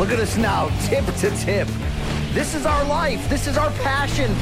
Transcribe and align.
Look 0.00 0.12
at 0.12 0.18
us 0.18 0.38
now, 0.38 0.70
tip 0.86 1.04
to 1.04 1.30
tip. 1.42 1.68
This 2.32 2.54
is 2.54 2.64
our 2.64 2.82
life. 2.84 3.28
This 3.28 3.46
is 3.46 3.58
our 3.58 3.68
passion. 3.82 4.34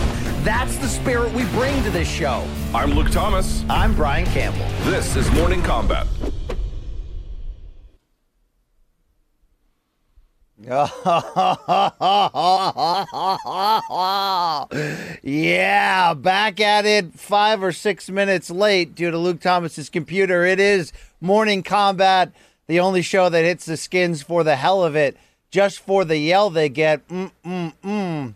That's 0.44 0.76
the 0.76 0.86
spirit 0.86 1.32
we 1.32 1.46
bring 1.46 1.82
to 1.82 1.90
this 1.90 2.08
show. 2.08 2.46
I'm 2.72 2.92
Luke 2.92 3.10
Thomas. 3.10 3.64
I'm 3.68 3.92
Brian 3.96 4.24
Campbell. 4.26 4.64
This 4.88 5.16
is 5.16 5.28
Morning 5.32 5.60
Combat. 5.62 6.06
yeah, 15.24 16.14
back 16.14 16.60
at 16.60 16.86
it 16.86 17.14
five 17.14 17.64
or 17.64 17.72
six 17.72 18.08
minutes 18.08 18.48
late 18.48 18.94
due 18.94 19.10
to 19.10 19.18
Luke 19.18 19.40
Thomas's 19.40 19.90
computer. 19.90 20.44
It 20.44 20.60
is 20.60 20.92
Morning 21.20 21.64
Combat, 21.64 22.30
the 22.68 22.78
only 22.78 23.02
show 23.02 23.28
that 23.28 23.44
hits 23.44 23.66
the 23.66 23.76
skins 23.76 24.22
for 24.22 24.44
the 24.44 24.54
hell 24.54 24.84
of 24.84 24.94
it, 24.94 25.16
just 25.50 25.80
for 25.80 26.04
the 26.04 26.18
yell 26.18 26.50
they 26.50 26.68
get. 26.68 27.06
Mm 27.08 27.30
mm 27.44 27.72
mm. 27.82 28.34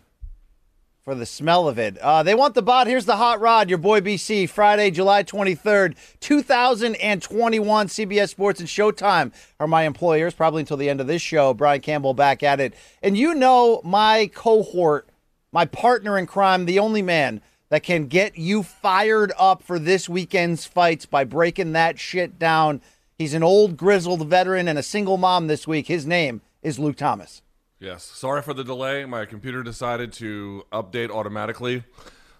For 1.03 1.15
the 1.15 1.25
smell 1.25 1.67
of 1.67 1.77
it. 1.77 1.97
Uh, 1.97 2.23
they 2.23 2.33
want 2.33 2.55
the 2.55 2.61
bot. 2.61 2.87
Here's 2.87 3.03
the 3.03 3.17
hot 3.17 3.41
rod, 3.41 3.67
your 3.67 3.77
boy 3.77 3.99
BC, 3.99 4.49
Friday, 4.49 4.89
July 4.89 5.23
23rd, 5.23 5.97
2021. 6.21 7.87
CBS 7.87 8.29
Sports 8.29 8.61
and 8.61 8.69
Showtime 8.69 9.33
are 9.59 9.67
my 9.67 9.83
employers, 9.83 10.33
probably 10.33 10.61
until 10.61 10.77
the 10.77 10.89
end 10.89 11.01
of 11.01 11.07
this 11.07 11.21
show. 11.21 11.53
Brian 11.53 11.81
Campbell 11.81 12.13
back 12.13 12.41
at 12.41 12.61
it. 12.61 12.73
And 13.01 13.17
you 13.17 13.35
know 13.35 13.81
my 13.83 14.31
cohort, 14.33 15.09
my 15.51 15.65
partner 15.65 16.17
in 16.17 16.25
crime, 16.25 16.65
the 16.65 16.79
only 16.79 17.01
man 17.01 17.41
that 17.67 17.83
can 17.83 18.05
get 18.07 18.37
you 18.37 18.63
fired 18.63 19.33
up 19.37 19.61
for 19.61 19.79
this 19.79 20.07
weekend's 20.07 20.65
fights 20.65 21.05
by 21.05 21.25
breaking 21.25 21.73
that 21.73 21.99
shit 21.99 22.39
down. 22.39 22.79
He's 23.17 23.33
an 23.33 23.43
old 23.43 23.75
grizzled 23.75 24.25
veteran 24.29 24.69
and 24.69 24.79
a 24.79 24.83
single 24.83 25.17
mom 25.17 25.47
this 25.47 25.67
week. 25.67 25.87
His 25.87 26.05
name 26.05 26.41
is 26.63 26.79
Luke 26.79 26.95
Thomas. 26.95 27.41
Yes, 27.79 28.03
sorry 28.03 28.41
for 28.41 28.53
the 28.53 28.63
delay. 28.63 29.05
My 29.05 29.25
computer 29.25 29.61
decided 29.61 30.13
to 30.13 30.63
update 30.71 31.09
automatically. 31.09 31.83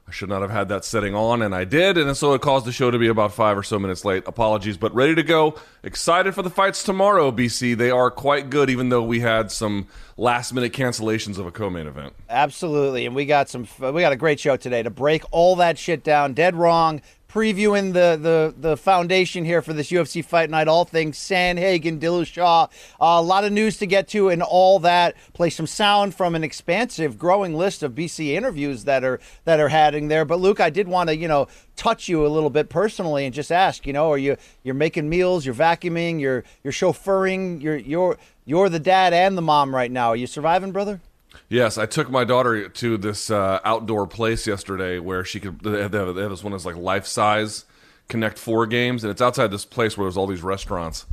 I 0.07 0.11
should 0.11 0.27
not 0.27 0.41
have 0.41 0.51
had 0.51 0.67
that 0.67 0.83
setting 0.83 1.15
on, 1.15 1.41
and 1.41 1.55
I 1.55 1.63
did, 1.63 1.97
and 1.97 2.15
so 2.15 2.33
it 2.33 2.41
caused 2.41 2.65
the 2.65 2.73
show 2.73 2.91
to 2.91 2.99
be 2.99 3.07
about 3.07 3.33
five 3.33 3.57
or 3.57 3.63
so 3.63 3.79
minutes 3.79 4.03
late. 4.03 4.23
Apologies, 4.27 4.75
but 4.75 4.93
ready 4.93 5.15
to 5.15 5.23
go. 5.23 5.55
Excited 5.81 6.35
for 6.35 6.41
the 6.41 6.49
fights 6.49 6.83
tomorrow, 6.83 7.31
BC. 7.31 7.77
They 7.77 7.89
are 7.89 8.11
quite 8.11 8.49
good, 8.49 8.69
even 8.69 8.89
though 8.89 9.03
we 9.03 9.21
had 9.21 9.49
some 9.49 9.87
last 10.17 10.53
minute 10.53 10.73
cancellations 10.73 11.37
of 11.37 11.45
a 11.45 11.51
co 11.51 11.69
main 11.69 11.87
event. 11.87 12.13
Absolutely, 12.29 13.05
and 13.05 13.15
we 13.15 13.25
got 13.25 13.47
some. 13.49 13.65
We 13.79 14.01
got 14.01 14.11
a 14.11 14.17
great 14.17 14.41
show 14.41 14.57
today 14.57 14.83
to 14.83 14.89
break 14.89 15.23
all 15.31 15.55
that 15.57 15.77
shit 15.77 16.03
down. 16.03 16.33
Dead 16.33 16.53
wrong. 16.55 17.01
Previewing 17.33 17.93
the 17.93 18.15
the 18.21 18.53
the 18.55 18.77
foundation 18.77 19.43
here 19.43 19.63
for 19.63 19.73
this 19.73 19.89
UFC 19.89 20.23
fight 20.23 20.51
night. 20.51 20.67
All 20.67 20.85
things 20.85 21.17
Sandhagen, 21.17 21.99
Dillashaw. 21.99 22.65
Uh, 22.65 22.69
a 22.99 23.21
lot 23.23 23.43
of 23.43 23.51
news 23.51 23.77
to 23.77 23.87
get 23.87 24.07
to, 24.09 24.29
and 24.29 24.43
all 24.43 24.77
that. 24.77 25.15
Play 25.33 25.49
some 25.49 25.65
sound 25.65 26.13
from 26.13 26.35
an 26.35 26.43
expansive, 26.43 27.17
growing 27.17 27.55
list 27.55 27.81
of 27.81 27.93
BC 27.93 28.33
interviews 28.33 28.83
that 28.83 29.03
are 29.03 29.19
that 29.45 29.59
are 29.59 29.69
heading 29.69 30.09
there. 30.09 30.25
But 30.25 30.41
Luke, 30.41 30.59
I 30.59 30.69
did 30.69 30.87
want 30.87 31.09
to 31.09 31.17
you 31.17 31.27
know 31.27 31.47
touch 31.75 32.07
you 32.07 32.23
a 32.23 32.29
little 32.29 32.51
bit 32.51 32.69
personally 32.69 33.25
and 33.25 33.33
just 33.33 33.51
ask. 33.51 33.87
You 33.87 33.93
know, 33.93 34.11
are 34.11 34.17
you 34.19 34.37
you're 34.61 34.75
making 34.75 35.09
meals, 35.09 35.43
you're 35.43 35.55
vacuuming, 35.55 36.19
you're 36.19 36.43
you're 36.63 36.71
chauffeuring, 36.71 37.63
you're 37.63 37.77
you're 37.77 38.17
you're 38.45 38.69
the 38.69 38.79
dad 38.79 39.11
and 39.11 39.35
the 39.35 39.41
mom 39.41 39.73
right 39.73 39.89
now. 39.91 40.09
Are 40.09 40.15
you 40.15 40.27
surviving, 40.27 40.71
brother? 40.71 41.01
Yes, 41.49 41.77
I 41.77 41.85
took 41.85 42.09
my 42.09 42.23
daughter 42.23 42.67
to 42.67 42.97
this 42.97 43.29
uh, 43.29 43.59
outdoor 43.63 44.07
place 44.07 44.47
yesterday 44.47 44.99
where 44.99 45.23
she 45.23 45.39
could. 45.39 45.59
They 45.61 45.81
have, 45.81 45.91
they 45.91 45.99
have 45.99 46.29
this 46.31 46.43
one 46.43 46.51
that's 46.51 46.65
like 46.65 46.75
life 46.77 47.05
size 47.05 47.65
Connect 48.09 48.37
Four 48.39 48.65
games, 48.65 49.03
and 49.03 49.11
it's 49.11 49.21
outside 49.21 49.51
this 49.51 49.65
place 49.65 49.97
where 49.97 50.05
there's 50.05 50.17
all 50.17 50.27
these 50.27 50.41
restaurants. 50.43 51.05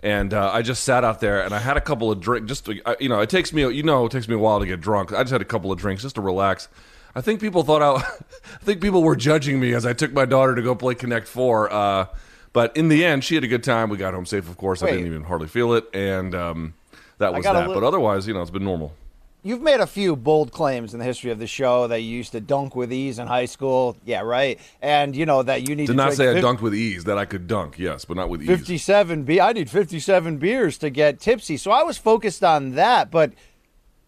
And 0.00 0.32
uh, 0.32 0.50
I 0.52 0.62
just 0.62 0.84
sat 0.84 1.02
out 1.04 1.20
there, 1.20 1.42
and 1.42 1.52
I 1.54 1.58
had 1.58 1.76
a 1.76 1.80
couple 1.80 2.10
of 2.12 2.20
drinks. 2.20 2.48
Just 2.48 2.66
to, 2.66 2.80
uh, 2.84 2.94
you 3.00 3.08
know, 3.08 3.20
it 3.20 3.30
takes 3.30 3.52
me 3.52 3.62
you 3.72 3.82
know 3.82 4.06
it 4.06 4.12
takes 4.12 4.28
me 4.28 4.34
a 4.34 4.38
while 4.38 4.60
to 4.60 4.66
get 4.66 4.80
drunk. 4.80 5.12
I 5.12 5.22
just 5.22 5.32
had 5.32 5.42
a 5.42 5.46
couple 5.46 5.72
of 5.72 5.78
drinks 5.78 6.02
just 6.02 6.14
to 6.16 6.20
relax. 6.20 6.68
I 7.14 7.20
think 7.20 7.40
people 7.40 7.62
thought 7.64 7.82
I, 7.82 7.94
I 8.54 8.64
think 8.64 8.80
people 8.82 9.02
were 9.02 9.16
judging 9.16 9.58
me 9.58 9.72
as 9.74 9.86
I 9.86 9.94
took 9.94 10.12
my 10.12 10.24
daughter 10.26 10.54
to 10.54 10.62
go 10.62 10.74
play 10.74 10.94
Connect 10.94 11.26
Four. 11.26 11.72
Uh, 11.72 12.06
but 12.52 12.76
in 12.76 12.88
the 12.88 13.04
end, 13.04 13.24
she 13.24 13.34
had 13.36 13.44
a 13.44 13.48
good 13.48 13.64
time. 13.64 13.88
We 13.90 13.96
got 13.96 14.14
home 14.14 14.26
safe, 14.26 14.48
of 14.48 14.56
course. 14.56 14.82
I 14.82 14.86
didn't 14.92 15.06
even 15.06 15.24
hardly 15.24 15.48
feel 15.48 15.72
it, 15.74 15.86
and 15.94 16.34
um, 16.34 16.74
that 17.18 17.32
was 17.32 17.44
that. 17.54 17.68
li- 17.68 17.74
but 17.74 17.86
otherwise, 17.86 18.28
you 18.28 18.34
know, 18.34 18.42
it's 18.42 18.50
been 18.50 18.64
normal. 18.64 18.94
You've 19.44 19.62
made 19.62 19.78
a 19.80 19.86
few 19.86 20.16
bold 20.16 20.50
claims 20.50 20.92
in 20.92 20.98
the 20.98 21.04
history 21.04 21.30
of 21.30 21.38
the 21.38 21.46
show 21.46 21.86
that 21.86 22.00
you 22.00 22.08
used 22.08 22.32
to 22.32 22.40
dunk 22.40 22.74
with 22.74 22.92
ease 22.92 23.18
in 23.20 23.28
high 23.28 23.44
school. 23.44 23.96
Yeah, 24.04 24.20
right. 24.22 24.58
And 24.82 25.14
you 25.14 25.26
know 25.26 25.42
that 25.44 25.68
you 25.68 25.76
need 25.76 25.86
Did 25.86 25.92
to 25.92 25.96
not 25.96 26.12
say 26.14 26.28
I 26.30 26.40
dunked 26.40 26.60
with 26.60 26.74
ease. 26.74 27.04
That 27.04 27.18
I 27.18 27.24
could 27.24 27.46
dunk, 27.46 27.78
yes, 27.78 28.04
but 28.04 28.16
not 28.16 28.28
with 28.28 28.42
ease. 28.42 28.48
57 28.48 29.22
be 29.22 29.40
I 29.40 29.52
need 29.52 29.70
57 29.70 30.38
beers 30.38 30.76
to 30.78 30.90
get 30.90 31.20
tipsy. 31.20 31.56
So 31.56 31.70
I 31.70 31.84
was 31.84 31.96
focused 31.96 32.42
on 32.42 32.74
that, 32.74 33.10
but 33.12 33.32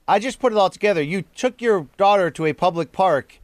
I 0.09 0.19
just 0.19 0.41
put 0.41 0.53
it 0.53 0.59
all 0.59 0.69
together. 0.71 1.01
You 1.01 1.23
took 1.37 1.63
your 1.63 1.87
daughter 1.97 2.31
to 2.33 2.47
a 2.47 2.53
public 2.53 2.91
park 2.91 3.39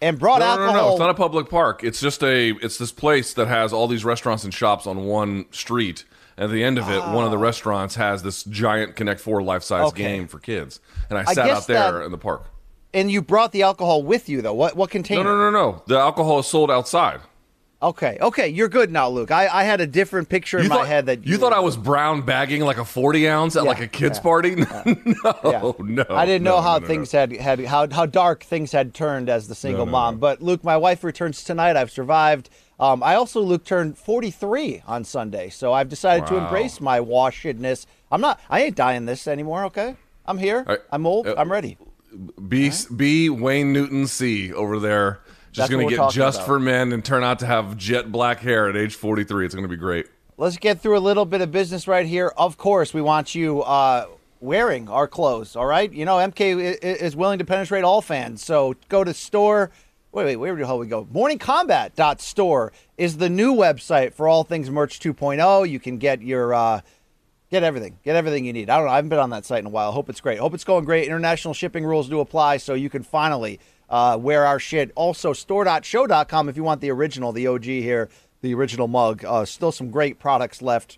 and 0.00 0.18
brought 0.18 0.40
No, 0.40 0.46
no, 0.46 0.50
alcohol. 0.62 0.72
no, 0.74 0.80
no. 0.88 0.90
It's 0.92 1.00
not 1.00 1.10
a 1.10 1.14
public 1.14 1.50
park. 1.50 1.84
It's 1.84 2.00
just 2.00 2.22
a. 2.22 2.50
It's 2.62 2.78
this 2.78 2.92
place 2.92 3.34
that 3.34 3.48
has 3.48 3.72
all 3.72 3.86
these 3.86 4.04
restaurants 4.04 4.44
and 4.44 4.52
shops 4.52 4.86
on 4.86 5.04
one 5.04 5.44
street. 5.50 6.06
At 6.38 6.50
the 6.50 6.62
end 6.62 6.78
of 6.78 6.90
it, 6.90 7.00
one 7.00 7.24
of 7.24 7.30
the 7.30 7.38
oh. 7.38 7.40
restaurants 7.40 7.94
has 7.94 8.22
this 8.22 8.44
giant 8.44 8.94
Connect 8.94 9.20
Four 9.20 9.42
life 9.42 9.62
size. 9.62 9.86
Okay. 9.88 10.02
game 10.02 10.28
for 10.28 10.38
kids. 10.38 10.80
And 11.08 11.18
I 11.18 11.22
I 11.26 11.32
sat 11.34 11.48
out 11.50 11.66
there 11.66 11.92
that- 11.92 12.04
in 12.04 12.10
the 12.10 12.18
park. 12.18 12.44
and 12.92 13.10
you 13.10 13.22
brought 13.22 13.52
the 13.52 13.62
alcohol 13.62 14.02
with 14.02 14.28
you 14.28 14.42
though. 14.42 14.52
What 14.54 14.76
what 14.76 14.90
container? 14.90 15.24
no, 15.24 15.36
no, 15.36 15.50
no. 15.50 15.70
No. 15.72 15.82
The 15.86 15.98
alcohol 15.98 16.38
is 16.40 16.46
sold 16.46 16.70
outside. 16.70 17.20
Okay. 17.82 18.16
Okay, 18.22 18.48
you're 18.48 18.70
good 18.70 18.90
now, 18.90 19.08
Luke. 19.10 19.30
I, 19.30 19.48
I 19.48 19.64
had 19.64 19.82
a 19.82 19.86
different 19.86 20.30
picture 20.30 20.56
in 20.56 20.64
You 20.64 20.70
my 20.70 20.86
head 20.86 21.06
that 21.06 21.26
you 21.26 21.36
thought 21.36 21.52
I 21.52 21.60
was 21.60 21.76
brown 21.76 22.22
bagging 22.22 22.62
like 22.62 22.78
a 22.78 22.84
forty 22.86 23.28
ounce 23.28 23.54
at 23.54 23.64
Yeah, 23.64 23.68
like 23.68 23.80
a 23.80 23.86
kids 23.86 24.16
yeah, 24.18 24.22
party. 24.22 24.54
no, 24.56 24.64
Yeah. 25.44 25.72
no. 25.78 26.04
I 26.08 26.24
didn't 26.24 26.42
know 26.44 26.56
no, 26.56 26.62
how 26.62 26.74
no, 26.74 26.78
no, 26.80 26.86
things 26.86 27.12
no. 27.12 27.20
had, 27.20 27.32
had 27.32 27.60
how 27.66 27.86
how 27.90 28.06
dark 28.06 28.44
things 28.44 28.72
had 28.72 28.94
turned 28.94 29.28
as 29.28 29.48
the 29.48 29.54
single 29.54 29.84
no, 29.86 29.92
mom. 29.92 30.14
no. 30.14 30.18
But 30.20 30.42
Luke, 30.42 30.64
my 30.64 30.76
wife 30.78 31.04
returns 31.04 31.44
tonight. 31.44 31.76
I've 31.76 31.90
survived. 31.90 32.48
Um, 32.78 33.02
I 33.02 33.14
also 33.14 33.40
Luke 33.40 33.64
turned 33.64 33.96
43 33.96 34.82
on 34.86 35.04
Sunday, 35.04 35.48
so 35.48 35.72
I've 35.72 35.88
decided 35.88 36.26
to 36.28 36.36
embrace 36.36 36.80
my 36.80 37.00
washedness. 37.00 37.86
I'm 38.12 38.20
not. 38.20 38.40
I 38.50 38.62
ain't 38.62 38.76
dying 38.76 39.06
this 39.06 39.26
anymore. 39.26 39.64
Okay, 39.66 39.96
I'm 40.26 40.38
here. 40.38 40.64
right. 40.66 40.80
I'm 40.92 41.06
old. 41.06 41.26
Uh, 41.26 41.34
I'm 41.38 41.50
ready. 41.50 41.78
B, 42.48 42.70
B 42.94 43.30
Wayne 43.30 43.72
Newton 43.72 44.06
C 44.06 44.52
over 44.52 44.78
there. 44.78 45.20
Just 45.52 45.70
going 45.70 45.88
to 45.88 45.96
get 45.96 46.10
just 46.10 46.38
about. 46.38 46.46
for 46.46 46.60
men 46.60 46.92
and 46.92 47.02
turn 47.02 47.24
out 47.24 47.38
to 47.38 47.46
have 47.46 47.78
jet 47.78 48.12
black 48.12 48.40
hair 48.40 48.68
at 48.68 48.76
age 48.76 48.94
43. 48.94 49.46
It's 49.46 49.54
going 49.54 49.64
to 49.64 49.68
be 49.68 49.76
great. 49.76 50.06
Let's 50.36 50.58
get 50.58 50.82
through 50.82 50.98
a 50.98 51.00
little 51.00 51.24
bit 51.24 51.40
of 51.40 51.50
business 51.50 51.88
right 51.88 52.04
here. 52.04 52.30
Of 52.36 52.58
course, 52.58 52.92
we 52.92 53.00
want 53.00 53.34
you 53.34 53.62
uh, 53.62 54.06
wearing 54.40 54.90
our 54.90 55.08
clothes. 55.08 55.56
All 55.56 55.64
right. 55.64 55.90
You 55.90 56.04
know, 56.04 56.16
MK 56.16 56.78
is 56.82 57.16
willing 57.16 57.38
to 57.38 57.44
penetrate 57.46 57.84
all 57.84 58.02
fans. 58.02 58.44
So 58.44 58.74
go 58.90 59.02
to 59.02 59.14
store. 59.14 59.70
Wait, 60.16 60.24
wait, 60.24 60.36
where 60.36 60.56
the 60.56 60.64
hell 60.64 60.78
we 60.78 60.86
go? 60.86 61.04
Morningcombat.store 61.04 62.72
is 62.96 63.18
the 63.18 63.28
new 63.28 63.54
website 63.54 64.14
for 64.14 64.26
all 64.26 64.44
things 64.44 64.70
merch 64.70 64.98
2.0. 64.98 65.68
You 65.68 65.78
can 65.78 65.98
get 65.98 66.22
your 66.22 66.54
uh, 66.54 66.80
get 67.50 67.62
everything, 67.62 67.98
get 68.02 68.16
everything 68.16 68.46
you 68.46 68.54
need. 68.54 68.70
I 68.70 68.78
don't 68.78 68.86
know. 68.86 68.92
I 68.92 68.96
haven't 68.96 69.10
been 69.10 69.18
on 69.18 69.28
that 69.28 69.44
site 69.44 69.58
in 69.58 69.66
a 69.66 69.68
while. 69.68 69.92
Hope 69.92 70.08
it's 70.08 70.22
great. 70.22 70.38
Hope 70.38 70.54
it's 70.54 70.64
going 70.64 70.86
great. 70.86 71.06
International 71.06 71.52
shipping 71.52 71.84
rules 71.84 72.08
do 72.08 72.20
apply, 72.20 72.56
so 72.56 72.72
you 72.72 72.88
can 72.88 73.02
finally 73.02 73.60
uh, 73.90 74.16
wear 74.18 74.46
our 74.46 74.58
shit. 74.58 74.90
Also, 74.94 75.34
store.show.com 75.34 76.48
if 76.48 76.56
you 76.56 76.64
want 76.64 76.80
the 76.80 76.90
original, 76.90 77.32
the 77.32 77.46
OG 77.46 77.64
here, 77.64 78.08
the 78.40 78.54
original 78.54 78.88
mug. 78.88 79.22
Uh, 79.22 79.44
still 79.44 79.70
some 79.70 79.90
great 79.90 80.18
products 80.18 80.62
left 80.62 80.96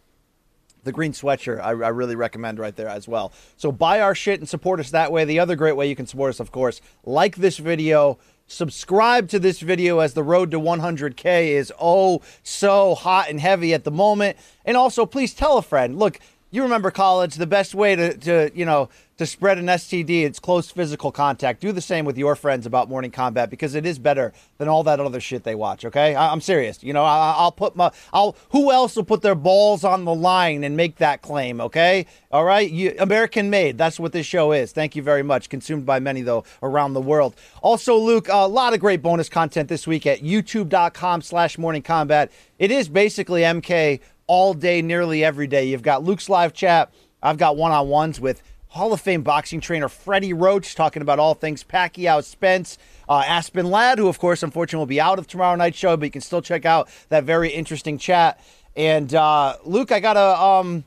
the 0.84 0.92
green 0.92 1.12
sweatshirt 1.12 1.60
I, 1.60 1.70
I 1.70 1.88
really 1.88 2.14
recommend 2.14 2.60
right 2.60 2.74
there 2.74 2.88
as 2.88 3.08
well 3.08 3.32
so 3.56 3.72
buy 3.72 4.00
our 4.00 4.14
shit 4.14 4.38
and 4.38 4.48
support 4.48 4.78
us 4.78 4.92
that 4.92 5.10
way 5.10 5.24
the 5.24 5.40
other 5.40 5.56
great 5.56 5.74
way 5.74 5.88
you 5.88 5.96
can 5.96 6.06
support 6.06 6.30
us 6.30 6.40
of 6.40 6.52
course 6.52 6.80
like 7.04 7.36
this 7.36 7.58
video 7.58 8.16
subscribe 8.48 9.28
to 9.28 9.38
this 9.38 9.60
video 9.60 10.00
as 10.00 10.14
the 10.14 10.22
road 10.22 10.50
to 10.50 10.58
100k 10.58 11.48
is 11.48 11.72
oh 11.80 12.22
so 12.42 12.94
hot 12.94 13.30
and 13.30 13.38
heavy 13.38 13.72
at 13.72 13.84
the 13.84 13.90
moment. 13.90 14.36
And 14.64 14.76
also 14.76 15.06
please 15.06 15.32
tell 15.32 15.58
a 15.58 15.62
friend. 15.62 15.98
Look 15.98 16.18
you 16.50 16.62
remember 16.62 16.90
college. 16.90 17.34
The 17.34 17.46
best 17.46 17.74
way 17.74 17.94
to, 17.96 18.16
to 18.16 18.50
you 18.54 18.64
know 18.64 18.88
to 19.18 19.26
spread 19.26 19.58
an 19.58 19.66
STD, 19.66 20.22
it's 20.22 20.38
close 20.38 20.70
physical 20.70 21.10
contact. 21.10 21.60
Do 21.60 21.72
the 21.72 21.80
same 21.80 22.04
with 22.04 22.16
your 22.16 22.36
friends 22.36 22.66
about 22.66 22.88
morning 22.88 23.10
combat 23.10 23.50
because 23.50 23.74
it 23.74 23.84
is 23.84 23.98
better 23.98 24.32
than 24.58 24.68
all 24.68 24.84
that 24.84 25.00
other 25.00 25.18
shit 25.20 25.42
they 25.42 25.56
watch. 25.56 25.84
Okay, 25.84 26.14
I, 26.14 26.32
am 26.32 26.40
serious. 26.40 26.82
You 26.82 26.92
know, 26.92 27.04
I, 27.04 27.34
I'll 27.36 27.52
put 27.52 27.76
my, 27.76 27.90
I'll. 28.12 28.36
Who 28.50 28.72
else 28.72 28.96
will 28.96 29.04
put 29.04 29.22
their 29.22 29.34
balls 29.34 29.84
on 29.84 30.04
the 30.04 30.14
line 30.14 30.64
and 30.64 30.76
make 30.76 30.96
that 30.96 31.20
claim? 31.20 31.60
Okay, 31.60 32.06
all 32.30 32.44
right. 32.44 32.70
You, 32.70 32.94
American 32.98 33.50
made. 33.50 33.76
That's 33.76 33.98
what 33.98 34.12
this 34.12 34.24
show 34.26 34.52
is. 34.52 34.72
Thank 34.72 34.96
you 34.96 35.02
very 35.02 35.22
much. 35.22 35.48
Consumed 35.48 35.84
by 35.84 36.00
many 36.00 36.22
though 36.22 36.44
around 36.62 36.94
the 36.94 37.00
world. 37.00 37.34
Also, 37.60 37.96
Luke, 37.96 38.28
a 38.30 38.48
lot 38.48 38.72
of 38.72 38.80
great 38.80 39.02
bonus 39.02 39.28
content 39.28 39.68
this 39.68 39.86
week 39.86 40.06
at 40.06 40.20
YouTube.com/slash 40.20 41.58
Morning 41.58 41.82
Combat. 41.82 42.30
It 42.58 42.70
is 42.70 42.88
basically 42.88 43.42
MK 43.42 44.00
all 44.28 44.54
day, 44.54 44.80
nearly 44.80 45.24
every 45.24 45.48
day. 45.48 45.64
You've 45.64 45.82
got 45.82 46.04
Luke's 46.04 46.28
live 46.28 46.52
chat. 46.52 46.92
I've 47.20 47.38
got 47.38 47.56
one 47.56 47.72
on 47.72 47.88
ones 47.88 48.20
with 48.20 48.42
Hall 48.68 48.92
of 48.92 49.00
Fame 49.00 49.22
boxing 49.22 49.60
trainer 49.60 49.88
Freddie 49.88 50.34
Roach 50.34 50.74
talking 50.74 51.02
about 51.02 51.18
all 51.18 51.34
things 51.34 51.64
Pacquiao 51.64 52.22
Spence. 52.22 52.78
Uh, 53.08 53.24
Aspen 53.26 53.70
Ladd, 53.70 53.98
who, 53.98 54.06
of 54.06 54.18
course, 54.18 54.42
unfortunately 54.42 54.82
will 54.82 54.86
be 54.86 55.00
out 55.00 55.18
of 55.18 55.26
tomorrow 55.26 55.56
night's 55.56 55.78
show, 55.78 55.96
but 55.96 56.04
you 56.04 56.10
can 56.10 56.20
still 56.20 56.42
check 56.42 56.64
out 56.64 56.88
that 57.08 57.24
very 57.24 57.48
interesting 57.48 57.98
chat. 57.98 58.38
And 58.76 59.12
uh, 59.14 59.56
Luke, 59.64 59.90
I 59.90 59.98
got 59.98 60.16
a, 60.16 60.40
um, 60.40 60.84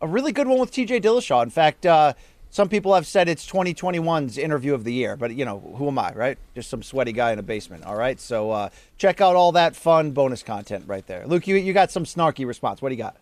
a 0.00 0.08
really 0.08 0.32
good 0.32 0.48
one 0.48 0.58
with 0.58 0.72
TJ 0.72 1.02
Dillashaw. 1.02 1.42
In 1.42 1.50
fact, 1.50 1.86
uh, 1.86 2.14
some 2.50 2.68
people 2.68 2.94
have 2.94 3.06
said 3.06 3.28
it's 3.28 3.48
2021's 3.48 4.36
interview 4.36 4.74
of 4.74 4.84
the 4.84 4.92
year, 4.92 5.16
but 5.16 5.34
you 5.34 5.44
know, 5.44 5.60
who 5.76 5.88
am 5.88 5.98
I, 5.98 6.12
right? 6.12 6.38
Just 6.54 6.68
some 6.68 6.82
sweaty 6.82 7.12
guy 7.12 7.32
in 7.32 7.38
a 7.38 7.42
basement. 7.42 7.84
All 7.84 7.96
right. 7.96 8.18
So 8.20 8.50
uh, 8.50 8.68
check 8.98 9.20
out 9.20 9.36
all 9.36 9.52
that 9.52 9.76
fun 9.76 10.10
bonus 10.10 10.42
content 10.42 10.84
right 10.86 11.06
there. 11.06 11.26
Luke, 11.26 11.46
you, 11.46 11.56
you 11.56 11.72
got 11.72 11.90
some 11.90 12.04
snarky 12.04 12.46
response. 12.46 12.82
What 12.82 12.88
do 12.88 12.96
you 12.96 13.02
got? 13.02 13.16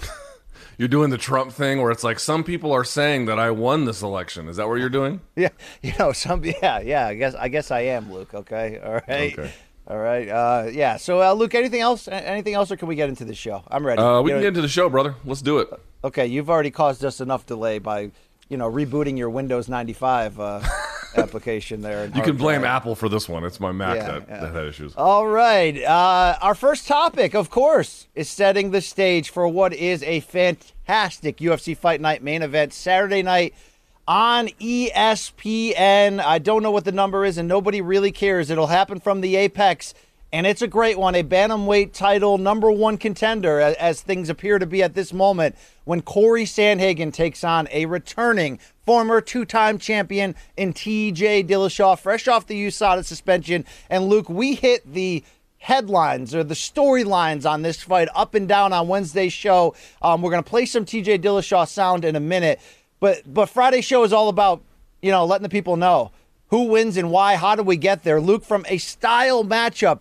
You're 0.78 0.88
doing 0.88 1.10
the 1.10 1.18
Trump 1.18 1.52
thing 1.52 1.80
where 1.80 1.92
it's 1.92 2.02
like 2.02 2.18
some 2.18 2.42
people 2.42 2.72
are 2.72 2.82
saying 2.82 3.26
that 3.26 3.38
I 3.38 3.52
won 3.52 3.84
this 3.84 4.02
election. 4.02 4.48
Is 4.48 4.56
that 4.56 4.68
what 4.68 4.80
you're 4.80 4.88
doing? 4.88 5.20
Yeah. 5.36 5.50
You 5.82 5.92
know, 5.98 6.12
some, 6.12 6.44
yeah, 6.44 6.80
yeah. 6.80 7.06
I 7.06 7.14
guess, 7.14 7.34
I 7.34 7.48
guess 7.48 7.70
I 7.70 7.80
am, 7.80 8.12
Luke. 8.12 8.34
Okay. 8.34 8.80
All 8.82 8.94
right. 8.94 9.38
Okay. 9.38 9.52
All 9.86 9.98
right. 9.98 10.28
Uh, 10.28 10.68
yeah. 10.72 10.96
So, 10.96 11.22
uh, 11.22 11.32
Luke, 11.34 11.54
anything 11.54 11.80
else? 11.80 12.08
Anything 12.08 12.54
else, 12.54 12.72
or 12.72 12.76
can 12.76 12.88
we 12.88 12.96
get 12.96 13.08
into 13.08 13.24
the 13.24 13.34
show? 13.34 13.62
I'm 13.68 13.86
ready. 13.86 14.00
Uh, 14.00 14.22
we 14.22 14.30
you 14.30 14.34
can 14.34 14.36
know, 14.36 14.42
get 14.42 14.48
into 14.48 14.62
the 14.62 14.68
show, 14.68 14.88
brother. 14.88 15.14
Let's 15.24 15.42
do 15.42 15.58
it. 15.58 15.68
Okay. 16.02 16.26
You've 16.26 16.50
already 16.50 16.70
caused 16.70 17.04
us 17.04 17.20
enough 17.20 17.46
delay 17.46 17.78
by 17.78 18.10
you 18.48 18.56
know, 18.56 18.70
rebooting 18.70 19.16
your 19.16 19.30
Windows 19.30 19.68
95 19.68 20.40
uh, 20.40 20.60
application 21.16 21.80
there. 21.80 22.06
You 22.14 22.22
can 22.22 22.36
blame 22.36 22.64
Apple 22.64 22.94
for 22.94 23.08
this 23.08 23.28
one. 23.28 23.44
It's 23.44 23.60
my 23.60 23.72
Mac 23.72 23.96
yeah, 23.96 24.06
that, 24.06 24.28
yeah. 24.28 24.40
that, 24.40 24.54
had 24.54 24.66
issues. 24.66 24.94
All 24.96 25.26
right. 25.26 25.82
Uh, 25.82 26.36
our 26.40 26.54
first 26.54 26.86
topic, 26.86 27.34
of 27.34 27.50
course, 27.50 28.06
is 28.14 28.28
setting 28.28 28.70
the 28.70 28.80
stage 28.80 29.30
for 29.30 29.48
what 29.48 29.72
is 29.72 30.02
a 30.02 30.20
fantastic 30.20 31.38
UFC 31.38 31.76
Fight 31.76 32.00
Night 32.00 32.22
main 32.22 32.42
event 32.42 32.72
Saturday 32.72 33.22
night 33.22 33.54
on 34.06 34.48
ESPN. 34.60 36.22
I 36.22 36.38
don't 36.38 36.62
know 36.62 36.70
what 36.70 36.84
the 36.84 36.92
number 36.92 37.24
is, 37.24 37.38
and 37.38 37.48
nobody 37.48 37.80
really 37.80 38.12
cares. 38.12 38.50
It'll 38.50 38.66
happen 38.66 39.00
from 39.00 39.20
the 39.20 39.36
Apex 39.36 39.94
and 40.34 40.48
it's 40.48 40.62
a 40.62 40.66
great 40.66 40.98
one, 40.98 41.14
a 41.14 41.22
bantamweight 41.22 41.92
title 41.92 42.38
number 42.38 42.68
one 42.68 42.98
contender, 42.98 43.60
as, 43.60 43.76
as, 43.76 44.00
things 44.00 44.28
appear 44.28 44.58
to 44.58 44.66
be 44.66 44.82
at 44.82 44.94
this 44.94 45.12
moment, 45.12 45.54
when 45.84 46.02
Corey 46.02 46.44
Sandhagen 46.44 47.12
takes 47.12 47.44
on 47.44 47.68
a 47.70 47.86
returning 47.86 48.58
former 48.84 49.20
two-time 49.20 49.78
champion 49.78 50.34
in 50.56 50.72
T.J. 50.72 51.44
Dillashaw, 51.44 51.96
fresh 51.96 52.26
off 52.26 52.48
the 52.48 52.66
USADA 52.66 53.04
suspension. 53.04 53.64
And 53.88 54.08
Luke, 54.08 54.28
we 54.28 54.56
hit 54.56 54.92
the 54.92 55.22
headlines 55.58 56.34
or 56.34 56.42
the 56.42 56.54
storylines 56.54 57.48
on 57.48 57.62
this 57.62 57.80
fight 57.84 58.08
up 58.12 58.34
and 58.34 58.48
down 58.48 58.72
on 58.72 58.88
Wednesday's 58.88 59.32
show. 59.32 59.76
Um, 60.02 60.20
we're 60.20 60.32
going 60.32 60.42
to 60.42 60.50
play 60.50 60.66
some 60.66 60.84
T.J. 60.84 61.18
Dillashaw 61.18 61.68
sound 61.68 62.04
in 62.04 62.16
a 62.16 62.20
minute, 62.20 62.60
but 62.98 63.22
but 63.24 63.48
Friday's 63.48 63.84
show 63.84 64.02
is 64.02 64.12
all 64.12 64.28
about 64.28 64.62
you 65.00 65.12
know 65.12 65.24
letting 65.24 65.44
the 65.44 65.48
people 65.48 65.76
know 65.76 66.10
who 66.48 66.64
wins 66.64 66.96
and 66.96 67.12
why. 67.12 67.36
How 67.36 67.54
do 67.54 67.62
we 67.62 67.76
get 67.76 68.02
there? 68.02 68.20
Luke, 68.20 68.44
from 68.44 68.66
a 68.68 68.78
style 68.78 69.44
matchup 69.44 70.00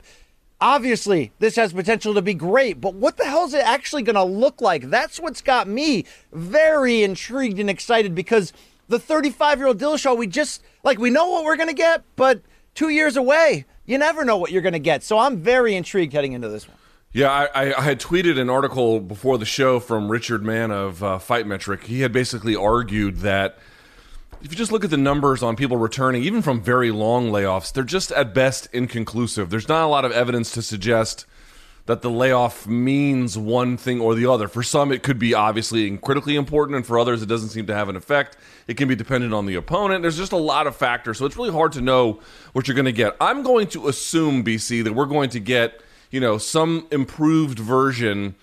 Obviously, 0.63 1.33
this 1.39 1.57
has 1.57 1.73
potential 1.73 2.13
to 2.13 2.21
be 2.21 2.33
great, 2.33 2.79
but 2.79 2.93
what 2.93 3.17
the 3.17 3.25
hell 3.25 3.43
is 3.43 3.53
it 3.53 3.65
actually 3.65 4.01
going 4.01 4.15
to 4.15 4.23
look 4.23 4.61
like? 4.61 4.89
That's 4.89 5.19
what's 5.19 5.41
got 5.41 5.67
me 5.67 6.05
very 6.31 7.03
intrigued 7.03 7.59
and 7.59 7.69
excited 7.69 8.15
because 8.15 8.53
the 8.87 8.97
35 8.97 9.57
year 9.57 9.67
old 9.67 9.77
Dillashaw, 9.77 10.17
we 10.17 10.25
just, 10.25 10.63
like, 10.81 10.99
we 10.99 11.09
know 11.09 11.29
what 11.29 11.43
we're 11.43 11.57
going 11.57 11.67
to 11.67 11.75
get, 11.75 12.05
but 12.15 12.41
two 12.75 12.87
years 12.87 13.17
away, 13.17 13.65
you 13.85 13.97
never 13.97 14.23
know 14.23 14.37
what 14.37 14.53
you're 14.53 14.61
going 14.61 14.71
to 14.71 14.79
get. 14.79 15.03
So 15.03 15.19
I'm 15.19 15.35
very 15.35 15.75
intrigued 15.75 16.13
heading 16.13 16.31
into 16.31 16.47
this 16.47 16.65
one. 16.65 16.77
Yeah, 17.11 17.29
I, 17.29 17.77
I, 17.77 17.81
had 17.81 17.99
tweeted 17.99 18.39
an 18.39 18.49
article 18.49 19.01
before 19.01 19.37
the 19.37 19.45
show 19.45 19.81
from 19.81 20.09
Richard 20.09 20.43
Mann 20.43 20.71
of 20.71 21.03
uh, 21.03 21.19
Fight 21.19 21.45
Metric. 21.45 21.83
He 21.83 21.99
had 21.99 22.13
basically 22.13 22.55
argued 22.55 23.17
that 23.17 23.57
if 24.43 24.51
you 24.51 24.57
just 24.57 24.73
look 24.73 24.83
at 24.83 24.89
the 24.89 24.97
numbers 24.97 25.41
on 25.41 25.55
people 25.55 25.77
returning, 25.77 26.21
even 26.23 26.41
from 26.41 26.61
very 26.61 26.91
long 26.91 27.31
layoffs, 27.31 27.71
they're 27.71 27.83
just 27.85 28.11
at 28.11 28.33
best 28.33 28.67
inconclusive. 28.73 29.49
There's 29.49 29.69
not 29.69 29.85
a 29.85 29.87
lot 29.87 30.03
of 30.03 30.11
evidence 30.11 30.51
to 30.51 30.61
suggest 30.61 31.25
that 31.85 32.01
the 32.01 32.09
layoff 32.09 32.67
means 32.67 33.37
one 33.37 33.77
thing 33.77 34.01
or 34.01 34.15
the 34.15 34.25
other. 34.25 34.49
For 34.49 34.61
some, 34.61 34.91
it 34.91 35.01
could 35.01 35.17
be 35.17 35.33
obviously 35.33 35.97
critically 35.97 36.35
important, 36.35 36.75
and 36.75 36.85
for 36.85 36.99
others, 36.99 37.21
it 37.21 37.27
doesn't 37.27 37.49
seem 37.49 37.67
to 37.67 37.73
have 37.73 37.87
an 37.87 37.95
effect. 37.95 38.35
It 38.67 38.75
can 38.75 38.89
be 38.89 38.95
dependent 38.95 39.33
on 39.33 39.45
the 39.45 39.55
opponent. 39.55 40.01
There's 40.01 40.17
just 40.17 40.33
a 40.33 40.37
lot 40.37 40.67
of 40.67 40.75
factors, 40.75 41.19
so 41.19 41.25
it's 41.25 41.37
really 41.37 41.51
hard 41.51 41.71
to 41.73 41.81
know 41.81 42.19
what 42.51 42.67
you're 42.67 42.75
going 42.75 42.85
to 42.85 42.91
get. 42.91 43.15
I'm 43.21 43.43
going 43.43 43.67
to 43.67 43.87
assume, 43.87 44.43
BC, 44.43 44.83
that 44.83 44.93
we're 44.93 45.05
going 45.05 45.29
to 45.31 45.39
get, 45.39 45.81
you 46.11 46.19
know, 46.19 46.37
some 46.37 46.87
improved 46.91 47.59
version 47.59 48.35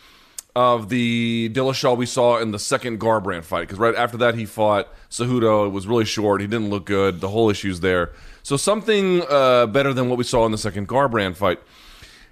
of 0.55 0.89
the 0.89 1.51
Dillashaw 1.53 1.97
we 1.97 2.07
saw 2.07 2.39
in 2.39 2.51
the 2.51 2.59
second 2.59 3.01
Garbrandt 3.01 3.45
fight 3.45 3.63
because 3.63 3.79
right 3.79 3.95
after 3.95 4.17
that 4.19 4.35
he 4.35 4.47
fought 4.47 4.89
Cejudo. 5.11 5.67
It 5.67 5.71
was 5.71 5.87
really 5.87 6.05
short. 6.05 6.41
He 6.41 6.47
didn't 6.47 6.71
look 6.71 6.87
good. 6.87 7.21
The 7.21 7.29
whole 7.29 7.51
issue's 7.51 7.81
there. 7.81 8.13
So 8.43 8.57
something 8.57 9.23
uh, 9.29 9.67
better 9.67 9.93
than 9.93 10.09
what 10.09 10.19
we 10.19 10.25
saw 10.25 10.47
in 10.47 10.53
the 10.53 10.59
second 10.59 10.89
Garbrandt 10.89 11.37
fight. 11.37 11.61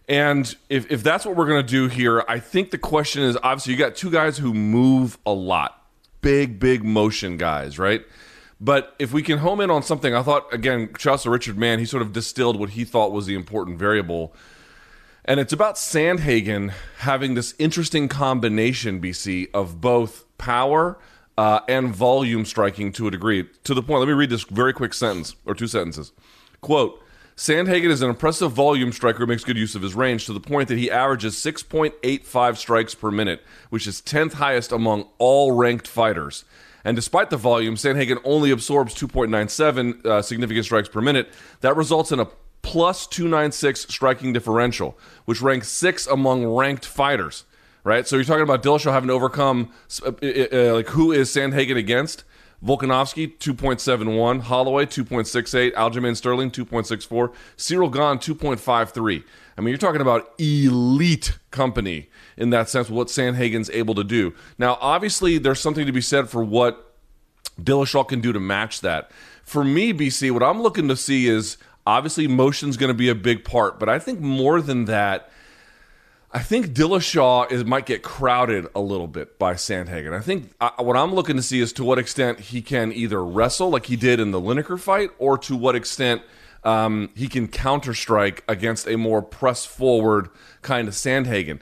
And 0.09 0.55
if, 0.69 0.91
if 0.91 1.03
that's 1.03 1.27
what 1.27 1.37
we're 1.37 1.47
going 1.47 1.65
to 1.65 1.71
do 1.71 1.87
here, 1.89 2.25
I 2.27 2.39
think 2.41 2.71
the 2.71 2.79
question 2.79 3.23
is 3.23 3.37
obviously 3.43 3.75
you 3.75 3.79
got 3.79 3.95
two 3.95 4.11
guys 4.11 4.39
who 4.39 4.55
move 4.55 5.19
a 5.27 5.33
lot, 5.33 5.83
big, 6.23 6.59
big 6.59 6.83
motion 6.83 7.37
guys, 7.37 7.79
right? 7.79 8.05
But 8.61 8.95
if 8.99 9.13
we 9.13 9.23
can 9.23 9.39
home 9.39 9.61
in 9.61 9.71
on 9.71 9.83
something, 9.83 10.15
I 10.15 10.23
thought, 10.23 10.53
again, 10.53 10.93
Chelsea 10.99 11.29
Richard 11.29 11.59
Mann, 11.59 11.79
he 11.79 11.85
sort 11.85 12.03
of 12.03 12.13
distilled 12.13 12.59
what 12.59 12.71
he 12.71 12.85
thought 12.85 13.13
was 13.13 13.27
the 13.27 13.35
important 13.35 13.79
variable 13.79 14.35
and 15.29 15.39
it's 15.39 15.53
about 15.53 15.75
Sandhagen 15.75 16.73
having 17.01 17.35
this 17.35 17.55
interesting 17.59 18.09
combination, 18.09 18.99
BC, 18.99 19.49
of 19.53 19.79
both 19.79 20.25
power 20.39 20.99
uh, 21.37 21.61
and 21.69 21.95
volume 21.95 22.47
striking 22.47 22.93
to 22.93 23.07
a 23.07 23.11
degree. 23.11 23.47
To 23.65 23.75
the 23.75 23.83
point, 23.83 24.01
let 24.01 24.09
me 24.09 24.15
read 24.15 24.31
this 24.31 24.45
very 24.45 24.73
quick 24.73 24.95
sentence 24.95 25.37
or 25.45 25.55
two 25.55 25.67
sentences. 25.67 26.13
Quote, 26.63 27.05
Sandhagen 27.37 27.91
is 27.91 28.01
an 28.01 28.09
impressive 28.09 28.53
volume 28.53 28.91
striker 28.91 29.19
who 29.19 29.27
makes 29.27 29.45
good 29.45 29.59
use 29.59 29.75
of 29.75 29.83
his 29.83 29.95
range 29.95 30.25
to 30.27 30.33
the 30.33 30.41
point 30.41 30.67
that 30.69 30.79
he 30.79 30.91
averages 30.91 31.35
6.85 31.37 32.57
strikes 32.57 32.95
per 32.95 33.11
minute, 33.11 33.43
which 33.69 33.87
is 33.87 34.01
10th 34.01 34.33
highest 34.33 34.73
among 34.73 35.09
all 35.19 35.53
ranked 35.53 35.87
fighters. 35.87 36.47
And 36.85 36.97
despite 36.97 37.29
the 37.29 37.37
volume, 37.37 37.75
Sandhagen 37.75 38.19
only 38.25 38.51
absorbs 38.51 38.95
2.97 38.95 40.07
uh, 40.07 40.23
significant 40.23 40.65
strikes 40.65 40.89
per 40.89 41.03
minute. 41.03 41.29
That 41.61 41.77
results 41.77 42.13
in 42.13 42.19
a 42.19 42.29
plus 42.69 43.07
296 43.07 43.87
striking 43.89 44.35
differential, 44.35 44.99
which 45.25 45.41
ranks 45.41 45.69
six 45.69 46.07
among 46.07 46.47
ranked 46.47 46.85
fighters. 46.85 47.45
Right, 47.83 48.07
so 48.07 48.17
you're 48.17 48.25
talking 48.27 48.43
about 48.43 48.63
Dillashaw 48.63 48.93
having 48.93 49.09
to 49.09 49.15
overcome 49.15 49.73
uh, 50.05 50.11
uh, 50.23 50.47
uh, 50.53 50.75
like 50.75 50.89
who 50.89 51.11
is 51.11 51.31
Sandhagen 51.31 51.79
against? 51.79 52.25
Volkanovski 52.63 53.39
2.71, 53.39 54.43
Holloway 54.43 54.85
2.68, 54.85 55.73
Aljamain 55.73 56.15
Sterling 56.15 56.51
2.64, 56.51 57.33
Cyril 57.57 57.89
Gane 57.89 58.19
2.53. 58.19 59.25
I 59.57 59.61
mean, 59.61 59.69
you're 59.69 59.79
talking 59.79 60.03
about 60.03 60.35
elite 60.39 61.39
company 61.51 62.11
in 62.37 62.51
that 62.51 62.69
sense. 62.69 62.91
What 62.91 63.07
Sandhagen's 63.07 63.71
able 63.71 63.95
to 63.95 64.05
do 64.05 64.35
now. 64.59 64.77
Obviously, 64.83 65.39
there's 65.39 65.61
something 65.61 65.87
to 65.87 65.93
be 65.93 66.03
said 66.03 66.29
for 66.29 66.45
what 66.45 66.95
Dillashaw 67.59 68.07
can 68.07 68.21
do 68.21 68.33
to 68.33 68.41
match 68.41 68.83
that. 68.83 69.11
For 69.45 69.65
me, 69.65 69.95
BC, 69.95 70.31
what 70.31 70.43
I'm 70.43 70.61
looking 70.61 70.89
to 70.89 70.97
see 70.97 71.27
is 71.27 71.57
Obviously, 71.89 72.29
motion's 72.29 72.77
going 72.77 72.89
to 72.89 72.95
be 72.95 73.09
a 73.09 73.15
big 73.15 73.45
part, 73.45 73.79
but 73.79 73.89
I 73.89 73.99
think 73.99 74.21
more 74.21 74.61
than 74.61 74.85
that, 74.85 75.31
I 76.31 76.41
think 76.41 76.67
Dillashaw 76.67 77.51
is 77.51 77.65
might 77.65 77.87
get 77.87 78.03
crowded 78.03 78.67
a 78.75 78.81
little 78.81 79.07
bit 79.07 79.39
by 79.39 79.55
Sandhagen. 79.55 80.13
I 80.13 80.21
think 80.21 80.53
uh, 80.61 80.69
what 80.81 80.99
I'm 80.99 81.15
looking 81.15 81.37
to 81.37 81.43
see 81.43 81.61
is 81.61 81.73
to 81.73 81.85
what 81.85 81.99
extent 81.99 82.41
he 82.41 82.61
can 82.61 82.93
either 82.93 83.25
wrestle 83.25 83.71
like 83.71 83.87
he 83.87 83.97
did 83.97 84.21
in 84.21 84.33
the 84.33 84.41
Lineker 84.41 84.79
fight, 84.79 85.13
or 85.19 85.39
to 85.39 85.57
what 85.57 85.75
extent 85.75 86.21
um, 86.63 87.09
he 87.17 87.27
can 87.27 87.49
counter 87.49 87.95
strike 87.95 88.45
against 88.47 88.87
a 88.87 88.99
more 88.99 89.23
press 89.23 89.65
forward 89.65 90.29
kind 90.61 90.89
of 90.89 90.95
Sandhagen. 90.95 91.59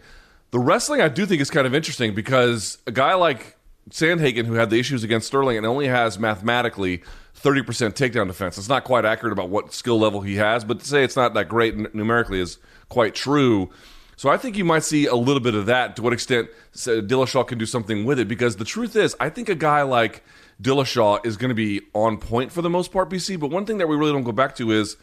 The 0.50 0.58
wrestling 0.58 1.00
I 1.00 1.08
do 1.08 1.24
think 1.24 1.40
is 1.40 1.50
kind 1.50 1.68
of 1.68 1.74
interesting 1.74 2.16
because 2.16 2.78
a 2.84 2.90
guy 2.90 3.14
like 3.14 3.56
Sandhagen, 3.90 4.46
who 4.46 4.54
had 4.54 4.70
the 4.70 4.80
issues 4.80 5.04
against 5.04 5.28
Sterling 5.28 5.56
and 5.56 5.64
only 5.64 5.86
has 5.86 6.18
mathematically 6.18 7.04
30% 7.42 7.64
takedown 7.92 8.26
defense. 8.26 8.58
It's 8.58 8.68
not 8.68 8.84
quite 8.84 9.04
accurate 9.04 9.32
about 9.32 9.50
what 9.50 9.72
skill 9.72 9.98
level 9.98 10.22
he 10.22 10.36
has, 10.36 10.64
but 10.64 10.80
to 10.80 10.86
say 10.86 11.04
it's 11.04 11.16
not 11.16 11.34
that 11.34 11.48
great 11.48 11.94
numerically 11.94 12.40
is 12.40 12.58
quite 12.88 13.14
true. 13.14 13.70
So 14.16 14.30
I 14.30 14.38
think 14.38 14.56
you 14.56 14.64
might 14.64 14.82
see 14.82 15.04
a 15.04 15.14
little 15.14 15.42
bit 15.42 15.54
of 15.54 15.66
that. 15.66 15.96
To 15.96 16.02
what 16.02 16.14
extent 16.14 16.48
Dillashaw 16.74 17.46
can 17.46 17.58
do 17.58 17.66
something 17.66 18.06
with 18.06 18.18
it? 18.18 18.26
Because 18.26 18.56
the 18.56 18.64
truth 18.64 18.96
is, 18.96 19.14
I 19.20 19.28
think 19.28 19.50
a 19.50 19.54
guy 19.54 19.82
like 19.82 20.24
Dillashaw 20.62 21.26
is 21.26 21.36
going 21.36 21.50
to 21.50 21.54
be 21.54 21.82
on 21.92 22.16
point 22.16 22.50
for 22.50 22.62
the 22.62 22.70
most 22.70 22.90
part, 22.90 23.10
BC. 23.10 23.38
But 23.38 23.50
one 23.50 23.66
thing 23.66 23.76
that 23.76 23.88
we 23.88 23.96
really 23.96 24.12
don't 24.12 24.24
go 24.24 24.32
back 24.32 24.56
to 24.56 24.70
is 24.70 24.96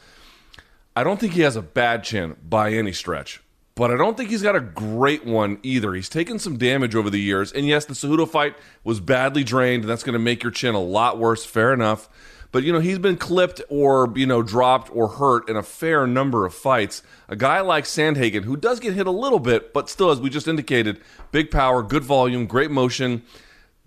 I 0.95 1.03
don't 1.03 1.19
think 1.19 1.33
he 1.33 1.41
has 1.41 1.55
a 1.55 1.61
bad 1.61 2.03
chin 2.03 2.35
by 2.43 2.73
any 2.73 2.91
stretch. 2.91 3.42
But 3.75 3.89
I 3.89 3.97
don't 3.97 4.15
think 4.15 4.29
he's 4.29 4.43
got 4.43 4.55
a 4.55 4.61
great 4.61 5.25
one 5.25 5.57
either. 5.63 5.93
He's 5.93 6.09
taken 6.09 6.37
some 6.37 6.57
damage 6.57 6.93
over 6.93 7.09
the 7.09 7.19
years. 7.19 7.51
And 7.51 7.67
yes, 7.67 7.85
the 7.85 7.93
Cejudo 7.93 8.29
fight 8.29 8.55
was 8.83 8.99
badly 8.99 9.43
drained, 9.43 9.83
and 9.83 9.89
that's 9.89 10.03
going 10.03 10.13
to 10.13 10.19
make 10.19 10.43
your 10.43 10.51
chin 10.51 10.75
a 10.75 10.81
lot 10.81 11.17
worse. 11.17 11.43
Fair 11.43 11.73
enough. 11.73 12.07
But, 12.51 12.61
you 12.63 12.71
know, 12.71 12.79
he's 12.79 12.99
been 12.99 13.17
clipped 13.17 13.61
or, 13.67 14.13
you 14.15 14.27
know, 14.27 14.43
dropped 14.43 14.95
or 14.95 15.07
hurt 15.07 15.49
in 15.49 15.55
a 15.55 15.63
fair 15.63 16.05
number 16.05 16.45
of 16.45 16.53
fights. 16.53 17.01
A 17.27 17.35
guy 17.35 17.61
like 17.61 17.85
Sandhagen, 17.85 18.43
who 18.43 18.55
does 18.55 18.79
get 18.79 18.93
hit 18.93 19.07
a 19.07 19.11
little 19.11 19.39
bit, 19.39 19.73
but 19.73 19.89
still, 19.89 20.11
as 20.11 20.21
we 20.21 20.29
just 20.29 20.47
indicated, 20.47 21.01
big 21.31 21.49
power, 21.49 21.81
good 21.81 22.03
volume, 22.03 22.45
great 22.45 22.69
motion. 22.69 23.23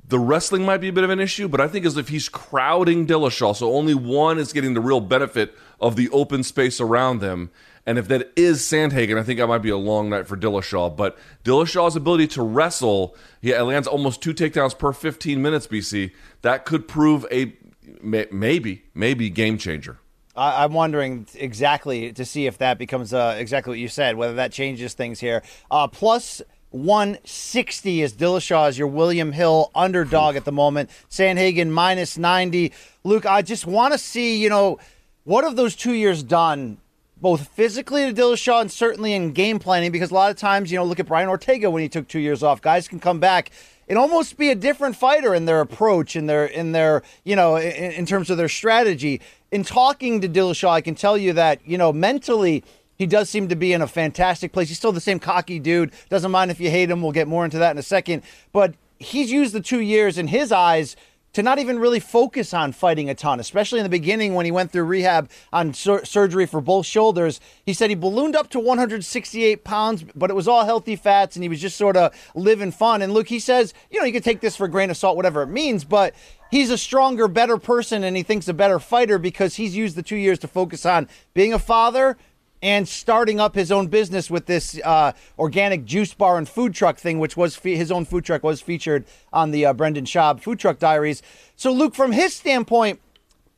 The 0.09 0.19
wrestling 0.19 0.65
might 0.65 0.79
be 0.79 0.89
a 0.89 0.93
bit 0.93 1.05
of 1.05 1.11
an 1.11 1.21
issue, 1.21 1.47
but 1.47 1.61
I 1.61 1.69
think 1.69 1.87
as 1.87 1.97
if 1.97 2.09
he's 2.09 2.29
crowding 2.29 3.07
Dillashaw, 3.07 3.55
so 3.55 3.73
only 3.73 3.95
one 3.95 4.37
is 4.37 4.53
getting 4.53 4.75
the 4.75 4.81
real 4.81 5.01
benefit 5.01 5.55
of 5.81 5.95
the 5.95 6.09
open 6.11 6.43
space 6.43 6.81
around 6.81 7.21
them. 7.21 7.51
And 7.87 7.99
if 7.99 8.09
that 8.09 8.33
is 8.35 8.63
Sandhagen, 8.63 9.17
I 9.17 9.23
think 9.23 9.39
that 9.39 9.47
might 9.47 9.59
be 9.59 9.71
a 9.71 9.77
long 9.77 10.11
night 10.11 10.27
for 10.27 10.37
Dillashaw. 10.37 10.97
But 10.97 11.17
Dillashaw's 11.45 11.95
ability 11.95 12.27
to 12.29 12.43
wrestle, 12.43 13.17
he 13.41 13.57
lands 13.57 13.87
almost 13.87 14.21
two 14.21 14.35
takedowns 14.35 14.77
per 14.77 14.93
15 14.93 15.41
minutes, 15.41 15.69
BC. 15.69 16.11
That 16.43 16.65
could 16.65 16.89
prove 16.89 17.25
a 17.31 17.55
maybe, 18.03 18.83
maybe 18.93 19.31
game 19.31 19.57
changer. 19.57 19.99
I'm 20.35 20.75
wondering 20.75 21.27
exactly 21.35 22.13
to 22.13 22.25
see 22.25 22.47
if 22.47 22.59
that 22.59 22.77
becomes 22.77 23.15
uh, 23.15 23.37
exactly 23.39 23.71
what 23.71 23.79
you 23.79 23.89
said, 23.89 24.17
whether 24.17 24.35
that 24.35 24.53
changes 24.53 24.93
things 24.93 25.19
here. 25.19 25.43
Uh, 25.71 25.89
plus 25.89 26.43
160 26.71 28.03
is 28.03 28.13
Dillashaw 28.13 28.69
as 28.69 28.79
your 28.79 28.89
William 28.89 29.33
Hill 29.33 29.71
underdog 29.75 30.37
at 30.37 30.45
the 30.45 30.53
moment. 30.53 30.91
Sandhagen 31.09 31.71
minus 31.71 32.19
90. 32.19 32.73
Luke, 33.03 33.25
I 33.25 33.41
just 33.41 33.65
want 33.65 33.93
to 33.95 33.99
see, 33.99 34.37
you 34.37 34.51
know, 34.51 34.79
what 35.25 35.45
have 35.45 35.57
those 35.57 35.75
two 35.75 35.95
years 35.95 36.23
done 36.23 36.79
both 37.17 37.49
physically 37.49 38.05
to 38.07 38.13
Dillashaw 38.13 38.61
and 38.61 38.71
certainly 38.71 39.15
in 39.15 39.33
game 39.33 39.59
planning 39.59 39.91
because 39.91 40.11
a 40.11 40.15
lot 40.15 40.31
of 40.31 40.37
times, 40.37 40.71
you 40.71 40.79
know, 40.79 40.85
look 40.85 41.01
at 41.01 41.07
Brian 41.07 41.29
Ortega 41.29 41.71
when 41.71 41.83
he 41.83 41.89
took 41.89 42.09
two 42.09 42.19
years 42.19 42.43
off. 42.43 42.61
Guys 42.61 42.89
can 42.89 43.01
come 43.01 43.19
back 43.19 43.51
and 43.89 43.99
almost 43.99 44.37
be 44.37 44.51
a 44.51 44.55
different 44.55 44.97
fighter 44.97 45.35
in 45.35 45.47
their 45.47 45.61
approach 45.61 46.17
in 46.17 46.27
their 46.27 46.45
in 46.47 46.73
their 46.73 47.03
you 47.25 47.37
know 47.37 47.57
in, 47.57 47.93
in 47.93 48.07
terms 48.07 48.31
of 48.31 48.37
their 48.37 48.49
strategy. 48.49 49.21
In 49.51 49.63
talking 49.63 50.21
to 50.21 50.29
Dillashaw, 50.29 50.69
I 50.69 50.81
can 50.81 50.95
tell 50.95 51.17
you 51.17 51.33
that 51.35 51.61
you 51.67 51.79
know 51.79 51.93
mentally 51.93 52.65
he 52.97 53.07
does 53.07 53.29
seem 53.31 53.49
to 53.49 53.57
be 53.57 53.73
in 53.73 53.83
a 53.83 53.87
fantastic 53.87 54.53
place. 54.53 54.69
He's 54.69 54.79
still 54.79 54.93
the 54.93 55.01
same 55.01 55.19
cocky 55.19 55.59
dude. 55.59 55.93
Doesn't 56.09 56.31
mind 56.31 56.51
if 56.51 56.61
you 56.61 56.71
hate 56.71 56.91
him. 56.91 57.03
We'll 57.03 57.13
get 57.13 57.29
more 57.29 57.45
into 57.45 57.59
that 57.59 57.71
in 57.71 57.79
a 57.79 57.83
second. 57.83 58.23
But 58.53 58.75
he's 58.99 59.31
used 59.31 59.53
the 59.53 59.61
two 59.61 59.81
years 59.81 60.19
in 60.19 60.29
his 60.29 60.51
eyes 60.51 60.97
to 61.37 61.43
not 61.43 61.59
even 61.59 61.79
really 61.79 62.01
focus 62.01 62.55
on 62.55 62.73
fighting 62.73 63.11
a 63.11 63.15
ton, 63.15 63.41
especially 63.41 63.79
in 63.79 63.83
the 63.85 63.91
beginning 63.91 64.33
when 64.33 64.47
he 64.47 64.51
went 64.51 64.73
through 64.73 64.85
rehab 64.85 65.31
on 65.53 65.75
sur- 65.75 66.03
surgery 66.03 66.47
for 66.47 66.63
both 66.63 66.87
shoulders. 66.87 67.41
He 67.63 67.75
said 67.75 67.91
he 67.91 67.95
ballooned 67.95 68.35
up 68.35 68.49
to 68.53 68.59
168 68.59 69.63
pounds, 69.63 70.03
but 70.15 70.31
it 70.31 70.33
was 70.33 70.49
all 70.49 70.65
healthy 70.65 70.97
fats 70.97 71.37
and 71.37 71.43
he 71.43 71.51
was 71.51 71.61
just 71.61 71.77
sort 71.77 71.95
of 71.95 72.15
living 72.35 72.73
fun. 72.73 73.03
And 73.03 73.13
Luke, 73.13 73.29
he 73.29 73.39
says, 73.39 73.75
you 73.91 74.01
know, 74.01 74.07
you 74.07 74.15
can 74.15 74.23
take 74.23 74.41
this 74.41 74.57
for 74.57 74.65
a 74.65 74.71
grain 74.71 74.89
of 74.89 74.97
salt, 74.97 75.15
whatever 75.15 75.43
it 75.43 75.49
means, 75.49 75.85
but 75.85 76.15
he's 76.51 76.71
a 76.71 76.79
stronger, 76.79 77.29
better 77.29 77.59
person 77.59 78.03
and 78.03 78.17
he 78.17 78.23
thinks 78.23 78.49
a 78.49 78.55
better 78.55 78.79
fighter 78.79 79.19
because 79.19 79.57
he's 79.57 79.77
used 79.77 79.95
the 79.95 80.03
two 80.03 80.17
years 80.17 80.39
to 80.39 80.49
focus 80.49 80.87
on 80.87 81.07
being 81.35 81.53
a 81.53 81.59
father 81.59 82.17
and 82.63 82.89
starting 82.89 83.39
up 83.39 83.55
his 83.55 83.71
own 83.71 83.87
business 83.89 84.31
with 84.31 84.47
this 84.47 84.81
uh, 84.85 85.13
organic 85.39 85.85
juice 85.85 86.15
bar 86.15 86.39
and 86.39 86.49
food 86.49 86.75
truck 86.75 86.99
thing, 86.99 87.19
which 87.19 87.37
was 87.37 87.57
fe- 87.57 87.77
his 87.77 87.93
own 87.93 88.05
food 88.05 88.25
truck 88.25 88.43
was 88.43 88.61
featured 88.61 89.05
on 89.33 89.51
the 89.51 89.67
uh, 89.67 89.73
Brendan 89.73 90.05
Schaub 90.05 90.41
Food 90.41 90.59
Truck 90.59 90.79
Diaries. 90.79 91.23
So, 91.55 91.73
Luke, 91.73 91.95
from 91.95 92.13
his 92.13 92.35
standpoint, 92.35 93.01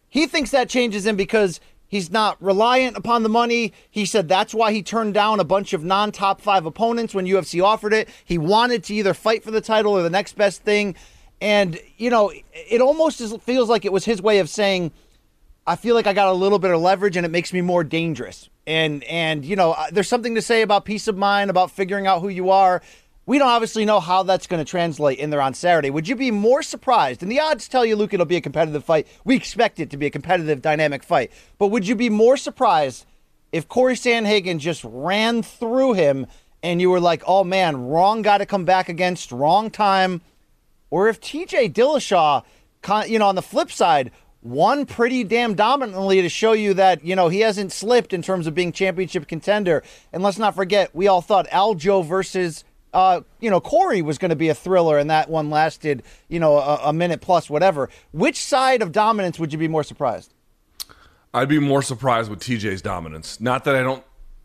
he 0.09 0.27
thinks 0.27 0.51
that 0.51 0.69
changes 0.69 1.07
him 1.07 1.17
because 1.17 1.61
he's 1.87 2.11
not 2.11 2.37
reliant 2.43 2.97
upon 2.97 3.23
the 3.23 3.29
money. 3.29 3.73
He 3.91 4.05
said 4.05 4.29
that's 4.29 4.55
why 4.55 4.73
he 4.73 4.83
turned 4.83 5.15
down 5.15 5.39
a 5.41 5.45
bunch 5.45 5.73
of 5.73 5.85
non 5.85 6.13
top 6.13 6.41
five 6.41 6.67
opponents 6.67 7.15
when 7.15 7.27
UFC 7.27 7.63
offered 7.63 7.93
it. 7.93 8.09
He 8.25 8.39
wanted 8.39 8.85
to 8.85 8.95
either 8.95 9.15
fight 9.15 9.45
for 9.45 9.51
the 9.51 9.61
title 9.61 9.93
or 9.93 10.03
the 10.03 10.11
next 10.11 10.37
best 10.37 10.63
thing. 10.63 10.97
And, 11.41 11.79
you 11.97 12.11
know, 12.11 12.33
it 12.53 12.81
almost 12.81 13.21
feels 13.43 13.69
like 13.69 13.85
it 13.85 13.93
was 13.93 14.05
his 14.05 14.21
way 14.21 14.41
of 14.41 14.49
saying, 14.49 14.91
I 15.67 15.77
feel 15.77 15.95
like 15.95 16.07
I 16.07 16.15
got 16.15 16.29
a 16.29 16.33
little 16.33 16.59
bit 16.59 16.73
of 16.73 16.81
leverage 16.81 17.17
and 17.17 17.25
it 17.25 17.29
makes 17.29 17.53
me 17.53 17.61
more 17.61 17.85
dangerous 17.85 18.49
and 18.69 19.03
and 19.05 19.45
you 19.47 19.57
know 19.57 19.73
uh, 19.73 19.87
there's 19.91 20.09
something 20.09 20.35
to 20.35 20.43
say 20.43 20.61
about 20.61 20.85
peace 20.85 21.09
of 21.09 21.17
mind 21.17 21.49
about 21.51 21.71
figuring 21.71 22.07
out 22.07 22.21
who 22.21 22.29
you 22.29 22.51
are. 22.51 22.83
We 23.25 23.39
don't 23.39 23.49
obviously 23.49 23.85
know 23.85 24.01
how 24.01 24.23
that's 24.23 24.47
going 24.47 24.65
to 24.65 24.71
translate 24.71 25.19
in 25.19 25.31
there 25.31 25.41
on 25.41 25.55
saturday. 25.55 25.91
Would 25.91 26.07
you 26.07 26.15
be 26.15 26.31
more 26.31 26.63
surprised 26.63 27.23
and 27.23 27.33
the 27.33 27.41
odds 27.41 27.67
tell 27.67 27.85
you 27.85 27.97
luke 27.97 28.13
it'll 28.13 28.27
be 28.27 28.37
a 28.37 28.43
competitive 28.43 28.85
fight. 28.85 29.09
We 29.25 29.37
expect 29.37 29.81
it 29.81 29.91
to 29.91 29.97
be 29.97 30.07
a 30.07 30.11
competitive 30.11 30.61
dynamic 30.61 31.03
fight. 31.03 31.33
But 31.59 31.69
would 31.69 31.89
you 31.89 31.95
be 31.95 32.11
more 32.11 32.37
surprised 32.37 33.07
if 33.53 33.69
corey 33.69 33.95
sandhagen 33.95 34.59
just 34.59 34.85
ran 34.85 35.43
through 35.43 35.95
him 35.95 36.27
and 36.63 36.81
you 36.81 36.91
were 36.91 37.01
like 37.01 37.23
oh 37.27 37.45
man 37.45 37.89
wrong 37.89 38.21
guy 38.21 38.37
to 38.37 38.47
come 38.47 38.67
back 38.67 38.91
against 38.91 39.33
wrong 39.33 39.71
time 39.71 40.21
or 40.91 41.09
if 41.09 41.21
tj 41.21 41.73
dillashaw 41.73 42.45
you 43.09 43.19
know 43.19 43.29
on 43.29 43.35
the 43.35 43.43
flip 43.43 43.73
side 43.73 44.11
won 44.43 44.87
pretty 44.87 45.25
damn 45.25 45.55
dominantly 45.55 46.23
to 46.23 46.29
show 46.29 46.53
you 46.53 46.75
that, 46.75 47.05
you 47.05 47.17
know, 47.17 47.29
he 47.29 47.41
hasn't 47.41 47.73
slipped 47.73 48.13
in 48.13 48.23
terms 48.23 48.47
of 48.47 48.55
being 48.55 48.73
championship 48.73 49.27
contender. 49.27 49.83
And 50.13 50.23
let's 50.23 50.39
not 50.39 50.55
forget, 50.55 50.95
we 50.95 51.09
all 51.09 51.21
thought 51.21 51.49
Aljo 51.49 52.05
versus 52.05 52.65
uh, 52.93 53.21
you 53.41 53.51
know, 53.51 53.61
Corey 53.61 54.03
was 54.03 54.19
going 54.19 54.31
to 54.31 54.37
be 54.37 54.49
a 54.49 54.55
thriller, 54.55 54.99
and 54.99 55.11
that 55.11 55.29
one 55.29 55.51
lasted, 55.51 56.03
you 56.29 56.41
know, 56.41 56.57
a, 56.57 56.81
a, 56.85 56.93
minute 56.93 57.21
plus, 57.21 57.51
whatever. 57.51 57.91
Which 58.13 58.43
side 58.43 58.81
of 58.83 58.93
dominance 58.93 59.39
would 59.39 59.53
you 59.53 59.59
be 59.59 59.69
more 59.69 59.85
surprised? 59.85 60.33
I'd 61.35 61.49
be 61.49 61.59
more 61.59 61.83
surprised 61.83 62.31
with 62.31 62.41
TJ's 62.41 62.81
dominance. 62.81 63.41
Not 63.41 63.65
that 63.65 63.77
I 63.77 63.83
don't. 63.83 64.03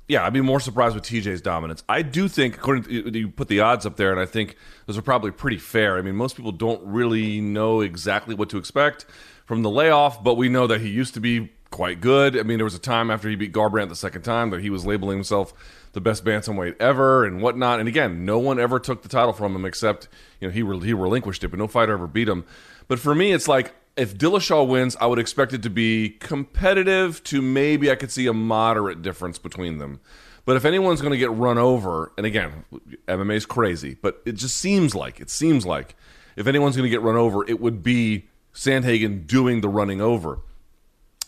Yeah, 0.10 0.26
I'd 0.26 0.34
be 0.34 0.42
more 0.42 0.60
surprised 0.60 0.96
with 0.96 1.06
TJ's 1.06 1.42
dominance. 1.42 1.84
I 1.88 2.02
do 2.02 2.28
think, 2.28 2.58
according 2.58 2.84
to 2.84 3.18
you, 3.18 3.30
put 3.30 3.48
the 3.48 3.62
odds 3.62 3.86
up 3.86 3.96
there, 3.96 4.12
and 4.12 4.20
I 4.20 4.26
think 4.26 4.58
those 4.86 4.98
are 4.98 5.02
probably 5.02 5.32
pretty 5.32 5.58
fair. 5.58 5.98
I 5.98 6.02
mean, 6.02 6.16
most 6.16 6.36
people 6.36 6.52
don't 6.52 6.86
really 6.86 7.40
know 7.40 7.80
exactly 7.80 8.36
what 8.36 8.50
to 8.50 8.58
expect 8.58 9.06
from 9.46 9.62
the 9.62 9.70
layoff, 9.70 10.24
but 10.24 10.36
we 10.36 10.50
know 10.50 10.68
that 10.68 10.82
he 10.82 10.90
used 10.90 11.14
to 11.16 11.20
be 11.20 11.52
quite 11.74 12.02
good. 12.02 12.38
I 12.38 12.44
mean, 12.44 12.58
there 12.58 12.66
was 12.66 12.76
a 12.76 12.80
time 12.80 13.10
after 13.10 13.28
he 13.28 13.36
beat 13.36 13.52
Garbrandt 13.52 13.90
the 13.90 13.96
second 13.96 14.22
time 14.22 14.52
that 14.52 14.62
he 14.62 14.70
was 14.70 14.86
labeling 14.86 15.18
himself 15.18 15.54
the 15.94 16.02
best 16.02 16.24
bantamweight 16.24 16.76
ever 16.80 17.26
and 17.26 17.42
whatnot. 17.42 17.80
And 17.80 17.90
again, 17.90 18.26
no 18.26 18.38
one 18.40 18.60
ever 18.60 18.80
took 18.80 19.02
the 19.02 19.10
title 19.10 19.34
from 19.34 19.56
him 19.56 19.66
except 19.66 20.08
you 20.40 20.48
know 20.48 20.54
he 20.54 20.62
re- 20.62 20.80
he 20.80 20.94
relinquished 20.94 21.44
it, 21.44 21.50
but 21.50 21.60
no 21.60 21.68
fighter 21.68 21.94
ever 21.94 22.08
beat 22.08 22.30
him. 22.30 22.46
But 22.88 23.00
for 23.00 23.16
me, 23.16 23.32
it's 23.32 23.48
like 23.48 23.74
if 23.96 24.18
Dillashaw 24.18 24.68
wins, 24.68 24.96
I 25.00 25.08
would 25.08 25.20
expect 25.20 25.54
it 25.54 25.64
to 25.64 25.70
be 25.70 26.10
competitive 26.20 27.24
to 27.26 27.42
maybe 27.42 27.92
I 27.92 27.96
could 27.96 28.12
see 28.12 28.28
a 28.28 28.34
moderate 28.34 29.02
difference 29.02 29.38
between 29.38 29.78
them. 29.78 30.00
But 30.46 30.58
if 30.58 30.66
anyone's 30.66 31.02
going 31.02 31.14
to 31.14 31.18
get 31.18 31.32
run 31.32 31.58
over, 31.58 32.12
and 32.18 32.26
again, 32.26 32.66
MMA 33.08 33.36
is 33.36 33.46
crazy, 33.46 33.96
but 34.02 34.22
it 34.26 34.34
just 34.34 34.58
seems 34.58 34.94
like 34.94 35.20
it 35.22 35.30
seems 35.30 35.66
like 35.66 35.96
if 36.36 36.48
anyone's 36.48 36.76
going 36.76 36.86
to 36.86 36.90
get 36.90 37.02
run 37.02 37.16
over, 37.16 37.48
it 37.48 37.62
would 37.62 37.82
be 37.82 38.28
Sandhagen 38.54 39.26
doing 39.26 39.62
the 39.62 39.70
running 39.70 40.02
over. 40.02 40.40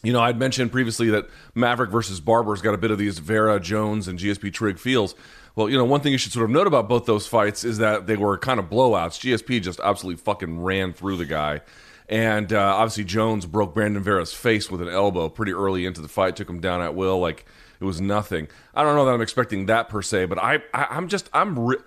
You 0.04 0.14
know, 0.14 0.22
I'd 0.22 0.38
mentioned 0.38 0.72
previously 0.72 1.10
that 1.10 1.28
Maverick 1.56 1.90
versus 1.90 2.20
Barber's 2.20 2.62
got 2.62 2.76
a 2.76 2.78
bit 2.78 2.92
of 2.92 3.00
these 3.00 3.18
Vera 3.18 3.60
Jones 3.60 4.08
and 4.08 4.20
GSP 4.20 4.54
Trigg 4.54 4.78
feels. 4.78 5.16
Well, 5.56 5.70
you 5.70 5.78
know, 5.78 5.86
one 5.86 6.02
thing 6.02 6.12
you 6.12 6.18
should 6.18 6.32
sort 6.32 6.46
of 6.46 6.52
note 6.52 6.68
about 6.68 6.88
both 6.88 7.06
those 7.06 7.26
fights 7.26 7.64
is 7.64 7.80
that 7.80 8.06
they 8.06 8.16
were 8.16 8.38
kind 8.38 8.60
of 8.60 8.70
blowouts. 8.70 9.20
GSP 9.20 9.62
just 9.62 9.80
absolutely 9.80 10.22
fucking 10.22 10.62
ran 10.62 10.94
through 10.94 11.18
the 11.18 11.26
guy. 11.26 11.62
And 12.08 12.54
uh, 12.54 12.76
obviously, 12.76 13.04
Jones 13.06 13.48
broke 13.48 13.74
Brandon 13.74 14.04
Vera's 14.04 14.34
face 14.34 14.70
with 14.70 14.82
an 14.82 14.90
elbow 14.90 15.28
pretty 15.28 15.54
early 15.54 15.86
into 15.86 16.02
the 16.02 16.08
fight, 16.08 16.36
took 16.36 16.50
him 16.50 16.60
down 16.60 16.82
at 16.82 16.94
will 16.94 17.20
like 17.20 17.46
it 17.80 17.86
was 17.86 18.00
nothing. 18.00 18.48
I 18.74 18.84
don't 18.84 18.96
know 18.96 19.06
that 19.06 19.14
I'm 19.14 19.22
expecting 19.22 19.66
that 19.66 19.90
per 19.90 20.02
se, 20.02 20.26
but 20.26 20.38
I, 20.38 20.60
I 20.74 20.98
am 20.98 21.08
just 21.08 21.30
I'm 21.34 21.58
re- 21.58 21.78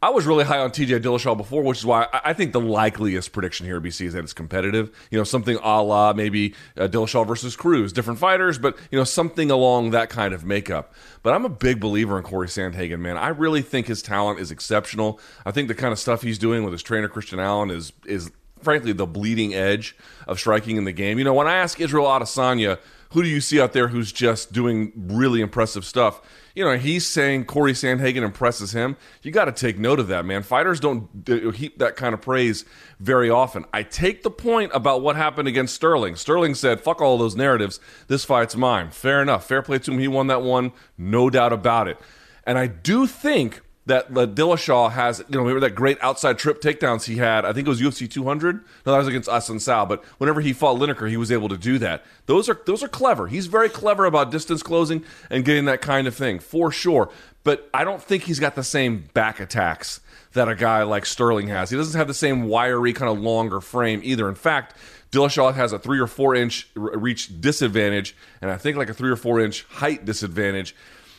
I 0.00 0.10
was 0.10 0.26
really 0.26 0.44
high 0.44 0.58
on 0.58 0.70
TJ 0.70 1.00
Dillashaw 1.00 1.36
before, 1.36 1.64
which 1.64 1.78
is 1.78 1.86
why 1.86 2.06
I 2.12 2.32
think 2.32 2.52
the 2.52 2.60
likeliest 2.60 3.32
prediction 3.32 3.66
here 3.66 3.78
at 3.78 3.82
BC 3.82 4.06
is 4.06 4.12
that 4.12 4.22
it's 4.22 4.32
competitive. 4.32 4.96
You 5.10 5.18
know, 5.18 5.24
something 5.24 5.58
a 5.60 5.82
la 5.82 6.12
maybe 6.12 6.54
uh, 6.76 6.86
Dillashaw 6.86 7.26
versus 7.26 7.56
Cruz, 7.56 7.92
different 7.92 8.20
fighters, 8.20 8.58
but 8.58 8.76
you 8.92 8.98
know, 8.98 9.02
something 9.02 9.50
along 9.50 9.90
that 9.90 10.08
kind 10.08 10.32
of 10.32 10.44
makeup. 10.44 10.94
But 11.24 11.34
I'm 11.34 11.44
a 11.44 11.48
big 11.48 11.80
believer 11.80 12.16
in 12.16 12.22
Corey 12.22 12.46
Sandhagen, 12.46 13.00
man. 13.00 13.16
I 13.16 13.28
really 13.28 13.60
think 13.60 13.88
his 13.88 14.00
talent 14.00 14.38
is 14.38 14.52
exceptional. 14.52 15.18
I 15.44 15.50
think 15.50 15.66
the 15.66 15.74
kind 15.74 15.92
of 15.92 15.98
stuff 15.98 16.22
he's 16.22 16.38
doing 16.38 16.62
with 16.62 16.72
his 16.72 16.82
trainer 16.84 17.08
Christian 17.08 17.40
Allen 17.40 17.70
is 17.70 17.92
is 18.06 18.30
frankly 18.62 18.92
the 18.92 19.06
bleeding 19.06 19.52
edge 19.52 19.96
of 20.28 20.38
striking 20.38 20.76
in 20.76 20.84
the 20.84 20.92
game. 20.92 21.18
You 21.18 21.24
know, 21.24 21.34
when 21.34 21.48
I 21.48 21.56
ask 21.56 21.80
Israel 21.80 22.06
Adesanya, 22.06 22.78
who 23.10 23.22
do 23.22 23.28
you 23.28 23.40
see 23.40 23.60
out 23.60 23.72
there 23.72 23.88
who's 23.88 24.12
just 24.12 24.52
doing 24.52 24.92
really 24.96 25.40
impressive 25.40 25.84
stuff? 25.84 26.20
you 26.58 26.64
know, 26.64 26.76
he's 26.76 27.06
saying 27.06 27.44
Corey 27.44 27.72
Sandhagen 27.72 28.24
impresses 28.24 28.72
him. 28.72 28.96
You 29.22 29.30
got 29.30 29.44
to 29.44 29.52
take 29.52 29.78
note 29.78 30.00
of 30.00 30.08
that, 30.08 30.24
man. 30.24 30.42
Fighters 30.42 30.80
don't 30.80 31.08
uh, 31.30 31.50
heap 31.52 31.78
that 31.78 31.94
kind 31.94 32.12
of 32.12 32.20
praise 32.20 32.64
very 32.98 33.30
often. 33.30 33.64
I 33.72 33.84
take 33.84 34.24
the 34.24 34.30
point 34.32 34.72
about 34.74 35.00
what 35.00 35.14
happened 35.14 35.46
against 35.46 35.76
Sterling. 35.76 36.16
Sterling 36.16 36.56
said, 36.56 36.80
fuck 36.80 37.00
all 37.00 37.16
those 37.16 37.36
narratives. 37.36 37.78
This 38.08 38.24
fight's 38.24 38.56
mine. 38.56 38.90
Fair 38.90 39.22
enough. 39.22 39.46
Fair 39.46 39.62
play 39.62 39.78
to 39.78 39.92
him. 39.92 40.00
He 40.00 40.08
won 40.08 40.26
that 40.26 40.42
one. 40.42 40.72
No 40.96 41.30
doubt 41.30 41.52
about 41.52 41.86
it. 41.86 41.96
And 42.42 42.58
I 42.58 42.66
do 42.66 43.06
think 43.06 43.60
that 43.88 44.10
Dillashaw 44.10 44.92
has, 44.92 45.18
you 45.28 45.36
know, 45.36 45.40
remember 45.40 45.60
that 45.60 45.74
great 45.74 45.98
outside 46.00 46.38
trip 46.38 46.60
takedowns 46.62 47.04
he 47.04 47.16
had? 47.16 47.44
I 47.44 47.52
think 47.52 47.66
it 47.66 47.70
was 47.70 47.80
UFC 47.80 48.08
200. 48.10 48.56
No, 48.86 48.92
that 48.92 48.98
was 48.98 49.08
against 49.08 49.50
and 49.50 49.60
Sal. 49.60 49.86
But 49.86 50.04
whenever 50.18 50.40
he 50.40 50.52
fought 50.52 50.78
Lineker, 50.78 51.08
he 51.08 51.16
was 51.16 51.32
able 51.32 51.48
to 51.48 51.56
do 51.56 51.78
that. 51.78 52.04
Those 52.26 52.48
are 52.48 52.60
those 52.66 52.82
are 52.82 52.88
clever. 52.88 53.26
He's 53.26 53.46
very 53.46 53.68
clever 53.68 54.04
about 54.04 54.30
distance 54.30 54.62
closing 54.62 55.04
and 55.30 55.44
getting 55.44 55.64
that 55.64 55.80
kind 55.80 56.06
of 56.06 56.14
thing 56.14 56.38
for 56.38 56.70
sure. 56.70 57.10
But 57.44 57.68
I 57.72 57.84
don't 57.84 58.02
think 58.02 58.24
he's 58.24 58.38
got 58.38 58.54
the 58.54 58.62
same 58.64 59.08
back 59.14 59.40
attacks 59.40 60.00
that 60.32 60.48
a 60.48 60.54
guy 60.54 60.82
like 60.82 61.06
Sterling 61.06 61.48
has. 61.48 61.70
He 61.70 61.76
doesn't 61.76 61.98
have 61.98 62.08
the 62.08 62.14
same 62.14 62.44
wiry 62.44 62.92
kind 62.92 63.10
of 63.10 63.18
longer 63.18 63.60
frame 63.60 64.00
either. 64.04 64.28
In 64.28 64.34
fact, 64.34 64.76
Dillashaw 65.10 65.54
has 65.54 65.72
a 65.72 65.78
three 65.78 65.98
or 65.98 66.06
four 66.06 66.34
inch 66.34 66.68
reach 66.74 67.40
disadvantage, 67.40 68.14
and 68.42 68.50
I 68.50 68.58
think 68.58 68.76
like 68.76 68.90
a 68.90 68.94
three 68.94 69.10
or 69.10 69.16
four 69.16 69.40
inch 69.40 69.64
height 69.64 70.04
disadvantage 70.04 70.74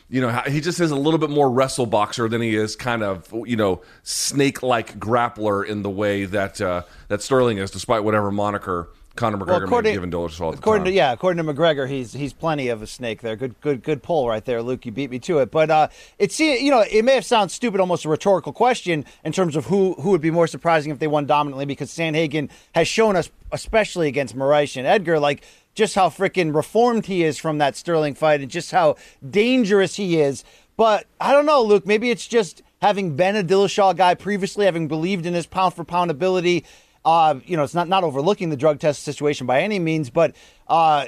you 0.10 0.22
know, 0.22 0.30
he 0.48 0.60
just 0.60 0.80
is 0.80 0.92
a 0.92 0.96
little 0.96 1.20
bit 1.20 1.30
more 1.30 1.50
wrestle 1.50 1.86
boxer 1.86 2.28
than 2.28 2.42
he 2.42 2.56
is 2.56 2.75
kind 2.75 3.04
of, 3.04 3.32
you 3.46 3.56
know, 3.56 3.82
snake 4.04 4.63
like 4.63 4.98
grappler 5.00 5.66
in 5.66 5.84
the 5.84 5.89
way 5.89 6.25
that 6.25 6.60
uh, 6.60 6.84
that 7.10 7.22
Sterling 7.22 7.60
is, 7.60 7.70
despite 7.70 8.04
whatever 8.04 8.32
moniker 8.32 8.89
Conor 9.20 9.38
McGregor 9.38 9.70
well, 9.70 9.82
may 9.82 9.89
have 9.89 9.96
given 9.96 10.12
Dillashaw. 10.12 10.54
according 10.54 10.86
to 10.86 10.92
yeah, 10.92 11.12
according 11.12 11.44
to 11.44 11.54
McGregor, 11.54 11.88
he's 11.88 12.13
he's 12.13 12.32
plenty 12.32 12.70
of 12.70 12.82
a 12.82 12.88
snake 12.88 13.22
there. 13.22 13.36
Good 13.36 13.60
good 13.60 13.84
good 13.84 14.01
pull 14.01 14.30
right 14.30 14.44
there, 14.44 14.62
Luke. 14.62 14.86
You 14.86 14.92
beat 14.92 15.12
me 15.12 15.20
to 15.20 15.39
it, 15.39 15.51
but 15.51 15.70
uh, 15.70 15.88
it's 16.18 16.39
you 16.39 16.72
know 16.72 16.84
it 16.89 17.04
may 17.04 17.16
have 17.16 17.25
sounded 17.25 17.51
stupid, 17.51 17.80
almost 17.80 18.06
a 18.06 18.10
rhetorical 18.10 18.54
question 18.54 19.06
in 19.25 19.32
terms 19.32 19.56
of 19.56 19.66
who 19.66 19.94
who 19.96 20.12
would 20.12 20.22
be 20.22 20.32
more 20.32 20.48
surprising 20.48 20.92
if 20.92 21.00
they 21.00 21.08
won 21.08 21.25
dominantly 21.25 21.66
because 21.66 21.92
Sandhagen 21.92 22.50
has 22.74 22.88
shown 22.88 23.16
us, 23.16 23.30
especially 23.51 24.08
against 24.08 24.36
Moraes 24.38 24.78
and 24.78 24.88
Edgar, 24.88 25.20
like 25.20 25.44
just 25.75 25.95
how 25.95 26.09
freaking 26.09 26.53
reformed 26.53 27.05
he 27.05 27.23
is 27.23 27.38
from 27.38 27.57
that 27.59 27.75
Sterling 27.75 28.15
fight 28.15 28.41
and 28.41 28.51
just 28.51 28.71
how 28.71 28.95
dangerous 29.27 29.95
he 29.95 30.19
is. 30.19 30.43
But 30.75 31.07
I 31.19 31.31
don't 31.31 31.45
know, 31.45 31.61
Luke. 31.61 31.85
Maybe 31.85 32.09
it's 32.09 32.27
just 32.27 32.61
having 32.81 33.15
been 33.15 33.35
a 33.35 33.43
Dillashaw 33.43 33.95
guy 33.95 34.15
previously, 34.15 34.65
having 34.65 34.88
believed 34.88 35.25
in 35.25 35.33
his 35.33 35.45
pound 35.45 35.73
for 35.73 35.83
pound 35.83 36.11
ability. 36.11 36.65
Uh, 37.03 37.39
you 37.45 37.57
know, 37.57 37.63
it's 37.63 37.73
not 37.73 37.88
not 37.88 38.03
overlooking 38.03 38.49
the 38.49 38.57
drug 38.57 38.79
test 38.79 39.03
situation 39.03 39.47
by 39.47 39.61
any 39.61 39.79
means, 39.79 40.09
but 40.09 40.35
uh, 40.67 41.05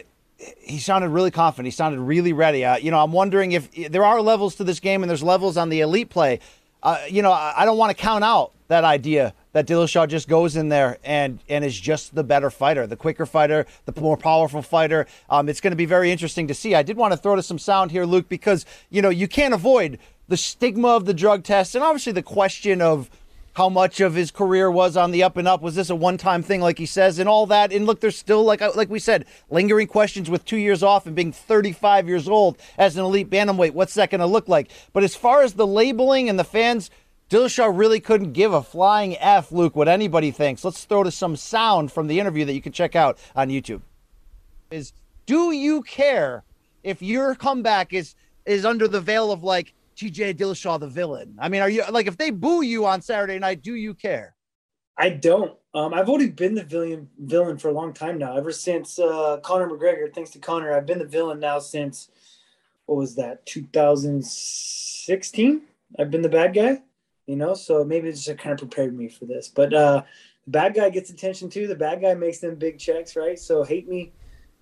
he 0.59 0.79
sounded 0.79 1.09
really 1.09 1.31
confident. 1.31 1.67
He 1.67 1.71
sounded 1.71 1.99
really 1.99 2.33
ready. 2.33 2.65
Uh, 2.65 2.77
you 2.77 2.91
know, 2.91 3.01
I'm 3.01 3.11
wondering 3.11 3.51
if 3.51 3.71
there 3.89 4.03
are 4.03 4.21
levels 4.21 4.55
to 4.55 4.63
this 4.63 4.79
game, 4.79 5.03
and 5.03 5.09
there's 5.09 5.23
levels 5.23 5.57
on 5.57 5.69
the 5.69 5.81
elite 5.81 6.09
play. 6.09 6.39
Uh, 6.83 6.97
you 7.09 7.21
know, 7.21 7.31
I, 7.31 7.53
I 7.57 7.65
don't 7.65 7.77
want 7.77 7.95
to 7.95 8.01
count 8.01 8.23
out 8.23 8.53
that 8.71 8.85
idea 8.85 9.33
that 9.51 9.67
Dillashaw 9.67 10.07
just 10.07 10.29
goes 10.29 10.55
in 10.55 10.69
there 10.69 10.97
and 11.03 11.39
and 11.49 11.65
is 11.65 11.77
just 11.77 12.15
the 12.15 12.23
better 12.23 12.49
fighter, 12.49 12.87
the 12.87 12.95
quicker 12.95 13.25
fighter, 13.25 13.65
the 13.85 13.99
more 13.99 14.15
powerful 14.15 14.61
fighter. 14.61 15.07
Um, 15.29 15.49
it's 15.49 15.59
going 15.59 15.71
to 15.71 15.77
be 15.77 15.85
very 15.85 16.09
interesting 16.09 16.47
to 16.47 16.53
see. 16.53 16.73
I 16.73 16.81
did 16.81 16.95
want 16.95 17.11
to 17.11 17.17
throw 17.17 17.35
to 17.35 17.43
some 17.43 17.59
sound 17.59 17.91
here, 17.91 18.05
Luke, 18.05 18.29
because 18.29 18.65
you 18.89 19.01
know 19.01 19.09
you 19.09 19.27
can't 19.27 19.53
avoid 19.53 19.99
the 20.29 20.37
stigma 20.37 20.87
of 20.87 21.05
the 21.05 21.13
drug 21.13 21.43
test 21.43 21.75
and 21.75 21.83
obviously 21.83 22.13
the 22.13 22.23
question 22.23 22.81
of 22.81 23.09
how 23.53 23.67
much 23.67 23.99
of 23.99 24.15
his 24.15 24.31
career 24.31 24.71
was 24.71 24.95
on 24.95 25.11
the 25.11 25.21
up 25.21 25.35
and 25.35 25.49
up. 25.49 25.61
Was 25.61 25.75
this 25.75 25.89
a 25.89 25.95
one-time 25.95 26.41
thing, 26.41 26.61
like 26.61 26.77
he 26.77 26.85
says, 26.85 27.19
and 27.19 27.27
all 27.27 27.45
that? 27.47 27.73
And 27.73 27.85
look, 27.85 27.99
there's 27.99 28.17
still 28.17 28.43
like 28.45 28.61
like 28.77 28.89
we 28.89 28.99
said, 28.99 29.25
lingering 29.49 29.87
questions 29.87 30.29
with 30.29 30.45
two 30.45 30.55
years 30.55 30.81
off 30.81 31.05
and 31.05 31.13
being 31.13 31.33
35 31.33 32.07
years 32.07 32.29
old 32.29 32.57
as 32.77 32.95
an 32.95 33.03
elite 33.03 33.29
bantamweight. 33.29 33.71
What's 33.71 33.95
that 33.95 34.11
going 34.11 34.19
to 34.19 34.25
look 34.25 34.47
like? 34.47 34.71
But 34.93 35.03
as 35.03 35.13
far 35.13 35.41
as 35.41 35.55
the 35.55 35.67
labeling 35.67 36.29
and 36.29 36.39
the 36.39 36.45
fans 36.45 36.89
Dillashaw 37.31 37.71
really 37.73 38.01
couldn't 38.01 38.33
give 38.33 38.51
a 38.51 38.61
flying 38.61 39.17
F, 39.17 39.53
Luke, 39.53 39.73
what 39.73 39.87
anybody 39.87 40.31
thinks. 40.31 40.65
Let's 40.65 40.83
throw 40.83 41.03
to 41.03 41.11
some 41.11 41.37
sound 41.37 41.89
from 41.89 42.07
the 42.07 42.19
interview 42.19 42.43
that 42.43 42.51
you 42.51 42.61
can 42.61 42.73
check 42.73 42.93
out 42.93 43.17
on 43.37 43.47
YouTube. 43.47 43.79
Is 44.69 44.91
do 45.25 45.53
you 45.53 45.81
care 45.83 46.43
if 46.83 47.01
your 47.01 47.33
comeback 47.35 47.93
is 47.93 48.15
is 48.45 48.65
under 48.65 48.85
the 48.85 48.99
veil 48.99 49.31
of 49.31 49.45
like 49.45 49.73
TJ 49.95 50.35
Dillashaw 50.35 50.77
the 50.77 50.89
villain? 50.89 51.33
I 51.39 51.47
mean, 51.47 51.61
are 51.61 51.69
you 51.69 51.85
like 51.89 52.07
if 52.07 52.17
they 52.17 52.31
boo 52.31 52.63
you 52.63 52.85
on 52.85 53.01
Saturday 53.01 53.39
night, 53.39 53.61
do 53.61 53.75
you 53.75 53.93
care? 53.93 54.35
I 54.97 55.11
don't. 55.11 55.57
Um, 55.73 55.93
I've 55.93 56.09
already 56.09 56.27
been 56.27 56.53
the 56.53 56.65
villain 56.65 57.07
villain 57.17 57.57
for 57.57 57.69
a 57.69 57.73
long 57.73 57.93
time 57.93 58.17
now. 58.17 58.35
Ever 58.35 58.51
since 58.51 58.99
uh, 58.99 59.39
Conor 59.41 59.69
McGregor, 59.69 60.13
thanks 60.13 60.31
to 60.31 60.39
Conor, 60.39 60.73
I've 60.73 60.85
been 60.85 60.99
the 60.99 61.05
villain 61.05 61.39
now 61.39 61.59
since 61.59 62.09
what 62.87 62.97
was 62.97 63.15
that? 63.15 63.45
2016. 63.45 65.61
I've 65.97 66.11
been 66.11 66.23
the 66.23 66.27
bad 66.27 66.53
guy 66.53 66.81
you 67.31 67.37
know. 67.37 67.53
So 67.53 67.85
maybe 67.85 68.09
it 68.09 68.13
just 68.13 68.37
kind 68.37 68.51
of 68.51 68.59
prepared 68.59 68.95
me 68.95 69.07
for 69.07 69.25
this. 69.25 69.47
But 69.47 69.73
uh, 69.73 70.03
the 70.43 70.51
bad 70.51 70.75
guy 70.75 70.89
gets 70.89 71.09
attention 71.09 71.49
too. 71.49 71.65
The 71.65 71.75
bad 71.75 72.01
guy 72.01 72.13
makes 72.13 72.39
them 72.39 72.55
big 72.55 72.77
checks, 72.77 73.15
right? 73.15 73.39
So 73.39 73.63
hate 73.63 73.87
me, 73.87 74.11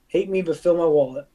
hate 0.08 0.30
me, 0.30 0.44
but 0.44 0.56
fill 0.56 0.78
my 0.78 0.86
wallet. 0.86 1.28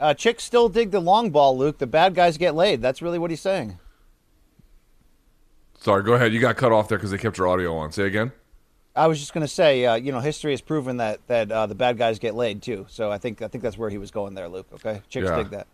Uh, 0.00 0.14
chicks 0.14 0.42
still 0.42 0.68
dig 0.68 0.90
the 0.90 1.00
long 1.00 1.30
ball, 1.30 1.56
Luke. 1.56 1.78
The 1.78 1.86
bad 1.86 2.14
guys 2.14 2.38
get 2.38 2.54
laid. 2.54 2.80
That's 2.80 3.02
really 3.02 3.18
what 3.18 3.30
he's 3.30 3.40
saying. 3.40 3.78
Sorry, 5.78 6.02
go 6.02 6.14
ahead. 6.14 6.32
You 6.32 6.40
got 6.40 6.56
cut 6.56 6.72
off 6.72 6.88
there 6.88 6.96
because 6.96 7.10
they 7.10 7.18
kept 7.18 7.36
your 7.36 7.46
audio 7.46 7.76
on. 7.76 7.92
Say 7.92 8.04
again. 8.04 8.32
I 8.96 9.08
was 9.08 9.18
just 9.18 9.34
going 9.34 9.42
to 9.42 9.52
say, 9.52 9.84
uh, 9.84 9.96
you 9.96 10.12
know, 10.12 10.20
history 10.20 10.52
has 10.52 10.60
proven 10.60 10.96
that 10.98 11.26
that 11.26 11.52
uh, 11.52 11.66
the 11.66 11.74
bad 11.74 11.98
guys 11.98 12.18
get 12.18 12.34
laid 12.34 12.62
too. 12.62 12.86
So 12.88 13.10
I 13.10 13.18
think 13.18 13.42
I 13.42 13.48
think 13.48 13.62
that's 13.62 13.76
where 13.76 13.90
he 13.90 13.98
was 13.98 14.10
going 14.10 14.34
there, 14.34 14.48
Luke. 14.48 14.68
Okay, 14.72 15.02
chicks 15.08 15.28
yeah. 15.28 15.36
dig 15.36 15.50
that. 15.50 15.66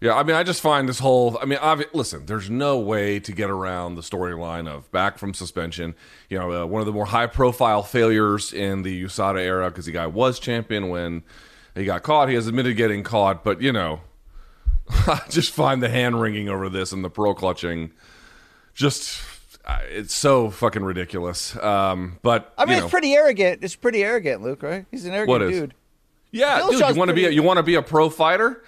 Yeah, 0.00 0.14
I 0.14 0.22
mean, 0.22 0.34
I 0.34 0.42
just 0.42 0.62
find 0.62 0.88
this 0.88 0.98
whole. 0.98 1.38
I 1.42 1.44
mean, 1.44 1.58
obvi- 1.58 1.92
listen, 1.92 2.24
there's 2.24 2.48
no 2.48 2.78
way 2.78 3.20
to 3.20 3.32
get 3.32 3.50
around 3.50 3.96
the 3.96 4.00
storyline 4.00 4.66
of 4.66 4.90
back 4.90 5.18
from 5.18 5.34
suspension. 5.34 5.94
You 6.30 6.38
know, 6.38 6.62
uh, 6.62 6.66
one 6.66 6.80
of 6.80 6.86
the 6.86 6.92
more 6.92 7.04
high-profile 7.04 7.82
failures 7.82 8.52
in 8.52 8.80
the 8.82 9.04
USADA 9.04 9.40
era 9.40 9.70
because 9.70 9.84
the 9.84 9.92
guy 9.92 10.06
was 10.06 10.38
champion 10.38 10.88
when 10.88 11.22
he 11.74 11.84
got 11.84 12.02
caught. 12.02 12.30
He 12.30 12.34
has 12.34 12.46
admitted 12.46 12.78
getting 12.78 13.02
caught, 13.02 13.44
but 13.44 13.60
you 13.60 13.72
know, 13.72 14.00
I 14.88 15.20
just 15.28 15.52
find 15.52 15.82
the 15.82 15.90
hand 15.90 16.18
wringing 16.18 16.48
over 16.48 16.70
this 16.70 16.92
and 16.92 17.04
the 17.04 17.10
pearl 17.10 17.34
clutching 17.34 17.92
just 18.72 19.22
uh, 19.66 19.80
it's 19.90 20.14
so 20.14 20.48
fucking 20.48 20.82
ridiculous. 20.82 21.54
Um, 21.56 22.18
but 22.22 22.54
I 22.56 22.64
mean, 22.64 22.78
know, 22.78 22.84
it's 22.84 22.90
pretty 22.90 23.12
arrogant. 23.12 23.62
It's 23.62 23.76
pretty 23.76 24.02
arrogant, 24.02 24.42
Luke. 24.42 24.62
Right? 24.62 24.86
He's 24.90 25.04
an 25.04 25.12
arrogant 25.12 25.50
dude. 25.50 25.74
Yeah, 26.32 26.66
dude, 26.70 26.80
you 26.80 26.94
want 26.94 27.08
to 27.08 27.14
be 27.14 27.26
a, 27.26 27.30
you 27.30 27.42
want 27.42 27.58
to 27.58 27.62
be 27.62 27.74
a 27.74 27.82
pro 27.82 28.08
fighter 28.08 28.62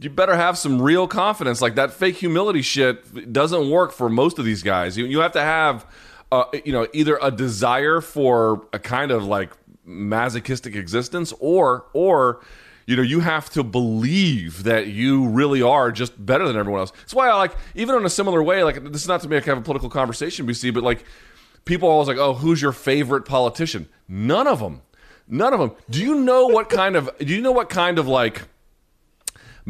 you 0.00 0.10
better 0.10 0.34
have 0.34 0.56
some 0.56 0.80
real 0.80 1.06
confidence. 1.06 1.60
Like 1.60 1.74
that 1.74 1.92
fake 1.92 2.16
humility 2.16 2.62
shit 2.62 3.32
doesn't 3.32 3.70
work 3.70 3.92
for 3.92 4.08
most 4.08 4.38
of 4.38 4.44
these 4.44 4.62
guys. 4.62 4.96
You 4.96 5.06
you 5.06 5.20
have 5.20 5.32
to 5.32 5.42
have, 5.42 5.86
uh, 6.32 6.44
you 6.64 6.72
know, 6.72 6.86
either 6.92 7.18
a 7.20 7.30
desire 7.30 8.00
for 8.00 8.66
a 8.72 8.78
kind 8.78 9.10
of 9.10 9.24
like 9.24 9.52
masochistic 9.84 10.74
existence, 10.74 11.32
or 11.38 11.86
or 11.92 12.40
you 12.86 12.96
know 12.96 13.02
you 13.02 13.20
have 13.20 13.50
to 13.50 13.62
believe 13.62 14.62
that 14.64 14.86
you 14.86 15.28
really 15.28 15.60
are 15.60 15.92
just 15.92 16.24
better 16.24 16.46
than 16.46 16.56
everyone 16.56 16.80
else. 16.80 16.92
That's 16.92 17.14
why 17.14 17.28
I 17.28 17.34
like 17.34 17.52
even 17.74 17.94
in 17.94 18.04
a 18.06 18.10
similar 18.10 18.42
way. 18.42 18.64
Like 18.64 18.82
this 18.92 19.02
is 19.02 19.08
not 19.08 19.20
to 19.22 19.28
make 19.28 19.44
have 19.44 19.58
a 19.58 19.62
political 19.62 19.90
conversation, 19.90 20.46
BC, 20.46 20.72
but 20.72 20.82
like 20.82 21.04
people 21.66 21.88
are 21.88 21.92
always 21.92 22.08
like, 22.08 22.18
oh, 22.18 22.34
who's 22.34 22.62
your 22.62 22.72
favorite 22.72 23.26
politician? 23.26 23.88
None 24.08 24.46
of 24.46 24.60
them. 24.60 24.82
None 25.28 25.52
of 25.52 25.60
them. 25.60 25.72
Do 25.88 26.02
you 26.02 26.16
know 26.16 26.46
what 26.46 26.70
kind 26.70 26.96
of? 26.96 27.10
Do 27.18 27.34
you 27.34 27.40
know 27.40 27.52
what 27.52 27.68
kind 27.68 27.98
of 27.98 28.08
like? 28.08 28.42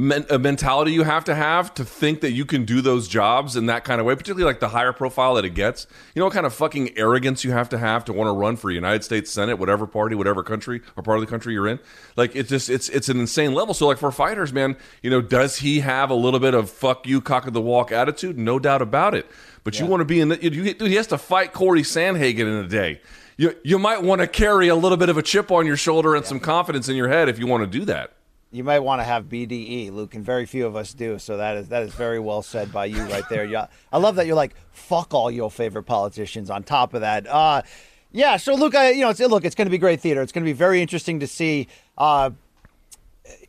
Men- 0.00 0.26
a 0.30 0.38
mentality 0.38 0.92
you 0.92 1.02
have 1.02 1.24
to 1.24 1.34
have 1.34 1.72
to 1.74 1.84
think 1.84 2.22
that 2.22 2.32
you 2.32 2.44
can 2.44 2.64
do 2.64 2.80
those 2.80 3.06
jobs 3.06 3.54
in 3.54 3.66
that 3.66 3.84
kind 3.84 4.00
of 4.00 4.06
way, 4.06 4.14
particularly 4.14 4.44
like 4.44 4.58
the 4.58 4.70
higher 4.70 4.92
profile 4.92 5.34
that 5.34 5.44
it 5.44 5.50
gets. 5.50 5.86
You 6.14 6.20
know 6.20 6.26
what 6.26 6.34
kind 6.34 6.46
of 6.46 6.54
fucking 6.54 6.96
arrogance 6.96 7.44
you 7.44 7.52
have 7.52 7.68
to 7.68 7.78
have 7.78 8.04
to 8.06 8.12
want 8.12 8.28
to 8.28 8.32
run 8.32 8.56
for 8.56 8.70
United 8.70 9.04
States 9.04 9.30
Senate, 9.30 9.58
whatever 9.58 9.86
party, 9.86 10.16
whatever 10.16 10.42
country 10.42 10.80
or 10.96 11.02
part 11.02 11.18
of 11.18 11.20
the 11.20 11.30
country 11.30 11.52
you're 11.52 11.68
in. 11.68 11.78
Like 12.16 12.34
it's 12.34 12.48
just 12.48 12.70
it's 12.70 12.88
it's 12.88 13.08
an 13.08 13.20
insane 13.20 13.54
level. 13.54 13.74
So 13.74 13.86
like 13.86 13.98
for 13.98 14.10
fighters, 14.10 14.52
man, 14.52 14.76
you 15.02 15.10
know, 15.10 15.20
does 15.20 15.56
he 15.56 15.80
have 15.80 16.10
a 16.10 16.14
little 16.14 16.40
bit 16.40 16.54
of 16.54 16.70
fuck 16.70 17.06
you, 17.06 17.20
cock 17.20 17.46
of 17.46 17.52
the 17.52 17.60
walk 17.60 17.92
attitude? 17.92 18.38
No 18.38 18.58
doubt 18.58 18.82
about 18.82 19.14
it. 19.14 19.26
But 19.62 19.74
yeah. 19.74 19.84
you 19.84 19.90
want 19.90 20.00
to 20.00 20.06
be 20.06 20.20
in 20.20 20.30
the, 20.30 20.42
you, 20.42 20.50
dude, 20.50 20.80
he 20.80 20.94
has 20.94 21.08
to 21.08 21.18
fight 21.18 21.52
Corey 21.52 21.82
Sandhagen 21.82 22.40
in 22.40 22.64
a 22.64 22.66
day. 22.66 23.02
You, 23.36 23.54
you 23.62 23.78
might 23.78 24.02
want 24.02 24.22
to 24.22 24.26
carry 24.26 24.68
a 24.68 24.74
little 24.74 24.98
bit 24.98 25.08
of 25.08 25.18
a 25.18 25.22
chip 25.22 25.50
on 25.50 25.66
your 25.66 25.76
shoulder 25.76 26.14
and 26.14 26.24
yeah. 26.24 26.28
some 26.28 26.40
confidence 26.40 26.88
in 26.88 26.96
your 26.96 27.08
head 27.08 27.28
if 27.28 27.38
you 27.38 27.46
want 27.46 27.62
to 27.62 27.78
do 27.78 27.84
that 27.86 28.12
you 28.52 28.64
might 28.64 28.80
want 28.80 29.00
to 29.00 29.04
have 29.04 29.26
BDE, 29.26 29.92
Luke, 29.92 30.14
and 30.14 30.24
very 30.24 30.44
few 30.44 30.66
of 30.66 30.74
us 30.74 30.92
do. 30.92 31.18
So 31.18 31.36
that 31.36 31.56
is 31.56 31.68
that 31.68 31.82
is 31.82 31.94
very 31.94 32.18
well 32.18 32.42
said 32.42 32.72
by 32.72 32.86
you 32.86 33.02
right 33.04 33.28
there. 33.28 33.44
Yeah, 33.44 33.66
I 33.92 33.98
love 33.98 34.16
that 34.16 34.26
you're 34.26 34.36
like 34.36 34.54
fuck 34.72 35.14
all 35.14 35.30
your 35.30 35.50
favorite 35.50 35.84
politicians. 35.84 36.50
On 36.50 36.62
top 36.62 36.94
of 36.94 37.02
that, 37.02 37.26
uh, 37.26 37.62
yeah. 38.10 38.36
So 38.36 38.54
Luke, 38.54 38.74
I, 38.74 38.90
you 38.90 39.02
know, 39.02 39.10
it's, 39.10 39.20
look, 39.20 39.44
it's 39.44 39.54
going 39.54 39.66
to 39.66 39.70
be 39.70 39.78
great 39.78 40.00
theater. 40.00 40.20
It's 40.22 40.32
going 40.32 40.44
to 40.44 40.48
be 40.48 40.56
very 40.56 40.82
interesting 40.82 41.20
to 41.20 41.26
see. 41.26 41.68
Uh, 41.96 42.30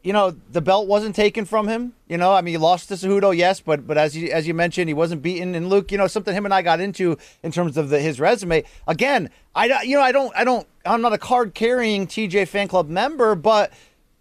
you 0.03 0.13
know, 0.13 0.31
the 0.51 0.61
belt 0.61 0.87
wasn't 0.87 1.15
taken 1.15 1.45
from 1.45 1.67
him. 1.67 1.93
You 2.07 2.17
know, 2.17 2.33
I 2.33 2.41
mean, 2.41 2.53
he 2.53 2.57
lost 2.57 2.89
to 2.89 2.95
Cejudo, 2.95 3.35
yes, 3.35 3.61
but 3.61 3.87
but 3.87 3.97
as 3.97 4.15
you 4.15 4.29
as 4.29 4.47
you 4.47 4.53
mentioned, 4.53 4.87
he 4.87 4.93
wasn't 4.93 5.23
beaten. 5.23 5.55
And 5.55 5.69
Luke, 5.69 5.91
you 5.91 5.97
know, 5.97 6.07
something 6.07 6.35
him 6.35 6.45
and 6.45 6.53
I 6.53 6.61
got 6.61 6.79
into 6.79 7.17
in 7.41 7.51
terms 7.51 7.77
of 7.77 7.89
the, 7.89 7.99
his 7.99 8.19
resume. 8.19 8.63
Again, 8.87 9.29
I 9.55 9.81
you 9.83 9.95
know, 9.95 10.03
I 10.03 10.11
don't 10.11 10.31
I 10.35 10.43
don't 10.43 10.67
I'm 10.85 11.01
not 11.01 11.13
a 11.13 11.17
card 11.17 11.55
carrying 11.55 12.05
TJ 12.05 12.47
fan 12.47 12.67
club 12.67 12.89
member, 12.89 13.33
but 13.33 13.71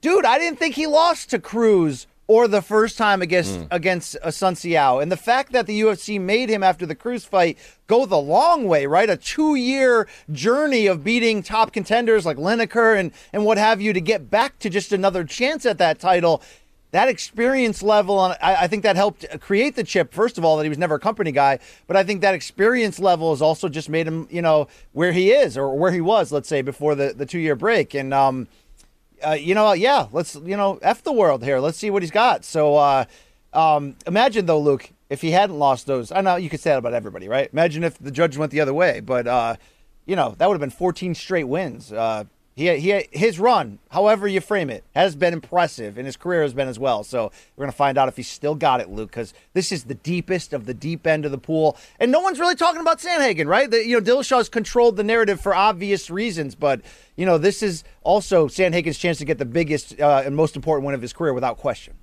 dude, 0.00 0.24
I 0.24 0.38
didn't 0.38 0.58
think 0.58 0.74
he 0.74 0.86
lost 0.86 1.30
to 1.30 1.38
Cruz 1.38 2.06
or 2.30 2.46
the 2.46 2.62
first 2.62 2.96
time 2.96 3.22
against 3.22 3.58
mm. 3.58 3.66
against 3.72 4.14
uh, 4.22 4.28
Assunção. 4.28 5.02
And 5.02 5.10
the 5.10 5.16
fact 5.16 5.50
that 5.50 5.66
the 5.66 5.80
UFC 5.80 6.20
made 6.20 6.48
him 6.48 6.62
after 6.62 6.86
the 6.86 6.94
Cruz 6.94 7.24
fight 7.24 7.58
go 7.88 8.06
the 8.06 8.20
long 8.20 8.68
way, 8.68 8.86
right? 8.86 9.10
A 9.10 9.16
two 9.16 9.56
year 9.56 10.06
journey 10.30 10.86
of 10.86 11.02
beating 11.02 11.42
top 11.42 11.72
contenders 11.72 12.24
like 12.24 12.36
Lineker 12.36 12.96
and 12.96 13.10
and 13.32 13.44
what 13.44 13.58
have 13.58 13.80
you 13.80 13.92
to 13.92 14.00
get 14.00 14.30
back 14.30 14.60
to 14.60 14.70
just 14.70 14.92
another 14.92 15.24
chance 15.24 15.66
at 15.66 15.78
that 15.78 15.98
title. 15.98 16.40
that 16.92 17.08
experience 17.08 17.82
level, 17.82 18.24
and 18.24 18.36
I, 18.42 18.64
I 18.64 18.66
think 18.68 18.82
that 18.84 18.96
helped 18.96 19.24
create 19.40 19.74
the 19.74 19.84
chip. 19.84 20.12
First 20.12 20.38
of 20.38 20.44
all, 20.44 20.56
that 20.56 20.64
he 20.64 20.68
was 20.68 20.78
never 20.78 20.96
a 20.96 21.00
company 21.00 21.32
guy, 21.32 21.58
but 21.88 21.96
I 21.96 22.04
think 22.04 22.20
that 22.20 22.34
experience 22.34 22.98
level 23.00 23.30
has 23.30 23.42
also 23.42 23.68
just 23.68 23.88
made 23.88 24.06
him, 24.06 24.28
you 24.30 24.42
know, 24.42 24.66
where 24.92 25.12
he 25.12 25.30
is 25.30 25.56
or 25.56 25.76
where 25.76 25.92
he 25.92 26.00
was, 26.00 26.32
let's 26.32 26.48
say, 26.48 26.62
before 26.62 26.96
the, 26.96 27.12
the 27.16 27.26
two 27.26 27.38
year 27.38 27.56
break. 27.56 27.94
And, 27.94 28.12
um, 28.12 28.48
uh, 29.26 29.32
you 29.32 29.54
know, 29.54 29.72
yeah, 29.72 30.06
let's, 30.12 30.34
you 30.34 30.56
know, 30.56 30.78
F 30.82 31.02
the 31.02 31.12
world 31.12 31.44
here. 31.44 31.58
Let's 31.58 31.78
see 31.78 31.90
what 31.90 32.02
he's 32.02 32.10
got. 32.10 32.44
So, 32.44 32.76
uh, 32.76 33.04
um, 33.52 33.96
imagine 34.06 34.46
though, 34.46 34.60
Luke, 34.60 34.90
if 35.08 35.20
he 35.20 35.32
hadn't 35.32 35.58
lost 35.58 35.86
those, 35.86 36.12
I 36.12 36.20
know 36.20 36.36
you 36.36 36.48
could 36.48 36.60
say 36.60 36.70
that 36.70 36.78
about 36.78 36.94
everybody, 36.94 37.28
right? 37.28 37.48
Imagine 37.52 37.84
if 37.84 37.98
the 37.98 38.10
judge 38.10 38.36
went 38.36 38.52
the 38.52 38.60
other 38.60 38.74
way, 38.74 39.00
but, 39.00 39.26
uh, 39.26 39.56
you 40.06 40.16
know, 40.16 40.34
that 40.38 40.46
would 40.46 40.54
have 40.54 40.60
been 40.60 40.70
14 40.70 41.14
straight 41.14 41.44
wins. 41.44 41.92
He, 42.56 42.76
he, 42.78 43.06
his 43.12 43.38
run, 43.38 43.78
however 43.90 44.28
you 44.28 44.40
frame 44.40 44.68
it, 44.70 44.84
has 44.94 45.16
been 45.16 45.32
impressive, 45.32 45.96
and 45.96 46.04
his 46.04 46.16
career 46.16 46.42
has 46.42 46.52
been 46.52 46.68
as 46.68 46.78
well. 46.78 47.04
So 47.04 47.32
we're 47.56 47.66
to 47.66 47.72
find 47.72 47.96
out 47.96 48.08
if 48.08 48.16
he's 48.16 48.28
still 48.28 48.54
got 48.54 48.80
it, 48.80 48.90
Luke, 48.90 49.10
because 49.10 49.32
this 49.54 49.72
is 49.72 49.84
the 49.84 49.94
deepest 49.94 50.52
of 50.52 50.66
the 50.66 50.74
deep 50.74 51.06
end 51.06 51.24
of 51.24 51.30
the 51.30 51.38
pool, 51.38 51.78
and 51.98 52.12
no 52.12 52.20
one's 52.20 52.38
really 52.38 52.56
talking 52.56 52.80
about 52.80 52.98
Sandhagen, 52.98 53.46
right? 53.46 53.70
The, 53.70 53.86
you 53.86 53.98
know, 53.98 54.04
Dillashaw's 54.04 54.48
controlled 54.48 54.96
the 54.96 55.04
narrative 55.04 55.40
for 55.40 55.54
obvious 55.54 56.10
reasons, 56.10 56.54
but 56.54 56.82
you 57.16 57.24
know, 57.24 57.38
this 57.38 57.62
is 57.62 57.84
also 58.02 58.46
Sandhagen's 58.48 58.98
chance 58.98 59.18
to 59.18 59.24
get 59.24 59.38
the 59.38 59.44
biggest 59.44 59.98
uh, 60.00 60.22
and 60.24 60.36
most 60.36 60.56
important 60.56 60.84
win 60.84 60.94
of 60.94 61.02
his 61.02 61.12
career, 61.12 61.32
without 61.32 61.56
question. 61.56 61.94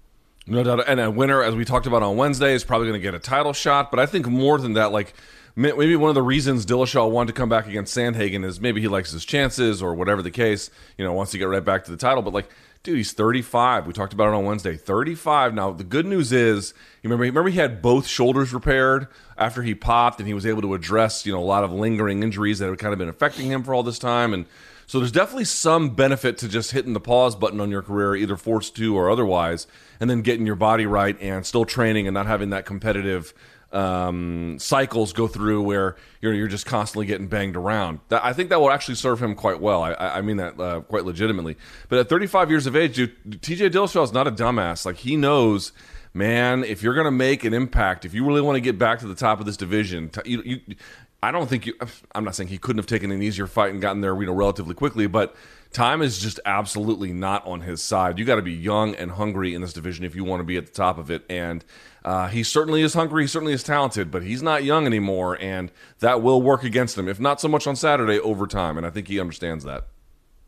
No 0.48 0.64
doubt. 0.64 0.88
And 0.88 1.00
a 1.00 1.12
winner, 1.12 1.44
as 1.44 1.56
we 1.56 1.66
talked 1.66 1.88
about 1.88 2.04
on 2.04 2.16
Wednesday, 2.16 2.54
is 2.54 2.64
probably 2.64 2.88
going 2.88 3.00
to 3.00 3.04
get 3.04 3.14
a 3.14 3.20
title 3.20 3.52
shot. 3.52 3.92
But 3.92 4.00
I 4.00 4.06
think 4.06 4.28
more 4.28 4.58
than 4.58 4.74
that, 4.74 4.92
like 4.92 5.14
maybe 5.58 5.96
one 5.96 6.10
of 6.10 6.16
the 6.16 6.22
reasons 6.22 6.66
Dillashaw 6.66 7.10
wanted 7.10 7.34
to 7.34 7.40
come 7.40 7.50
back 7.50 7.68
against 7.68 7.96
Sandhagen 7.98 8.46
is 8.46 8.62
maybe 8.62 8.80
he 8.80 8.88
likes 8.88 9.12
his 9.12 9.26
chances 9.26 9.82
or 9.82 9.96
whatever 9.96 10.22
the 10.22 10.32
case. 10.32 10.70
You 10.98 11.04
know, 11.04 11.14
wants 11.14 11.32
to 11.32 11.38
get 11.38 11.46
right 11.46 11.66
back 11.66 11.84
to 11.86 11.92
the 11.92 11.98
title. 11.98 12.22
But 12.22 12.34
like, 12.34 12.50
dude, 12.84 12.98
he's 12.98 13.12
35. 13.12 13.88
We 13.88 13.94
talked 13.94 14.14
about 14.14 14.28
it 14.28 14.36
on 14.36 14.46
Wednesday. 14.46 14.78
35. 14.78 15.56
Now 15.56 15.72
the 15.72 15.84
good 15.84 16.06
news 16.06 16.32
is, 16.32 16.74
you 17.02 17.10
remember, 17.10 17.24
remember 17.24 17.50
he 17.50 17.58
had 17.58 17.82
both 17.82 18.06
shoulders 18.06 18.54
repaired 18.54 19.08
after 19.36 19.64
he 19.64 19.74
popped, 19.74 20.20
and 20.20 20.28
he 20.28 20.34
was 20.34 20.46
able 20.46 20.62
to 20.62 20.76
address 20.76 21.26
you 21.26 21.34
know 21.34 21.40
a 21.40 21.42
lot 21.42 21.64
of 21.64 21.72
lingering 21.72 22.22
injuries 22.22 22.60
that 22.60 22.70
had 22.70 22.78
kind 22.78 22.94
of 22.94 23.00
been 23.00 23.10
affecting 23.10 23.48
him 23.48 23.64
for 23.64 23.74
all 23.74 23.84
this 23.84 24.00
time, 24.00 24.34
and. 24.34 24.46
So 24.90 25.00
there's 25.00 25.12
definitely 25.12 25.44
some 25.44 25.96
benefit 25.96 26.38
to 26.38 26.48
just 26.48 26.72
hitting 26.72 26.94
the 26.94 27.02
pause 27.02 27.36
button 27.36 27.60
on 27.60 27.70
your 27.70 27.82
career, 27.82 28.16
either 28.16 28.38
forced 28.38 28.74
to 28.78 28.96
or 28.96 29.10
otherwise, 29.10 29.68
and 30.00 30.10
then 30.10 30.22
getting 30.22 30.46
your 30.46 30.56
body 30.56 30.86
right 30.86 31.20
and 31.20 31.46
still 31.46 31.66
training 31.66 32.08
and 32.08 32.14
not 32.14 32.26
having 32.26 32.52
that 32.52 32.66
competitive 32.66 33.34
um, 33.72 34.58
cycles 34.60 35.14
go 35.14 35.28
through 35.28 35.62
where 35.64 35.96
you're 36.22 36.34
you're 36.34 36.48
just 36.48 36.66
constantly 36.66 37.06
getting 37.06 37.28
banged 37.28 37.56
around. 37.56 38.00
That, 38.10 38.24
I 38.24 38.34
think 38.34 38.50
that 38.50 38.60
will 38.60 38.72
actually 38.72 38.96
serve 38.96 39.22
him 39.22 39.36
quite 39.36 39.60
well. 39.60 39.84
I, 39.84 39.94
I 39.94 40.22
mean 40.22 40.38
that 40.38 40.60
uh, 40.60 40.82
quite 40.82 41.06
legitimately. 41.06 41.58
But 41.90 42.00
at 42.00 42.10
35 42.10 42.50
years 42.50 42.66
of 42.66 42.76
age, 42.76 42.96
dude, 42.96 43.42
T.J. 43.42 43.70
Dillashaw 43.70 44.04
is 44.04 44.14
not 44.14 44.28
a 44.28 44.32
dumbass. 44.32 44.86
Like 44.86 44.98
he 44.98 45.16
knows, 45.16 45.72
man. 46.14 46.64
If 46.64 46.82
you're 46.82 46.96
gonna 46.96 47.12
make 47.12 47.44
an 47.44 47.54
impact, 47.54 48.06
if 48.06 48.14
you 48.14 48.26
really 48.26 48.42
want 48.42 48.56
to 48.56 48.62
get 48.62 48.80
back 48.80 49.00
to 49.00 49.08
the 49.08 49.16
top 49.16 49.40
of 49.40 49.46
this 49.46 49.58
division, 49.58 50.12
you, 50.26 50.42
you 50.44 50.76
I 51.22 51.32
don't 51.32 51.50
think 51.50 51.66
you. 51.66 51.74
I'm 52.14 52.24
not 52.24 52.36
saying 52.36 52.50
he 52.50 52.58
couldn't 52.58 52.80
have 52.80 52.88
taken 52.88 53.12
an 53.12 53.22
easier 53.22 53.48
fight 53.48 53.72
and 53.72 53.82
gotten 53.82 54.02
there, 54.02 54.16
you 54.20 54.28
know, 54.28 54.34
relatively 54.34 54.76
quickly, 54.76 55.08
but 55.08 55.36
time 55.72 56.02
is 56.02 56.20
just 56.20 56.40
absolutely 56.46 57.14
not 57.14 57.46
on 57.46 57.62
his 57.62 57.82
side. 57.82 58.20
You 58.20 58.26
got 58.26 58.36
to 58.36 58.42
be 58.42 58.54
young 58.54 58.96
and 58.96 59.12
hungry 59.12 59.54
in 59.54 59.62
this 59.62 59.74
division 59.74 60.06
if 60.06 60.16
you 60.16 60.24
want 60.24 60.40
to 60.40 60.44
be 60.44 60.58
at 60.58 60.66
the 60.66 60.72
top 60.72 60.98
of 60.98 61.12
it. 61.12 61.24
And 61.30 61.64
uh, 62.04 62.28
he 62.28 62.44
certainly 62.44 62.82
is 62.82 62.94
hungry. 62.94 63.24
He 63.24 63.28
certainly 63.28 63.54
is 63.54 63.64
talented, 63.64 64.12
but 64.12 64.24
he's 64.24 64.42
not 64.42 64.64
young 64.64 64.86
anymore, 64.86 65.38
and 65.42 65.72
that 66.00 66.22
will 66.22 66.42
work 66.42 66.64
against 66.64 66.98
him. 66.98 67.08
If 67.08 67.20
not 67.20 67.42
so 67.42 67.48
much 67.48 67.68
on 67.68 67.76
Saturday, 67.76 68.20
over 68.20 68.48
time. 68.48 68.78
And 68.78 68.86
I 68.86 68.90
think 68.90 69.08
he 69.08 69.20
understands 69.20 69.64
that. 69.66 69.88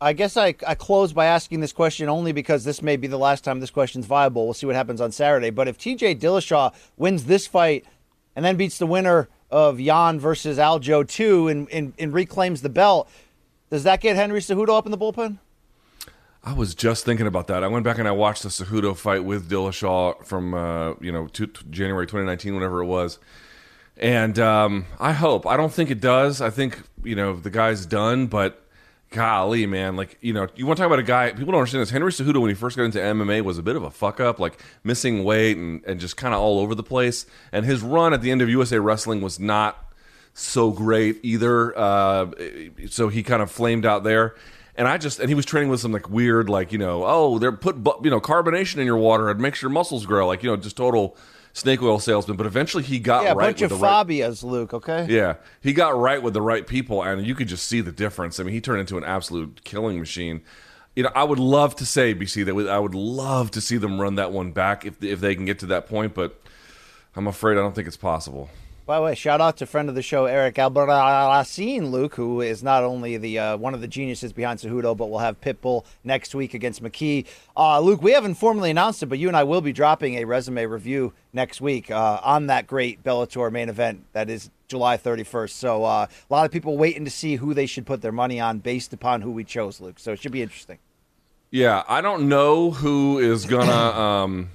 I 0.02 0.14
guess 0.14 0.38
I, 0.38 0.54
I 0.66 0.74
close 0.74 1.12
by 1.12 1.26
asking 1.26 1.60
this 1.60 1.72
question 1.72 2.08
only 2.08 2.32
because 2.32 2.64
this 2.64 2.80
may 2.80 2.96
be 2.96 3.06
the 3.06 3.18
last 3.18 3.44
time 3.44 3.60
this 3.60 3.70
question's 3.70 4.06
viable. 4.06 4.46
We'll 4.46 4.54
see 4.54 4.64
what 4.64 4.74
happens 4.74 5.00
on 5.00 5.12
Saturday. 5.12 5.50
But 5.50 5.68
if 5.68 5.76
TJ 5.76 6.18
Dillashaw 6.18 6.72
wins 6.96 7.24
this 7.24 7.46
fight 7.46 7.84
and 8.34 8.42
then 8.42 8.56
beats 8.56 8.78
the 8.78 8.86
winner 8.86 9.28
of 9.50 9.78
Yan 9.78 10.18
versus 10.18 10.56
Aljo 10.56 11.06
2 11.06 11.48
and, 11.48 11.70
and, 11.70 11.92
and 11.98 12.14
reclaims 12.14 12.62
the 12.62 12.70
belt, 12.70 13.10
does 13.70 13.84
that 13.84 14.00
get 14.00 14.16
Henry 14.16 14.40
Cejudo 14.40 14.76
up 14.76 14.84
in 14.84 14.90
the 14.90 14.98
bullpen? 14.98 15.38
I 16.42 16.54
was 16.54 16.74
just 16.74 17.04
thinking 17.04 17.26
about 17.26 17.48
that. 17.48 17.62
I 17.62 17.68
went 17.68 17.84
back 17.84 17.98
and 17.98 18.08
I 18.08 18.12
watched 18.12 18.42
the 18.42 18.48
Cejudo 18.48 18.96
fight 18.96 19.24
with 19.24 19.50
Dillashaw 19.50 20.24
from 20.24 20.54
uh, 20.54 20.94
you 21.00 21.12
know 21.12 21.28
January 21.28 22.06
2019, 22.06 22.54
whatever 22.54 22.80
it 22.80 22.86
was, 22.86 23.18
and 23.96 24.38
um, 24.38 24.86
I 24.98 25.12
hope. 25.12 25.46
I 25.46 25.56
don't 25.56 25.72
think 25.72 25.90
it 25.90 26.00
does. 26.00 26.40
I 26.40 26.50
think 26.50 26.82
you 27.04 27.14
know 27.14 27.36
the 27.36 27.50
guy's 27.50 27.84
done, 27.84 28.26
but 28.26 28.66
golly, 29.10 29.66
man, 29.66 29.96
like 29.96 30.16
you 30.22 30.32
know, 30.32 30.48
you 30.56 30.66
want 30.66 30.78
to 30.78 30.82
talk 30.82 30.86
about 30.86 30.98
a 30.98 31.02
guy. 31.02 31.30
People 31.32 31.52
don't 31.52 31.60
understand 31.60 31.82
this. 31.82 31.90
Henry 31.90 32.10
Cejudo, 32.10 32.40
when 32.40 32.48
he 32.48 32.54
first 32.54 32.76
got 32.76 32.84
into 32.84 32.98
MMA, 32.98 33.42
was 33.42 33.58
a 33.58 33.62
bit 33.62 33.76
of 33.76 33.82
a 33.82 33.90
fuck 33.90 34.18
up, 34.18 34.40
like 34.40 34.58
missing 34.82 35.24
weight 35.24 35.58
and 35.58 35.84
and 35.84 36.00
just 36.00 36.16
kind 36.16 36.32
of 36.32 36.40
all 36.40 36.58
over 36.58 36.74
the 36.74 36.82
place. 36.82 37.26
And 37.52 37.66
his 37.66 37.82
run 37.82 38.14
at 38.14 38.22
the 38.22 38.30
end 38.30 38.40
of 38.40 38.48
USA 38.48 38.78
Wrestling 38.78 39.20
was 39.20 39.38
not 39.38 39.89
so 40.40 40.70
great 40.70 41.20
either. 41.22 41.76
Uh, 41.76 42.30
so 42.88 43.08
he 43.08 43.22
kind 43.22 43.42
of 43.42 43.50
flamed 43.50 43.86
out 43.86 44.04
there. 44.04 44.34
And 44.76 44.88
I 44.88 44.96
just 44.96 45.18
and 45.18 45.28
he 45.28 45.34
was 45.34 45.44
training 45.44 45.68
with 45.68 45.80
some 45.80 45.92
like 45.92 46.08
weird 46.08 46.48
like 46.48 46.72
you 46.72 46.78
know 46.78 47.04
oh 47.04 47.38
they're 47.38 47.52
put 47.52 47.76
you 48.02 48.10
know 48.10 48.20
carbonation 48.20 48.78
in 48.78 48.86
your 48.86 48.96
water 48.96 49.28
it 49.28 49.38
makes 49.38 49.60
your 49.60 49.70
muscles 49.70 50.06
grow 50.06 50.26
like 50.26 50.42
you 50.42 50.48
know 50.48 50.56
just 50.56 50.76
total 50.76 51.18
snake 51.52 51.82
oil 51.82 51.98
salesman. 51.98 52.36
But 52.36 52.46
eventually 52.46 52.82
he 52.82 52.98
got 52.98 53.24
yeah, 53.24 53.32
a 53.32 53.34
right 53.34 53.46
bunch 53.48 53.60
with 53.62 53.72
of 53.72 53.78
the 53.78 53.82
right, 53.84 54.06
Fabias, 54.06 54.42
Luke. 54.42 54.72
Okay. 54.74 55.06
yeah, 55.08 55.34
he 55.60 55.72
got 55.72 55.98
right 55.98 56.22
with 56.22 56.34
the 56.34 56.42
right 56.42 56.66
people, 56.66 57.02
and 57.02 57.26
you 57.26 57.34
could 57.34 57.48
just 57.48 57.66
see 57.66 57.80
the 57.80 57.92
difference. 57.92 58.40
I 58.40 58.44
mean, 58.44 58.54
he 58.54 58.60
turned 58.60 58.80
into 58.80 58.96
an 58.96 59.04
absolute 59.04 59.62
killing 59.64 59.98
machine. 59.98 60.42
You 60.96 61.04
know, 61.04 61.10
I 61.14 61.24
would 61.24 61.38
love 61.38 61.76
to 61.76 61.86
say 61.86 62.14
BC 62.14 62.44
that 62.46 62.54
we- 62.54 62.68
I 62.68 62.78
would 62.78 62.94
love 62.94 63.50
to 63.52 63.60
see 63.60 63.76
them 63.76 64.00
run 64.00 64.16
that 64.16 64.32
one 64.32 64.52
back 64.52 64.84
if 64.86 65.02
if 65.02 65.20
they 65.20 65.34
can 65.34 65.44
get 65.44 65.58
to 65.60 65.66
that 65.66 65.88
point, 65.88 66.14
but 66.14 66.40
I'm 67.16 67.26
afraid 67.26 67.58
I 67.58 67.60
don't 67.60 67.74
think 67.74 67.86
it's 67.88 67.96
possible. 67.96 68.48
By 68.90 68.96
the 68.96 69.04
way, 69.04 69.14
shout 69.14 69.40
out 69.40 69.56
to 69.58 69.66
friend 69.66 69.88
of 69.88 69.94
the 69.94 70.02
show 70.02 70.24
Eric 70.24 70.56
Albarracin, 70.56 71.92
Luke, 71.92 72.16
who 72.16 72.40
is 72.40 72.60
not 72.60 72.82
only 72.82 73.16
the 73.18 73.38
uh, 73.38 73.56
one 73.56 73.72
of 73.72 73.80
the 73.80 73.86
geniuses 73.86 74.32
behind 74.32 74.58
Cejudo, 74.58 74.96
but 74.96 75.08
we'll 75.08 75.20
have 75.20 75.40
Pitbull 75.40 75.84
next 76.02 76.34
week 76.34 76.54
against 76.54 76.82
McKee. 76.82 77.24
Uh, 77.56 77.78
Luke, 77.78 78.02
we 78.02 78.10
haven't 78.10 78.34
formally 78.34 78.68
announced 78.68 79.00
it, 79.00 79.06
but 79.06 79.20
you 79.20 79.28
and 79.28 79.36
I 79.36 79.44
will 79.44 79.60
be 79.60 79.72
dropping 79.72 80.16
a 80.16 80.24
resume 80.24 80.66
review 80.66 81.12
next 81.32 81.60
week 81.60 81.88
uh, 81.88 82.18
on 82.24 82.48
that 82.48 82.66
great 82.66 83.04
Bellator 83.04 83.52
main 83.52 83.68
event 83.68 84.06
that 84.12 84.28
is 84.28 84.50
July 84.66 84.96
31st. 84.96 85.50
So 85.50 85.84
uh, 85.84 86.08
a 86.08 86.34
lot 86.34 86.44
of 86.44 86.50
people 86.50 86.76
waiting 86.76 87.04
to 87.04 87.12
see 87.12 87.36
who 87.36 87.54
they 87.54 87.66
should 87.66 87.86
put 87.86 88.02
their 88.02 88.10
money 88.10 88.40
on 88.40 88.58
based 88.58 88.92
upon 88.92 89.22
who 89.22 89.30
we 89.30 89.44
chose, 89.44 89.80
Luke. 89.80 90.00
So 90.00 90.14
it 90.14 90.20
should 90.20 90.32
be 90.32 90.42
interesting. 90.42 90.78
Yeah, 91.52 91.84
I 91.86 92.00
don't 92.00 92.28
know 92.28 92.72
who 92.72 93.20
is 93.20 93.46
gonna. 93.46 93.70
um, 93.70 94.50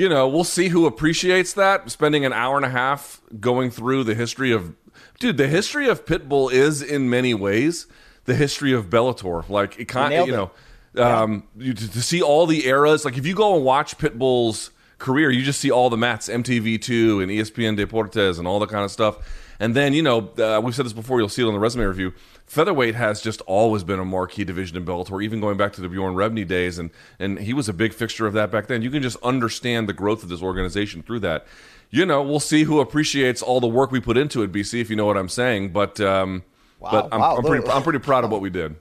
you 0.00 0.08
know, 0.08 0.26
we'll 0.26 0.44
see 0.44 0.68
who 0.68 0.86
appreciates 0.86 1.52
that. 1.52 1.90
Spending 1.90 2.24
an 2.24 2.32
hour 2.32 2.56
and 2.56 2.64
a 2.64 2.70
half 2.70 3.20
going 3.38 3.70
through 3.70 4.04
the 4.04 4.14
history 4.14 4.50
of, 4.50 4.74
dude, 5.18 5.36
the 5.36 5.46
history 5.46 5.90
of 5.90 6.06
Pitbull 6.06 6.50
is 6.50 6.80
in 6.80 7.10
many 7.10 7.34
ways 7.34 7.86
the 8.24 8.34
history 8.34 8.72
of 8.72 8.88
Bellator. 8.88 9.46
Like 9.50 9.78
it 9.78 9.88
kind, 9.88 10.26
you 10.26 10.32
know, 10.32 10.50
um, 10.96 11.42
you, 11.54 11.74
to, 11.74 11.92
to 11.92 12.00
see 12.00 12.22
all 12.22 12.46
the 12.46 12.66
eras. 12.66 13.04
Like 13.04 13.18
if 13.18 13.26
you 13.26 13.34
go 13.34 13.56
and 13.56 13.62
watch 13.62 13.98
Pitbull's 13.98 14.70
career, 14.96 15.30
you 15.30 15.42
just 15.42 15.60
see 15.60 15.70
all 15.70 15.90
the 15.90 15.98
mats, 15.98 16.30
MTV2 16.30 17.22
and 17.22 17.30
E 17.30 17.36
ESPN 17.38 17.78
Deportes 17.78 18.38
and 18.38 18.48
all 18.48 18.58
that 18.60 18.70
kind 18.70 18.86
of 18.86 18.90
stuff. 18.90 19.18
And 19.60 19.76
then, 19.76 19.92
you 19.92 20.02
know, 20.02 20.30
uh, 20.38 20.62
we've 20.64 20.74
said 20.74 20.86
this 20.86 20.94
before, 20.94 21.20
you'll 21.20 21.28
see 21.28 21.42
it 21.42 21.46
on 21.46 21.52
the 21.52 21.60
resume 21.60 21.84
review. 21.84 22.14
Featherweight 22.50 22.96
has 22.96 23.20
just 23.20 23.40
always 23.42 23.84
been 23.84 24.00
a 24.00 24.04
marquee 24.04 24.42
division 24.42 24.76
in 24.76 24.84
Bellator, 24.84 25.22
even 25.22 25.40
going 25.40 25.56
back 25.56 25.72
to 25.74 25.80
the 25.80 25.88
Bjorn 25.88 26.16
Rebney 26.16 26.44
days. 26.44 26.80
And, 26.80 26.90
and 27.20 27.38
he 27.38 27.52
was 27.52 27.68
a 27.68 27.72
big 27.72 27.94
fixture 27.94 28.26
of 28.26 28.32
that 28.32 28.50
back 28.50 28.66
then. 28.66 28.82
You 28.82 28.90
can 28.90 29.02
just 29.02 29.16
understand 29.22 29.88
the 29.88 29.92
growth 29.92 30.24
of 30.24 30.28
this 30.28 30.42
organization 30.42 31.04
through 31.04 31.20
that. 31.20 31.46
You 31.90 32.04
know, 32.04 32.22
we'll 32.22 32.40
see 32.40 32.64
who 32.64 32.80
appreciates 32.80 33.40
all 33.40 33.60
the 33.60 33.68
work 33.68 33.92
we 33.92 34.00
put 34.00 34.16
into 34.16 34.42
it, 34.42 34.50
BC, 34.50 34.80
if 34.80 34.90
you 34.90 34.96
know 34.96 35.06
what 35.06 35.16
I'm 35.16 35.28
saying. 35.28 35.70
But, 35.70 36.00
um, 36.00 36.42
Wow, 36.80 36.90
but 36.90 37.08
I'm, 37.12 37.20
wow, 37.20 37.36
I'm, 37.36 37.44
pretty, 37.44 37.68
I'm 37.68 37.82
pretty 37.82 37.98
proud 37.98 38.24
of 38.24 38.30
what 38.30 38.40
we 38.40 38.50
did. 38.50 38.74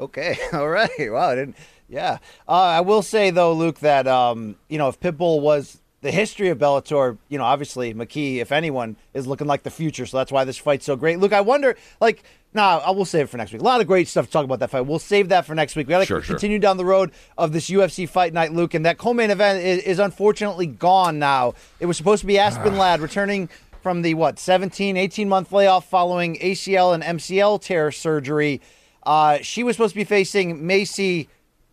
Okay, 0.00 0.36
all 0.52 0.68
right. 0.68 0.90
Wow, 0.98 1.30
I 1.30 1.34
didn't. 1.36 1.56
Yeah, 1.88 2.18
uh, 2.48 2.52
I 2.52 2.80
will 2.80 3.02
say 3.02 3.30
though, 3.30 3.52
Luke, 3.52 3.78
that 3.78 4.08
um, 4.08 4.56
you 4.68 4.76
know, 4.76 4.88
if 4.88 4.98
Pitbull 4.98 5.40
was 5.40 5.80
the 6.02 6.10
history 6.10 6.48
of 6.48 6.58
Bellator, 6.58 7.18
you 7.28 7.38
know, 7.38 7.44
obviously 7.44 7.94
McKee, 7.94 8.38
if 8.38 8.52
anyone, 8.52 8.96
is 9.14 9.26
looking 9.26 9.46
like 9.46 9.62
the 9.62 9.70
future. 9.70 10.04
So 10.06 10.16
that's 10.18 10.32
why 10.32 10.44
this 10.44 10.58
fight's 10.58 10.84
so 10.84 10.96
great. 10.96 11.20
Luke, 11.20 11.32
I 11.32 11.40
wonder, 11.40 11.76
like, 12.00 12.24
nah, 12.56 12.78
I 12.78 12.90
will 12.90 13.04
save 13.04 13.24
it 13.24 13.28
for 13.28 13.36
next 13.36 13.52
week. 13.52 13.62
A 13.62 13.64
lot 13.64 13.80
of 13.80 13.86
great 13.86 14.08
stuff 14.08 14.26
to 14.26 14.32
talk 14.32 14.44
about 14.44 14.58
that 14.58 14.70
fight. 14.70 14.80
We'll 14.80 14.98
save 14.98 15.28
that 15.28 15.46
for 15.46 15.54
next 15.54 15.76
week. 15.76 15.86
We 15.86 15.90
got 15.90 16.00
to 16.00 16.06
Sure, 16.06 16.20
sure. 16.20 16.34
continue 16.34 16.58
down 16.58 16.76
the 16.76 16.84
road 16.84 17.12
of 17.38 17.52
this 17.52 17.70
UFC 17.70 18.08
fight 18.08 18.32
night, 18.32 18.52
Luke, 18.52 18.74
and 18.74 18.84
that 18.84 18.98
co-main 18.98 19.30
event 19.30 19.62
is, 19.64 19.82
is 19.84 19.98
unfortunately 20.00 20.66
gone 20.66 21.18
now. 21.20 21.54
It 21.78 21.86
was 21.86 21.96
supposed 21.96 22.22
to 22.22 22.26
be 22.26 22.38
Aspen 22.38 22.76
Ladd 22.76 23.00
returning 23.00 23.48
from 23.82 24.02
the 24.02 24.14
what 24.14 24.36
17 24.40 24.96
18 24.96 25.28
month 25.28 25.52
layoff 25.52 25.88
following 25.88 26.36
acl 26.38 26.92
and 26.92 27.04
mcl 27.04 27.62
tear 27.62 27.92
surgery 27.92 28.60
uh, 29.04 29.38
she 29.42 29.62
was 29.62 29.76
supposed 29.76 29.92
to 29.92 30.00
be 30.00 30.02
facing 30.02 30.66
macy 30.66 31.28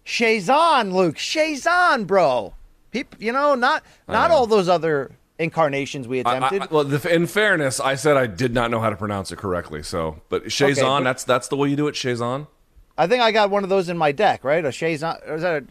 Chiasson, 0.06 0.94
luke 0.94 1.16
Chiasson, 1.16 2.06
bro 2.06 2.54
Peop 2.92 3.16
you 3.18 3.32
know 3.32 3.56
not 3.56 3.82
not 4.08 4.30
all 4.30 4.46
those 4.46 4.70
other 4.70 5.10
incarnations 5.40 6.08
we 6.08 6.20
attempted 6.20 6.62
I, 6.62 6.68
well, 6.70 6.84
the, 6.84 7.14
in 7.14 7.28
fairness, 7.28 7.80
I 7.80 7.96
said 7.96 8.18
I 8.18 8.28
did 8.28 8.54
not 8.54 8.72
know 8.72 8.80
how 8.80 8.90
to 8.90 8.96
pronounce 8.96 9.32
it 9.32 9.38
correctly. 9.38 9.84
So, 9.84 10.22
but 10.30 10.46
Chiasson, 10.46 11.00
but- 11.00 11.04
that's 11.04 11.24
that's 11.24 11.48
the 11.48 11.58
way 11.58 11.70
you 11.70 11.76
do 11.76 11.88
it, 11.88 11.96
Chiasson. 11.96 12.48
I 12.96 13.08
think 13.08 13.24
i 13.24 13.32
got 13.32 13.50
one 13.50 13.64
of 13.64 13.70
those 13.70 13.90
in 13.90 13.98
my 13.98 14.12
deck 14.12 14.44
right 14.44 14.64
a 14.64 14.68
Chiasson 14.68 15.28
or 15.28 15.36
is 15.36 15.42
that 15.42 15.64
a 15.64 15.66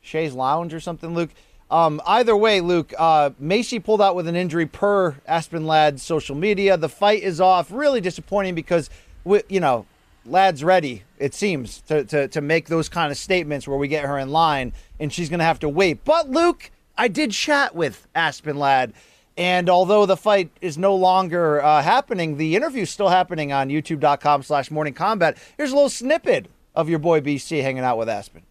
Shay's 0.00 0.34
Lounge 0.34 0.74
or 0.74 0.80
something, 0.80 1.14
Luke. 1.14 1.30
Um, 1.70 2.02
either 2.04 2.36
way, 2.36 2.60
Luke, 2.60 2.92
uh, 2.98 3.30
Macy 3.38 3.78
pulled 3.78 4.02
out 4.02 4.16
with 4.16 4.26
an 4.26 4.34
injury 4.34 4.66
per 4.66 5.16
Aspen 5.26 5.66
Ladd's 5.66 6.02
social 6.02 6.34
media. 6.34 6.76
The 6.76 6.88
fight 6.88 7.22
is 7.22 7.40
off. 7.40 7.70
Really 7.70 8.00
disappointing 8.00 8.54
because, 8.54 8.90
we, 9.24 9.42
you 9.48 9.60
know, 9.60 9.86
Ladd's 10.26 10.64
ready, 10.64 11.04
it 11.18 11.32
seems, 11.32 11.80
to, 11.82 12.04
to, 12.04 12.28
to 12.28 12.40
make 12.40 12.66
those 12.66 12.88
kind 12.88 13.12
of 13.12 13.18
statements 13.18 13.68
where 13.68 13.78
we 13.78 13.86
get 13.86 14.04
her 14.04 14.18
in 14.18 14.30
line 14.30 14.72
and 14.98 15.12
she's 15.12 15.28
going 15.28 15.38
to 15.38 15.44
have 15.44 15.60
to 15.60 15.68
wait. 15.68 16.04
But, 16.04 16.28
Luke, 16.28 16.72
I 17.00 17.08
did 17.08 17.30
chat 17.30 17.74
with 17.74 18.06
Aspen 18.14 18.58
Ladd. 18.58 18.92
And 19.36 19.70
although 19.70 20.04
the 20.04 20.18
fight 20.18 20.50
is 20.60 20.76
no 20.76 20.94
longer 20.94 21.62
uh, 21.62 21.82
happening, 21.82 22.36
the 22.36 22.54
interview 22.54 22.82
is 22.82 22.90
still 22.90 23.08
happening 23.08 23.52
on 23.52 23.70
youtube.com 23.70 24.42
slash 24.42 24.70
morning 24.70 24.92
combat. 24.92 25.38
Here's 25.56 25.72
a 25.72 25.74
little 25.74 25.88
snippet 25.88 26.50
of 26.74 26.90
your 26.90 26.98
boy 26.98 27.22
BC 27.22 27.62
hanging 27.62 27.84
out 27.84 27.96
with 27.96 28.10
Aspen 28.10 28.42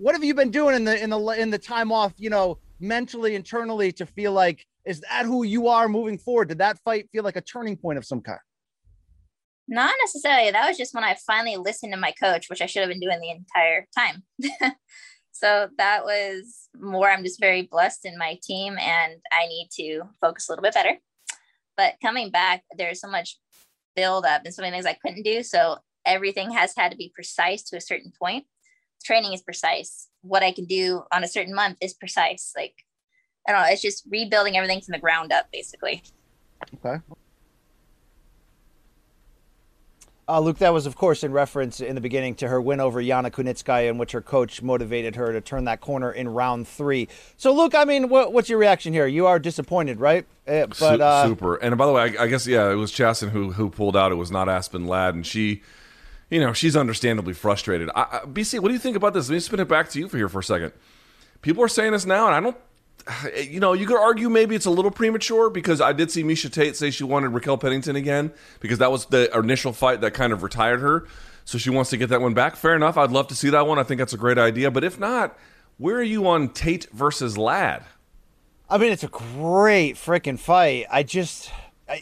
what 0.00 0.14
have 0.14 0.22
you 0.22 0.32
been 0.32 0.50
doing 0.50 0.76
in 0.76 0.84
the 0.84 1.02
in 1.02 1.10
the 1.10 1.18
in 1.30 1.50
the 1.50 1.58
time 1.58 1.90
off 1.90 2.12
you 2.18 2.30
know 2.30 2.56
mentally 2.78 3.34
internally 3.34 3.90
to 3.90 4.06
feel 4.06 4.32
like 4.32 4.64
is 4.84 5.00
that 5.00 5.26
who 5.26 5.42
you 5.42 5.66
are 5.66 5.88
moving 5.88 6.16
forward 6.16 6.48
did 6.48 6.58
that 6.58 6.78
fight 6.84 7.08
feel 7.10 7.24
like 7.24 7.36
a 7.36 7.40
turning 7.40 7.76
point 7.76 7.98
of 7.98 8.04
some 8.04 8.20
kind 8.20 8.38
not 9.66 9.92
necessarily 10.04 10.52
that 10.52 10.68
was 10.68 10.78
just 10.78 10.94
when 10.94 11.02
i 11.02 11.16
finally 11.26 11.56
listened 11.56 11.92
to 11.92 11.98
my 11.98 12.12
coach 12.12 12.48
which 12.48 12.62
i 12.62 12.66
should 12.66 12.80
have 12.80 12.88
been 12.88 13.00
doing 13.00 13.18
the 13.20 13.30
entire 13.30 13.86
time 13.96 14.22
so 15.38 15.68
that 15.78 16.04
was 16.04 16.68
more 16.78 17.10
i'm 17.10 17.24
just 17.24 17.40
very 17.40 17.62
blessed 17.62 18.04
in 18.04 18.18
my 18.18 18.38
team 18.42 18.76
and 18.78 19.14
i 19.32 19.46
need 19.46 19.68
to 19.70 20.02
focus 20.20 20.48
a 20.48 20.52
little 20.52 20.62
bit 20.62 20.74
better 20.74 20.96
but 21.76 21.94
coming 22.02 22.30
back 22.30 22.62
there's 22.76 23.00
so 23.00 23.08
much 23.08 23.38
build 23.96 24.24
up 24.24 24.42
and 24.44 24.54
so 24.54 24.62
many 24.62 24.74
things 24.74 24.86
i 24.86 24.98
couldn't 25.04 25.22
do 25.22 25.42
so 25.42 25.76
everything 26.06 26.50
has 26.50 26.72
had 26.76 26.90
to 26.90 26.96
be 26.96 27.12
precise 27.14 27.62
to 27.62 27.76
a 27.76 27.80
certain 27.80 28.12
point 28.18 28.44
training 29.04 29.32
is 29.32 29.42
precise. 29.42 30.08
What 30.22 30.42
I 30.42 30.52
can 30.52 30.64
do 30.64 31.02
on 31.12 31.24
a 31.24 31.28
certain 31.28 31.54
month 31.54 31.78
is 31.80 31.94
precise. 31.94 32.52
Like, 32.56 32.74
I 33.46 33.52
don't 33.52 33.62
know, 33.62 33.68
it's 33.68 33.82
just 33.82 34.04
rebuilding 34.10 34.56
everything 34.56 34.80
from 34.80 34.92
the 34.92 34.98
ground 34.98 35.32
up, 35.32 35.46
basically. 35.52 36.02
Okay. 36.84 37.02
Uh, 40.28 40.40
Luke, 40.40 40.58
that 40.58 40.74
was, 40.74 40.84
of 40.84 40.94
course, 40.94 41.24
in 41.24 41.32
reference 41.32 41.80
in 41.80 41.94
the 41.94 42.00
beginning 42.00 42.34
to 42.36 42.48
her 42.48 42.60
win 42.60 42.80
over 42.80 43.02
Yana 43.02 43.30
Kunitskaya, 43.30 43.88
in 43.88 43.96
which 43.96 44.12
her 44.12 44.20
coach 44.20 44.60
motivated 44.60 45.16
her 45.16 45.32
to 45.32 45.40
turn 45.40 45.64
that 45.64 45.80
corner 45.80 46.12
in 46.12 46.28
round 46.28 46.68
three. 46.68 47.08
So, 47.38 47.52
Luke, 47.52 47.74
I 47.74 47.84
mean, 47.84 48.08
what, 48.10 48.32
what's 48.32 48.50
your 48.50 48.58
reaction 48.58 48.92
here? 48.92 49.06
You 49.06 49.26
are 49.26 49.38
disappointed, 49.38 50.00
right? 50.00 50.26
Uh, 50.46 50.66
but 50.78 51.00
uh, 51.00 51.26
super. 51.26 51.56
And 51.56 51.78
by 51.78 51.86
the 51.86 51.92
way, 51.92 52.02
I, 52.18 52.24
I, 52.24 52.26
guess 52.26 52.46
yeah, 52.46 52.70
it 52.70 52.74
was 52.74 52.92
Chiasson 52.92 53.30
who 53.30 53.52
who 53.52 53.70
pulled 53.70 53.96
out. 53.96 54.12
It 54.12 54.16
was 54.16 54.30
not 54.30 54.48
Aspen 54.48 54.86
Ladd, 54.86 55.14
and 55.14 55.26
she 55.26 55.62
you 56.30 56.40
know, 56.40 56.52
she's 56.52 56.76
understandably 56.76 57.32
frustrated. 57.32 57.90
I, 57.94 58.02
I, 58.02 58.18
BC, 58.26 58.60
what 58.60 58.68
do 58.68 58.74
you 58.74 58.80
think 58.80 58.96
about 58.96 59.14
this? 59.14 59.28
Let 59.28 59.34
me 59.34 59.40
spin 59.40 59.60
it 59.60 59.68
back 59.68 59.88
to 59.90 59.98
you 59.98 60.08
for 60.08 60.16
here 60.16 60.28
for 60.28 60.40
a 60.40 60.44
second. 60.44 60.72
People 61.40 61.62
are 61.62 61.68
saying 61.68 61.92
this 61.92 62.04
now, 62.04 62.26
and 62.26 62.34
I 62.34 62.40
don't. 62.40 62.56
You 63.36 63.60
know, 63.60 63.72
you 63.72 63.86
could 63.86 63.98
argue 63.98 64.28
maybe 64.28 64.54
it's 64.54 64.66
a 64.66 64.70
little 64.70 64.90
premature 64.90 65.48
because 65.50 65.80
I 65.80 65.92
did 65.92 66.10
see 66.10 66.22
Miesha 66.22 66.52
Tate 66.52 66.76
say 66.76 66.90
she 66.90 67.04
wanted 67.04 67.30
Raquel 67.30 67.56
Pennington 67.56 67.96
again 67.96 68.32
because 68.60 68.78
that 68.78 68.92
was 68.92 69.06
the 69.06 69.34
initial 69.36 69.72
fight 69.72 70.02
that 70.02 70.12
kind 70.12 70.32
of 70.32 70.42
retired 70.42 70.80
her. 70.80 71.06
So 71.44 71.56
she 71.56 71.70
wants 71.70 71.88
to 71.90 71.96
get 71.96 72.10
that 72.10 72.20
one 72.20 72.34
back. 72.34 72.56
Fair 72.56 72.76
enough. 72.76 72.98
I'd 72.98 73.10
love 73.10 73.28
to 73.28 73.34
see 73.34 73.48
that 73.50 73.66
one. 73.66 73.78
I 73.78 73.82
think 73.82 73.98
that's 73.98 74.12
a 74.12 74.18
great 74.18 74.36
idea. 74.36 74.70
But 74.70 74.84
if 74.84 74.98
not, 75.00 75.38
where 75.78 75.96
are 75.96 76.02
you 76.02 76.28
on 76.28 76.50
Tate 76.50 76.90
versus 76.90 77.38
Ladd? 77.38 77.84
I 78.68 78.76
mean, 78.76 78.92
it's 78.92 79.04
a 79.04 79.08
great 79.08 79.94
freaking 79.96 80.38
fight. 80.38 80.84
I 80.90 81.02
just 81.02 81.50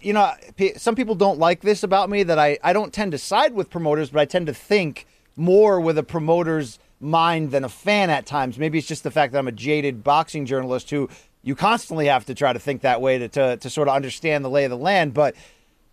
you 0.03 0.12
know, 0.12 0.33
some 0.77 0.95
people 0.95 1.14
don't 1.14 1.38
like 1.38 1.61
this 1.61 1.83
about 1.83 2.11
me 2.11 2.23
that 2.25 2.38
I, 2.38 2.59
I 2.62 2.73
don't 2.73 2.92
tend 2.92 3.12
to 3.12 3.19
side 3.19 3.55
with 3.55 3.71
promoters, 3.71 4.11
but 4.11 4.21
I 4.21 4.25
tend 4.25 4.47
to 4.49 4.55
think 4.55 5.07
more 5.37 5.81
with 5.81 5.99
a 5.99 6.03
promoter's 6.03 6.79
mind 7.00 7.50
than 7.50 7.64
a 7.64 7.68
fan 7.68 8.11
at 8.11 8.26
times. 8.26 8.59
Maybe 8.59 8.78
it's 8.78 8.88
just 8.88 9.02
the 9.02 9.11
fact 9.11 9.32
that 9.32 9.38
I'm 9.38 9.48
a 9.48 9.52
jaded 9.52 10.02
boxing 10.02 10.46
journalist 10.46 10.90
who 10.90 11.09
you 11.42 11.54
constantly 11.54 12.06
have 12.06 12.24
to 12.26 12.35
try 12.35 12.52
to 12.52 12.59
think 12.59 12.82
that 12.82 13.00
way 13.00 13.18
to, 13.18 13.28
to, 13.28 13.56
to 13.59 13.70
sort 13.70 13.88
of 13.88 13.94
understand 13.94 14.44
the 14.44 14.50
lay 14.50 14.64
of 14.64 14.70
the 14.70 14.76
land. 14.76 15.14
But 15.14 15.35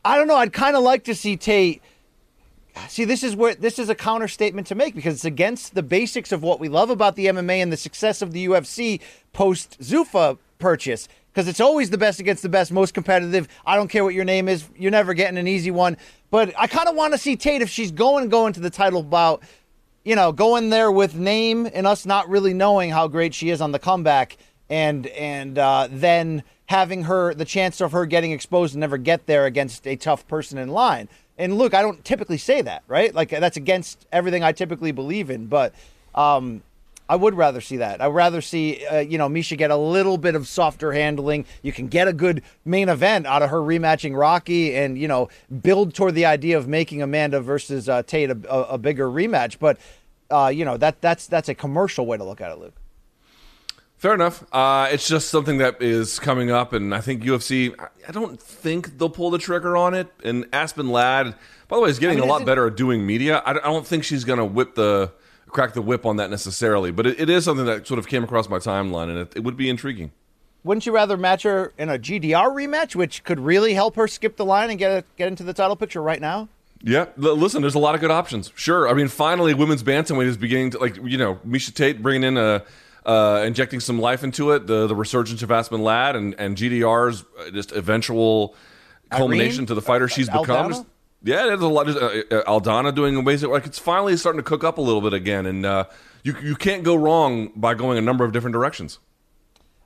I 0.04 0.18
don't 0.18 0.28
know. 0.28 0.36
I'd 0.36 0.54
kind 0.54 0.76
of 0.76 0.84
like 0.84 1.04
to 1.06 1.16
see 1.16 1.38
Tate. 1.38 1.82
See, 2.88 3.06
this 3.06 3.24
is 3.24 3.36
where 3.36 3.54
this 3.54 3.78
is 3.78 3.88
a 3.90 3.96
counter 3.96 4.28
statement 4.28 4.66
to 4.68 4.76
make 4.76 4.96
because 4.96 5.14
it's 5.14 5.26
against 5.26 5.76
the 5.76 5.84
basics 5.84 6.32
of 6.32 6.42
what 6.42 6.60
we 6.60 6.70
love 6.70 6.90
about 6.90 7.16
the 7.16 7.28
MMA 7.28 7.58
and 7.58 7.72
the 7.72 7.78
success 7.78 8.22
of 8.24 8.32
the 8.32 8.48
UFC 8.48 9.00
post 9.32 9.80
Zuffa 9.80 10.40
purchase 10.58 11.08
because 11.34 11.48
it's 11.48 11.60
always 11.60 11.90
the 11.90 11.98
best 11.98 12.20
against 12.20 12.44
the 12.44 12.50
best, 12.50 12.72
most 12.72 12.94
competitive. 12.94 13.48
I 13.66 13.76
don't 13.76 13.90
care 13.90 14.04
what 14.04 14.14
your 14.14 14.26
name 14.26 14.48
is. 14.48 14.66
You're 14.76 14.92
never 14.92 15.14
getting 15.14 15.38
an 15.38 15.48
easy 15.48 15.72
one. 15.72 15.98
But 16.30 16.54
I 16.58 16.68
kind 16.68 16.88
of 16.88 16.96
want 16.96 17.14
to 17.14 17.18
see 17.18 17.36
Tate 17.36 17.62
if 17.62 17.70
she's 17.70 17.92
going 17.92 18.30
to 18.54 18.60
the 18.60 18.70
title 18.70 19.04
bout, 19.04 19.44
you 20.04 20.16
know, 20.16 20.32
going 20.32 20.70
there 20.70 20.92
with 20.92 21.16
name 21.16 21.68
and 21.74 21.88
us 21.88 22.06
not 22.06 22.30
really 22.30 22.54
knowing 22.54 22.90
how 22.92 23.08
great 23.08 23.34
she 23.34 23.50
is 23.50 23.62
on 23.62 23.72
the 23.72 23.80
comeback, 23.80 24.38
and 24.70 25.08
and 25.08 25.58
uh, 25.58 25.88
then 25.90 26.44
having 26.68 27.04
her 27.04 27.34
the 27.34 27.46
chance 27.46 27.82
of 27.82 27.92
her 27.92 28.06
getting 28.06 28.32
exposed 28.32 28.74
and 28.74 28.82
never 28.82 28.98
get 28.98 29.26
there 29.26 29.46
against 29.46 29.88
a 29.88 29.96
tough 29.96 30.28
person 30.28 30.58
in 30.58 30.70
line. 30.70 31.10
And 31.38 31.58
look, 31.58 31.74
I 31.74 31.82
don't 31.82 32.04
typically 32.06 32.38
say 32.38 32.62
that, 32.62 32.84
right? 32.88 33.14
Like 33.14 33.30
that's 33.30 33.58
against 33.58 34.06
everything 34.12 34.44
I 34.44 34.52
typically 34.52 34.92
believe 34.92 35.30
in, 35.30 35.48
but. 35.48 35.74
Um, 36.16 36.62
I 37.14 37.16
would 37.16 37.36
rather 37.36 37.62
see 37.62 37.78
that. 37.78 38.02
I'd 38.02 38.08
rather 38.08 38.42
see, 38.42 38.84
uh, 38.88 38.98
you 38.98 39.20
know, 39.20 39.30
Miesha 39.30 39.56
get 39.56 39.70
a 39.70 39.78
little 39.78 40.18
bit 40.18 40.34
of 40.34 40.48
softer 40.48 40.94
handling. 40.94 41.46
You 41.62 41.72
can 41.72 41.88
get 41.88 42.08
a 42.08 42.14
good 42.14 42.42
main 42.66 42.90
event 42.90 43.28
out 43.28 43.44
of 43.44 43.52
her 43.52 43.60
rematching 43.60 44.18
Rocky 44.18 44.76
and, 44.76 44.98
you 44.98 45.08
know, 45.08 45.30
build 45.62 45.94
toward 45.94 46.16
the 46.16 46.26
idea 46.26 46.58
of 46.58 46.68
making 46.68 47.04
Amanda 47.04 47.40
versus 47.40 47.88
uh, 47.88 48.02
Tate 48.02 48.32
a, 48.32 48.38
a, 48.50 48.62
a, 48.64 48.78
bigger 48.80 49.08
rematch. 49.08 49.60
But, 49.60 49.78
uh, 50.32 50.48
you 50.48 50.66
know, 50.66 50.76
that 50.78 51.02
that's 51.02 51.28
that's 51.28 51.50
a 51.50 51.54
commercial 51.54 52.08
way 52.08 52.18
to 52.18 52.24
look 52.24 52.42
at 52.42 52.50
it, 52.50 52.58
Luke. 52.58 52.74
Fair 53.98 54.16
enough. 54.16 54.44
Uh, 54.52 54.90
it's 54.92 55.08
just 55.08 55.30
something 55.30 55.60
that 55.60 55.84
is 55.84 56.18
coming 56.18 56.50
up, 56.50 56.74
and 56.74 56.96
I 56.96 57.00
think 57.00 57.22
UFC. 57.22 57.80
I 58.08 58.12
don't 58.12 58.42
think 58.42 58.98
they'll 58.98 59.08
pull 59.08 59.30
the 59.30 59.38
trigger 59.38 59.78
on 59.78 59.94
it. 59.94 60.12
And 60.24 60.48
Aspen 60.52 60.90
Ladd, 60.90 61.36
by 61.68 61.76
the 61.76 61.84
way, 61.84 61.92
is 61.92 62.00
getting 62.00 62.18
I 62.18 62.22
mean, 62.22 62.30
a 62.30 62.34
lot 62.34 62.44
better 62.44 62.66
at 62.66 62.76
doing 62.76 63.06
media. 63.06 63.38
I, 63.46 63.52
I 63.52 63.54
don't 63.54 63.86
think 63.86 64.04
she's 64.04 64.24
going 64.24 64.40
to 64.40 64.46
whip 64.46 64.74
the 64.74 65.12
crack 65.54 65.74
the 65.74 65.82
whip 65.82 66.06
on 66.06 66.18
that 66.18 66.30
necessarily, 66.30 66.92
but 66.92 67.06
it, 67.08 67.20
it 67.20 67.30
is 67.30 67.46
something 67.46 67.66
that 67.66 67.88
sort 67.88 68.00
of 68.00 68.08
came 68.08 68.24
across 68.24 68.50
my 68.50 68.58
timeline, 68.58 69.10
and 69.10 69.20
it, 69.20 69.34
it 69.38 69.44
would 69.44 69.56
be 69.56 69.70
intriguing. 69.70 70.12
Wouldn't 70.64 70.86
you 70.86 70.94
rather 70.94 71.16
match 71.18 71.44
her 71.44 71.74
in 71.78 71.90
a 71.90 72.00
GDR 72.00 72.48
rematch, 72.48 72.96
which 72.96 73.24
could 73.24 73.40
really 73.40 73.74
help 73.74 73.96
her 73.96 74.08
skip 74.08 74.38
the 74.38 74.46
line 74.46 74.70
and 74.70 74.80
get 74.80 75.06
get 75.16 75.28
into 75.28 75.44
the 75.44 75.54
title 75.54 75.76
picture 75.76 76.02
right 76.02 76.20
now? 76.20 76.50
Yeah, 76.82 77.06
listen, 77.16 77.62
there's 77.62 77.76
a 77.76 77.80
lot 77.80 77.96
of 77.96 78.02
good 78.02 78.12
options. 78.12 78.52
Sure, 78.56 78.90
I 78.90 78.94
mean, 78.94 79.08
finally, 79.08 79.54
women's 79.54 79.84
bantamweight 79.84 80.26
is 80.26 80.38
beginning 80.38 80.72
to 80.72 80.80
like 80.80 80.98
you 80.98 81.18
know 81.18 81.36
Miesha 81.48 81.74
Tate 81.74 82.02
bringing 82.02 82.24
in 82.24 82.38
a. 82.38 82.64
Uh, 83.06 83.44
injecting 83.46 83.82
some 83.82 84.00
life 84.00 84.24
into 84.24 84.52
it, 84.52 84.66
the 84.66 84.88
the 84.88 84.96
resurgence 84.96 85.44
of 85.44 85.52
Aspen 85.52 85.84
Ladd 85.84 86.16
and, 86.16 86.34
and 86.40 86.56
GDR's 86.56 87.26
just 87.52 87.74
eventual 87.74 88.56
culmination 89.12 89.58
Irene? 89.58 89.66
to 89.68 89.74
the 89.74 89.82
fighter 89.82 90.08
she's 90.08 90.30
become. 90.30 90.86
Just, 91.24 91.38
yeah, 91.38 91.46
there's 91.46 91.62
a 91.62 91.68
lot. 91.68 91.90
Of, 91.90 91.96
uh, 91.96 92.36
uh, 92.36 92.60
Aldana 92.60 92.94
doing 92.94 93.16
amazing. 93.16 93.50
Like 93.50 93.66
it's 93.66 93.80
finally 93.80 94.16
starting 94.18 94.40
to 94.40 94.44
cook 94.44 94.64
up 94.64 94.78
a 94.78 94.82
little 94.82 95.02
bit 95.02 95.14
again, 95.14 95.46
and 95.46 95.66
uh, 95.66 95.86
you 96.24 96.36
you 96.42 96.56
can't 96.56 96.84
go 96.84 96.96
wrong 96.96 97.52
by 97.56 97.74
going 97.74 97.98
a 97.98 98.02
number 98.02 98.26
of 98.26 98.32
different 98.32 98.54
directions. 98.54 99.00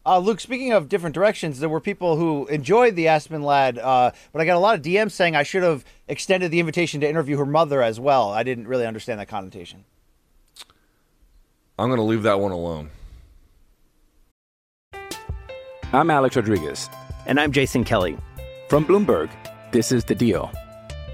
Uh, 0.06 0.20
Luke, 0.20 0.40
speaking 0.40 0.72
of 0.72 0.88
different 0.88 1.14
directions, 1.14 1.60
there 1.60 1.68
were 1.68 1.82
people 1.82 2.16
who 2.16 2.48
enjoyed 2.48 2.96
the 2.96 3.10
Aspen 3.10 3.44
Lad, 3.44 3.78
uh, 3.78 4.12
but 4.32 4.42
I 4.42 4.46
got 4.46 4.56
a 4.56 4.60
lot 4.60 4.76
of 4.76 4.82
DMs 4.82 5.12
saying 5.12 5.36
I 5.36 5.44
should 5.44 5.64
have 5.64 5.84
extended 6.08 6.50
the 6.50 6.62
invitation 6.62 7.02
to 7.02 7.10
interview 7.10 7.36
her 7.38 7.46
mother 7.46 7.82
as 7.82 8.00
well. 8.00 8.32
I 8.32 8.44
didn't 8.44 8.70
really 8.70 8.86
understand 8.86 9.20
that 9.20 9.28
connotation. 9.28 9.84
I'm 11.78 11.90
going 11.90 11.98
to 12.00 12.04
leave 12.04 12.24
that 12.24 12.40
one 12.40 12.54
alone. 12.54 12.90
I'm 15.92 16.10
Alex 16.10 16.38
Rodriguez. 16.38 16.90
And 17.26 17.38
I'm 17.38 17.52
Jason 17.52 17.84
Kelly. 17.84 18.18
From 18.70 18.86
Bloomberg, 18.86 19.30
this 19.74 19.92
is 19.92 20.06
The 20.06 20.16
Deal. 20.16 20.50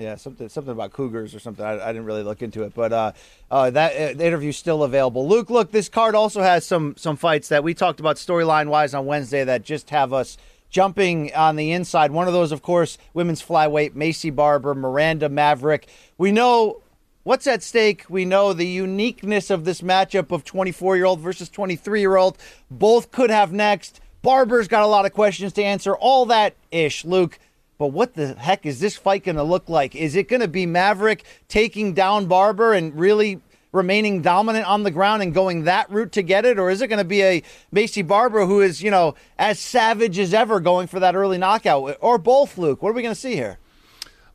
Yeah, 0.00 0.16
something 0.16 0.48
something 0.48 0.72
about 0.72 0.92
cougars 0.94 1.34
or 1.34 1.40
something. 1.40 1.64
I, 1.64 1.74
I 1.74 1.92
didn't 1.92 2.06
really 2.06 2.22
look 2.22 2.40
into 2.40 2.62
it, 2.62 2.72
but 2.74 2.90
uh, 2.90 3.12
uh, 3.50 3.68
that 3.70 3.92
uh, 3.92 4.22
interview's 4.22 4.56
still 4.56 4.82
available. 4.82 5.28
Luke, 5.28 5.50
look, 5.50 5.72
this 5.72 5.90
card 5.90 6.14
also 6.14 6.40
has 6.40 6.66
some 6.66 6.94
some 6.96 7.16
fights 7.16 7.48
that 7.48 7.62
we 7.62 7.74
talked 7.74 8.00
about 8.00 8.16
storyline 8.16 8.68
wise 8.68 8.94
on 8.94 9.04
Wednesday 9.04 9.44
that 9.44 9.62
just 9.62 9.90
have 9.90 10.14
us 10.14 10.38
jumping 10.70 11.34
on 11.34 11.56
the 11.56 11.72
inside. 11.72 12.12
One 12.12 12.26
of 12.26 12.32
those, 12.32 12.50
of 12.50 12.62
course, 12.62 12.96
women's 13.12 13.42
flyweight 13.42 13.90
Maycee 13.90 14.34
Barber, 14.34 14.74
Miranda 14.74 15.28
Maverick. 15.28 15.86
We 16.16 16.32
know 16.32 16.80
what's 17.22 17.46
at 17.46 17.62
stake. 17.62 18.06
We 18.08 18.24
know 18.24 18.54
the 18.54 18.66
uniqueness 18.66 19.50
of 19.50 19.66
this 19.66 19.82
matchup 19.82 20.30
of 20.30 20.44
24 20.44 20.96
year 20.96 21.04
old 21.04 21.20
versus 21.20 21.50
23 21.50 22.00
year 22.00 22.16
old. 22.16 22.38
Both 22.70 23.10
could 23.10 23.28
have 23.28 23.52
next. 23.52 24.00
Barber's 24.22 24.68
got 24.68 24.82
a 24.82 24.86
lot 24.86 25.04
of 25.04 25.12
questions 25.12 25.52
to 25.54 25.62
answer, 25.62 25.94
all 25.94 26.24
that 26.26 26.54
ish, 26.70 27.04
Luke. 27.04 27.38
But 27.80 27.92
what 27.92 28.12
the 28.12 28.34
heck 28.34 28.66
is 28.66 28.78
this 28.78 28.98
fight 28.98 29.24
going 29.24 29.36
to 29.36 29.42
look 29.42 29.70
like? 29.70 29.96
Is 29.96 30.14
it 30.14 30.28
going 30.28 30.42
to 30.42 30.48
be 30.48 30.66
Maverick 30.66 31.24
taking 31.48 31.94
down 31.94 32.26
Barber 32.26 32.74
and 32.74 32.94
really 32.94 33.40
remaining 33.72 34.20
dominant 34.20 34.66
on 34.66 34.82
the 34.82 34.90
ground 34.90 35.22
and 35.22 35.32
going 35.32 35.64
that 35.64 35.90
route 35.90 36.12
to 36.12 36.22
get 36.22 36.44
it? 36.44 36.58
Or 36.58 36.68
is 36.68 36.82
it 36.82 36.88
going 36.88 36.98
to 36.98 37.06
be 37.06 37.22
a 37.22 37.42
Maycee 37.74 38.06
Barber 38.06 38.44
who 38.44 38.60
is, 38.60 38.82
you 38.82 38.90
know, 38.90 39.14
as 39.38 39.58
savage 39.58 40.18
as 40.18 40.34
ever 40.34 40.60
going 40.60 40.88
for 40.88 41.00
that 41.00 41.14
early 41.14 41.38
knockout? 41.38 41.96
Or 42.02 42.18
both, 42.18 42.58
Luke? 42.58 42.82
What 42.82 42.90
are 42.90 42.92
we 42.92 43.00
going 43.00 43.14
to 43.14 43.20
see 43.20 43.34
here? 43.34 43.56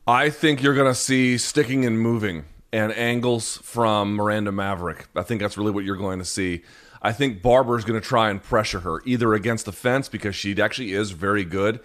I 0.08 0.28
think 0.28 0.60
you're 0.60 0.74
going 0.74 0.90
to 0.90 0.98
see 0.98 1.38
sticking 1.38 1.84
and 1.84 2.00
moving 2.00 2.46
and 2.72 2.92
angles 2.94 3.58
from 3.58 4.16
Miranda 4.16 4.50
Maverick. 4.50 5.06
I 5.14 5.22
think 5.22 5.40
that's 5.40 5.56
really 5.56 5.70
what 5.70 5.84
you're 5.84 5.94
going 5.94 6.18
to 6.18 6.24
see. 6.24 6.64
I 7.00 7.12
think 7.12 7.42
Barber 7.42 7.78
is 7.78 7.84
going 7.84 8.00
to 8.00 8.04
try 8.04 8.28
and 8.28 8.42
pressure 8.42 8.80
her 8.80 9.02
either 9.04 9.34
against 9.34 9.66
the 9.66 9.72
fence 9.72 10.08
because 10.08 10.34
she 10.34 10.60
actually 10.60 10.94
is 10.94 11.12
very 11.12 11.44
good. 11.44 11.78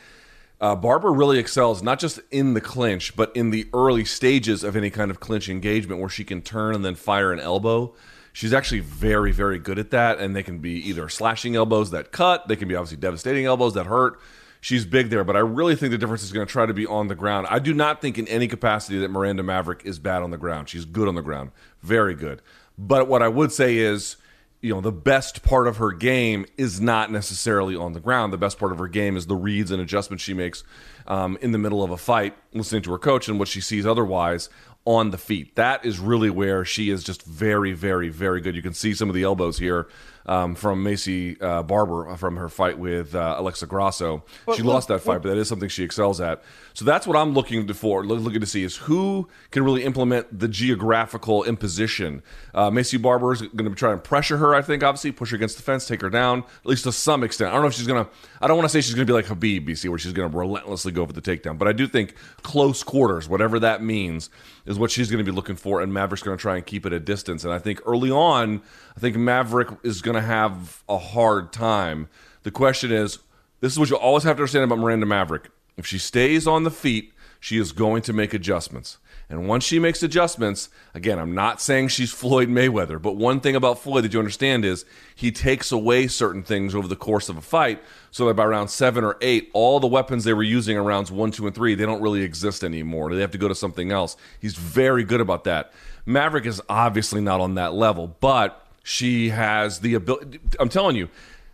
Uh, 0.62 0.76
really 0.76 1.40
excels 1.40 1.82
not 1.82 2.00
just 2.00 2.20
in 2.30 2.54
the 2.54 2.62
clinch, 2.62 3.16
but 3.16 3.36
in 3.36 3.50
the 3.50 3.68
early 3.74 4.06
stages 4.06 4.64
of 4.64 4.76
any 4.76 4.90
kind 4.90 5.12
of 5.12 5.20
clinch 5.20 5.50
engagement 5.50 6.00
where 6.00 6.10
she 6.10 6.24
can 6.24 6.42
turn 6.42 6.76
and 6.76 6.86
then 6.86 6.96
fire 6.96 7.34
an 7.34 7.40
elbow. 7.40 7.94
She's 8.32 8.54
actually 8.54 8.80
very, 8.80 9.32
very 9.32 9.60
good 9.60 9.80
at 9.80 9.90
that, 9.90 10.20
and 10.20 10.36
they 10.36 10.44
can 10.44 10.60
be 10.60 10.74
either 10.88 11.10
slashing 11.10 11.56
elbows 11.56 11.92
that 11.92 12.12
cut, 12.12 12.48
they 12.48 12.56
can 12.56 12.68
be 12.68 12.76
obviously 12.76 12.98
devastating 12.98 13.46
elbows 13.46 13.74
that 13.74 13.88
hurt 13.88 14.20
she's 14.62 14.86
big 14.86 15.10
there, 15.10 15.24
but 15.24 15.36
I 15.36 15.40
really 15.40 15.76
think 15.76 15.92
the 15.92 15.98
difference 15.98 16.24
is 16.24 16.32
going 16.32 16.46
to 16.48 16.52
try 16.52 16.66
to 16.66 16.74
be 16.74 16.86
on 16.86 17.08
the 17.08 17.16
ground. 17.16 17.48
I 17.50 17.60
do 17.60 17.74
not 17.74 18.00
think 18.00 18.18
in 18.18 18.28
any 18.28 18.48
capacity 18.48 19.00
that 19.00 19.10
Miranda 19.10 19.44
Maverick 19.44 19.82
is 19.84 20.00
bad 20.00 20.22
on 20.22 20.32
the 20.32 20.38
ground. 20.38 20.70
She's 20.70 20.86
good 20.86 21.08
on 21.08 21.16
the 21.16 21.22
ground, 21.22 21.52
very 21.82 22.14
good. 22.14 22.42
But 22.78 23.08
what 23.08 23.22
I 23.22 23.28
would 23.28 23.52
say 23.52 23.78
is, 23.78 24.16
you 24.62 24.74
know, 24.74 24.82
the 24.82 24.92
best 24.92 25.42
part 25.42 25.68
of 25.68 25.78
her 25.78 25.92
game 25.92 26.46
is 26.56 26.80
not 26.80 27.12
necessarily 27.12 27.76
on 27.76 27.94
the 27.94 28.00
ground. 28.00 28.32
The 28.32 28.38
best 28.38 28.60
part 28.60 28.72
of 28.72 28.78
her 28.78 28.88
game 28.88 29.18
is 29.18 29.26
the 29.26 29.36
reads 29.36 29.72
and 29.72 29.82
adjustments 29.82 30.24
she 30.24 30.36
makes 30.36 30.64
um, 31.08 31.38
in 31.42 31.52
the 31.52 31.58
middle 31.58 31.84
of 31.84 31.90
a 31.90 31.98
fight, 31.98 32.36
listening 32.54 32.84
to 32.84 32.92
her 32.92 33.00
coach 33.00 33.28
and 33.28 33.40
what 33.40 33.48
she 33.48 33.60
sees 33.60 33.86
otherwise 33.86 34.50
on 34.86 35.12
the 35.12 35.18
feet. 35.18 35.56
That 35.56 35.84
is 35.84 36.00
really 36.00 36.30
where 36.30 36.64
she 36.64 36.90
is 36.90 37.04
just 37.04 37.24
very, 37.24 37.74
very, 37.74 38.10
very 38.10 38.40
good. 38.40 38.56
You 38.56 38.62
can 38.62 38.74
see 38.74 38.94
some 38.94 39.10
of 39.10 39.16
the 39.16 39.24
elbows 39.24 39.58
here 39.58 39.88
um, 40.26 40.56
from 40.56 40.84
Maycee 40.84 41.42
uh, 41.42 41.64
Barber 41.64 42.10
uh, 42.10 42.16
from 42.16 42.38
her 42.38 42.50
fight 42.50 42.78
with 42.78 43.16
uh, 43.16 43.36
Alexa 43.38 43.66
Grasso. 43.68 44.24
But, 44.46 44.56
she 44.56 44.64
lost 44.64 44.88
that 44.90 45.00
fight, 45.00 45.22
but 45.22 45.30
that 45.30 45.38
is 45.38 45.48
something 45.48 45.70
she 45.70 45.84
excels 45.84 46.22
at. 46.22 46.44
So 46.74 46.86
that's 46.86 47.06
what 47.06 47.18
I'm 47.18 47.34
looking 47.34 47.72
for, 47.74 48.06
looking 48.06 48.40
to 48.40 48.48
see 48.48 48.64
is 48.64 48.78
who 48.78 49.28
can 49.52 49.64
really 49.64 49.84
implement 49.84 50.40
the 50.40 50.48
geographical 50.48 51.44
imposition. 51.44 52.24
Uh, 52.54 52.70
Maycee 52.70 53.02
Barber 53.02 53.34
is 53.34 53.42
going 53.42 53.70
to 53.70 53.76
try 53.76 53.92
and 53.92 54.04
pressure 54.04 54.38
her, 54.38 54.56
I 54.56 54.62
think, 54.62 54.84
obviously, 54.84 55.12
push 55.12 55.32
her 55.32 55.36
against 55.36 55.58
the 55.58 55.64
fence, 55.64 55.86
take 55.86 56.02
her 56.02 56.10
down, 56.10 56.40
at 56.40 56.66
least 56.66 56.84
to 56.86 56.92
some 56.92 57.24
extent. 57.24 57.50
I 57.50 57.54
don't 57.54 57.64
know 57.64 57.68
if 57.68 57.74
she's 57.74 57.88
going 57.88 58.06
to, 58.06 58.12
I 58.42 58.48
don't 58.48 58.58
want 58.58 58.66
to 58.66 58.70
say 58.70 58.82
she's 58.82 58.96
going 58.96 59.06
to 59.06 59.12
be 59.12 59.14
like 59.14 59.26
Khabib, 59.26 59.68
BC, 59.68 59.90
where 59.90 60.00
she's 60.00 60.14
going 60.14 60.32
to 60.32 60.38
relentlessly 60.38 60.92
go 60.92 61.06
for 61.06 61.14
the 61.14 61.22
takedown, 61.22 61.58
but 61.58 61.68
I 61.68 61.74
do 61.74 61.88
think 61.88 62.16
close 62.42 62.84
quarters, 62.84 63.28
whatever 63.28 63.60
that 63.60 63.84
means, 63.84 64.30
is 64.66 64.78
what 64.78 64.92
she's 64.92 65.10
going 65.10 65.24
to 65.24 65.30
be 65.30 65.36
looking 65.36 65.56
for, 65.56 65.82
and 65.82 65.94
Maverick's 65.94 66.24
going 66.24 66.38
to 66.38 66.42
try 66.42 66.56
and 66.56 66.66
keep 66.66 66.86
it 66.86 66.94
at 66.94 67.06
distance. 67.06 67.44
And 67.44 67.54
I 67.54 67.60
think 67.60 67.82
early 67.86 68.12
on, 68.12 68.62
I 68.96 69.00
think 69.00 69.16
Maverick 69.16 69.70
is 69.84 70.02
going 70.02 70.16
to 70.16 70.22
have 70.22 70.84
a 70.90 70.98
hard 70.98 71.54
time. 71.54 72.10
The 72.44 72.52
question 72.52 72.92
is, 72.92 73.20
this 73.60 73.74
is 73.74 73.80
what 73.80 73.90
you 73.90 73.96
always 73.96 74.24
have 74.24 74.38
to 74.38 74.42
understand 74.42 74.66
about 74.66 74.80
Miranda 74.80 75.06
Maverick. 75.06 75.50
If 75.78 75.86
she 75.86 75.98
stays 75.98 76.48
on 76.48 76.64
the 76.64 76.72
feet, 76.72 77.14
she 77.40 77.58
is 77.58 77.72
going 77.72 78.02
to 78.04 78.14
make 78.14 78.34
adjustments. 78.34 78.98
And 79.30 79.48
once 79.48 79.64
she 79.64 79.80
makes 79.80 80.04
adjustments, 80.04 80.70
again, 80.94 81.18
I'm 81.18 81.34
not 81.34 81.62
saying 81.62 81.88
she's 81.88 82.12
Floyd 82.12 82.50
Mayweather, 82.50 83.02
but 83.02 83.16
one 83.16 83.40
thing 83.40 83.56
about 83.56 83.80
Floyd 83.80 84.04
that 84.04 84.12
you 84.14 84.20
understand 84.20 84.66
is 84.66 84.84
he 85.16 85.32
takes 85.32 85.72
away 85.72 86.08
certain 86.08 86.44
things 86.44 86.76
over 86.76 86.88
the 86.88 86.98
course 86.98 87.30
of 87.30 87.38
a 87.38 87.42
fight 87.42 87.82
so 88.12 88.28
that 88.28 88.34
by 88.34 88.46
round 88.46 88.70
seven 88.70 89.06
or 89.06 89.18
eight, 89.22 89.50
all 89.54 89.80
the 89.80 89.88
weapons 89.88 90.26
they 90.26 90.34
were 90.34 90.44
using 90.44 90.76
in 90.76 90.84
rounds 90.84 91.12
one, 91.12 91.32
two, 91.32 91.48
and 91.48 91.56
three, 91.56 91.76
they 91.76 91.86
don't 91.86 92.02
really 92.02 92.24
exist 92.24 92.62
anymore. 92.64 93.10
They 93.10 93.22
have 93.22 93.32
to 93.32 93.38
go 93.38 93.48
to 93.48 93.56
something 93.56 93.92
else. 93.92 94.18
He's 94.40 94.56
very 94.56 95.06
good 95.06 95.22
about 95.22 95.46
that. 95.46 95.72
Maverick 96.06 96.46
is 96.46 96.62
obviously 96.68 97.22
not 97.22 97.40
on 97.40 97.56
that 97.56 97.74
level, 97.74 98.18
but 98.20 98.68
she 98.84 99.30
has 99.30 99.80
the 99.80 99.94
ability. 99.94 100.40
I'm 100.60 100.70
telling 100.70 100.96
you, 100.96 101.10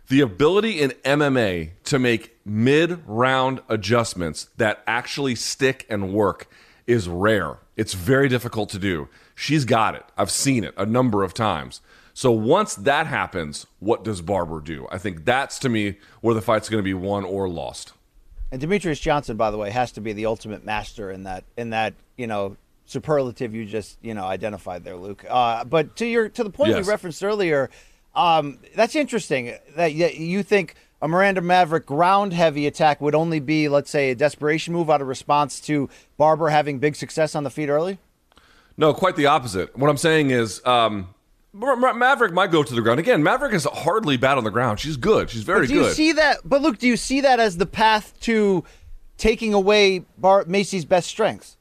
the 0.08 0.20
ability 0.20 0.80
in 0.80 0.90
MMA 1.04 1.70
to 1.84 1.98
make 1.98 2.36
mid 2.44 3.02
round 3.06 3.60
adjustments 3.68 4.48
that 4.56 4.82
actually 4.86 5.34
stick 5.34 5.86
and 5.88 6.12
work 6.12 6.48
is 6.86 7.08
rare. 7.08 7.58
It's 7.76 7.94
very 7.94 8.28
difficult 8.28 8.70
to 8.70 8.78
do. 8.78 9.08
She's 9.34 9.64
got 9.64 9.94
it. 9.94 10.04
I've 10.16 10.30
seen 10.30 10.64
it 10.64 10.74
a 10.76 10.86
number 10.86 11.22
of 11.22 11.34
times. 11.34 11.82
So 12.14 12.32
once 12.32 12.74
that 12.74 13.06
happens, 13.06 13.66
what 13.78 14.02
does 14.02 14.22
Barber 14.22 14.60
do? 14.60 14.88
I 14.90 14.98
think 14.98 15.24
that's 15.24 15.58
to 15.60 15.68
me 15.68 15.98
where 16.20 16.34
the 16.34 16.42
fight's 16.42 16.68
going 16.68 16.80
to 16.80 16.84
be 16.84 16.94
won 16.94 17.24
or 17.24 17.48
lost. 17.48 17.92
And 18.50 18.60
Demetrious 18.60 19.00
Johnson, 19.00 19.36
by 19.36 19.50
the 19.50 19.58
way, 19.58 19.70
has 19.70 19.92
to 19.92 20.00
be 20.00 20.12
the 20.14 20.26
ultimate 20.26 20.64
master 20.64 21.12
in 21.12 21.24
that 21.24 21.44
in 21.56 21.70
that 21.70 21.94
you 22.16 22.26
know 22.26 22.56
superlative 22.88 23.54
you 23.54 23.64
just 23.64 23.98
you 24.02 24.14
know 24.14 24.24
identified 24.24 24.82
there, 24.82 24.96
Luke. 24.96 25.24
Uh, 25.28 25.64
but 25.64 25.94
to 25.96 26.06
your 26.06 26.28
to 26.30 26.42
the 26.42 26.50
point 26.50 26.70
yes. 26.70 26.84
you 26.84 26.90
referenced 26.90 27.22
earlier, 27.22 27.70
um, 28.14 28.58
that's 28.74 28.96
interesting 28.96 29.54
that 29.76 29.94
you 29.94 30.42
think 30.42 30.74
a 31.00 31.06
Miranda 31.06 31.40
Maverick 31.40 31.86
ground 31.86 32.32
heavy 32.32 32.66
attack 32.66 33.00
would 33.00 33.14
only 33.14 33.38
be, 33.38 33.68
let's 33.68 33.90
say, 33.90 34.10
a 34.10 34.14
desperation 34.14 34.74
move 34.74 34.90
out 34.90 35.00
of 35.00 35.06
response 35.06 35.60
to 35.60 35.88
Barber 36.16 36.48
having 36.48 36.80
big 36.80 36.96
success 36.96 37.34
on 37.34 37.44
the 37.44 37.50
feet 37.50 37.68
early? 37.68 37.98
No, 38.76 38.92
quite 38.92 39.16
the 39.16 39.26
opposite. 39.26 39.76
What 39.76 39.90
I'm 39.90 39.96
saying 39.96 40.30
is, 40.30 40.64
um, 40.64 41.14
Maverick 41.52 42.32
might 42.32 42.50
go 42.50 42.62
to 42.62 42.74
the 42.74 42.80
ground 42.80 43.00
again. 43.00 43.22
Maverick 43.22 43.52
is 43.52 43.64
hardly 43.64 44.16
bad 44.16 44.38
on 44.38 44.44
the 44.44 44.50
ground. 44.50 44.80
She's 44.80 44.96
good. 44.96 45.30
She's 45.30 45.42
very 45.42 45.66
but 45.66 45.68
do 45.68 45.74
you. 45.74 45.90
See 45.90 46.12
that? 46.12 46.38
But 46.44 46.62
look, 46.62 46.78
do 46.78 46.86
you 46.86 46.96
see 46.96 47.20
that 47.20 47.40
as 47.40 47.56
the 47.56 47.66
path 47.66 48.14
to 48.20 48.64
taking 49.16 49.54
away 49.54 50.04
Bar- 50.16 50.44
Maycee's 50.46 50.84
best 50.84 51.08
strengths? 51.08 51.57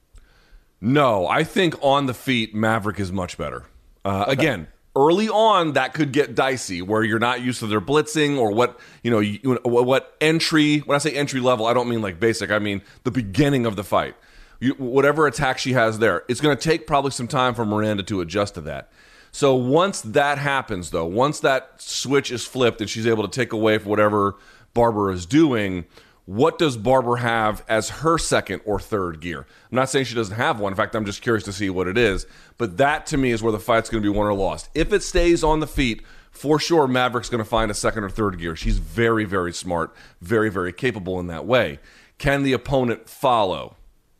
No, 0.79 1.27
I 1.27 1.43
think 1.43 1.75
on 1.81 2.05
the 2.05 2.13
feet, 2.13 2.53
Maverick 2.53 2.99
is 2.99 3.11
much 3.11 3.37
better. 3.37 3.65
Uh, 4.05 4.23
okay. 4.23 4.31
Again, 4.31 4.67
early 4.97 5.29
on 5.29 5.73
that 5.73 5.93
could 5.93 6.11
get 6.11 6.33
dicey 6.33 6.81
where 6.81 7.03
you're 7.03 7.19
not 7.19 7.41
used 7.41 7.59
to 7.59 7.67
their 7.67 7.81
blitzing 7.81 8.37
or 8.37 8.51
what 8.51 8.79
you 9.03 9.11
know 9.11 9.19
you, 9.19 9.59
what 9.63 10.15
entry 10.19 10.79
when 10.79 10.95
i 10.95 10.97
say 10.97 11.11
entry 11.11 11.39
level 11.39 11.67
i 11.67 11.73
don't 11.73 11.87
mean 11.87 12.01
like 12.01 12.19
basic 12.19 12.49
i 12.49 12.57
mean 12.57 12.81
the 13.03 13.11
beginning 13.11 13.67
of 13.67 13.75
the 13.75 13.83
fight 13.83 14.15
you, 14.59 14.73
whatever 14.73 15.27
attack 15.27 15.59
she 15.59 15.73
has 15.73 15.99
there 15.99 16.23
it's 16.27 16.41
going 16.41 16.55
to 16.57 16.61
take 16.61 16.87
probably 16.87 17.11
some 17.11 17.27
time 17.27 17.53
for 17.53 17.63
miranda 17.63 18.01
to 18.01 18.21
adjust 18.21 18.55
to 18.55 18.61
that 18.61 18.91
so 19.31 19.53
once 19.53 20.01
that 20.01 20.39
happens 20.39 20.89
though 20.89 21.05
once 21.05 21.41
that 21.41 21.79
switch 21.79 22.31
is 22.31 22.43
flipped 22.43 22.81
and 22.81 22.89
she's 22.89 23.05
able 23.05 23.27
to 23.27 23.39
take 23.39 23.53
away 23.53 23.77
from 23.77 23.91
whatever 23.91 24.35
barber 24.73 25.11
is 25.11 25.27
doing 25.27 25.85
what 26.27 26.59
does 26.59 26.75
Barber 26.75 27.15
have 27.15 27.63
as 27.69 27.89
her 27.89 28.17
second 28.17 28.61
or 28.65 28.81
third 28.81 29.21
gear? 29.21 29.47
I'm 29.71 29.75
not 29.77 29.89
saying 29.89 30.05
she 30.05 30.13
doesn't 30.13 30.35
have 30.35 30.59
one. 30.59 30.73
In 30.73 30.77
fact, 30.77 30.93
I'm 30.93 31.05
just 31.05 31.21
curious 31.21 31.45
to 31.45 31.53
see 31.53 31.69
what 31.69 31.87
it 31.87 31.97
is. 31.97 32.25
But 32.57 32.75
that 32.77 33.05
to 33.07 33.17
me 33.17 33.31
is 33.31 33.41
where 33.41 33.53
the 33.53 33.59
fight's 33.59 33.89
going 33.89 34.03
to 34.03 34.11
be 34.11 34.15
won 34.15 34.27
or 34.27 34.33
lost. 34.33 34.69
If 34.75 34.91
it 34.91 35.03
stays 35.03 35.41
on 35.41 35.61
the 35.61 35.67
feet, 35.67 36.03
for 36.29 36.59
sure, 36.59 36.85
Maverick's 36.85 37.29
going 37.29 37.41
to 37.41 37.49
find 37.49 37.71
a 37.71 37.73
second 37.73 38.03
or 38.03 38.09
third 38.09 38.37
gear. 38.39 38.57
She's 38.57 38.77
very, 38.77 39.23
very 39.23 39.53
smart, 39.53 39.95
very, 40.19 40.51
very 40.51 40.73
capable 40.73 41.17
in 41.21 41.27
that 41.27 41.45
way. 41.45 41.79
Can 42.17 42.43
the 42.43 42.51
opponent 42.51 43.07
follow? 43.07 43.77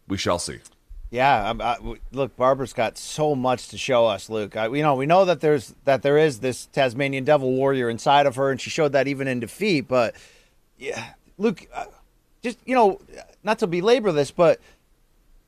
We 0.08 0.18
shall 0.18 0.40
see. 0.40 0.60
Yeah, 1.12 1.54
I, 1.60 1.78
look, 2.14 2.38
Barber's 2.38 2.72
got 2.72 2.98
so 2.98 3.36
much 3.36 3.68
to 3.70 3.78
show 3.78 4.06
us, 4.06 4.30
Luke. 4.30 4.56
I, 4.56 4.68
you 4.68 4.82
know, 4.82 4.96
we 4.96 5.06
know 5.06 5.26
that 5.26 5.42
there's 5.42 5.76
that 5.84 6.04
there 6.04 6.18
is 6.18 6.40
this 6.40 6.68
Tasmanian 6.68 7.26
Devil 7.26 7.52
warrior 7.52 7.90
inside 7.90 8.26
of 8.26 8.36
her, 8.38 8.50
and 8.50 8.62
she 8.62 8.70
showed 8.70 8.94
that 8.94 9.10
even 9.10 9.28
in 9.28 9.42
defeat. 9.42 9.88
But 9.88 10.16
yeah, 10.78 11.14
Luke, 11.38 11.68
just 12.42 12.58
you 12.66 12.76
know, 12.76 13.00
not 13.44 13.60
to 13.60 13.68
belabor 13.68 14.12
this, 14.12 14.32
but 14.32 14.60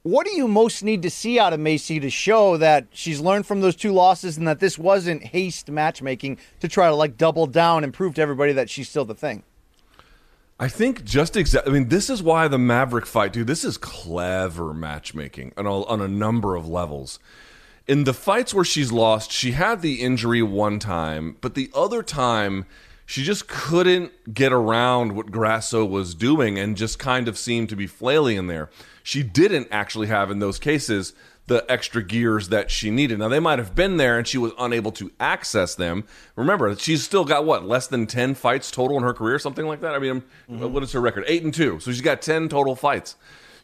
what 0.03 0.25
do 0.25 0.31
you 0.31 0.47
most 0.47 0.83
need 0.83 1.01
to 1.01 1.09
see 1.09 1.39
out 1.39 1.51
of 1.51 1.59
Maycee 1.59 2.01
to 2.01 2.09
show 2.09 2.57
that 2.57 2.87
she's 2.91 3.19
learned 3.19 3.45
from 3.45 3.61
those 3.61 3.75
two 3.75 3.91
losses 3.91 4.37
and 4.37 4.47
that 4.47 4.59
this 4.59 4.77
wasn't 4.77 5.23
haste 5.23 5.69
matchmaking 5.69 6.37
to 6.61 6.67
try 6.67 6.87
to 6.87 6.95
like 6.95 7.17
double 7.17 7.47
down 7.47 7.83
and 7.83 7.93
prove 7.93 8.15
to 8.15 8.21
everybody 8.21 8.53
that 8.53 8.69
she's 8.69 8.89
still 8.89 9.05
the 9.05 9.15
thing? 9.15 9.43
I 10.59 10.67
think 10.67 11.05
just 11.05 11.37
exactly. 11.37 11.71
I 11.71 11.73
mean, 11.73 11.89
this 11.89 12.09
is 12.09 12.21
why 12.21 12.47
the 12.47 12.57
Maverick 12.57 13.05
fight, 13.05 13.33
dude. 13.33 13.47
This 13.47 13.63
is 13.63 13.77
clever 13.77 14.73
matchmaking 14.73 15.53
on 15.57 15.65
a, 15.65 15.83
on 15.85 16.01
a 16.01 16.07
number 16.07 16.55
of 16.55 16.67
levels. 16.67 17.19
In 17.87 18.03
the 18.03 18.13
fights 18.13 18.53
where 18.53 18.65
she's 18.65 18.91
lost, 18.91 19.31
she 19.31 19.53
had 19.53 19.81
the 19.81 20.01
injury 20.01 20.41
one 20.41 20.77
time, 20.77 21.37
but 21.41 21.55
the 21.55 21.71
other 21.73 22.03
time 22.03 22.65
she 23.09 23.23
just 23.23 23.47
couldn't 23.47 24.35
get 24.35 24.53
around 24.53 25.15
what 25.15 25.31
Grasso 25.31 25.83
was 25.83 26.13
doing 26.13 26.59
and 26.59 26.77
just 26.77 26.99
kind 26.99 27.27
of 27.27 27.39
seemed 27.39 27.67
to 27.69 27.75
be 27.75 27.87
flailing 27.87 28.37
in 28.37 28.45
there. 28.45 28.69
She 29.01 29.23
didn't 29.23 29.67
actually 29.71 30.05
have 30.05 30.29
in 30.29 30.37
those 30.37 30.59
cases 30.59 31.13
the 31.47 31.65
extra 31.67 32.03
gears 32.03 32.49
that 32.49 32.69
she 32.69 32.91
needed. 32.91 33.17
Now 33.17 33.27
they 33.27 33.39
might 33.39 33.57
have 33.57 33.73
been 33.73 33.97
there 33.97 34.19
and 34.19 34.27
she 34.27 34.37
was 34.37 34.51
unable 34.59 34.91
to 34.91 35.11
access 35.19 35.73
them. 35.73 36.03
Remember, 36.35 36.75
she's 36.75 37.03
still 37.03 37.25
got 37.25 37.45
what 37.45 37.65
less 37.65 37.87
than 37.87 38.05
ten 38.05 38.35
fights 38.35 38.69
total 38.69 38.97
in 38.97 39.01
her 39.01 39.15
career, 39.15 39.39
something 39.39 39.65
like 39.65 39.81
that. 39.81 39.95
I 39.95 39.97
mean, 39.97 40.21
mm-hmm. 40.47 40.71
what 40.71 40.83
is 40.83 40.91
her 40.91 41.01
record? 41.01 41.23
Eight 41.25 41.41
and 41.41 41.51
two. 41.51 41.79
So 41.79 41.89
she's 41.89 42.01
got 42.01 42.21
ten 42.21 42.47
total 42.47 42.75
fights 42.75 43.15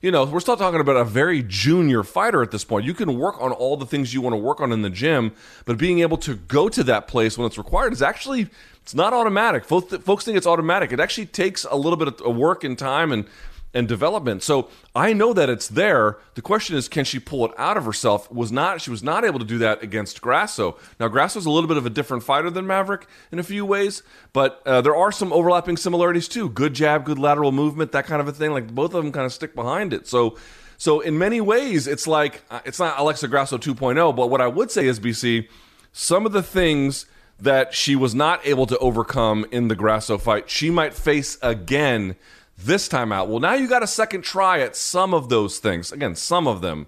you 0.05 0.11
know, 0.11 0.23
we're 0.23 0.39
still 0.39 0.55
talking 0.55 0.79
about 0.79 0.97
a 0.97 1.03
very 1.03 1.41
junior 1.41 2.03
fighter 2.03 2.43
at 2.43 2.51
this 2.51 2.63
point. 2.63 2.85
You 2.85 2.93
can 2.93 3.17
work 3.17 3.41
on 3.41 3.51
all 3.51 3.75
the 3.75 3.87
things 3.87 4.13
you 4.13 4.21
want 4.21 4.33
to 4.33 4.37
work 4.37 4.61
on 4.61 4.71
in 4.71 4.83
the 4.83 4.89
gym, 4.91 5.33
but 5.65 5.79
being 5.79 5.99
able 5.99 6.17
to 6.17 6.35
go 6.35 6.69
to 6.69 6.83
that 6.83 7.07
place 7.07 7.39
when 7.39 7.47
it's 7.47 7.57
required 7.57 7.91
is 7.91 8.03
actually 8.03 8.49
it's 8.85 8.93
not 8.93 9.13
automatic. 9.13 9.65
Folks, 9.65 9.89
think 9.89 10.37
it's 10.37 10.45
automatic. 10.45 10.91
It 10.91 10.99
actually 10.99 11.25
takes 11.25 11.63
a 11.63 11.75
little 11.75 11.97
bit 11.97 12.21
of 12.21 12.35
work 12.35 12.63
and 12.63 12.77
time 12.77 13.11
and 13.11 13.25
and 13.73 13.87
development. 13.87 14.43
So 14.43 14.69
I 14.95 15.11
know 15.11 15.33
that 15.33 15.49
it's 15.49 15.67
there. 15.67 16.19
The 16.35 16.43
question 16.43 16.75
is, 16.77 16.87
can 16.87 17.03
she 17.03 17.17
pull 17.17 17.45
it 17.45 17.51
out 17.57 17.77
of 17.77 17.85
herself? 17.85 18.31
Was 18.31 18.51
not 18.51 18.81
she 18.81 18.91
was 18.91 19.01
not 19.01 19.25
able 19.25 19.39
to 19.39 19.45
do 19.45 19.57
that 19.57 19.81
against 19.81 20.21
Grasso. 20.21 20.77
Now 20.99 21.07
Grasso's 21.07 21.47
a 21.47 21.49
little 21.49 21.67
bit 21.67 21.77
of 21.77 21.87
a 21.87 21.89
different 21.89 22.21
fighter 22.21 22.51
than 22.51 22.67
Maverick 22.67 23.07
in 23.31 23.39
a 23.39 23.43
few 23.43 23.65
ways, 23.65 24.03
but 24.33 24.61
uh, 24.67 24.81
there 24.81 24.95
are 24.95 25.11
some 25.11 25.33
overlapping 25.33 25.77
similarities 25.77 26.27
too. 26.27 26.47
Good 26.47 26.75
jab, 26.75 27.05
good 27.05 27.17
lateral 27.17 27.51
movement, 27.51 27.91
that 27.93 28.05
kind 28.05 28.21
of 28.21 28.27
a 28.27 28.33
thing. 28.33 28.51
Like 28.51 28.67
both 28.67 28.93
of 28.93 29.03
them 29.03 29.11
kind 29.11 29.25
of 29.25 29.33
stick 29.33 29.55
behind 29.55 29.93
it. 29.93 30.07
So. 30.07 30.37
So 30.77 30.99
in 30.99 31.17
many 31.17 31.39
ways, 31.39 31.87
it's 31.87 32.05
like 32.05 32.43
uh, 32.51 32.59
it's 32.65 32.79
not 32.79 32.99
Alexa 32.99 33.29
Grasso 33.29 33.57
2.0, 33.57 34.13
but 34.13 34.29
what 34.29 34.41
I 34.41 34.47
would 34.47 34.69
say 34.69 34.87
is 34.87 34.99
BC, 34.99 35.47
some 35.93 36.25
of 36.25 36.33
the 36.33 36.43
things 36.43 37.05
that 37.39 37.73
she 37.73 37.95
was 37.95 38.15
not 38.15 38.45
able 38.45 38.65
to 38.67 38.77
overcome 38.79 39.45
in 39.51 39.67
the 39.67 39.75
Grasso 39.75 40.17
fight, 40.17 40.49
she 40.49 40.69
might 40.69 40.93
face 40.93 41.37
again 41.41 42.15
this 42.57 42.87
time 42.87 43.11
out. 43.11 43.27
Well, 43.27 43.39
now 43.39 43.53
you 43.53 43.67
got 43.67 43.83
a 43.83 43.87
second 43.87 44.21
try 44.23 44.59
at 44.61 44.75
some 44.75 45.13
of 45.13 45.27
those 45.29 45.59
things. 45.59 45.91
Again, 45.91 46.15
some 46.15 46.47
of 46.47 46.61
them. 46.61 46.87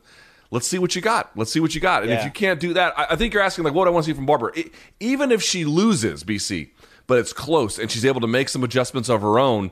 Let's 0.50 0.66
see 0.66 0.80
what 0.80 0.96
you 0.96 1.02
got. 1.02 1.32
Let's 1.36 1.52
see 1.52 1.60
what 1.60 1.76
you 1.76 1.82
got. 1.82 2.04
And 2.04 2.12
Yeah. 2.12 2.20
if 2.20 2.24
you 2.26 2.32
can't 2.32 2.60
do 2.62 2.74
that, 2.76 2.98
I, 2.98 3.08
I 3.12 3.16
think 3.18 3.34
you're 3.34 3.44
asking 3.44 3.66
like, 3.66 3.74
what 3.74 3.84
do 3.84 3.90
I 3.90 3.94
want 3.94 4.06
to 4.06 4.12
see 4.12 4.16
from 4.16 4.26
Barber? 4.26 4.54
I- 4.56 4.72
even 5.02 5.30
if 5.34 5.44
she 5.44 5.66
loses, 5.66 6.24
BC, 6.24 6.70
but 7.06 7.20
it's 7.20 7.34
close 7.34 7.78
and 7.78 7.92
she's 7.92 8.06
able 8.06 8.22
to 8.22 8.28
make 8.28 8.48
some 8.48 8.64
adjustments 8.64 9.10
of 9.10 9.22
her 9.22 9.40
own, 9.40 9.72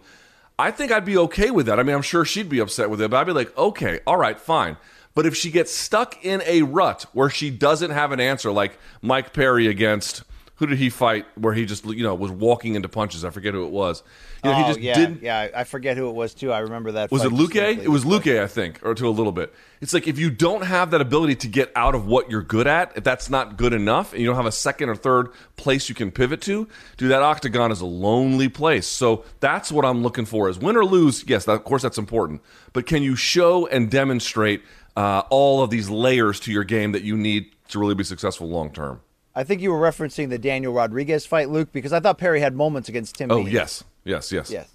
I 0.60 0.72
think 0.72 0.92
I'd 0.92 1.06
be 1.06 1.18
okay 1.18 1.50
with 1.52 1.66
that. 1.68 1.80
I 1.80 1.84
mean, 1.84 1.96
I'm 1.96 2.02
sure 2.02 2.26
she'd 2.26 2.50
be 2.50 2.60
upset 2.60 2.90
with 2.90 3.02
it, 3.02 3.10
but 3.10 3.18
I'd 3.18 3.26
be 3.28 3.32
like, 3.32 3.58
okay, 3.58 4.02
all 4.06 4.18
right, 4.18 4.38
fine. 4.38 4.76
But 5.14 5.26
if 5.26 5.34
she 5.38 5.50
gets 5.50 5.74
stuck 5.74 6.24
in 6.26 6.42
a 6.46 6.64
rut 6.64 7.06
where 7.14 7.30
she 7.30 7.50
doesn't 7.50 7.92
have 7.92 8.12
an 8.12 8.20
answer, 8.20 8.52
like 8.52 8.78
Mike 9.02 9.32
Perry 9.32 9.68
against 9.68 10.24
who 10.58 10.68
did 10.68 10.78
he 10.78 10.90
fight 10.90 11.26
where 11.36 11.54
he 11.54 11.66
just 11.66 11.86
you 11.86 12.04
know 12.04 12.16
was 12.16 12.32
walking 12.32 12.76
into 12.76 12.88
punches? 12.88 13.26
I 13.26 13.30
forget 13.30 13.54
who 13.54 13.66
it 13.66 13.72
was. 13.72 14.04
You 14.44 14.50
know, 14.50 14.56
oh, 14.56 14.60
he 14.60 14.68
just 14.68 14.80
yeah, 14.80 14.94
didn't 14.94 15.22
yeah. 15.22 15.50
I 15.54 15.64
forget 15.66 15.98
who 15.98 16.10
it 16.10 16.14
was 16.16 16.34
too. 16.34 16.52
I 16.52 16.60
remember 16.60 16.94
that. 16.94 17.12
was 17.12 17.26
it 17.26 17.32
Luque? 17.32 17.54
distinctly. 17.54 17.86
It 17.86 17.90
was 17.90 18.06
Luque, 18.06 18.42
I 18.42 18.48
think, 18.48 18.80
or 18.84 18.94
to 18.96 19.08
a 19.08 19.10
little 19.10 19.34
bit. 19.34 19.54
It's 19.82 19.94
like 19.94 20.08
if 20.08 20.18
you 20.18 20.30
don't 20.30 20.64
have 20.64 20.92
that 20.92 21.02
ability 21.02 21.36
to 21.36 21.48
get 21.48 21.72
out 21.76 21.94
of 21.94 22.08
what 22.08 22.32
you're 22.32 22.42
good 22.42 22.68
at, 22.68 22.96
if 22.96 23.04
that's 23.04 23.30
not 23.30 23.58
good 23.58 23.74
enough, 23.74 24.14
and 24.14 24.22
you 24.22 24.28
don't 24.28 24.38
have 24.38 24.46
a 24.46 24.52
second 24.52 24.90
or 24.90 24.96
third 24.96 25.30
place 25.58 25.90
you 25.90 25.96
can 25.96 26.10
pivot 26.10 26.42
to, 26.42 26.68
dude, 26.96 27.12
that 27.12 27.22
octagon 27.22 27.72
is 27.72 27.82
a 27.82 27.86
lonely 27.86 28.48
place. 28.48 28.88
So 28.88 29.26
that's 29.42 29.72
what 29.72 29.84
I'm 29.84 30.04
looking 30.04 30.26
for: 30.26 30.50
is 30.50 30.58
win 30.58 30.78
or 30.78 30.86
lose. 30.86 31.26
Yes, 31.28 31.46
that, 31.46 31.54
of 31.54 31.66
course 31.66 31.82
that's 31.82 31.98
important, 31.98 32.42
but 32.72 32.86
can 32.86 33.04
you 33.04 33.18
show 33.18 33.68
and 33.68 33.92
demonstrate 33.92 34.64
uh, 34.96 35.24
all 35.30 35.62
of 35.62 35.70
these 35.70 35.90
layers 35.90 36.40
to 36.42 36.52
your 36.52 36.64
game 36.64 36.94
that 36.94 37.04
you 37.04 37.18
need 37.18 37.52
to 37.68 37.80
really 37.80 37.96
be 37.96 38.06
successful 38.06 38.48
long 38.48 38.72
term? 38.72 39.02
I 39.36 39.44
think 39.44 39.62
you 39.62 39.72
were 39.72 39.80
referencing 39.80 40.30
the 40.30 40.38
Daniel 40.38 40.74
Rodriguez 40.74 41.26
fight, 41.26 41.50
Luke, 41.50 41.72
because 41.72 41.92
I 41.92 42.00
thought 42.00 42.18
Perry 42.18 42.40
had 42.40 42.56
moments 42.56 42.88
against 42.88 43.16
Tim. 43.16 43.32
Oh 43.32 43.46
yes, 43.46 43.84
yes, 44.04 44.32
yes, 44.32 44.50
Yes. 44.50 44.70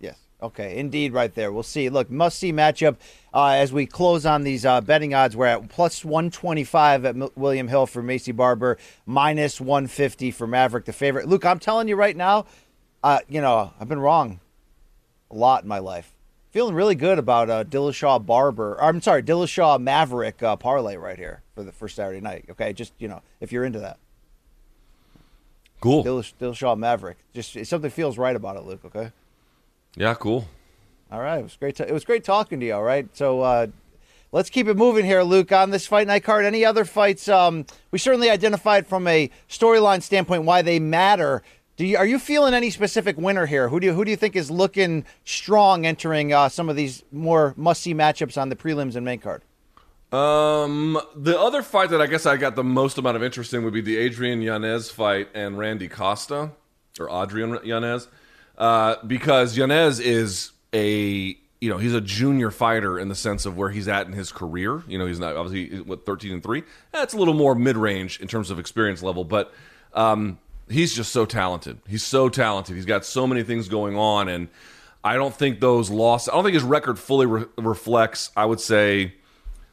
Yes. 0.00 0.18
Okay. 0.42 0.76
Indeed, 0.76 1.12
right 1.12 1.34
there. 1.34 1.52
We'll 1.52 1.62
see. 1.62 1.88
Look, 1.88 2.10
must 2.10 2.38
see 2.38 2.52
matchup 2.52 2.96
uh, 3.32 3.50
as 3.50 3.72
we 3.72 3.86
close 3.86 4.26
on 4.26 4.42
these 4.42 4.66
uh, 4.66 4.80
betting 4.80 5.14
odds. 5.14 5.36
We're 5.36 5.46
at 5.46 5.68
plus 5.68 6.04
125 6.04 7.04
at 7.04 7.16
Mil- 7.16 7.32
William 7.36 7.68
Hill 7.68 7.86
for 7.86 8.02
Maycee 8.02 8.36
Barber, 8.36 8.76
minus 9.06 9.60
150 9.60 10.30
for 10.32 10.46
Maverick, 10.46 10.84
the 10.84 10.92
favorite. 10.92 11.28
Luke, 11.28 11.46
I'm 11.46 11.58
telling 11.60 11.88
you 11.88 11.96
right 11.96 12.16
now, 12.16 12.44
uh, 13.02 13.20
you 13.28 13.40
know, 13.40 13.72
I've 13.80 13.88
been 13.88 14.00
wrong 14.00 14.40
a 15.30 15.34
lot 15.36 15.62
in 15.62 15.68
my 15.68 15.78
life. 15.78 16.12
Feeling 16.50 16.74
really 16.74 16.96
good 16.96 17.18
about 17.18 17.48
uh, 17.48 17.64
Dillashaw 17.64 18.26
Barber. 18.26 18.76
I'm 18.82 19.00
sorry, 19.00 19.22
Dillashaw 19.22 19.80
Maverick 19.80 20.42
uh, 20.42 20.56
parlay 20.56 20.96
right 20.96 21.16
here 21.16 21.42
for 21.54 21.62
the 21.62 21.72
first 21.72 21.96
Saturday 21.96 22.20
night. 22.20 22.44
Okay, 22.50 22.74
just 22.74 22.92
you 22.98 23.08
know, 23.08 23.22
if 23.40 23.52
you're 23.52 23.64
into 23.64 23.78
that, 23.78 23.98
Cool. 25.82 26.04
Dillash- 26.04 26.32
Dillashaw 26.40 26.78
Maverick. 26.78 27.18
Just 27.34 27.66
something 27.66 27.90
feels 27.90 28.16
right 28.16 28.36
about 28.36 28.56
it, 28.56 28.62
Luke. 28.62 28.82
Okay. 28.84 29.10
Yeah, 29.96 30.14
cool. 30.14 30.46
All 31.10 31.20
right, 31.20 31.40
it 31.40 31.42
was 31.42 31.56
great. 31.56 31.76
To, 31.76 31.86
it 31.86 31.92
was 31.92 32.04
great 32.04 32.24
talking 32.24 32.60
to 32.60 32.66
you. 32.66 32.72
All 32.72 32.84
right, 32.84 33.06
so 33.14 33.40
uh, 33.42 33.66
let's 34.30 34.48
keep 34.48 34.68
it 34.68 34.76
moving 34.76 35.04
here, 35.04 35.22
Luke. 35.22 35.50
On 35.50 35.70
this 35.70 35.86
fight 35.86 36.06
night 36.06 36.22
card, 36.22 36.44
any 36.44 36.64
other 36.64 36.84
fights? 36.84 37.28
Um, 37.28 37.66
we 37.90 37.98
certainly 37.98 38.30
identified 38.30 38.86
from 38.86 39.06
a 39.08 39.28
storyline 39.48 40.02
standpoint 40.02 40.44
why 40.44 40.62
they 40.62 40.78
matter. 40.78 41.42
Do 41.76 41.84
you, 41.84 41.96
are 41.96 42.06
you 42.06 42.20
feeling 42.20 42.54
any 42.54 42.70
specific 42.70 43.16
winner 43.18 43.46
here? 43.46 43.68
Who 43.68 43.80
do 43.80 43.88
you, 43.88 43.92
who 43.92 44.04
do 44.04 44.10
you 44.12 44.16
think 44.16 44.36
is 44.36 44.52
looking 44.52 45.04
strong 45.24 45.84
entering 45.84 46.32
uh, 46.32 46.48
some 46.48 46.68
of 46.68 46.76
these 46.76 47.02
more 47.10 47.54
must 47.56 47.82
see 47.82 47.92
matchups 47.92 48.40
on 48.40 48.50
the 48.50 48.56
prelims 48.56 48.94
and 48.94 49.04
main 49.04 49.18
card? 49.18 49.42
Um, 50.12 51.00
the 51.16 51.38
other 51.40 51.62
fight 51.62 51.90
that 51.90 52.02
I 52.02 52.06
guess 52.06 52.26
I 52.26 52.36
got 52.36 52.54
the 52.54 52.64
most 52.64 52.98
amount 52.98 53.16
of 53.16 53.22
interest 53.22 53.54
in 53.54 53.64
would 53.64 53.72
be 53.72 53.80
the 53.80 53.96
Adrian 53.96 54.42
Yanez 54.42 54.90
fight 54.90 55.28
and 55.34 55.56
Randy 55.58 55.88
Costa, 55.88 56.50
or 57.00 57.08
Adrian 57.10 57.58
Yanez, 57.64 58.08
uh, 58.58 58.96
because 59.06 59.56
Yanez 59.56 60.00
is 60.00 60.52
a 60.74 61.36
you 61.62 61.70
know 61.70 61.78
he's 61.78 61.94
a 61.94 62.00
junior 62.00 62.50
fighter 62.50 62.98
in 62.98 63.08
the 63.08 63.14
sense 63.14 63.46
of 63.46 63.56
where 63.56 63.70
he's 63.70 63.88
at 63.88 64.06
in 64.06 64.12
his 64.12 64.32
career. 64.32 64.82
You 64.86 64.98
know 64.98 65.06
he's 65.06 65.18
not 65.18 65.34
obviously 65.34 65.80
what 65.80 66.04
thirteen 66.04 66.32
and 66.32 66.42
three. 66.42 66.62
That's 66.92 67.14
a 67.14 67.16
little 67.16 67.34
more 67.34 67.54
mid 67.54 67.78
range 67.78 68.20
in 68.20 68.28
terms 68.28 68.50
of 68.50 68.58
experience 68.58 69.02
level, 69.02 69.24
but 69.24 69.54
um, 69.94 70.38
he's 70.68 70.94
just 70.94 71.10
so 71.10 71.24
talented. 71.24 71.78
He's 71.88 72.02
so 72.02 72.28
talented. 72.28 72.76
He's 72.76 72.84
got 72.84 73.06
so 73.06 73.26
many 73.26 73.44
things 73.44 73.66
going 73.68 73.96
on, 73.96 74.28
and 74.28 74.48
I 75.02 75.14
don't 75.14 75.34
think 75.34 75.60
those 75.60 75.88
losses. 75.88 76.28
I 76.28 76.32
don't 76.32 76.44
think 76.44 76.54
his 76.54 76.64
record 76.64 76.98
fully 76.98 77.24
re- 77.24 77.46
reflects. 77.56 78.30
I 78.36 78.44
would 78.44 78.60
say 78.60 79.14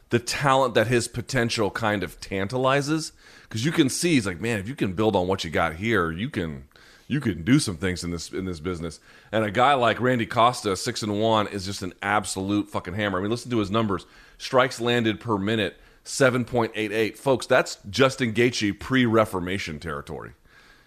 the 0.09 0.19
talent 0.19 0.73
that 0.73 0.87
his 0.87 1.07
potential 1.07 1.69
kind 1.69 2.03
of 2.03 2.19
tantalizes. 2.19 3.11
Because 3.43 3.65
you 3.65 3.71
can 3.71 3.89
see 3.89 4.13
he's 4.13 4.27
like 4.27 4.41
man 4.41 4.59
if 4.59 4.67
you 4.67 4.75
can 4.75 4.93
build 4.93 5.15
on 5.15 5.27
what 5.27 5.43
you 5.43 5.49
got 5.49 5.75
here 5.75 6.11
you 6.11 6.29
can 6.29 6.65
you 7.07 7.19
can 7.19 7.43
do 7.43 7.57
some 7.57 7.77
things 7.77 8.03
in 8.03 8.11
this 8.11 8.31
in 8.31 8.45
this 8.45 8.59
business. 8.59 8.99
And 9.31 9.43
a 9.43 9.51
guy 9.51 9.73
like 9.73 9.99
randy 9.99 10.25
costa 10.25 10.75
six 10.75 11.01
and 11.01 11.19
one 11.19 11.47
is 11.47 11.65
just 11.65 11.81
an 11.81 11.93
absolute 12.01 12.69
fucking 12.69 12.93
hammer. 12.93 13.17
I 13.17 13.21
mean 13.21 13.31
listen 13.31 13.51
to 13.51 13.59
his 13.59 13.71
numbers. 13.71 14.05
Strikes 14.37 14.79
landed 14.79 15.19
per 15.19 15.37
minute 15.37 15.77
7.88 16.05 17.17
folks 17.17 17.45
that's 17.45 17.77
justin 17.89 18.33
Gaethje 18.33 18.79
pre-reformation 18.79 19.79
territory 19.79 20.31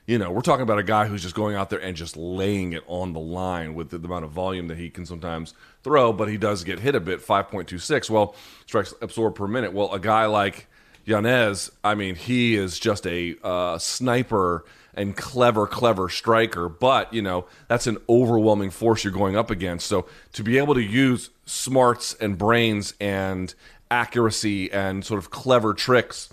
you 0.06 0.18
know, 0.18 0.30
we're 0.32 0.40
talking 0.40 0.62
about 0.62 0.78
a 0.78 0.84
guy 0.84 1.06
who's 1.06 1.22
just 1.22 1.34
going 1.34 1.54
out 1.54 1.70
there 1.70 1.80
and 1.80 1.96
just 1.96 2.16
laying 2.16 2.72
it 2.72 2.82
on 2.86 3.12
the 3.12 3.20
line 3.20 3.74
with 3.74 3.90
the, 3.90 3.98
the 3.98 4.06
amount 4.06 4.24
of 4.24 4.32
volume 4.32 4.68
that 4.68 4.78
he 4.78 4.90
can 4.90 5.06
sometimes 5.06 5.54
throw, 5.84 6.12
but 6.12 6.28
he 6.28 6.36
does 6.36 6.64
get 6.64 6.80
hit 6.80 6.94
a 6.94 7.00
bit, 7.00 7.20
5.26. 7.20 8.10
Well, 8.10 8.34
strikes 8.66 8.94
absorbed 9.00 9.36
per 9.36 9.46
minute. 9.46 9.72
Well, 9.72 9.92
a 9.92 10.00
guy 10.00 10.26
like 10.26 10.66
Yanez, 11.04 11.70
I 11.84 11.94
mean, 11.94 12.16
he 12.16 12.56
is 12.56 12.78
just 12.78 13.06
a 13.06 13.36
uh, 13.44 13.78
sniper 13.78 14.64
and 14.94 15.16
clever, 15.16 15.66
clever 15.66 16.08
striker, 16.08 16.68
but, 16.68 17.12
you 17.14 17.22
know, 17.22 17.46
that's 17.68 17.86
an 17.86 17.98
overwhelming 18.08 18.70
force 18.70 19.04
you're 19.04 19.12
going 19.12 19.36
up 19.36 19.50
against. 19.50 19.86
So 19.86 20.06
to 20.34 20.42
be 20.42 20.58
able 20.58 20.74
to 20.74 20.82
use 20.82 21.30
smarts 21.46 22.14
and 22.14 22.36
brains 22.36 22.94
and 23.00 23.54
accuracy 23.90 24.70
and 24.72 25.04
sort 25.04 25.18
of 25.18 25.30
clever 25.30 25.74
tricks 25.74 26.28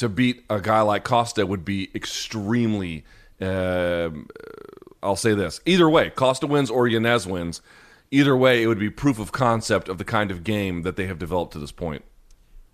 to 0.00 0.08
beat 0.08 0.44
a 0.50 0.60
guy 0.60 0.80
like 0.80 1.04
Costa 1.04 1.46
would 1.46 1.64
be 1.64 1.90
extremely. 1.94 3.04
um 3.40 4.28
I'll 5.02 5.16
say 5.16 5.34
this: 5.34 5.60
either 5.64 5.88
way, 5.88 6.10
Costa 6.10 6.46
wins 6.46 6.70
or 6.70 6.86
Yanez 6.86 7.26
wins. 7.26 7.62
Either 8.10 8.36
way, 8.36 8.62
it 8.62 8.66
would 8.66 8.78
be 8.78 8.90
proof 8.90 9.18
of 9.18 9.32
concept 9.32 9.88
of 9.88 9.98
the 9.98 10.04
kind 10.04 10.30
of 10.30 10.42
game 10.42 10.82
that 10.82 10.96
they 10.96 11.06
have 11.06 11.18
developed 11.18 11.52
to 11.52 11.58
this 11.58 11.72
point. 11.72 12.04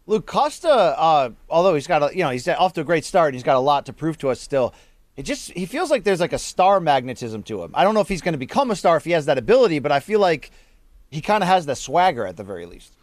Luke 0.07 0.27
Costa, 0.27 0.71
uh, 0.71 1.31
although 1.51 1.75
he's 1.75 1.87
got 1.87 2.03
a, 2.03 2.17
you 2.17 2.23
know 2.23 2.31
he's 2.31 2.49
off 2.49 2.73
to 2.75 2.81
a 2.81 2.85
great 2.85 3.05
start, 3.05 3.29
and 3.29 3.35
he's 3.35 3.43
got 3.43 3.57
a 3.57 3.61
lot 3.61 3.87
to 3.87 3.93
prove 3.93 4.19
to 4.19 4.31
us 4.31 4.41
still. 4.41 4.75
It 5.17 5.25
just 5.25 5.51
he 5.53 5.67
feels 5.67 5.91
like 5.91 6.05
there's 6.05 6.21
like 6.21 6.33
a 6.33 6.39
star 6.39 6.81
magnetism 6.81 7.43
to 7.45 7.63
him. 7.63 7.73
I 7.75 7.85
don't 7.85 7.95
know 7.95 8.01
if 8.01 8.09
he's 8.09 8.23
going 8.23 8.35
to 8.35 8.39
become 8.39 8.71
a 8.71 8.77
star 8.77 8.97
if 8.97 9.05
he 9.05 9.13
has 9.13 9.27
that 9.27 9.39
ability, 9.39 9.79
but 9.79 9.93
I 9.93 10.01
feel 10.01 10.21
like 10.21 10.51
he 11.11 11.21
kind 11.21 11.43
of 11.43 11.49
has 11.49 11.67
the 11.67 11.75
swagger 11.75 12.27
at 12.27 12.37
the 12.37 12.45
very 12.45 12.67
least. 12.67 12.96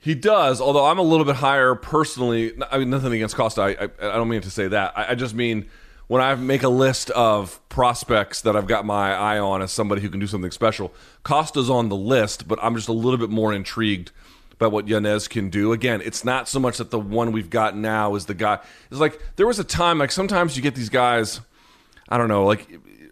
He 0.00 0.14
does, 0.14 0.60
although 0.60 0.86
I'm 0.86 0.98
a 0.98 1.02
little 1.02 1.26
bit 1.26 1.36
higher 1.36 1.74
personally. 1.74 2.52
I 2.70 2.78
mean, 2.78 2.90
nothing 2.90 3.12
against 3.12 3.34
Costa. 3.34 3.62
I, 3.62 3.68
I, 3.70 3.84
I 3.84 4.16
don't 4.16 4.28
mean 4.28 4.42
to 4.42 4.50
say 4.50 4.68
that. 4.68 4.96
I, 4.96 5.10
I 5.10 5.14
just 5.14 5.34
mean 5.34 5.68
when 6.06 6.22
I 6.22 6.34
make 6.36 6.62
a 6.62 6.68
list 6.68 7.10
of 7.10 7.60
prospects 7.68 8.40
that 8.42 8.56
I've 8.56 8.66
got 8.66 8.86
my 8.86 9.12
eye 9.12 9.38
on 9.38 9.60
as 9.60 9.72
somebody 9.72 10.00
who 10.00 10.08
can 10.08 10.20
do 10.20 10.26
something 10.26 10.50
special, 10.50 10.92
Costa's 11.22 11.68
on 11.68 11.88
the 11.88 11.96
list, 11.96 12.48
but 12.48 12.58
I'm 12.62 12.74
just 12.74 12.88
a 12.88 12.92
little 12.92 13.18
bit 13.18 13.28
more 13.28 13.52
intrigued 13.52 14.10
by 14.58 14.66
what 14.66 14.88
Yanez 14.88 15.28
can 15.28 15.50
do. 15.50 15.72
Again, 15.72 16.00
it's 16.04 16.24
not 16.24 16.48
so 16.48 16.58
much 16.58 16.78
that 16.78 16.90
the 16.90 16.98
one 16.98 17.32
we've 17.32 17.50
got 17.50 17.76
now 17.76 18.14
is 18.14 18.26
the 18.26 18.34
guy. 18.34 18.58
It's 18.90 19.00
like 19.00 19.20
there 19.36 19.46
was 19.46 19.58
a 19.58 19.64
time, 19.64 19.98
like 19.98 20.10
sometimes 20.10 20.56
you 20.56 20.62
get 20.62 20.74
these 20.74 20.88
guys, 20.88 21.40
I 22.08 22.18
don't 22.18 22.28
know, 22.28 22.44
like, 22.44 22.66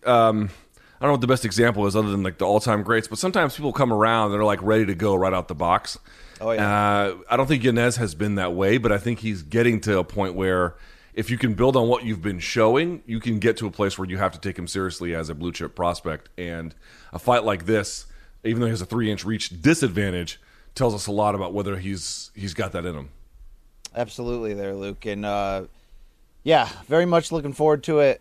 um, 0.05 0.51
I 0.99 1.05
don't 1.05 1.09
know 1.09 1.13
what 1.13 1.21
the 1.21 1.27
best 1.27 1.45
example 1.45 1.87
is 1.87 1.95
other 1.95 2.11
than 2.11 2.23
like 2.23 2.39
the 2.39 2.47
all 2.47 2.61
time 2.61 2.83
greats, 2.83 3.09
but 3.09 3.19
sometimes 3.19 3.55
people 3.55 3.73
come 3.73 3.93
around 3.93 4.27
and 4.27 4.35
they're 4.35 4.45
like 4.45 4.63
ready 4.63 4.87
to 4.87 4.95
go 4.95 5.15
right 5.15 5.35
out 5.35 5.49
the 5.49 5.55
box. 5.55 5.99
Oh, 6.41 6.51
yeah. 6.53 6.69
Uh, 6.69 7.17
I 7.31 7.37
don't 7.37 7.47
think 7.47 7.65
Yanez 7.65 7.97
has 7.97 8.15
been 8.15 8.35
that 8.35 8.53
way, 8.53 8.79
but 8.79 8.93
I 8.93 8.99
think 8.99 9.21
he's 9.21 9.43
getting 9.43 9.81
to 9.83 9.99
a 9.99 10.05
point 10.05 10.35
where 10.35 10.75
if 11.15 11.31
you 11.31 11.39
can 11.39 11.55
build 11.55 11.77
on 11.77 11.89
what 11.89 12.05
you've 12.05 12.23
been 12.23 12.39
showing, 12.39 13.03
you 13.07 13.21
can 13.21 13.39
get 13.39 13.57
to 13.59 13.67
a 13.67 13.71
place 13.71 13.99
where 13.99 14.09
you 14.09 14.19
have 14.19 14.33
to 14.33 14.41
take 14.41 14.59
him 14.59 14.69
seriously 14.69 15.15
as 15.15 15.31
a 15.31 15.35
blue 15.35 15.51
chip 15.51 15.75
prospect. 15.75 16.29
And 16.37 16.75
a 17.13 17.19
fight 17.19 17.45
like 17.45 17.65
this, 17.65 18.07
even 18.45 18.61
though 18.61 18.67
he 18.67 18.71
has 18.71 18.83
a 18.83 18.87
three 18.87 19.11
inch 19.11 19.25
reach 19.25 19.63
disadvantage, 19.63 20.39
tells 20.75 20.95
us 20.95 21.07
a 21.07 21.13
lot 21.13 21.35
about 21.35 21.55
whether 21.55 21.77
he's 21.79 22.31
he's 22.35 22.53
got 22.53 22.73
that 22.73 22.85
in 22.85 22.95
him. 22.95 23.09
Absolutely, 23.95 24.53
there, 24.53 24.75
Luke, 24.75 25.07
and 25.07 25.25
uh, 25.25 25.65
yeah, 26.45 26.69
very 26.87 27.07
much 27.07 27.33
looking 27.33 27.55
forward 27.55 27.83
to 27.85 28.01
it. 28.01 28.21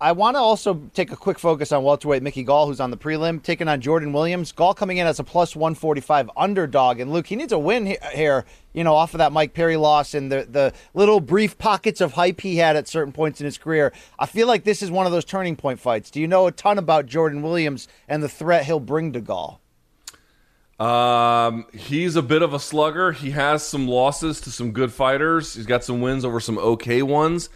I 0.00 0.10
want 0.12 0.34
to 0.34 0.40
also 0.40 0.90
take 0.92 1.12
a 1.12 1.16
quick 1.16 1.38
focus 1.38 1.70
on 1.70 1.84
welterweight 1.84 2.22
Mickey 2.22 2.42
Gall, 2.42 2.66
who's 2.66 2.80
on 2.80 2.90
the 2.90 2.96
prelim, 2.96 3.40
taking 3.40 3.68
on 3.68 3.80
Jordan 3.80 4.12
Williams. 4.12 4.50
Gall 4.50 4.74
coming 4.74 4.98
in 4.98 5.06
as 5.06 5.20
a 5.20 5.24
plus 5.24 5.54
145 5.54 6.30
underdog. 6.36 6.98
And 6.98 7.12
Luke, 7.12 7.28
he 7.28 7.36
needs 7.36 7.52
a 7.52 7.58
win 7.58 7.96
here, 8.12 8.44
you 8.72 8.82
know, 8.82 8.94
off 8.94 9.14
of 9.14 9.18
that 9.18 9.30
Mike 9.30 9.54
Perry 9.54 9.76
loss 9.76 10.12
and 10.12 10.32
the, 10.32 10.46
the 10.50 10.72
little 10.94 11.20
brief 11.20 11.56
pockets 11.58 12.00
of 12.00 12.12
hype 12.12 12.40
he 12.40 12.56
had 12.56 12.74
at 12.74 12.88
certain 12.88 13.12
points 13.12 13.40
in 13.40 13.44
his 13.44 13.56
career. 13.56 13.92
I 14.18 14.26
feel 14.26 14.48
like 14.48 14.64
this 14.64 14.82
is 14.82 14.90
one 14.90 15.06
of 15.06 15.12
those 15.12 15.24
turning 15.24 15.54
point 15.54 15.78
fights. 15.78 16.10
Do 16.10 16.20
you 16.20 16.26
know 16.26 16.48
a 16.48 16.52
ton 16.52 16.76
about 16.76 17.06
Jordan 17.06 17.40
Williams 17.40 17.86
and 18.08 18.22
the 18.22 18.28
threat 18.28 18.64
he'll 18.64 18.80
bring 18.80 19.12
to 19.12 19.20
Gall? 19.20 19.60
Um, 20.80 21.66
he's 21.72 22.16
a 22.16 22.22
bit 22.22 22.42
of 22.42 22.52
a 22.52 22.58
slugger. 22.58 23.12
He 23.12 23.30
has 23.30 23.64
some 23.64 23.86
losses 23.86 24.40
to 24.40 24.50
some 24.50 24.72
good 24.72 24.92
fighters. 24.92 25.54
He's 25.54 25.66
got 25.66 25.84
some 25.84 26.00
wins 26.00 26.24
over 26.24 26.40
some 26.40 26.58
okay 26.58 27.00
ones. 27.00 27.48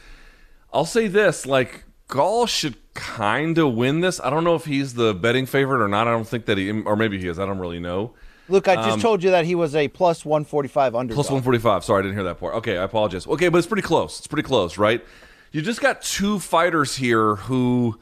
I'll 0.72 0.84
say 0.84 1.09
this, 1.09 1.45
like 1.45 1.84
Gall 2.09 2.46
should 2.46 2.76
kind 2.94 3.59
of 3.59 3.74
win 3.74 4.00
this. 4.00 4.18
I 4.20 4.30
don't 4.30 4.42
know 4.42 4.54
if 4.54 4.64
he's 4.64 4.94
the 4.94 5.14
betting 5.14 5.46
favorite 5.46 5.82
or 5.82 5.88
not. 5.88 6.09
I 6.09 6.11
don't 6.11 6.26
think 6.26 6.46
that 6.46 6.59
he, 6.59 6.70
or 6.70 6.96
maybe 6.96 7.18
he 7.18 7.28
is. 7.28 7.38
I 7.38 7.46
don't 7.46 7.59
really 7.59 7.78
know. 7.78 8.14
Look, 8.48 8.66
I 8.66 8.76
just 8.76 8.88
um, 8.88 9.00
told 9.00 9.22
you 9.22 9.30
that 9.30 9.44
he 9.44 9.54
was 9.54 9.76
a 9.76 9.88
plus 9.88 10.24
145 10.24 10.94
under. 10.94 11.14
Plus 11.14 11.26
145. 11.26 11.84
Sorry, 11.84 11.98
I 11.98 12.02
didn't 12.02 12.14
hear 12.14 12.24
that 12.24 12.40
part. 12.40 12.54
Okay, 12.56 12.78
I 12.78 12.84
apologize. 12.84 13.26
Okay, 13.26 13.50
but 13.50 13.59
it's 13.59 13.66
pretty 13.66 13.82
close. 13.82 14.18
It's 14.18 14.26
pretty 14.26 14.46
close, 14.46 14.78
right? 14.78 15.04
You 15.52 15.61
just 15.61 15.82
got 15.82 16.00
two 16.00 16.38
fighters 16.38 16.96
here 16.96 17.36
who 17.36 18.00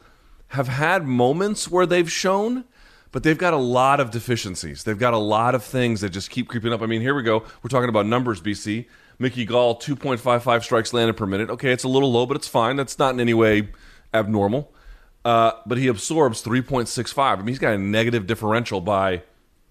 have 0.48 0.68
had 0.68 1.04
moments 1.04 1.68
where 1.68 1.84
they've 1.84 2.10
shown, 2.10 2.64
but 3.10 3.24
they've 3.24 3.36
got 3.36 3.54
a 3.54 3.58
lot 3.58 3.98
of 3.98 4.12
deficiencies. 4.12 4.84
They've 4.84 4.98
got 4.98 5.14
a 5.14 5.18
lot 5.18 5.56
of 5.56 5.64
things 5.64 6.00
that 6.02 6.10
just 6.10 6.30
keep 6.30 6.46
creeping 6.48 6.72
up. 6.72 6.80
I 6.80 6.86
mean, 6.86 7.00
here 7.00 7.14
we 7.14 7.24
go. 7.24 7.40
We're 7.62 7.70
talking 7.70 7.88
about 7.88 8.06
numbers, 8.06 8.40
BC. 8.40 8.86
Mickey 9.18 9.44
Gall, 9.44 9.76
2.55 9.76 10.62
strikes 10.62 10.92
landed 10.92 11.16
per 11.16 11.26
minute. 11.26 11.50
Okay, 11.50 11.72
it's 11.72 11.84
a 11.84 11.88
little 11.88 12.12
low, 12.12 12.24
but 12.24 12.36
it's 12.36 12.46
fine. 12.46 12.76
That's 12.76 12.98
not 13.00 13.14
in 13.14 13.20
any 13.20 13.34
way 13.34 13.68
abnormal. 14.16 14.72
Uh, 15.24 15.52
but 15.66 15.76
he 15.76 15.88
absorbs 15.88 16.42
3.65. 16.42 17.18
I 17.18 17.36
mean, 17.36 17.48
he's 17.48 17.58
got 17.58 17.74
a 17.74 17.78
negative 17.78 18.26
differential 18.28 18.80
by 18.80 19.22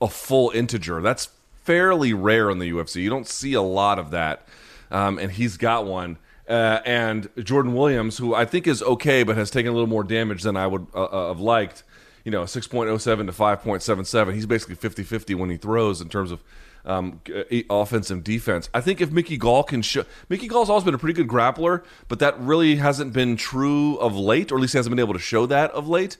a 0.01 0.09
full 0.09 0.51
integer. 0.51 1.01
That's 1.01 1.29
fairly 1.63 2.13
rare 2.13 2.49
in 2.49 2.59
the 2.59 2.69
UFC. 2.69 3.01
You 3.01 3.09
don't 3.09 3.27
see 3.27 3.53
a 3.53 3.61
lot 3.61 3.97
of 3.97 4.11
that. 4.11 4.47
Um, 4.91 5.17
and 5.17 5.31
he's 5.31 5.55
got 5.57 5.85
one. 5.85 6.17
Uh, 6.47 6.79
and 6.85 7.29
Jordan 7.41 7.73
Williams, 7.73 8.17
who 8.17 8.35
I 8.35 8.45
think 8.45 8.67
is 8.67 8.83
okay, 8.83 9.23
but 9.23 9.37
has 9.37 9.49
taken 9.49 9.71
a 9.71 9.73
little 9.73 9.87
more 9.87 10.03
damage 10.03 10.43
than 10.43 10.55
I 10.55 10.67
would 10.67 10.85
uh, 10.93 11.05
uh 11.05 11.27
have 11.29 11.39
liked, 11.39 11.83
you 12.23 12.31
know, 12.31 12.43
6.07 12.43 12.99
to 13.25 13.31
5.77. 13.31 14.33
He's 14.33 14.45
basically 14.45 14.75
50 14.75 15.03
50 15.03 15.35
when 15.35 15.49
he 15.49 15.57
throws 15.57 16.01
in 16.01 16.09
terms 16.09 16.31
of 16.31 16.43
um, 16.85 17.21
offense 17.69 18.09
and 18.09 18.23
defense. 18.23 18.69
I 18.73 18.81
think 18.81 19.01
if 19.01 19.11
Mickey 19.11 19.37
Gall 19.37 19.63
can 19.63 19.81
show, 19.81 20.05
Mickey 20.29 20.47
Gall's 20.47 20.69
always 20.69 20.83
been 20.83 20.93
a 20.93 20.97
pretty 20.97 21.13
good 21.13 21.27
grappler, 21.27 21.83
but 22.07 22.19
that 22.19 22.39
really 22.39 22.75
hasn't 22.77 23.13
been 23.13 23.35
true 23.35 23.97
of 23.97 24.15
late, 24.15 24.51
or 24.51 24.55
at 24.55 24.61
least 24.61 24.73
he 24.73 24.77
hasn't 24.77 24.95
been 24.95 25.03
able 25.03 25.13
to 25.13 25.19
show 25.19 25.45
that 25.47 25.71
of 25.71 25.87
late. 25.87 26.17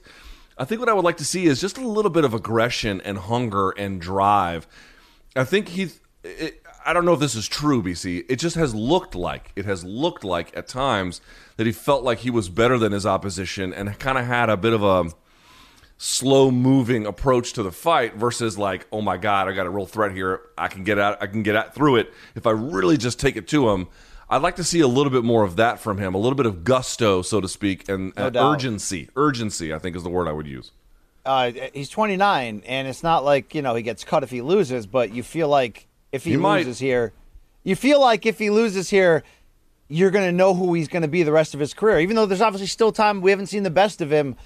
I 0.58 0.64
think 0.64 0.80
what 0.80 0.88
I 0.88 0.94
would 0.94 1.04
like 1.04 1.18
to 1.18 1.24
see 1.24 1.46
is 1.46 1.60
just 1.60 1.78
a 1.78 1.86
little 1.86 2.10
bit 2.10 2.24
of 2.24 2.34
aggression 2.34 3.00
and 3.02 3.18
hunger 3.18 3.70
and 3.70 4.00
drive. 4.00 4.66
I 5.34 5.44
think 5.44 5.68
he's. 5.68 6.00
I 6.84 6.92
don't 6.92 7.04
know 7.04 7.12
if 7.12 7.20
this 7.20 7.34
is 7.34 7.46
true, 7.48 7.82
BC. 7.82 8.24
It 8.28 8.36
just 8.36 8.56
has 8.56 8.74
looked 8.74 9.14
like 9.14 9.52
it 9.54 9.64
has 9.64 9.84
looked 9.84 10.24
like 10.24 10.56
at 10.56 10.66
times 10.66 11.20
that 11.56 11.66
he 11.66 11.72
felt 11.72 12.04
like 12.04 12.20
he 12.20 12.30
was 12.30 12.48
better 12.48 12.78
than 12.78 12.92
his 12.92 13.04
opposition 13.04 13.72
and 13.74 13.98
kind 13.98 14.16
of 14.16 14.24
had 14.26 14.48
a 14.48 14.56
bit 14.56 14.72
of 14.72 14.82
a 14.82 15.10
slow 15.98 16.50
moving 16.50 17.06
approach 17.06 17.54
to 17.54 17.62
the 17.62 17.72
fight 17.72 18.14
versus 18.14 18.58
like, 18.58 18.86
oh 18.92 19.00
my 19.00 19.16
god, 19.16 19.48
I 19.48 19.52
got 19.52 19.66
a 19.66 19.70
real 19.70 19.86
threat 19.86 20.12
here. 20.12 20.40
I 20.56 20.68
can 20.68 20.84
get 20.84 20.98
out. 20.98 21.22
I 21.22 21.26
can 21.26 21.42
get 21.42 21.56
out 21.56 21.74
through 21.74 21.96
it 21.96 22.12
if 22.34 22.46
I 22.46 22.50
really 22.50 22.96
just 22.96 23.18
take 23.18 23.36
it 23.36 23.48
to 23.48 23.70
him. 23.70 23.88
I'd 24.28 24.42
like 24.42 24.56
to 24.56 24.64
see 24.64 24.80
a 24.80 24.88
little 24.88 25.10
bit 25.10 25.22
more 25.22 25.44
of 25.44 25.56
that 25.56 25.78
from 25.78 25.98
him, 25.98 26.14
a 26.14 26.18
little 26.18 26.34
bit 26.34 26.46
of 26.46 26.64
gusto, 26.64 27.22
so 27.22 27.40
to 27.40 27.48
speak, 27.48 27.88
and 27.88 28.12
no 28.16 28.52
urgency. 28.52 29.08
Urgency, 29.14 29.72
I 29.72 29.78
think, 29.78 29.94
is 29.94 30.02
the 30.02 30.10
word 30.10 30.26
I 30.26 30.32
would 30.32 30.48
use. 30.48 30.72
Uh, 31.24 31.52
he's 31.72 31.88
29, 31.88 32.62
and 32.66 32.88
it's 32.88 33.02
not 33.02 33.24
like 33.24 33.54
you 33.54 33.62
know 33.62 33.74
he 33.74 33.82
gets 33.82 34.04
cut 34.04 34.22
if 34.22 34.30
he 34.30 34.42
loses, 34.42 34.86
but 34.86 35.12
you 35.12 35.22
feel 35.22 35.48
like 35.48 35.86
if 36.12 36.24
he, 36.24 36.32
he 36.32 36.36
loses 36.36 36.80
might. 36.80 36.86
here, 36.86 37.12
you 37.62 37.76
feel 37.76 38.00
like 38.00 38.26
if 38.26 38.38
he 38.38 38.50
loses 38.50 38.90
here, 38.90 39.22
you're 39.88 40.10
going 40.10 40.26
to 40.26 40.32
know 40.32 40.54
who 40.54 40.74
he's 40.74 40.88
going 40.88 41.02
to 41.02 41.08
be 41.08 41.22
the 41.22 41.32
rest 41.32 41.54
of 41.54 41.60
his 41.60 41.72
career. 41.72 42.00
Even 42.00 42.16
though 42.16 42.26
there's 42.26 42.40
obviously 42.40 42.66
still 42.66 42.92
time, 42.92 43.20
we 43.20 43.30
haven't 43.30 43.46
seen 43.46 43.62
the 43.62 43.70
best 43.70 44.00
of 44.00 44.10
him 44.10 44.36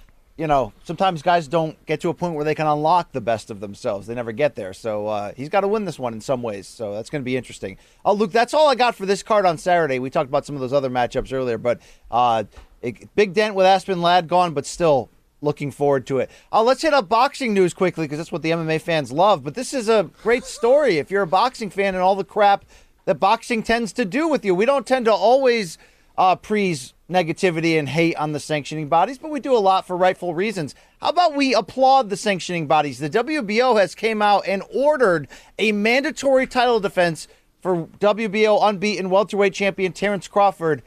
you 0.41 0.47
know, 0.47 0.73
sometimes 0.85 1.21
guys 1.21 1.49
don't 1.49 1.77
get 1.85 2.01
to 2.01 2.09
a 2.09 2.15
point 2.15 2.35
where 2.35 2.47
they 2.47 2.55
can 2.55 2.67
unlock 2.67 3.13
the 3.13 3.21
best 3.21 3.51
of 3.51 3.61
themselves. 3.61 4.07
They 4.07 4.15
never 4.15 4.33
get 4.33 4.55
there. 4.55 4.73
So 4.73 5.07
uh, 5.07 5.33
he's 5.37 5.51
got 5.51 5.61
to 5.61 5.69
win 5.69 5.85
this 5.85 5.99
one 5.99 6.15
in 6.15 6.23
some 6.23 6.41
ways. 6.41 6.67
So 6.67 6.95
that's 6.95 7.11
going 7.11 7.21
to 7.21 7.27
be 7.27 7.37
interesting. 7.37 7.77
Oh, 8.07 8.15
Luke, 8.15 8.33
that's 8.33 8.55
all 8.55 8.67
I 8.67 8.75
got 8.75 8.95
for 8.95 9.05
this 9.05 9.23
card 9.23 9.45
on 9.45 9.59
Saturday. 9.59 9.99
We 9.99 10.09
talked 10.09 10.31
about 10.31 10.47
some 10.47 10.55
of 10.55 10.63
those 10.63 10.73
other 10.73 10.89
matchups 10.89 11.35
earlier, 11.35 11.59
but 11.59 11.83
uh, 12.11 12.45
it, 12.81 13.15
big 13.15 13.35
dent 13.35 13.55
with 13.55 13.67
Aspen 13.67 14.01
Ladd 14.01 14.29
gone, 14.29 14.55
but 14.55 14.65
still 14.65 15.11
looking 15.43 15.71
forward 15.71 16.07
to 16.07 16.21
it. 16.21 16.31
Uh, 16.51 16.63
let's 16.63 16.81
hit 16.81 16.95
up 16.95 17.07
boxing 17.07 17.53
news 17.53 17.75
quickly 17.75 18.07
because 18.07 18.17
that's 18.17 18.33
what 18.33 18.41
the 18.41 18.53
MMA 18.53 18.81
fans 18.81 19.13
love. 19.13 19.45
But 19.45 19.55
this 19.55 19.75
is 19.75 19.91
a 19.91 20.09
great 20.23 20.45
story 20.45 20.97
if 20.97 21.11
you're 21.11 21.23
a 21.23 21.27
boxing 21.27 21.69
fan 21.69 21.95
and 21.95 22.03
all 22.03 22.15
the 22.15 22.25
crap 22.25 22.65
that 23.05 23.17
boxing 23.17 23.63
tends 23.63 23.93
to 23.93 24.07
do 24.07 24.27
with 24.27 24.43
you. 24.47 24.55
We 24.55 24.65
don't 24.65 24.87
tend 24.87 25.05
to 25.05 25.13
always 25.13 25.77
uh, 26.17 26.37
prees 26.37 26.95
negativity 27.11 27.79
and 27.79 27.89
hate 27.89 28.17
on 28.17 28.33
the 28.33 28.41
sanctioning 28.41 28.89
bodies, 28.89 29.19
but 29.19 29.31
we 29.31 29.41
do 29.41 29.57
a 29.57 29.59
lot 29.59 29.87
for 29.87 29.97
rightful 29.97 30.35
reasons. 30.35 30.75
How 31.01 31.11
about 31.11 31.35
we 31.35 31.55
applaud 31.55 32.09
the 32.09 32.17
sanctioning 32.17 32.67
bodies? 32.67 32.99
The 32.99 33.11
WBO 33.11 33.79
has 33.79 33.95
came 33.95 34.23
out 34.23 34.47
and 34.47 34.63
ordered 34.75 35.29
a 35.59 35.73
mandatory 35.73 36.47
title 36.47 36.81
defense 36.81 37.29
for 37.61 37.87
WBO 37.99 38.59
unbeaten 38.63 39.11
welterweight 39.11 39.53
champion 39.53 39.93
Terrence 39.93 40.29
Crawford 40.29 40.83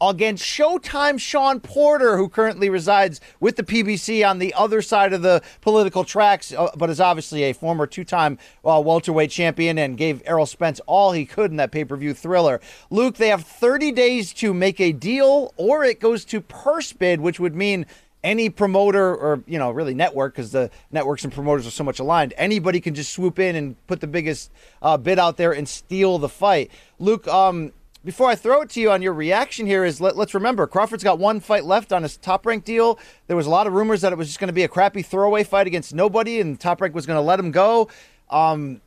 against 0.00 0.44
Showtime 0.44 1.18
Shawn 1.18 1.60
Porter, 1.60 2.16
who 2.16 2.28
currently 2.28 2.70
resides 2.70 3.20
with 3.40 3.56
the 3.56 3.62
PBC 3.62 4.28
on 4.28 4.38
the 4.38 4.54
other 4.54 4.82
side 4.82 5.12
of 5.12 5.22
the 5.22 5.42
political 5.60 6.04
tracks, 6.04 6.52
uh, 6.52 6.70
but 6.76 6.90
is 6.90 7.00
obviously 7.00 7.44
a 7.44 7.52
former 7.52 7.86
two 7.86 8.04
time 8.04 8.38
uh, 8.64 8.80
welterweight 8.84 9.30
champion 9.30 9.78
and 9.78 9.96
gave 9.96 10.22
Errol 10.24 10.46
Spence 10.46 10.80
all 10.86 11.12
he 11.12 11.26
could 11.26 11.50
in 11.50 11.56
that 11.56 11.72
pay 11.72 11.84
per 11.84 11.96
view 11.96 12.14
thriller. 12.14 12.60
Luke, 12.90 13.16
they 13.16 13.28
have 13.28 13.44
30 13.44 13.92
days 13.92 14.32
to 14.34 14.54
make 14.54 14.80
a 14.80 14.92
deal, 14.92 15.52
or 15.56 15.84
it 15.84 16.00
goes 16.00 16.24
to 16.26 16.40
purse 16.40 16.92
bid, 16.92 17.20
which 17.20 17.40
would 17.40 17.54
mean 17.54 17.86
any 18.24 18.50
promoter 18.50 19.14
or 19.14 19.42
you 19.46 19.58
know 19.58 19.70
really 19.70 19.94
network 19.94 20.34
because 20.34 20.50
the 20.50 20.70
networks 20.90 21.22
and 21.22 21.32
promoters 21.32 21.66
are 21.66 21.70
so 21.70 21.84
much 21.84 22.00
aligned 22.00 22.34
anybody 22.36 22.80
can 22.80 22.92
just 22.92 23.12
swoop 23.12 23.38
in 23.38 23.54
and 23.54 23.86
put 23.86 24.00
the 24.00 24.08
biggest 24.08 24.50
uh, 24.82 24.96
bid 24.96 25.20
out 25.20 25.36
there 25.36 25.52
and 25.52 25.68
steal 25.68 26.18
the 26.18 26.28
fight 26.28 26.68
luke 26.98 27.28
um, 27.28 27.72
before 28.08 28.30
I 28.30 28.36
throw 28.36 28.62
it 28.62 28.70
to 28.70 28.80
you 28.80 28.90
on 28.90 29.02
your 29.02 29.12
reaction 29.12 29.66
here 29.66 29.84
is 29.84 30.00
let, 30.00 30.16
us 30.16 30.32
remember 30.32 30.66
Crawford's 30.66 31.04
got 31.04 31.18
one 31.18 31.40
fight 31.40 31.66
left 31.66 31.92
on 31.92 32.02
his 32.02 32.16
top 32.16 32.46
rank 32.46 32.64
deal. 32.64 32.98
There 33.26 33.36
was 33.36 33.46
a 33.46 33.50
lot 33.50 33.66
of 33.66 33.74
rumors 33.74 34.00
that 34.00 34.14
it 34.14 34.16
was 34.16 34.28
just 34.28 34.40
going 34.40 34.48
to 34.48 34.54
be 34.54 34.62
a 34.62 34.68
crappy 34.68 35.02
throwaway 35.02 35.44
fight 35.44 35.66
against 35.66 35.94
nobody 35.94 36.40
and 36.40 36.58
top 36.58 36.80
rank 36.80 36.94
was 36.94 37.04
going 37.04 37.18
to 37.18 37.20
let 37.20 37.38
him 37.38 37.50
go. 37.50 37.90
Um, 38.30 38.80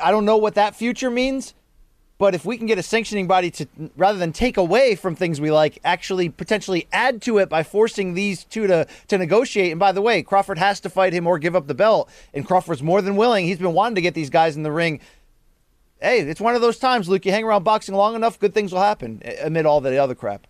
I 0.00 0.12
don't 0.12 0.24
know 0.24 0.36
what 0.36 0.54
that 0.54 0.76
future 0.76 1.10
means, 1.10 1.54
but 2.18 2.36
if 2.36 2.44
we 2.44 2.56
can 2.56 2.68
get 2.68 2.78
a 2.78 2.84
sanctioning 2.84 3.26
body 3.26 3.50
to 3.50 3.66
rather 3.96 4.16
than 4.16 4.32
take 4.32 4.58
away 4.58 4.94
from 4.94 5.16
things 5.16 5.40
we 5.40 5.50
like, 5.50 5.80
actually 5.82 6.28
potentially 6.28 6.86
add 6.92 7.20
to 7.22 7.38
it 7.38 7.48
by 7.48 7.64
forcing 7.64 8.14
these 8.14 8.44
two 8.44 8.68
to 8.68 8.86
to 9.08 9.18
negotiate. 9.18 9.72
And 9.72 9.80
by 9.80 9.90
the 9.90 10.02
way, 10.02 10.22
Crawford 10.22 10.58
has 10.58 10.78
to 10.80 10.88
fight 10.88 11.12
him 11.12 11.26
or 11.26 11.36
give 11.40 11.56
up 11.56 11.66
the 11.66 11.74
belt, 11.74 12.08
and 12.32 12.46
Crawford's 12.46 12.80
more 12.80 13.02
than 13.02 13.16
willing. 13.16 13.44
He's 13.44 13.58
been 13.58 13.72
wanting 13.72 13.96
to 13.96 14.02
get 14.02 14.14
these 14.14 14.30
guys 14.30 14.56
in 14.56 14.62
the 14.62 14.70
ring 14.70 15.00
hey, 16.00 16.20
it's 16.20 16.40
one 16.40 16.54
of 16.54 16.60
those 16.60 16.78
times, 16.78 17.08
Luke. 17.08 17.26
You 17.26 17.32
hang 17.32 17.44
around 17.44 17.64
boxing 17.64 17.94
long 17.94 18.14
enough, 18.14 18.38
good 18.38 18.54
things 18.54 18.72
will 18.72 18.80
happen 18.80 19.22
amid 19.42 19.66
all 19.66 19.80
the 19.80 19.96
other 19.98 20.14
crap. 20.14 20.46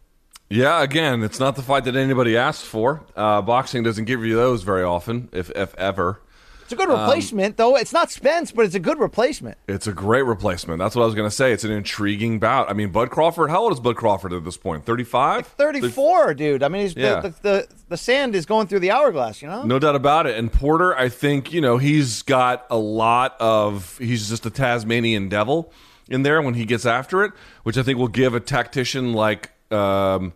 Yeah, 0.51 0.83
again, 0.83 1.23
it's 1.23 1.39
not 1.39 1.57
the 1.57 1.63
fight 1.63 1.85
that 1.85 1.95
anybody 1.95 2.37
asked 2.37 2.65
for. 2.65 3.05
Uh, 3.15 3.43
boxing 3.43 3.83
doesn't 3.83 4.07
give 4.07 4.25
you 4.25 4.35
those 4.35 4.63
very 4.63 4.83
often, 4.83 5.29
if, 5.33 5.51
if 5.51 5.75
ever. 5.75 6.23
It's 6.69 6.75
a 6.75 6.77
good 6.77 6.91
replacement, 6.91 7.53
um, 7.53 7.55
though. 7.57 7.77
It's 7.77 7.95
not 7.95 8.11
Spence, 8.11 8.53
but 8.53 8.67
it's 8.67 8.75
a 8.75 8.79
good 8.79 8.99
replacement. 8.99 9.57
It's 9.67 9.87
a 9.87 9.93
great 9.93 10.27
replacement. 10.27 10.79
That's 10.79 10.95
what 10.95 11.01
I 11.01 11.07
was 11.07 11.15
going 11.15 11.27
to 11.27 11.35
say. 11.35 11.51
It's 11.51 11.65
an 11.65 11.71
intriguing 11.71 12.39
bout. 12.39 12.69
I 12.69 12.75
mean, 12.75 12.91
Bud 12.91 13.09
Crawford, 13.09 13.49
how 13.49 13.63
old 13.63 13.73
is 13.73 13.81
Bud 13.81 13.97
Crawford 13.97 14.35
at 14.35 14.45
this 14.45 14.59
point? 14.59 14.85
35? 14.85 15.37
Like 15.37 15.47
34, 15.47 16.35
dude. 16.35 16.63
I 16.63 16.69
mean, 16.69 16.93
yeah. 16.95 17.21
the, 17.21 17.35
the, 17.41 17.69
the, 17.89 17.97
sand 17.97 18.35
is 18.35 18.45
going 18.45 18.67
through 18.67 18.81
the 18.81 18.91
hourglass, 18.91 19.41
you 19.41 19.49
know? 19.49 19.63
No 19.63 19.79
doubt 19.79 19.97
about 19.97 20.27
it. 20.27 20.37
And 20.37 20.53
Porter, 20.53 20.95
I 20.95 21.09
think, 21.09 21.55
you 21.55 21.63
know, 21.63 21.79
he's 21.79 22.21
got 22.21 22.67
a 22.69 22.77
lot 22.77 23.35
of, 23.41 23.97
he's 23.97 24.29
just 24.29 24.45
a 24.45 24.51
Tasmanian 24.51 25.31
devil 25.31 25.73
in 26.11 26.23
there 26.23 26.43
when 26.43 26.53
he 26.53 26.67
gets 26.67 26.85
after 26.85 27.25
it, 27.25 27.33
which 27.63 27.79
I 27.79 27.83
think 27.83 27.99
will 27.99 28.09
give 28.09 28.35
a 28.35 28.41
tactician 28.41 29.15
like 29.15 29.53
um, 29.73 30.35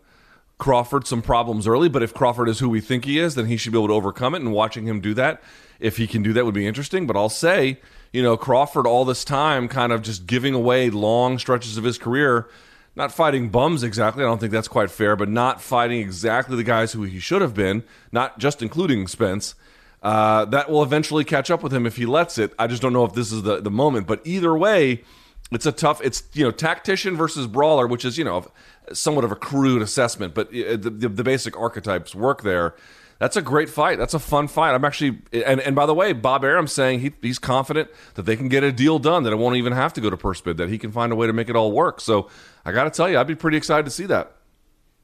Crawford 0.56 1.06
some 1.06 1.20
problems 1.20 1.66
early. 1.66 1.90
But 1.90 2.02
if 2.02 2.14
Crawford 2.14 2.48
is 2.48 2.58
who 2.58 2.70
we 2.70 2.80
think 2.80 3.04
he 3.04 3.18
is, 3.18 3.34
then 3.34 3.44
he 3.44 3.58
should 3.58 3.72
be 3.72 3.78
able 3.78 3.88
to 3.88 3.94
overcome 3.94 4.34
it. 4.34 4.40
And 4.40 4.50
watching 4.50 4.86
him 4.86 5.02
do 5.02 5.12
that 5.12 5.42
if 5.82 5.96
he 5.96 6.06
can 6.06 6.22
do 6.22 6.32
that 6.32 6.44
would 6.44 6.54
be 6.54 6.66
interesting. 6.66 7.06
But 7.06 7.16
I'll 7.16 7.28
say, 7.28 7.80
you 8.12 8.22
know, 8.22 8.36
Crawford 8.36 8.86
all 8.86 9.04
this 9.04 9.24
time 9.24 9.68
kind 9.68 9.92
of 9.92 10.02
just 10.02 10.26
giving 10.26 10.54
away 10.54 10.90
long 10.90 11.38
stretches 11.38 11.76
of 11.76 11.84
his 11.84 11.98
career, 11.98 12.48
not 12.94 13.12
fighting 13.12 13.48
bums 13.48 13.82
exactly. 13.82 14.22
I 14.22 14.26
don't 14.26 14.38
think 14.38 14.52
that's 14.52 14.68
quite 14.68 14.90
fair, 14.90 15.16
but 15.16 15.28
not 15.28 15.60
fighting 15.60 16.00
exactly 16.00 16.56
the 16.56 16.64
guys 16.64 16.92
who 16.92 17.02
he 17.02 17.18
should 17.18 17.42
have 17.42 17.54
been, 17.54 17.84
not 18.10 18.38
just 18.38 18.62
including 18.62 19.06
Spence. 19.06 19.54
Uh, 20.02 20.44
that 20.46 20.68
will 20.68 20.82
eventually 20.82 21.24
catch 21.24 21.50
up 21.50 21.62
with 21.62 21.72
him 21.72 21.86
if 21.86 21.96
he 21.96 22.06
lets 22.06 22.36
it. 22.36 22.52
I 22.58 22.66
just 22.66 22.82
don't 22.82 22.92
know 22.92 23.04
if 23.04 23.12
this 23.12 23.30
is 23.30 23.42
the, 23.42 23.60
the 23.60 23.70
moment. 23.70 24.06
But 24.06 24.20
either 24.24 24.56
way, 24.56 25.04
it's 25.52 25.66
a 25.66 25.72
tough. 25.72 26.00
It's 26.02 26.24
you 26.32 26.44
know 26.44 26.50
tactician 26.50 27.16
versus 27.16 27.46
brawler, 27.46 27.86
which 27.86 28.04
is 28.04 28.18
you 28.18 28.24
know 28.24 28.50
somewhat 28.92 29.24
of 29.24 29.30
a 29.30 29.36
crude 29.36 29.80
assessment, 29.80 30.34
but 30.34 30.48
uh, 30.48 30.76
the, 30.76 30.90
the, 30.90 31.08
the 31.08 31.24
basic 31.24 31.56
archetypes 31.56 32.14
work 32.14 32.42
there. 32.42 32.74
That's 33.22 33.36
a 33.36 33.40
great 33.40 33.70
fight. 33.70 33.98
That's 33.98 34.14
a 34.14 34.18
fun 34.18 34.48
fight. 34.48 34.74
I'm 34.74 34.84
actually, 34.84 35.22
and, 35.32 35.60
and 35.60 35.76
by 35.76 35.86
the 35.86 35.94
way, 35.94 36.12
Bob 36.12 36.42
Arum's 36.42 36.72
saying 36.72 36.98
he, 36.98 37.12
he's 37.22 37.38
confident 37.38 37.88
that 38.14 38.22
they 38.22 38.34
can 38.34 38.48
get 38.48 38.64
a 38.64 38.72
deal 38.72 38.98
done, 38.98 39.22
that 39.22 39.32
it 39.32 39.36
won't 39.36 39.54
even 39.54 39.72
have 39.74 39.92
to 39.92 40.00
go 40.00 40.10
to 40.10 40.16
purse 40.16 40.40
bid, 40.40 40.56
that 40.56 40.68
he 40.68 40.76
can 40.76 40.90
find 40.90 41.12
a 41.12 41.14
way 41.14 41.28
to 41.28 41.32
make 41.32 41.48
it 41.48 41.54
all 41.54 41.70
work. 41.70 42.00
So 42.00 42.28
I 42.64 42.72
got 42.72 42.82
to 42.82 42.90
tell 42.90 43.08
you, 43.08 43.16
I'd 43.20 43.28
be 43.28 43.36
pretty 43.36 43.56
excited 43.56 43.84
to 43.84 43.92
see 43.92 44.06
that. 44.06 44.32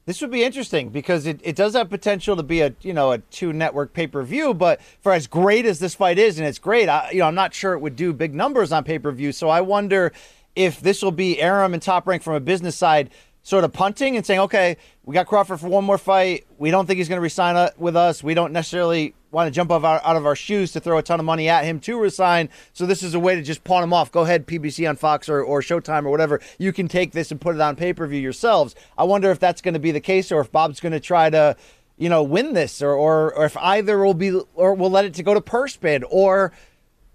This 0.05 0.19
would 0.19 0.31
be 0.31 0.43
interesting 0.43 0.89
because 0.89 1.25
it, 1.25 1.39
it 1.45 1.55
does 1.55 1.75
have 1.75 1.89
potential 1.89 2.35
to 2.35 2.43
be 2.43 2.59
a 2.59 2.75
you 2.81 2.93
know 2.93 3.13
a 3.13 3.19
two 3.19 3.53
network 3.53 3.93
pay 3.93 4.07
per 4.07 4.21
view, 4.21 4.53
but 4.53 4.81
for 4.99 5.13
as 5.13 5.25
great 5.25 5.65
as 5.65 5.79
this 5.79 5.95
fight 5.95 6.19
is, 6.19 6.39
and 6.39 6.45
it's 6.45 6.59
great, 6.59 6.89
I, 6.89 7.11
you 7.11 7.19
know 7.19 7.25
I'm 7.25 7.35
not 7.35 7.53
sure 7.53 7.71
it 7.71 7.79
would 7.79 7.95
do 7.95 8.11
big 8.11 8.35
numbers 8.35 8.73
on 8.73 8.83
pay 8.83 8.99
per 8.99 9.13
view. 9.13 9.31
So 9.31 9.47
I 9.47 9.61
wonder 9.61 10.11
if 10.57 10.81
this 10.81 11.01
will 11.01 11.11
be 11.11 11.41
Arum 11.41 11.73
and 11.73 11.81
Top 11.81 12.05
Rank 12.05 12.23
from 12.23 12.33
a 12.33 12.41
business 12.41 12.75
side 12.75 13.11
sort 13.49 13.63
of 13.63 13.73
punting 13.73 14.15
and 14.15 14.23
saying, 14.23 14.39
okay, 14.41 14.77
we 15.05 15.15
got 15.15 15.25
Crawford 15.25 15.59
for 15.59 15.67
one 15.67 15.83
more 15.83 15.97
fight. 15.97 16.45
We 16.59 16.69
don't 16.69 16.85
think 16.85 16.97
he's 16.97 17.09
going 17.09 17.17
to 17.17 17.21
resign 17.21 17.71
with 17.77 17.95
us. 17.95 18.23
We 18.23 18.35
don't 18.35 18.53
necessarily 18.53 19.15
want 19.31 19.47
to 19.47 19.51
jump 19.51 19.71
out 19.71 19.83
of 19.83 20.25
our 20.27 20.35
shoes 20.35 20.71
to 20.73 20.79
throw 20.79 20.99
a 20.99 21.01
ton 21.01 21.19
of 21.19 21.25
money 21.25 21.49
at 21.49 21.65
him 21.65 21.79
to 21.79 21.99
resign. 21.99 22.49
So 22.73 22.85
this 22.85 23.01
is 23.01 23.15
a 23.15 23.19
way 23.19 23.33
to 23.33 23.41
just 23.41 23.63
pawn 23.63 23.83
him 23.83 23.91
off. 23.91 24.11
Go 24.11 24.21
ahead, 24.21 24.45
PBC 24.45 24.87
on 24.87 24.97
Fox 24.97 25.27
or, 25.27 25.41
or 25.41 25.61
Showtime 25.61 26.05
or 26.05 26.11
whatever. 26.11 26.39
You 26.59 26.71
can 26.71 26.87
take 26.87 27.11
this 27.11 27.31
and 27.31 27.41
put 27.41 27.55
it 27.55 27.61
on 27.61 27.75
pay 27.75 27.91
per 27.91 28.05
view 28.05 28.19
yourselves. 28.19 28.75
I 28.99 29.03
wonder 29.03 29.31
if 29.31 29.39
that's 29.39 29.61
going 29.61 29.73
to 29.73 29.79
be 29.79 29.91
the 29.91 29.99
case 29.99 30.31
or 30.31 30.41
if 30.41 30.51
Bob's 30.51 30.79
going 30.79 30.93
to 30.93 30.99
try 30.99 31.31
to, 31.31 31.55
you 31.97 32.07
know, 32.07 32.21
win 32.21 32.53
this 32.53 32.83
or, 32.83 32.91
or, 32.91 33.33
or 33.33 33.45
if 33.45 33.57
either 33.57 33.97
will 33.97 34.13
be 34.13 34.39
or 34.53 34.75
we'll 34.75 34.91
let 34.91 35.05
it 35.05 35.15
to 35.15 35.23
go 35.23 35.33
to 35.33 35.41
purse 35.41 35.75
bid 35.75 36.03
or 36.11 36.51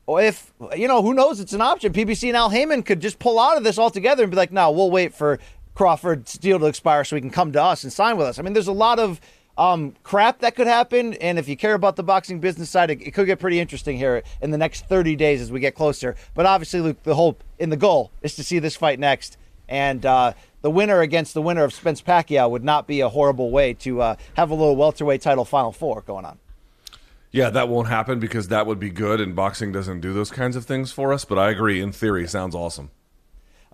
or 0.07 0.20
if 0.20 0.53
you 0.76 0.87
know 0.87 1.01
who 1.01 1.14
knows 1.14 1.41
it's 1.41 1.55
an 1.55 1.62
option 1.62 1.91
pbc 1.91 2.28
and 2.28 2.37
al 2.37 2.51
Haymon 2.51 2.82
could 2.82 3.01
just 3.01 3.18
pull 3.18 3.39
out 3.39 3.57
of 3.57 3.64
this 3.64 3.78
altogether 3.78 4.22
and 4.22 4.30
be 4.30 4.37
like 4.37 4.53
no 4.53 4.70
we'll 4.70 4.91
wait 4.91 5.14
for 5.14 5.39
Crawford's 5.75 6.35
deal 6.35 6.59
to 6.59 6.66
expire 6.66 7.05
so 7.05 7.16
he 7.16 7.20
can 7.20 7.31
come 7.31 7.53
to 7.53 7.62
us 7.62 7.83
and 7.85 7.93
sign 7.93 8.16
with 8.16 8.27
us. 8.27 8.39
I 8.39 8.43
mean, 8.43 8.53
there's 8.53 8.68
a 8.68 8.72
lot 8.72 8.99
of 8.99 9.20
um, 9.57 9.95
crap 10.03 10.41
that 10.41 10.57
could 10.57 10.66
happen. 10.66 11.14
And 11.14 11.39
if 11.39 11.49
you 11.49 11.57
care 11.57 11.75
about 11.75 11.97
the 11.97 12.03
boxing 12.03 12.41
business 12.41 12.70
side, 12.70 12.91
it, 12.91 13.03
it, 13.03 13.11
could 13.12 13.27
get 13.27 13.39
pretty 13.39 13.61
interesting 13.61 13.97
here 13.97 14.22
in 14.41 14.51
the 14.51 14.59
next 14.59 14.87
30 14.89 15.16
days 15.16 15.41
as 15.41 15.51
we 15.53 15.61
get 15.61 15.75
closer. 15.75 16.16
But 16.35 16.47
obviously, 16.47 16.81
Luke, 16.81 17.03
the 17.03 17.14
hope 17.14 17.43
in 17.59 17.70
the 17.70 17.77
goal 17.77 18.11
is 18.22 18.35
to 18.37 18.45
see 18.45 18.59
this 18.59 18.77
fight 18.77 18.99
next. 18.99 19.37
And 19.68 20.05
uh, 20.05 20.35
the 20.62 20.70
winner 20.70 21.01
against 21.01 21.35
the 21.35 21.43
winner 21.43 21.64
of 21.64 21.72
Spence 21.72 22.03
Pacquiao 22.03 22.51
would 22.51 22.64
not 22.64 22.87
be 22.87 23.01
a 23.01 23.09
horrible 23.09 23.51
way 23.51 23.75
to 23.75 24.03
uh, 24.03 24.16
have 24.37 24.51
a 24.51 24.55
little 24.55 24.77
welterweight 24.77 25.22
title 25.22 25.45
final 25.45 25.72
four 25.72 26.03
going 26.03 26.25
on. 26.25 26.39
Yeah, 27.31 27.51
that 27.51 27.68
won't 27.68 27.89
happen 27.89 28.20
because 28.20 28.47
that 28.49 28.64
would 28.64 28.79
be 28.79 28.91
good, 28.91 29.20
and 29.20 29.35
boxing 29.35 29.72
doesn't 29.72 30.01
do 30.01 30.12
those 30.12 30.31
kinds 30.31 30.55
of 30.55 30.66
things 30.66 30.93
for 30.93 31.12
us. 31.12 31.25
But 31.25 31.37
I 31.37 31.51
agree, 31.51 31.81
in 31.81 31.91
theory, 31.91 32.29
sounds 32.29 32.55
awesome. 32.55 32.91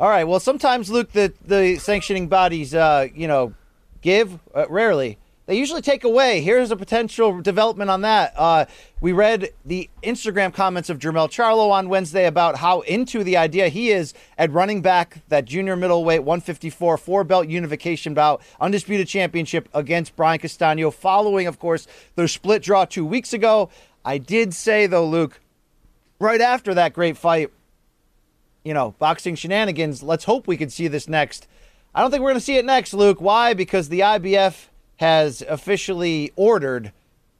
All 0.00 0.08
right. 0.08 0.24
Well, 0.24 0.40
sometimes, 0.40 0.88
Luke, 0.88 1.12
the 1.12 1.30
the 1.44 1.76
sanctioning 1.76 2.28
bodies, 2.28 2.74
uh, 2.74 3.08
you 3.14 3.28
know, 3.28 3.52
give 4.00 4.38
uh, 4.54 4.64
rarely. 4.70 5.18
They 5.44 5.58
usually 5.58 5.82
take 5.82 6.04
away. 6.04 6.40
Here's 6.40 6.70
a 6.70 6.76
potential 6.76 7.42
development 7.42 7.90
on 7.90 8.00
that. 8.00 8.32
Uh, 8.34 8.64
we 9.02 9.12
read 9.12 9.50
the 9.62 9.90
Instagram 10.02 10.54
comments 10.54 10.88
of 10.88 10.98
Jermell 10.98 11.28
Charlo 11.28 11.70
on 11.70 11.90
Wednesday 11.90 12.24
about 12.24 12.56
how 12.56 12.80
into 12.82 13.22
the 13.22 13.36
idea 13.36 13.68
he 13.68 13.90
is 13.90 14.14
at 14.38 14.50
running 14.52 14.80
back 14.80 15.18
that 15.28 15.44
junior 15.44 15.76
middleweight 15.76 16.22
154 16.22 16.96
four 16.96 17.22
belt 17.22 17.48
unification 17.48 18.14
bout, 18.14 18.40
undisputed 18.58 19.06
championship 19.06 19.68
against 19.74 20.16
Brian 20.16 20.38
Castano, 20.38 20.90
following, 20.90 21.46
of 21.46 21.58
course, 21.58 21.86
their 22.14 22.28
split 22.28 22.62
draw 22.62 22.86
two 22.86 23.04
weeks 23.04 23.34
ago. 23.34 23.68
I 24.02 24.16
did 24.16 24.54
say, 24.54 24.86
though, 24.86 25.06
Luke, 25.06 25.40
right 26.18 26.40
after 26.40 26.72
that 26.72 26.94
great 26.94 27.18
fight, 27.18 27.50
you 28.64 28.74
know, 28.74 28.94
boxing 28.98 29.34
shenanigans. 29.34 30.02
Let's 30.02 30.24
hope 30.24 30.46
we 30.46 30.56
can 30.56 30.70
see 30.70 30.88
this 30.88 31.08
next. 31.08 31.46
I 31.94 32.00
don't 32.00 32.10
think 32.10 32.22
we're 32.22 32.30
going 32.30 32.40
to 32.40 32.44
see 32.44 32.56
it 32.56 32.64
next, 32.64 32.94
Luke. 32.94 33.20
Why? 33.20 33.54
Because 33.54 33.88
the 33.88 34.00
IBF 34.00 34.66
has 34.98 35.42
officially 35.48 36.32
ordered 36.36 36.92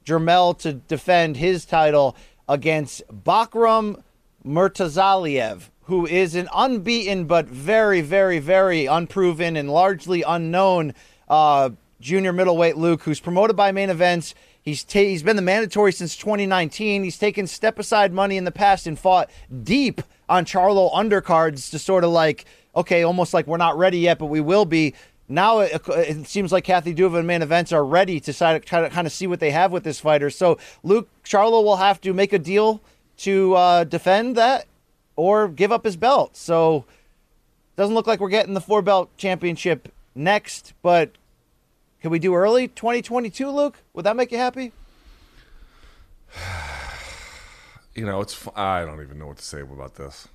Jermell 0.05 0.57
to 0.59 0.73
defend 0.73 1.37
his 1.37 1.63
title 1.63 2.15
against 2.49 3.03
Bakhram 3.07 4.01
Murtazaliev, 4.45 5.69
who 5.83 6.05
is 6.05 6.35
an 6.35 6.49
unbeaten 6.53 7.25
but 7.25 7.47
very, 7.47 8.01
very, 8.01 8.39
very 8.39 8.87
unproven 8.87 9.55
and 9.55 9.69
largely 9.69 10.23
unknown 10.23 10.93
uh, 11.29 11.69
junior 11.99 12.33
middleweight 12.33 12.77
Luke, 12.77 13.03
who's 13.03 13.19
promoted 13.19 13.55
by 13.55 13.71
main 13.71 13.89
events. 13.89 14.33
He's 14.61 14.83
ta- 14.83 14.99
he's 14.99 15.23
been 15.23 15.35
the 15.35 15.41
mandatory 15.41 15.91
since 15.91 16.15
2019. 16.17 17.03
He's 17.03 17.17
taken 17.17 17.47
step 17.47 17.79
aside 17.79 18.11
money 18.11 18.37
in 18.37 18.43
the 18.43 18.51
past 18.51 18.85
and 18.85 18.97
fought 18.97 19.29
deep 19.63 20.01
on 20.31 20.45
Charlo 20.45 20.91
undercards 20.93 21.69
to 21.71 21.77
sort 21.77 22.05
of 22.05 22.11
like, 22.11 22.45
okay, 22.73 23.03
almost 23.03 23.33
like 23.33 23.47
we're 23.47 23.57
not 23.57 23.77
ready 23.77 23.99
yet, 23.99 24.17
but 24.17 24.27
we 24.27 24.39
will 24.39 24.65
be. 24.65 24.95
Now 25.27 25.59
it, 25.59 25.81
it 25.87 26.27
seems 26.27 26.51
like 26.51 26.63
Kathy 26.63 26.95
Duva 26.95 27.19
and 27.19 27.27
main 27.27 27.41
events 27.41 27.71
are 27.71 27.85
ready 27.85 28.19
to 28.21 28.33
try 28.33 28.57
to 28.57 28.89
kind 28.89 29.05
of 29.05 29.11
see 29.13 29.27
what 29.27 29.39
they 29.39 29.51
have 29.51 29.71
with 29.71 29.83
this 29.83 29.99
fighter. 29.99 30.29
So 30.29 30.57
Luke 30.83 31.09
Charlo 31.23 31.63
will 31.63 31.75
have 31.75 31.99
to 32.01 32.13
make 32.13 32.33
a 32.33 32.39
deal 32.39 32.81
to 33.17 33.53
uh, 33.53 33.83
defend 33.83 34.37
that 34.37 34.65
or 35.15 35.47
give 35.49 35.71
up 35.71 35.83
his 35.83 35.97
belt. 35.97 36.35
So 36.35 36.85
doesn't 37.75 37.93
look 37.93 38.07
like 38.07 38.19
we're 38.19 38.29
getting 38.29 38.53
the 38.53 38.61
four 38.61 38.81
belt 38.81 39.09
championship 39.17 39.93
next, 40.15 40.73
but 40.81 41.11
can 42.01 42.09
we 42.09 42.19
do 42.19 42.33
early 42.35 42.67
2022, 42.69 43.49
Luke? 43.49 43.77
Would 43.93 44.05
that 44.05 44.15
make 44.15 44.31
you 44.31 44.37
happy? 44.37 44.71
You 47.93 48.05
know, 48.05 48.21
it's 48.21 48.47
I 48.55 48.85
don't 48.85 49.01
even 49.01 49.19
know 49.19 49.27
what 49.27 49.37
to 49.37 49.43
say 49.43 49.61
about 49.61 49.95
this. 49.95 50.27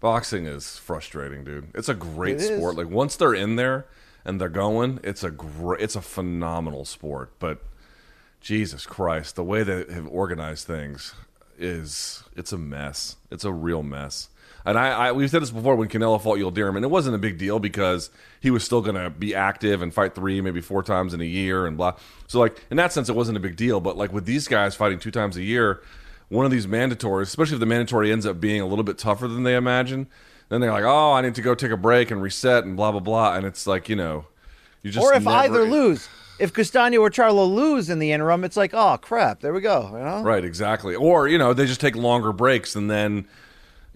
Boxing 0.00 0.46
is 0.46 0.76
frustrating, 0.78 1.44
dude. 1.44 1.68
It's 1.74 1.88
a 1.88 1.94
great 1.94 2.36
it 2.36 2.56
sport. 2.56 2.74
Is. 2.74 2.78
Like 2.78 2.90
once 2.90 3.16
they're 3.16 3.34
in 3.34 3.56
there 3.56 3.86
and 4.24 4.40
they're 4.40 4.48
going, 4.48 5.00
it's 5.02 5.24
a 5.24 5.30
great, 5.30 5.80
it's 5.80 5.96
a 5.96 6.02
phenomenal 6.02 6.84
sport. 6.84 7.32
But 7.38 7.62
Jesus 8.40 8.86
Christ, 8.86 9.36
the 9.36 9.44
way 9.44 9.62
they 9.62 9.92
have 9.92 10.08
organized 10.08 10.66
things 10.66 11.14
is 11.58 12.24
it's 12.36 12.52
a 12.52 12.58
mess. 12.58 13.16
It's 13.30 13.44
a 13.44 13.52
real 13.52 13.82
mess. 13.82 14.28
And 14.64 14.76
I, 14.76 15.08
I 15.08 15.12
we've 15.12 15.30
said 15.30 15.42
this 15.42 15.50
before 15.50 15.76
when 15.76 15.88
Canelo 15.88 16.20
fought 16.20 16.38
Yildirim, 16.38 16.74
and 16.74 16.84
it 16.84 16.88
wasn't 16.88 17.14
a 17.14 17.18
big 17.18 17.38
deal 17.38 17.60
because 17.60 18.10
he 18.40 18.50
was 18.50 18.64
still 18.64 18.82
going 18.82 18.96
to 18.96 19.10
be 19.10 19.32
active 19.32 19.80
and 19.80 19.94
fight 19.94 20.14
three, 20.16 20.40
maybe 20.40 20.60
four 20.60 20.82
times 20.82 21.14
in 21.14 21.20
a 21.20 21.24
year, 21.24 21.66
and 21.66 21.76
blah. 21.76 21.94
So 22.26 22.40
like 22.40 22.60
in 22.68 22.76
that 22.76 22.92
sense, 22.92 23.08
it 23.08 23.14
wasn't 23.14 23.36
a 23.36 23.40
big 23.40 23.54
deal. 23.54 23.80
But 23.80 23.96
like 23.96 24.12
with 24.12 24.26
these 24.26 24.48
guys 24.48 24.74
fighting 24.74 24.98
two 24.98 25.12
times 25.12 25.36
a 25.36 25.42
year, 25.42 25.82
one 26.28 26.44
of 26.44 26.50
these 26.50 26.66
mandatories, 26.66 27.22
especially 27.22 27.54
if 27.54 27.60
the 27.60 27.66
mandatory 27.66 28.12
ends 28.12 28.26
up 28.26 28.40
being 28.40 28.60
a 28.60 28.66
little 28.66 28.84
bit 28.84 28.98
tougher 28.98 29.28
than 29.28 29.42
they 29.42 29.54
imagine, 29.54 30.08
then 30.48 30.60
they're 30.60 30.72
like, 30.72 30.84
oh, 30.84 31.12
I 31.12 31.22
need 31.22 31.34
to 31.36 31.42
go 31.42 31.54
take 31.54 31.70
a 31.70 31.76
break 31.76 32.10
and 32.10 32.22
reset 32.22 32.64
and 32.64 32.76
blah 32.76 32.90
blah 32.90 33.00
blah, 33.00 33.34
and 33.34 33.46
it's 33.46 33.66
like 33.66 33.88
you 33.88 33.96
know, 33.96 34.26
you 34.82 34.90
just 34.90 35.04
or 35.04 35.14
if 35.14 35.24
never... 35.24 35.36
either 35.36 35.64
lose 35.64 36.08
if 36.38 36.52
Castano 36.52 36.98
or 36.98 37.10
Charlo 37.10 37.52
lose 37.52 37.88
in 37.88 37.98
the 37.98 38.12
interim, 38.12 38.44
it's 38.44 38.56
like, 38.56 38.74
oh 38.74 38.98
crap, 38.98 39.40
there 39.40 39.52
we 39.52 39.60
go. 39.60 39.88
You 39.92 40.04
know? 40.04 40.22
Right, 40.22 40.44
exactly. 40.44 40.94
Or 40.94 41.28
you 41.28 41.38
know, 41.38 41.54
they 41.54 41.66
just 41.66 41.80
take 41.80 41.96
longer 41.96 42.32
breaks 42.32 42.76
and 42.76 42.90
then 42.90 43.26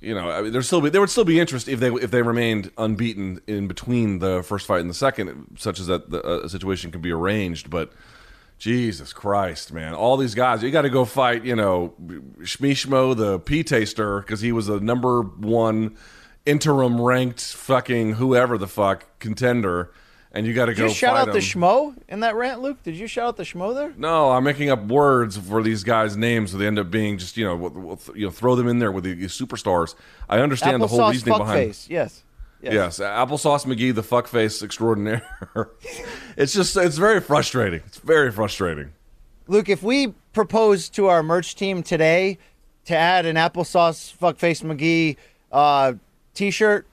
you 0.00 0.14
know, 0.14 0.30
I 0.30 0.40
mean, 0.40 0.52
there's 0.52 0.66
still 0.66 0.80
be, 0.80 0.88
there 0.88 1.00
would 1.02 1.10
still 1.10 1.24
be 1.24 1.38
interest 1.38 1.68
if 1.68 1.78
they 1.78 1.88
if 1.88 2.10
they 2.10 2.22
remained 2.22 2.70
unbeaten 2.78 3.40
in 3.46 3.68
between 3.68 4.18
the 4.18 4.42
first 4.42 4.66
fight 4.66 4.80
and 4.80 4.88
the 4.88 4.94
second, 4.94 5.58
such 5.58 5.78
as 5.78 5.88
that 5.88 6.10
the 6.10 6.22
uh, 6.22 6.48
situation 6.48 6.90
can 6.90 7.02
be 7.02 7.12
arranged. 7.12 7.68
But 7.68 7.92
Jesus 8.60 9.12
Christ, 9.14 9.72
man, 9.72 9.94
all 9.94 10.18
these 10.18 10.34
guys, 10.34 10.62
you 10.62 10.70
got 10.70 10.82
to 10.82 10.90
go 10.90 11.04
fight, 11.04 11.44
you 11.44 11.56
know, 11.56 11.94
Shmishmo, 12.40 13.16
the 13.16 13.40
P 13.40 13.64
taster, 13.64 14.20
because 14.20 14.42
he 14.42 14.52
was 14.52 14.68
a 14.68 14.78
number 14.78 15.22
one 15.22 15.96
interim 16.44 17.00
ranked 17.00 17.40
fucking 17.40 18.12
whoever 18.12 18.58
the 18.58 18.68
fuck 18.68 19.18
contender 19.18 19.92
and 20.32 20.46
you 20.46 20.54
got 20.54 20.66
to 20.66 20.74
go. 20.74 20.84
you 20.84 20.90
shout 20.90 21.16
out 21.16 21.28
him. 21.28 21.34
the 21.34 21.40
schmo 21.40 21.94
in 22.08 22.20
that 22.20 22.36
rant, 22.36 22.60
Luke? 22.60 22.82
Did 22.82 22.96
you 22.96 23.06
shout 23.06 23.28
out 23.28 23.36
the 23.36 23.42
schmo 23.42 23.74
there? 23.74 23.92
No, 23.96 24.30
I'm 24.30 24.44
making 24.44 24.70
up 24.70 24.84
words 24.84 25.36
for 25.36 25.62
these 25.62 25.82
guys' 25.82 26.16
names, 26.16 26.52
so 26.52 26.58
they 26.58 26.66
end 26.66 26.78
up 26.78 26.90
being 26.90 27.18
just 27.18 27.36
you 27.36 27.44
know 27.44 27.98
you 28.14 28.26
know 28.26 28.30
throw 28.30 28.54
them 28.54 28.68
in 28.68 28.78
there 28.78 28.92
with 28.92 29.04
the, 29.04 29.16
superstars. 29.24 29.94
I 30.28 30.38
understand 30.38 30.76
Applesauce 30.76 30.80
the 30.80 30.86
whole 30.88 31.10
reasoning 31.10 31.38
behind. 31.38 31.66
Face. 31.66 31.88
Yes. 31.90 32.22
Yes. 32.62 32.98
yes, 32.98 32.98
applesauce 32.98 33.64
McGee, 33.64 33.94
the 33.94 34.02
fuckface 34.02 34.62
extraordinaire. 34.62 35.22
it's 36.36 36.52
just 36.52 36.76
it's 36.76 36.98
very 36.98 37.20
frustrating. 37.20 37.80
It's 37.86 37.98
very 37.98 38.30
frustrating. 38.30 38.92
Luke, 39.48 39.68
if 39.68 39.82
we 39.82 40.08
propose 40.32 40.88
to 40.90 41.06
our 41.06 41.22
merch 41.22 41.54
team 41.54 41.82
today 41.82 42.38
to 42.84 42.96
add 42.96 43.26
an 43.26 43.36
applesauce 43.36 44.14
fuckface 44.16 44.62
McGee 44.62 45.16
uh, 45.50 45.94
t-shirt, 46.34 46.86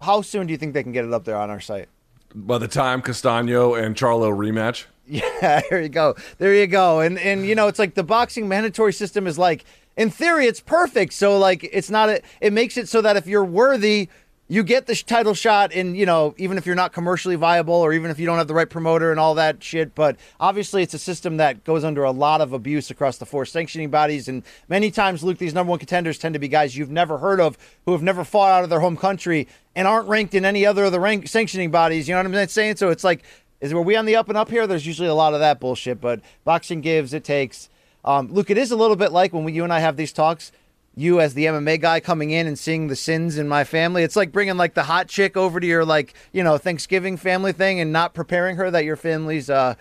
how 0.00 0.20
soon 0.20 0.46
do 0.46 0.52
you 0.52 0.58
think 0.58 0.74
they 0.74 0.82
can 0.82 0.92
get 0.92 1.04
it 1.04 1.12
up 1.12 1.24
there 1.24 1.36
on 1.36 1.48
our 1.50 1.60
site? 1.60 1.88
by 2.34 2.58
the 2.58 2.68
time 2.68 3.02
Castano 3.02 3.74
and 3.74 3.96
Charlo 3.96 4.32
rematch. 4.32 4.84
Yeah, 5.04 5.60
there 5.68 5.82
you 5.82 5.88
go. 5.88 6.14
There 6.38 6.54
you 6.54 6.68
go. 6.68 7.00
And 7.00 7.18
and 7.18 7.44
you 7.44 7.56
know, 7.56 7.66
it's 7.66 7.80
like 7.80 7.94
the 7.94 8.04
boxing 8.04 8.46
mandatory 8.46 8.92
system 8.92 9.26
is 9.26 9.36
like 9.36 9.64
in 9.96 10.10
theory 10.10 10.46
it's 10.46 10.60
perfect. 10.60 11.12
So 11.12 11.38
like 11.38 11.68
it's 11.70 11.90
not 11.90 12.08
a, 12.08 12.22
it 12.40 12.52
makes 12.52 12.76
it 12.76 12.88
so 12.88 13.02
that 13.02 13.16
if 13.16 13.26
you're 13.26 13.44
worthy, 13.44 14.08
you 14.52 14.62
get 14.62 14.84
the 14.84 14.94
title 14.94 15.32
shot 15.32 15.72
and 15.72 15.96
you 15.96 16.04
know, 16.04 16.34
even 16.36 16.58
if 16.58 16.66
you're 16.66 16.74
not 16.74 16.92
commercially 16.92 17.36
viable 17.36 17.72
or 17.72 17.94
even 17.94 18.10
if 18.10 18.18
you 18.18 18.26
don't 18.26 18.36
have 18.36 18.48
the 18.48 18.54
right 18.54 18.68
promoter 18.68 19.10
and 19.10 19.18
all 19.18 19.34
that 19.36 19.64
shit. 19.64 19.94
But 19.94 20.18
obviously, 20.38 20.82
it's 20.82 20.92
a 20.92 20.98
system 20.98 21.38
that 21.38 21.64
goes 21.64 21.84
under 21.84 22.04
a 22.04 22.10
lot 22.10 22.42
of 22.42 22.52
abuse 22.52 22.90
across 22.90 23.16
the 23.16 23.24
four 23.24 23.46
sanctioning 23.46 23.88
bodies. 23.88 24.28
And 24.28 24.42
many 24.68 24.90
times, 24.90 25.24
Luke, 25.24 25.38
these 25.38 25.54
number 25.54 25.70
one 25.70 25.78
contenders 25.78 26.18
tend 26.18 26.34
to 26.34 26.38
be 26.38 26.48
guys 26.48 26.76
you've 26.76 26.90
never 26.90 27.16
heard 27.16 27.40
of 27.40 27.56
who 27.86 27.92
have 27.92 28.02
never 28.02 28.24
fought 28.24 28.50
out 28.50 28.62
of 28.62 28.68
their 28.68 28.80
home 28.80 28.98
country 28.98 29.48
and 29.74 29.88
aren't 29.88 30.06
ranked 30.06 30.34
in 30.34 30.44
any 30.44 30.66
other 30.66 30.84
of 30.84 30.92
the 30.92 31.00
rank 31.00 31.28
sanctioning 31.28 31.70
bodies. 31.70 32.06
You 32.06 32.14
know 32.14 32.28
what 32.28 32.38
I'm 32.38 32.48
saying? 32.48 32.76
So 32.76 32.90
it's 32.90 33.04
like, 33.04 33.22
is 33.62 33.72
were 33.72 33.80
we 33.80 33.96
on 33.96 34.04
the 34.04 34.16
up 34.16 34.28
and 34.28 34.36
up 34.36 34.50
here? 34.50 34.66
There's 34.66 34.86
usually 34.86 35.08
a 35.08 35.14
lot 35.14 35.32
of 35.32 35.40
that 35.40 35.60
bullshit, 35.60 35.98
but 35.98 36.20
boxing 36.44 36.82
gives, 36.82 37.14
it 37.14 37.24
takes. 37.24 37.70
Um, 38.04 38.30
Luke, 38.30 38.50
it 38.50 38.58
is 38.58 38.70
a 38.70 38.76
little 38.76 38.96
bit 38.96 39.12
like 39.12 39.32
when 39.32 39.44
we, 39.44 39.52
you 39.52 39.64
and 39.64 39.72
I 39.72 39.78
have 39.78 39.96
these 39.96 40.12
talks 40.12 40.52
you 40.94 41.20
as 41.20 41.34
the 41.34 41.46
MMA 41.46 41.80
guy 41.80 42.00
coming 42.00 42.30
in 42.30 42.46
and 42.46 42.58
seeing 42.58 42.88
the 42.88 42.96
sins 42.96 43.38
in 43.38 43.48
my 43.48 43.64
family. 43.64 44.02
It's 44.02 44.16
like 44.16 44.32
bringing 44.32 44.56
like 44.56 44.74
the 44.74 44.82
hot 44.82 45.08
chick 45.08 45.36
over 45.36 45.58
to 45.58 45.66
your 45.66 45.84
like, 45.84 46.14
you 46.32 46.42
know, 46.42 46.58
Thanksgiving 46.58 47.16
family 47.16 47.52
thing 47.52 47.80
and 47.80 47.92
not 47.92 48.14
preparing 48.14 48.56
her 48.56 48.70
that 48.70 48.84
your 48.84 48.96
family's 48.96 49.48
uh, 49.48 49.74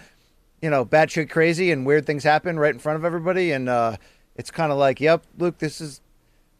you 0.61 0.69
know, 0.69 0.85
bad 0.85 1.11
shit 1.11 1.29
crazy 1.29 1.71
and 1.71 1.85
weird 1.85 2.05
things 2.05 2.23
happen 2.23 2.59
right 2.59 2.73
in 2.73 2.79
front 2.79 2.97
of 2.97 3.05
everybody 3.05 3.51
and 3.51 3.67
uh 3.67 3.97
it's 4.35 4.49
kind 4.49 4.71
of 4.71 4.77
like, 4.77 5.01
yep, 5.01 5.23
Luke, 5.37 5.57
this 5.57 5.81
is 5.81 6.01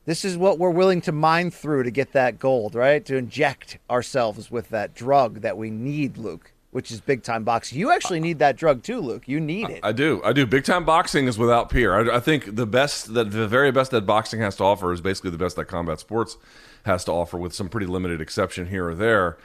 this 0.05 0.25
is 0.25 0.37
what 0.37 0.59
we're 0.59 0.71
willing 0.71 0.99
to 1.01 1.11
mine 1.11 1.51
through 1.51 1.83
to 1.83 1.91
get 1.91 2.11
that 2.13 2.39
gold, 2.39 2.75
right? 2.75 3.05
To 3.05 3.15
inject 3.15 3.77
ourselves 3.89 4.49
with 4.51 4.69
that 4.69 4.93
drug 4.93 5.41
that 5.41 5.57
we 5.57 5.69
need, 5.69 6.17
Luke 6.17 6.50
which 6.71 6.89
is 6.89 7.01
big 7.01 7.21
time 7.21 7.43
boxing. 7.43 7.77
You 7.77 7.91
actually 7.91 8.19
need 8.19 8.39
that 8.39 8.55
drug 8.55 8.81
too, 8.81 8.99
Luke. 8.99 9.27
You 9.27 9.39
need 9.39 9.69
it. 9.69 9.81
I 9.83 9.91
do. 9.91 10.21
I 10.23 10.33
do. 10.33 10.45
Big 10.45 10.63
time 10.63 10.85
boxing 10.85 11.27
is 11.27 11.37
without 11.37 11.69
peer. 11.69 12.11
I, 12.11 12.17
I, 12.17 12.19
think 12.19 12.55
the 12.55 12.65
best 12.65 13.13
that 13.13 13.31
the 13.31 13.47
very 13.47 13.71
best 13.71 13.91
that 13.91 14.05
boxing 14.05 14.39
has 14.39 14.55
to 14.57 14.63
offer 14.63 14.91
is 14.91 15.01
basically 15.01 15.31
the 15.31 15.37
best 15.37 15.57
that 15.57 15.65
combat 15.65 15.99
sports 15.99 16.37
has 16.85 17.03
to 17.05 17.11
offer, 17.11 17.37
with 17.37 17.53
some 17.53 17.69
pretty 17.69 17.85
limited 17.85 18.21
exception 18.21 18.67
here 18.67 18.87
or 18.87 18.95
there. 18.95 19.37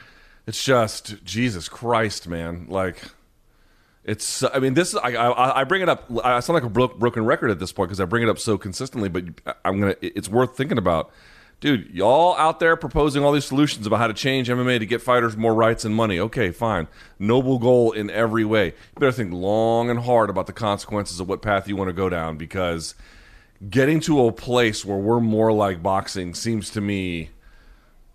It's 0.47 0.63
just 0.63 1.23
Jesus 1.23 1.67
Christ, 1.67 2.27
man. 2.27 2.65
Like 2.69 3.03
it's. 4.05 4.43
I 4.43 4.59
mean, 4.59 4.73
this. 4.73 4.95
I 4.95 5.11
I, 5.11 5.61
I 5.61 5.63
bring 5.65 5.81
it 5.81 5.89
up. 5.89 6.05
I 6.23 6.39
sound 6.39 6.55
like 6.55 6.63
a 6.63 6.87
broken 6.87 7.25
record 7.25 7.51
at 7.51 7.59
this 7.59 7.73
point 7.73 7.89
because 7.89 7.99
I 7.99 8.05
bring 8.05 8.23
it 8.23 8.29
up 8.29 8.39
so 8.39 8.57
consistently. 8.57 9.09
But 9.09 9.25
I'm 9.65 9.81
gonna. 9.81 9.95
It's 10.01 10.29
worth 10.29 10.55
thinking 10.55 10.77
about 10.77 11.11
dude, 11.59 11.89
y'all 11.93 12.35
out 12.35 12.59
there 12.59 12.75
proposing 12.75 13.23
all 13.23 13.31
these 13.31 13.45
solutions 13.45 13.87
about 13.87 13.97
how 13.97 14.07
to 14.07 14.13
change 14.13 14.49
MMA 14.49 14.79
to 14.79 14.85
get 14.85 15.01
fighters 15.01 15.35
more 15.35 15.53
rights 15.53 15.85
and 15.85 15.95
money. 15.95 16.19
Okay, 16.19 16.51
fine. 16.51 16.87
Noble 17.19 17.59
goal 17.59 17.91
in 17.91 18.09
every 18.09 18.45
way. 18.45 18.67
You 18.67 18.99
better 18.99 19.11
think 19.11 19.33
long 19.33 19.89
and 19.89 19.99
hard 19.99 20.29
about 20.29 20.47
the 20.47 20.53
consequences 20.53 21.19
of 21.19 21.27
what 21.27 21.41
path 21.41 21.67
you 21.67 21.75
want 21.75 21.89
to 21.89 21.93
go 21.93 22.09
down 22.09 22.37
because 22.37 22.95
getting 23.69 23.99
to 24.01 24.25
a 24.25 24.31
place 24.31 24.85
where 24.85 24.97
we're 24.97 25.19
more 25.19 25.51
like 25.51 25.81
boxing 25.81 26.33
seems 26.33 26.69
to 26.71 26.81
me, 26.81 27.29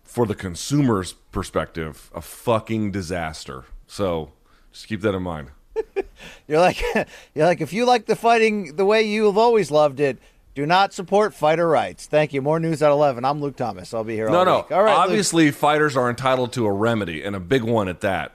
for 0.03 0.27
the 0.27 0.35
consumer's 0.35 1.15
perspective, 1.15 2.11
a 2.15 2.21
fucking 2.21 2.91
disaster. 2.91 3.65
So 3.87 4.33
just 4.71 4.87
keep 4.87 5.01
that 5.01 5.15
in 5.15 5.23
mind. 5.23 5.49
you're 6.47 6.61
like, 6.61 6.83
you're 7.35 7.47
like, 7.47 7.61
if 7.61 7.73
you 7.73 7.87
like 7.87 8.07
the 8.07 8.15
fighting 8.15 8.77
the 8.77 8.85
way 8.85 9.03
you've 9.03 9.39
always 9.39 9.71
loved 9.71 10.01
it, 10.01 10.19
do 10.55 10.67
not 10.67 10.93
support 10.93 11.35
fighter 11.35 11.69
rights. 11.69 12.07
Thank 12.07 12.33
you. 12.33 12.43
More 12.43 12.61
news 12.61 12.83
at 12.83 12.91
11. 12.91 13.25
I'm 13.25 13.41
Luke 13.41 13.57
Thomas. 13.57 13.95
I'll 13.95 14.05
be 14.05 14.15
here 14.15 14.29
no, 14.29 14.39
all 14.39 14.45
no. 14.45 14.57
week. 14.59 14.73
All 14.73 14.83
right. 14.83 14.97
Obviously, 14.97 15.47
Luke. 15.47 15.55
fighters 15.55 15.97
are 15.97 16.11
entitled 16.11 16.53
to 16.55 16.67
a 16.67 16.73
remedy 16.73 17.23
and 17.23 17.35
a 17.35 17.41
big 17.41 17.63
one 17.63 17.89
at 17.89 18.01
that. 18.03 18.33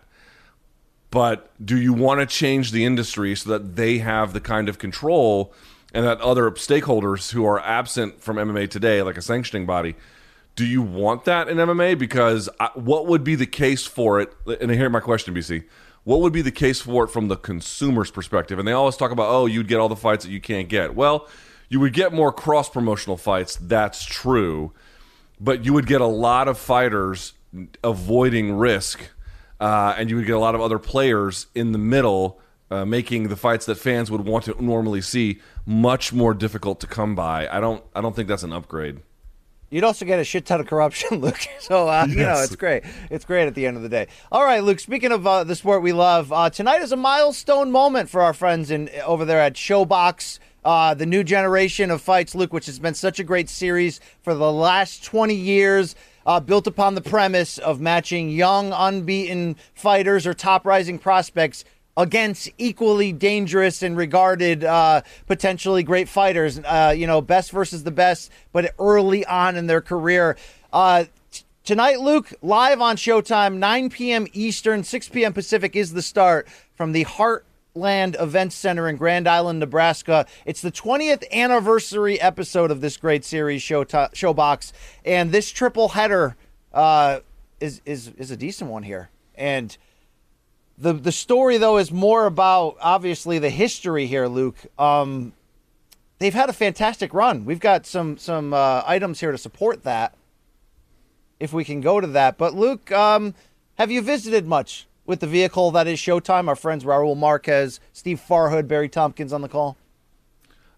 But 1.09 1.49
do 1.63 1.79
you 1.79 1.93
want 1.93 2.19
to 2.19 2.25
change 2.25 2.71
the 2.71 2.85
industry 2.85 3.35
so 3.35 3.49
that 3.51 3.75
they 3.75 3.99
have 3.99 4.33
the 4.33 4.41
kind 4.41 4.67
of 4.67 4.77
control 4.77 5.53
and 5.93 6.05
that 6.05 6.19
other 6.19 6.51
stakeholders 6.51 7.31
who 7.31 7.45
are 7.45 7.59
absent 7.59 8.21
from 8.21 8.37
MMA 8.37 8.69
today, 8.69 9.01
like 9.01 9.17
a 9.17 9.21
sanctioning 9.21 9.65
body, 9.65 9.95
do 10.55 10.65
you 10.65 10.81
want 10.81 11.23
that 11.25 11.47
in 11.47 11.57
MMA? 11.57 11.97
Because 11.97 12.49
I, 12.59 12.71
what 12.73 13.05
would 13.05 13.23
be 13.23 13.35
the 13.35 13.45
case 13.45 13.85
for 13.85 14.19
it? 14.19 14.33
And 14.59 14.71
here 14.71 14.89
my 14.89 14.99
question, 14.99 15.33
BC. 15.33 15.63
What 16.03 16.21
would 16.21 16.33
be 16.33 16.41
the 16.41 16.51
case 16.51 16.81
for 16.81 17.05
it 17.05 17.09
from 17.09 17.27
the 17.27 17.35
consumer's 17.35 18.11
perspective? 18.11 18.59
And 18.59 18.67
they 18.67 18.71
always 18.71 18.97
talk 18.97 19.11
about, 19.11 19.29
oh, 19.29 19.45
you'd 19.45 19.67
get 19.67 19.79
all 19.79 19.89
the 19.89 19.95
fights 19.95 20.25
that 20.25 20.31
you 20.31 20.41
can't 20.41 20.67
get. 20.67 20.95
Well, 20.95 21.27
you 21.69 21.79
would 21.79 21.93
get 21.93 22.13
more 22.13 22.31
cross 22.31 22.69
promotional 22.69 23.17
fights. 23.17 23.55
That's 23.55 24.03
true, 24.03 24.73
but 25.39 25.65
you 25.65 25.73
would 25.73 25.87
get 25.87 26.01
a 26.01 26.07
lot 26.07 26.47
of 26.47 26.57
fighters 26.57 27.33
avoiding 27.83 28.53
risk, 28.53 29.01
uh, 29.59 29.95
and 29.97 30.09
you 30.09 30.15
would 30.15 30.25
get 30.25 30.35
a 30.35 30.39
lot 30.39 30.55
of 30.55 30.61
other 30.61 30.79
players 30.79 31.47
in 31.55 31.71
the 31.71 31.79
middle. 31.79 32.39
Uh, 32.69 32.83
making 32.83 33.29
the 33.29 33.37
fights 33.37 33.65
that 33.65 33.75
fans 33.75 34.11
would 34.11 34.25
want 34.25 34.43
to 34.43 34.61
normally 34.61 34.99
see 34.99 35.39
much 35.65 36.11
more 36.11 36.33
difficult 36.33 36.81
to 36.81 36.85
come 36.85 37.15
by. 37.15 37.47
I 37.47 37.61
don't. 37.61 37.81
I 37.95 38.01
don't 38.01 38.13
think 38.13 38.27
that's 38.27 38.43
an 38.43 38.51
upgrade. 38.51 38.99
You'd 39.69 39.83
also 39.83 40.05
get 40.05 40.19
a 40.19 40.23
shit 40.23 40.45
ton 40.45 40.61
of 40.61 40.67
corruption, 40.67 41.17
Luke. 41.21 41.39
So 41.59 41.87
uh, 41.87 42.05
yes. 42.07 42.15
you 42.15 42.23
know 42.23 42.41
it's 42.41 42.55
great. 42.55 42.83
It's 43.09 43.25
great 43.25 43.47
at 43.47 43.55
the 43.55 43.65
end 43.65 43.77
of 43.77 43.83
the 43.83 43.89
day. 43.89 44.07
All 44.31 44.43
right, 44.43 44.63
Luke. 44.63 44.79
Speaking 44.79 45.11
of 45.11 45.27
uh, 45.27 45.43
the 45.43 45.55
sport 45.55 45.81
we 45.81 45.93
love, 45.93 46.31
uh, 46.31 46.49
tonight 46.49 46.81
is 46.81 46.91
a 46.91 46.97
milestone 46.97 47.71
moment 47.71 48.09
for 48.09 48.21
our 48.21 48.33
friends 48.33 48.71
in 48.71 48.89
over 49.05 49.25
there 49.25 49.39
at 49.39 49.53
ShoBox 49.53 50.39
uh, 50.67 50.93
the 50.93 51.05
new 51.05 51.23
generation 51.23 51.89
of 51.89 52.01
fights, 52.01 52.35
Luke, 52.35 52.51
which 52.51 52.65
has 52.65 52.77
been 52.77 52.93
such 52.93 53.21
a 53.21 53.23
great 53.23 53.47
series 53.47 54.01
for 54.21 54.35
the 54.35 54.51
last 54.51 55.01
20 55.05 55.33
years. 55.33 55.95
Uh, 56.25 56.41
built 56.41 56.67
upon 56.67 56.93
the 56.93 56.99
premise 56.99 57.57
of 57.57 57.79
matching 57.79 58.29
young, 58.29 58.73
unbeaten 58.73 59.55
fighters 59.73 60.27
or 60.27 60.33
top 60.33 60.65
rising 60.65 60.99
prospects 60.99 61.63
against 61.95 62.49
equally 62.57 63.13
dangerous 63.13 63.81
and 63.81 63.95
regarded 63.95 64.65
uh, 64.65 65.01
potentially 65.25 65.83
great 65.83 66.09
fighters. 66.09 66.59
Uh, 66.59 66.93
you 66.93 67.07
know, 67.07 67.21
best 67.21 67.51
versus 67.51 67.85
the 67.85 67.91
best, 67.91 68.29
but 68.51 68.75
early 68.77 69.25
on 69.25 69.55
in 69.55 69.67
their 69.67 69.79
career. 69.79 70.35
Uh, 70.73 71.05
tonight, 71.63 72.01
Luke, 72.01 72.33
live 72.41 72.81
on 72.81 72.97
Showtime, 72.97 73.55
9 73.55 73.89
p.m. 73.89 74.27
Eastern, 74.33 74.83
6 74.83 75.07
p.m. 75.07 75.31
Pacific 75.31 75.77
is 75.77 75.93
the 75.93 76.01
start 76.01 76.45
from 76.75 76.91
the 76.91 77.03
Heart 77.03 77.46
Land 77.77 78.17
Event 78.19 78.53
Center 78.53 78.89
in 78.89 78.97
Grand 78.97 79.27
Island, 79.27 79.59
Nebraska. 79.59 80.25
It's 80.45 80.61
the 80.61 80.71
20th 80.71 81.23
anniversary 81.31 82.19
episode 82.19 82.71
of 82.71 82.81
this 82.81 82.97
great 82.97 83.23
series, 83.23 83.61
Show 83.61 83.85
ShoBox, 83.85 84.71
and 85.05 85.31
this 85.31 85.49
triple 85.49 85.89
header 85.89 86.35
uh, 86.73 87.19
is 87.59 87.81
is 87.85 88.09
is 88.17 88.31
a 88.31 88.37
decent 88.37 88.69
one 88.69 88.83
here. 88.83 89.09
And 89.35 89.77
the 90.77 90.93
the 90.93 91.11
story 91.11 91.57
though 91.57 91.77
is 91.77 91.91
more 91.91 92.25
about 92.25 92.77
obviously 92.81 93.39
the 93.39 93.49
history 93.49 94.07
here, 94.07 94.27
Luke. 94.27 94.57
Um, 94.77 95.33
they've 96.19 96.33
had 96.33 96.49
a 96.49 96.53
fantastic 96.53 97.13
run. 97.13 97.45
We've 97.45 97.59
got 97.59 97.85
some 97.85 98.17
some 98.17 98.53
uh, 98.53 98.83
items 98.85 99.19
here 99.19 99.31
to 99.31 99.37
support 99.37 99.83
that. 99.83 100.13
If 101.39 101.53
we 101.53 101.63
can 101.63 101.81
go 101.81 102.01
to 102.01 102.07
that, 102.07 102.39
but 102.39 102.55
Luke, 102.55 102.91
um, 102.91 103.35
have 103.75 103.91
you 103.91 104.01
visited 104.01 104.47
much 104.47 104.87
with 105.07 105.21
the 105.21 105.27
vehicle 105.27 105.71
that 105.71 105.87
is 105.87 105.97
Showtime. 105.97 106.47
Our 106.47 106.55
friends 106.55 106.83
Raul 106.83 107.17
Marquez, 107.17 107.79
Steve 107.93 108.21
Farhood, 108.27 108.67
Barry 108.67 108.89
Tompkins 108.89 109.33
on 109.33 109.41
the 109.41 109.49
call. 109.49 109.77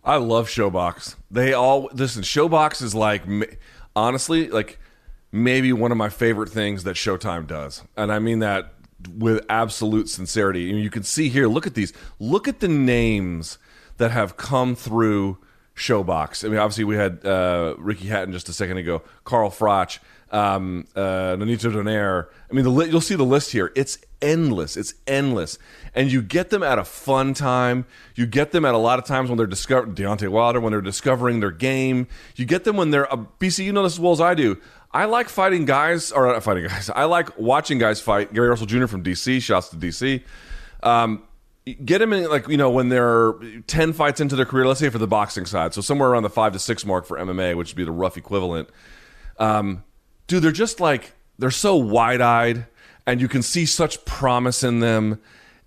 I 0.06 0.16
love 0.16 0.48
ShoBox. 0.48 1.16
They 1.30 1.52
all 1.52 1.90
listen. 1.92 2.24
ShoBox 2.24 2.82
is 2.82 2.96
like 2.96 3.24
honestly 3.94 4.48
like 4.48 4.80
maybe 5.34 5.74
one 5.74 5.92
of 5.92 5.98
my 5.98 6.08
favorite 6.08 6.50
things 6.50 6.86
that 6.86 6.96
Showtime 6.96 7.46
does, 7.46 7.84
and 7.98 8.12
I 8.12 8.20
mean 8.20 8.40
that 8.40 8.74
with 9.18 9.46
absolute 9.50 10.08
sincerity. 10.08 10.70
And 10.70 10.82
you 10.82 10.90
can 10.90 11.04
see 11.04 11.28
here. 11.28 11.48
Look 11.48 11.68
at 11.68 11.74
these. 11.74 11.92
Look 12.20 12.48
at 12.48 12.62
the 12.62 12.70
names 12.70 13.58
that 13.98 14.12
have 14.12 14.38
come 14.38 14.76
through 14.76 15.38
ShoBox. 15.76 16.46
I 16.46 16.50
mean, 16.50 16.58
obviously 16.58 16.86
we 16.86 16.96
had 16.96 17.26
uh, 17.26 17.76
Ricky 17.78 18.08
Hatton 18.08 18.34
just 18.34 18.50
a 18.50 18.54
second 18.54 18.78
ago, 18.78 19.02
Carl 19.24 19.50
Froch, 19.50 20.00
um, 20.32 20.86
uh, 20.96 21.36
Nonito 21.36 21.72
Donaire. 21.72 22.28
I 22.50 22.54
mean, 22.54 22.64
the 22.64 22.70
li- 22.70 22.90
you'll 22.90 23.02
see 23.02 23.16
the 23.16 23.24
list 23.24 23.52
here. 23.52 23.72
It's 23.76 23.98
endless. 24.22 24.78
It's 24.78 24.94
endless, 25.08 25.58
and 25.94 26.12
you 26.12 26.22
get 26.22 26.50
them 26.50 26.64
at 26.64 26.80
a 26.80 26.84
fun 26.84 27.34
time. 27.34 27.86
You 28.16 28.26
get 28.26 28.52
them 28.52 28.66
at 28.66 28.74
a 28.74 28.78
lot 28.78 29.00
of 29.00 29.06
times 29.06 29.30
when 29.30 29.38
they're 29.38 29.48
discovering 29.48 29.96
Deontay 29.96 30.30
Wilder 30.30 30.60
when 30.60 30.72
they're 30.72 30.82
discovering 30.82 31.40
their 31.40 31.52
game. 31.52 32.08
You 32.36 32.46
get 32.46 32.64
them 32.64 32.78
when 32.78 32.92
they're 32.92 33.12
uh, 33.12 33.26
BC. 33.40 33.66
You 33.66 33.74
know 33.74 33.84
this 33.84 33.94
as 33.94 34.00
well 34.00 34.12
as 34.12 34.22
I 34.22 34.34
do. 34.34 34.58
I 34.92 35.06
like 35.06 35.30
fighting 35.30 35.66
guys, 35.66 36.12
or 36.12 36.28
not 36.28 36.44
fighting 36.44 36.68
guys. 36.68 36.90
I 36.96 37.06
like 37.06 37.38
watching 37.38 37.78
guys 37.78 38.02
fight. 38.02 38.34
Gary 38.34 38.50
Russell 38.50 38.68
Jr. 38.68 38.88
from 38.88 39.04
DC. 39.04 39.42
Shouts 39.42 39.70
to 39.70 39.76
DC. 39.76 40.24
Um, 40.82 41.24
get 41.86 42.00
them 42.00 42.14
in 42.14 42.30
like 42.30 42.48
you 42.48 42.58
know 42.58 42.70
when 42.70 42.90
they're 42.90 43.34
10 43.68 43.94
fights 43.94 44.20
into 44.20 44.36
their 44.36 44.46
career 44.46 44.66
let's 44.66 44.80
say 44.80 44.90
for 44.90 44.98
the 44.98 45.08
boxing 45.08 45.46
side 45.46 45.74
so 45.74 45.82
somewhere 45.82 46.10
around 46.10 46.24
the 46.24 46.30
5 46.30 46.54
to 46.54 46.60
6 46.60 46.86
mark 46.86 47.06
for 47.06 47.18
mma 47.18 47.56
which 47.56 47.72
would 47.72 47.78
be 47.78 47.84
the 47.84 47.92
rough 47.92 48.18
equivalent 48.18 48.70
um, 49.38 49.84
dude 50.28 50.42
they're 50.42 50.52
just 50.52 50.80
like 50.80 51.14
they're 51.38 51.52
so 51.52 51.76
wide-eyed 51.76 52.66
and 53.06 53.22
you 53.22 53.28
can 53.28 53.42
see 53.42 53.66
such 53.66 54.06
promise 54.06 54.64
in 54.64 54.80
them. 54.80 55.20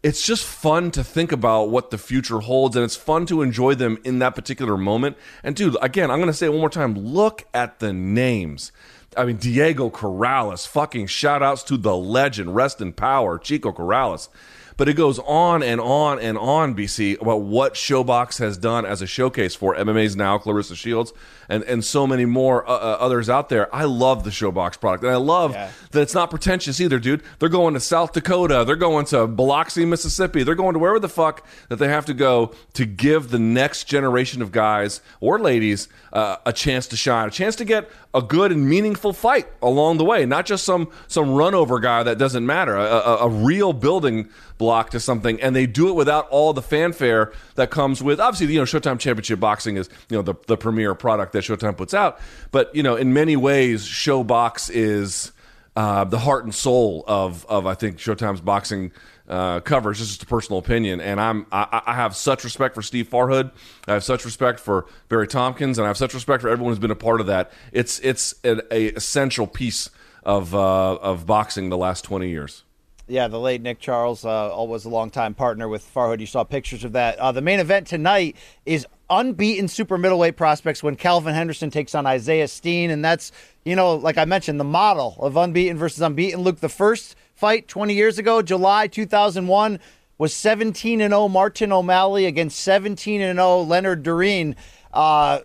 It's 0.02 0.26
just 0.26 0.44
fun 0.44 0.90
to 0.92 1.04
think 1.04 1.30
about 1.30 1.70
what 1.70 1.90
the 1.90 1.98
future 1.98 2.40
holds 2.40 2.74
and 2.74 2.84
it's 2.84 2.96
fun 2.96 3.24
to 3.26 3.40
enjoy 3.40 3.74
them 3.76 3.98
in 4.04 4.18
that 4.18 4.34
particular 4.34 4.76
moment. 4.76 5.16
And 5.44 5.54
dude 5.54 5.76
again 5.80 6.10
i'm 6.10 6.18
going 6.18 6.26
to 6.26 6.32
say 6.32 6.46
it 6.46 6.50
one 6.50 6.58
more 6.60 6.70
time. 6.70 6.94
Look 6.94 7.44
at 7.54 7.78
the 7.78 7.92
names. 7.92 8.72
I 9.16 9.26
mean, 9.26 9.36
Diego 9.36 9.90
Corrales, 9.90 10.66
fucking 10.66 11.06
shout 11.08 11.42
outs 11.42 11.62
to 11.64 11.76
the 11.76 11.94
legend, 11.94 12.54
rest 12.54 12.80
in 12.80 12.92
power, 12.92 13.38
Chico 13.38 13.70
Corrales. 13.72 14.28
but 14.76 14.88
it 14.88 14.94
goes 14.94 15.18
on 15.20 15.62
and 15.62 15.80
on 15.80 16.18
and 16.18 16.38
on, 16.38 16.74
BC, 16.74 17.20
about 17.20 17.42
what 17.42 17.74
ShoBox 17.74 18.38
has 18.38 18.56
done 18.56 18.86
as 18.86 19.02
a 19.02 19.06
showcase 19.06 19.54
for 19.54 19.74
MMA's 19.74 20.16
now, 20.16 20.38
Claressa 20.38 20.74
Shields, 20.74 21.12
and, 21.48 21.62
and 21.64 21.84
so 21.84 22.06
many 22.06 22.24
more 22.24 22.68
uh, 22.68 22.72
uh, 22.72 22.96
others 23.00 23.28
out 23.28 23.48
there. 23.48 23.72
I 23.74 23.84
love 23.84 24.24
the 24.24 24.30
ShoBox 24.30 24.78
product. 24.80 25.04
And 25.04 25.12
I 25.12 25.16
love 25.16 25.52
Yeah. 25.52 25.70
that 25.92 26.00
it's 26.02 26.14
not 26.14 26.30
pretentious 26.30 26.80
either, 26.80 26.98
dude. 26.98 27.22
They're 27.38 27.48
going 27.48 27.74
to 27.74 27.80
South 27.80 28.12
Dakota. 28.12 28.64
They're 28.66 28.76
going 28.76 29.06
to 29.06 29.26
Biloxi, 29.26 29.84
Mississippi. 29.84 30.42
They're 30.42 30.54
going 30.54 30.74
to 30.74 30.78
wherever 30.78 30.98
the 31.00 31.08
fuck 31.08 31.46
that 31.68 31.76
they 31.76 31.88
have 31.88 32.06
to 32.06 32.14
go 32.14 32.52
to 32.74 32.84
give 32.86 33.30
the 33.30 33.38
next 33.38 33.84
generation 33.84 34.42
of 34.42 34.52
guys 34.52 35.00
or 35.20 35.38
ladies 35.38 35.88
uh, 36.12 36.36
a 36.46 36.52
chance 36.52 36.86
to 36.88 36.96
shine, 36.96 37.28
a 37.28 37.30
chance 37.30 37.56
to 37.56 37.64
get 37.64 37.90
a 38.14 38.20
good 38.20 38.52
and 38.52 38.68
meaningful 38.68 39.12
fight 39.14 39.46
along 39.62 39.96
the 39.98 40.04
way, 40.04 40.26
not 40.26 40.44
just 40.44 40.64
some 40.64 40.88
some 41.08 41.32
run 41.34 41.54
over 41.54 41.80
guy 41.80 42.02
that 42.02 42.18
doesn't 42.18 42.44
matter, 42.44 42.76
a, 42.76 42.82
a, 42.84 43.16
a 43.26 43.28
real 43.28 43.72
building 43.72 44.28
block 44.58 44.90
to 44.90 45.00
something, 45.00 45.40
and 45.40 45.56
they 45.56 45.66
do 45.66 45.88
it 45.88 45.94
without 45.94 46.28
all 46.28 46.52
the 46.52 46.60
fanfare 46.62 47.32
that 47.54 47.70
comes 47.70 48.02
with 48.02 48.20
obviously 48.20 48.52
you 48.52 48.58
know 48.60 48.64
Showtime 48.66 48.98
Championship 48.98 49.40
Boxing 49.40 49.76
is 49.78 49.88
you 50.10 50.16
know 50.16 50.22
the 50.22 50.34
the 50.46 50.56
premier 50.58 50.94
product 50.94 51.31
that 51.32 51.44
Showtime 51.44 51.76
puts 51.76 51.94
out, 51.94 52.20
but 52.50 52.74
you 52.74 52.82
know 52.82 52.96
in 52.96 53.12
many 53.12 53.36
ways 53.36 53.86
ShoBox 53.86 54.70
is 54.72 55.32
uh, 55.76 56.04
the 56.04 56.18
heart 56.18 56.44
and 56.44 56.54
soul 56.54 57.04
of 57.06 57.46
of 57.46 57.66
I 57.66 57.74
think 57.74 57.98
Showtime's 57.98 58.40
boxing 58.40 58.92
uh, 59.28 59.60
coverage. 59.60 59.98
This 59.98 60.08
is 60.08 60.14
just 60.16 60.22
a 60.24 60.26
personal 60.26 60.58
opinion, 60.58 61.00
and 61.00 61.20
I'm 61.20 61.46
I, 61.50 61.82
I 61.86 61.94
have 61.94 62.14
such 62.14 62.44
respect 62.44 62.74
for 62.74 62.82
Steve 62.82 63.08
Farhood. 63.08 63.50
I 63.88 63.94
have 63.94 64.04
such 64.04 64.24
respect 64.24 64.60
for 64.60 64.86
Barry 65.08 65.26
Tompkins, 65.26 65.78
and 65.78 65.86
I 65.86 65.88
have 65.88 65.96
such 65.96 66.14
respect 66.14 66.42
for 66.42 66.48
everyone 66.48 66.72
who's 66.72 66.78
been 66.78 66.90
a 66.90 66.96
part 66.96 67.20
of 67.20 67.26
that. 67.28 67.52
It's 67.72 67.98
it's 68.00 68.34
an 68.44 68.60
a 68.70 68.88
essential 68.88 69.46
piece 69.46 69.90
of 70.22 70.54
uh, 70.54 70.94
of 70.96 71.26
boxing 71.26 71.70
the 71.70 71.78
last 71.78 72.04
twenty 72.04 72.28
years. 72.28 72.64
Yeah, 73.08 73.28
the 73.28 73.40
late 73.40 73.60
Nick 73.60 73.80
Charles 73.80 74.24
uh, 74.24 74.54
was 74.56 74.84
a 74.84 74.88
longtime 74.88 75.34
partner 75.34 75.68
with 75.68 75.84
Farhood. 75.92 76.20
You 76.20 76.26
saw 76.26 76.44
pictures 76.44 76.84
of 76.84 76.92
that. 76.92 77.18
Uh, 77.18 77.32
the 77.32 77.42
main 77.42 77.58
event 77.58 77.86
tonight 77.86 78.36
is 78.64 78.86
unbeaten 79.12 79.68
super 79.68 79.98
middleweight 79.98 80.36
prospects 80.36 80.82
when 80.82 80.96
Calvin 80.96 81.34
Henderson 81.34 81.70
takes 81.70 81.94
on 81.94 82.06
Isaiah 82.06 82.48
Steen, 82.48 82.90
and 82.90 83.04
that's 83.04 83.30
you 83.64 83.76
know, 83.76 83.94
like 83.94 84.18
I 84.18 84.24
mentioned, 84.24 84.58
the 84.58 84.64
model 84.64 85.16
of 85.20 85.36
unbeaten 85.36 85.76
versus 85.76 86.00
unbeaten. 86.00 86.40
Luke, 86.40 86.58
the 86.58 86.68
first 86.68 87.14
fight 87.34 87.68
20 87.68 87.94
years 87.94 88.18
ago, 88.18 88.42
July 88.42 88.88
2001, 88.88 89.78
was 90.18 90.34
17 90.34 91.00
and 91.00 91.12
0 91.12 91.28
Martin 91.28 91.70
O'Malley 91.70 92.26
against 92.26 92.58
17 92.60 93.20
and 93.20 93.38
0 93.38 93.58
Leonard 93.60 94.02
Dorin. 94.02 94.56
Uh, 94.92 95.40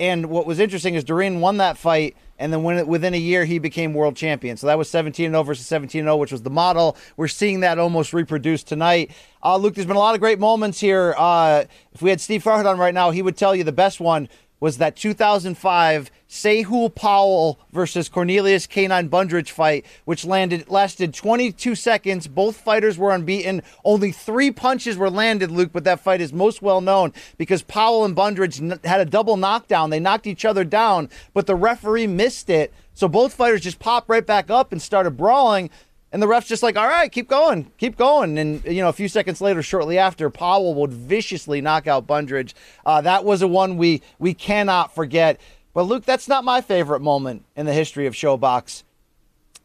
and 0.00 0.26
what 0.26 0.46
was 0.46 0.58
interesting 0.58 0.94
is 0.94 1.04
Dorin 1.04 1.40
won 1.40 1.58
that 1.58 1.78
fight, 1.78 2.16
and 2.38 2.52
then 2.52 2.62
when, 2.62 2.86
within 2.86 3.14
a 3.14 3.18
year 3.18 3.44
he 3.44 3.58
became 3.58 3.94
world 3.94 4.16
champion. 4.16 4.56
So 4.56 4.66
that 4.66 4.78
was 4.78 4.88
17 4.90 5.30
0 5.30 5.42
versus 5.42 5.66
17 5.66 6.04
0, 6.04 6.16
which 6.16 6.32
was 6.32 6.42
the 6.42 6.50
model. 6.50 6.96
We're 7.16 7.28
seeing 7.28 7.60
that 7.60 7.78
almost 7.78 8.12
reproduced 8.12 8.66
tonight. 8.66 9.10
Uh, 9.42 9.56
Luke, 9.56 9.74
there's 9.74 9.86
been 9.86 9.96
a 9.96 10.00
lot 10.00 10.14
of 10.14 10.20
great 10.20 10.38
moments 10.38 10.80
here. 10.80 11.14
Uh, 11.16 11.64
if 11.92 12.02
we 12.02 12.10
had 12.10 12.20
Steve 12.20 12.42
Farhood 12.42 12.66
on 12.66 12.78
right 12.78 12.94
now, 12.94 13.10
he 13.10 13.22
would 13.22 13.36
tell 13.36 13.54
you 13.54 13.64
the 13.64 13.72
best 13.72 14.00
one 14.00 14.28
was 14.64 14.78
that 14.78 14.96
2005 14.96 16.10
Sechew 16.26 16.88
Powell 16.88 17.58
versus 17.70 18.08
Cornelius 18.08 18.66
Canine 18.66 19.10
Bundrage 19.10 19.50
fight, 19.50 19.84
which 20.06 20.24
landed 20.24 20.70
lasted 20.70 21.12
22 21.12 21.74
seconds. 21.74 22.26
Both 22.28 22.56
fighters 22.56 22.96
were 22.96 23.12
unbeaten. 23.12 23.60
Only 23.84 24.10
three 24.10 24.50
punches 24.50 24.96
were 24.96 25.10
landed, 25.10 25.50
Luke, 25.50 25.68
but 25.70 25.84
that 25.84 26.00
fight 26.00 26.22
is 26.22 26.32
most 26.32 26.62
well 26.62 26.80
known 26.80 27.12
because 27.36 27.60
Powell 27.60 28.06
and 28.06 28.16
Bundrage 28.16 28.82
had 28.86 29.02
a 29.02 29.04
double 29.04 29.36
knockdown. 29.36 29.90
They 29.90 30.00
knocked 30.00 30.26
each 30.26 30.46
other 30.46 30.64
down, 30.64 31.10
but 31.34 31.46
the 31.46 31.54
referee 31.54 32.06
missed 32.06 32.48
it. 32.48 32.72
So 32.94 33.06
both 33.06 33.34
fighters 33.34 33.60
just 33.60 33.80
popped 33.80 34.08
right 34.08 34.26
back 34.26 34.48
up 34.48 34.72
and 34.72 34.80
started 34.80 35.18
brawling. 35.18 35.68
And 36.14 36.22
the 36.22 36.28
ref's 36.28 36.46
just 36.46 36.62
like, 36.62 36.76
all 36.76 36.86
right, 36.86 37.10
keep 37.10 37.26
going, 37.26 37.72
keep 37.76 37.96
going. 37.96 38.38
And, 38.38 38.64
you 38.64 38.80
know, 38.80 38.88
a 38.88 38.92
few 38.92 39.08
seconds 39.08 39.40
later, 39.40 39.64
shortly 39.64 39.98
after, 39.98 40.30
Powell 40.30 40.72
would 40.74 40.92
viciously 40.92 41.60
knock 41.60 41.88
out 41.88 42.06
Bundrage. 42.06 42.54
Uh, 42.86 43.00
that 43.00 43.24
was 43.24 43.42
a 43.42 43.48
one 43.48 43.76
we, 43.76 44.00
we 44.20 44.32
cannot 44.32 44.94
forget. 44.94 45.40
But, 45.72 45.82
Luke, 45.82 46.04
that's 46.04 46.28
not 46.28 46.44
my 46.44 46.60
favorite 46.60 47.00
moment 47.00 47.44
in 47.56 47.66
the 47.66 47.72
history 47.72 48.06
of 48.06 48.14
ShoBox. 48.14 48.84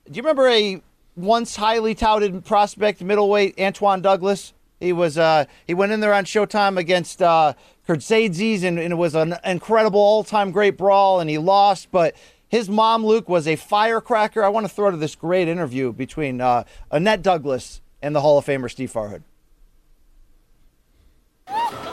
Do 0.10 0.18
you 0.18 0.24
remember 0.24 0.50
a 0.50 0.82
once 1.16 1.56
highly 1.56 1.94
touted 1.94 2.44
prospect 2.44 3.00
middleweight, 3.00 3.60
Antoine 3.60 4.02
Douglas? 4.02 4.54
He 4.80 4.92
was 4.92 5.20
uh, 5.20 5.46
he 5.68 5.76
went 5.76 5.92
in 5.92 6.00
there 6.00 6.16
on 6.16 6.26
Showtime 6.26 6.80
against 6.80 7.22
uh, 7.22 7.54
Kurtzadzes, 7.88 8.64
and, 8.64 8.80
and 8.80 8.92
it 8.92 8.96
was 8.96 9.14
an 9.14 9.36
incredible 9.46 10.00
all-time 10.00 10.50
great 10.50 10.78
brawl, 10.78 11.20
and 11.20 11.30
he 11.30 11.38
lost. 11.38 11.90
But 11.92 12.16
his 12.50 12.68
mom, 12.70 13.06
Luke, 13.06 13.30
was 13.30 13.48
a 13.48 13.56
firecracker. 13.56 14.44
I 14.44 14.50
want 14.50 14.68
to 14.68 14.74
throw 14.74 14.92
to 14.92 14.98
this 14.98 15.16
great 15.16 15.48
interview 15.48 15.94
between 15.94 16.42
uh, 16.42 16.66
Annette 16.92 17.22
Douglas 17.22 17.82
and 18.02 18.16
the 18.16 18.22
Hall 18.22 18.38
of 18.38 18.46
Famer 18.46 18.70
Steve 18.70 18.92
Farhood. 18.92 19.24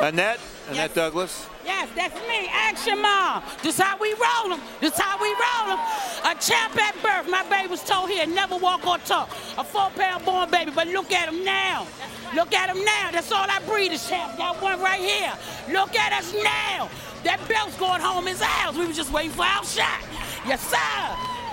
Annette, 0.01 0.41
Annette 0.71 0.95
Douglas. 0.95 1.47
Yes, 1.65 1.89
that's 1.95 2.15
me. 2.29 2.49
Action 2.51 3.01
mom. 3.01 3.43
This 3.63 3.79
how 3.79 3.99
we 3.99 4.15
roll 4.15 4.57
them. 4.57 4.61
This 4.81 4.99
how 4.99 5.21
we 5.21 5.29
roll 5.29 5.77
them. 5.77 5.87
A 6.25 6.35
champ 6.41 6.77
at 6.77 6.95
birth. 7.03 7.31
My 7.31 7.45
baby 7.49 7.69
was 7.69 7.83
told 7.83 8.11
he'd 8.11 8.29
never 8.29 8.57
walk 8.57 8.87
or 8.87 8.99
talk. 8.99 9.31
A 9.59 9.65
four-pound 9.65 10.25
born 10.25 10.51
baby, 10.51 10.71
but 10.75 10.89
look 10.89 11.13
at 11.13 11.29
him 11.29 11.45
now. 11.45 11.87
Look 12.35 12.53
at 12.55 12.69
him 12.75 12.85
now. 12.85 13.11
That's 13.11 13.33
all 13.33 13.47
I 13.49 13.61
breed 13.67 13.93
is 13.93 14.09
champ. 14.09 14.37
Got 14.37 14.61
one 14.61 14.81
right 14.81 15.01
here. 15.01 15.33
Look 15.73 15.97
at 15.97 16.13
us 16.13 16.35
now. 16.35 16.91
That 17.25 17.41
belt's 17.49 17.77
going 17.77 18.01
home 18.01 18.29
is 18.29 18.43
ours. 18.43 18.77
We 18.77 18.87
was 18.87 18.97
just 18.97 19.13
waiting 19.13 19.33
for 19.33 19.45
our 19.45 19.65
shot. 19.65 20.05
Yes, 20.47 20.61
sir. 20.68 20.76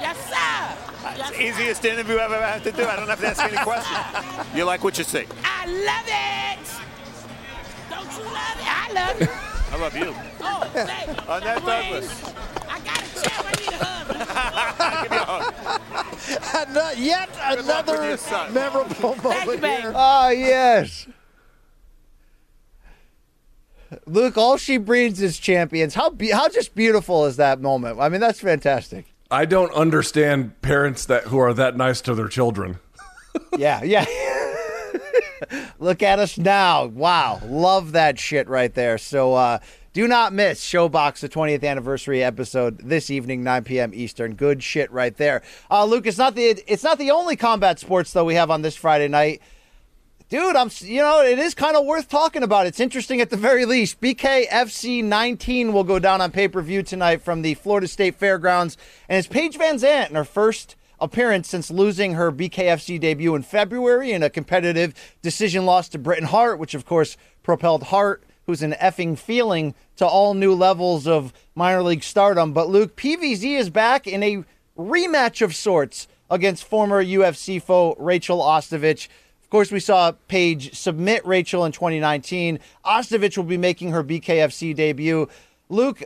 Yes, 0.01 0.17
sir. 0.29 0.77
It's 1.15 1.29
the 1.31 1.41
easiest 1.43 1.85
interview 1.85 2.17
I've 2.19 2.31
ever 2.31 2.45
had 2.45 2.63
to 2.63 2.71
do. 2.71 2.85
I 2.85 2.95
don't 2.95 3.07
have 3.09 3.19
to 3.19 3.27
ask 3.27 3.41
any 3.43 3.57
questions. 3.63 4.55
You 4.55 4.63
like 4.65 4.83
what 4.83 4.97
you 4.97 5.03
see? 5.03 5.25
I 5.43 5.65
love 5.65 6.07
it. 6.07 6.59
Don't 7.89 8.11
you 8.17 8.23
love 8.31 8.57
it? 8.59 8.67
I 8.67 8.91
love 8.93 9.21
it. 9.21 9.29
I 9.73 9.77
love 9.77 9.97
you. 9.97 10.15
Oh, 10.41 10.69
say, 10.73 11.09
Annette 11.27 11.65
Douglas. 11.65 12.23
I 12.69 12.79
got 12.79 13.01
a 13.01 13.07
champ. 13.21 13.45
I 13.45 13.51
need 13.59 13.73
a 13.73 13.83
husband. 13.83 14.19
Give 15.03 15.11
me 15.11 15.17
a 15.17 15.25
hug. 15.25 16.73
Not 16.73 16.97
yet 16.97 17.29
luck 17.35 17.49
with 17.57 17.65
another 17.65 18.07
your 18.07 18.17
son. 18.17 18.53
memorable 18.53 19.15
moment 19.15 19.61
baby. 19.61 19.81
here. 19.81 19.93
Ah, 19.95 20.29
yes. 20.29 21.07
Luke, 24.05 24.37
all 24.37 24.57
she 24.57 24.77
breeds 24.77 25.21
is 25.21 25.37
champions. 25.37 25.93
How 25.93 26.09
be- 26.09 26.31
how 26.31 26.49
just 26.49 26.75
beautiful 26.75 27.25
is 27.25 27.37
that 27.37 27.61
moment? 27.61 27.99
I 27.99 28.09
mean, 28.09 28.21
that's 28.21 28.39
fantastic. 28.39 29.13
I 29.31 29.45
don't 29.45 29.73
understand 29.73 30.61
parents 30.61 31.05
that 31.05 31.25
who 31.25 31.39
are 31.39 31.53
that 31.53 31.75
nice 31.75 32.01
to 32.01 32.13
their 32.15 32.27
children. 32.27 32.79
Yeah, 33.57 33.83
yeah. 33.83 34.05
Look 35.79 36.03
at 36.03 36.19
us 36.19 36.37
now. 36.37 36.85
Wow. 36.85 37.41
Love 37.45 37.93
that 37.93 38.19
shit 38.19 38.47
right 38.47 38.73
there. 38.73 38.97
So 38.97 39.33
uh 39.33 39.59
do 39.93 40.07
not 40.07 40.33
miss 40.33 40.65
ShoBox, 40.65 41.19
the 41.19 41.29
20th 41.29 41.63
anniversary 41.63 42.23
episode 42.23 42.79
this 42.79 43.11
evening, 43.11 43.43
9 43.43 43.63
p.m. 43.63 43.91
Eastern. 43.93 44.33
Good 44.33 44.63
shit 44.63 44.91
right 44.91 45.15
there. 45.15 45.43
Uh, 45.69 45.85
Luke, 45.85 46.07
it's 46.07 46.17
not 46.17 46.33
the 46.33 46.63
it's 46.65 46.83
not 46.83 46.97
the 46.97 47.11
only 47.11 47.35
combat 47.35 47.79
sports 47.79 48.11
though 48.11 48.25
we 48.25 48.35
have 48.35 48.49
on 48.49 48.63
this 48.63 48.75
Friday 48.75 49.07
night. 49.07 49.41
Dude, 50.33 50.55
I'm 50.55 50.71
you 50.79 50.97
know, 50.97 51.21
it 51.21 51.37
is 51.37 51.53
kind 51.53 51.77
of 51.77 51.85
worth 51.85 52.09
talking 52.09 52.41
about. 52.41 52.65
It's 52.65 52.79
interesting 52.79 53.21
at 53.21 53.29
the 53.29 53.37
very 53.37 53.65
least. 53.65 54.01
BKFC 54.01 55.03
19 55.03 55.73
will 55.73 55.83
go 55.83 55.99
down 55.99 56.21
on 56.21 56.31
pay-per-view 56.31 56.81
tonight 56.81 57.21
from 57.21 57.43
the 57.43 57.53
Florida 57.53 57.87
State 57.87 58.15
Fairgrounds 58.15 58.75
and 59.07 59.19
it's 59.19 59.27
Paige 59.27 59.59
VanZant 59.59 60.09
in 60.09 60.15
her 60.15 60.23
first 60.23 60.75
appearance 60.99 61.47
since 61.47 61.69
losing 61.69 62.15
her 62.15 62.31
BKFC 62.31 62.99
debut 62.99 63.35
in 63.35 63.43
February 63.43 64.11
in 64.11 64.23
a 64.23 64.29
competitive 64.31 64.95
decision 65.21 65.67
loss 65.67 65.87
to 65.89 65.99
Britain 65.99 66.25
Hart, 66.25 66.57
which 66.57 66.73
of 66.73 66.83
course 66.83 67.15
propelled 67.43 67.83
Hart, 67.83 68.23
who's 68.47 68.63
an 68.63 68.73
effing 68.81 69.15
feeling, 69.15 69.75
to 69.97 70.07
all 70.07 70.33
new 70.33 70.55
levels 70.55 71.05
of 71.05 71.31
minor 71.53 71.83
league 71.83 72.01
stardom. 72.01 72.53
But 72.53 72.69
Luke, 72.69 72.95
PVZ 72.95 73.59
is 73.59 73.69
back 73.69 74.07
in 74.07 74.23
a 74.23 74.43
rematch 74.75 75.43
of 75.43 75.55
sorts 75.55 76.07
against 76.27 76.63
former 76.63 77.05
UFC 77.05 77.61
foe 77.61 77.95
Rachael 77.99 78.41
Ostovich. 78.41 79.07
Course, 79.53 79.71
we 79.71 79.79
saw 79.79 80.13
Paige 80.27 80.73
submit 80.73 81.23
Rachael 81.27 81.63
in 81.63 81.71
2019. 81.71 82.57
Ostovich 82.83 83.37
will 83.37 83.43
be 83.43 83.55
making 83.55 83.91
her 83.91 84.03
BKFC 84.03 84.75
debut. 84.75 85.29
Luke, 85.69 86.01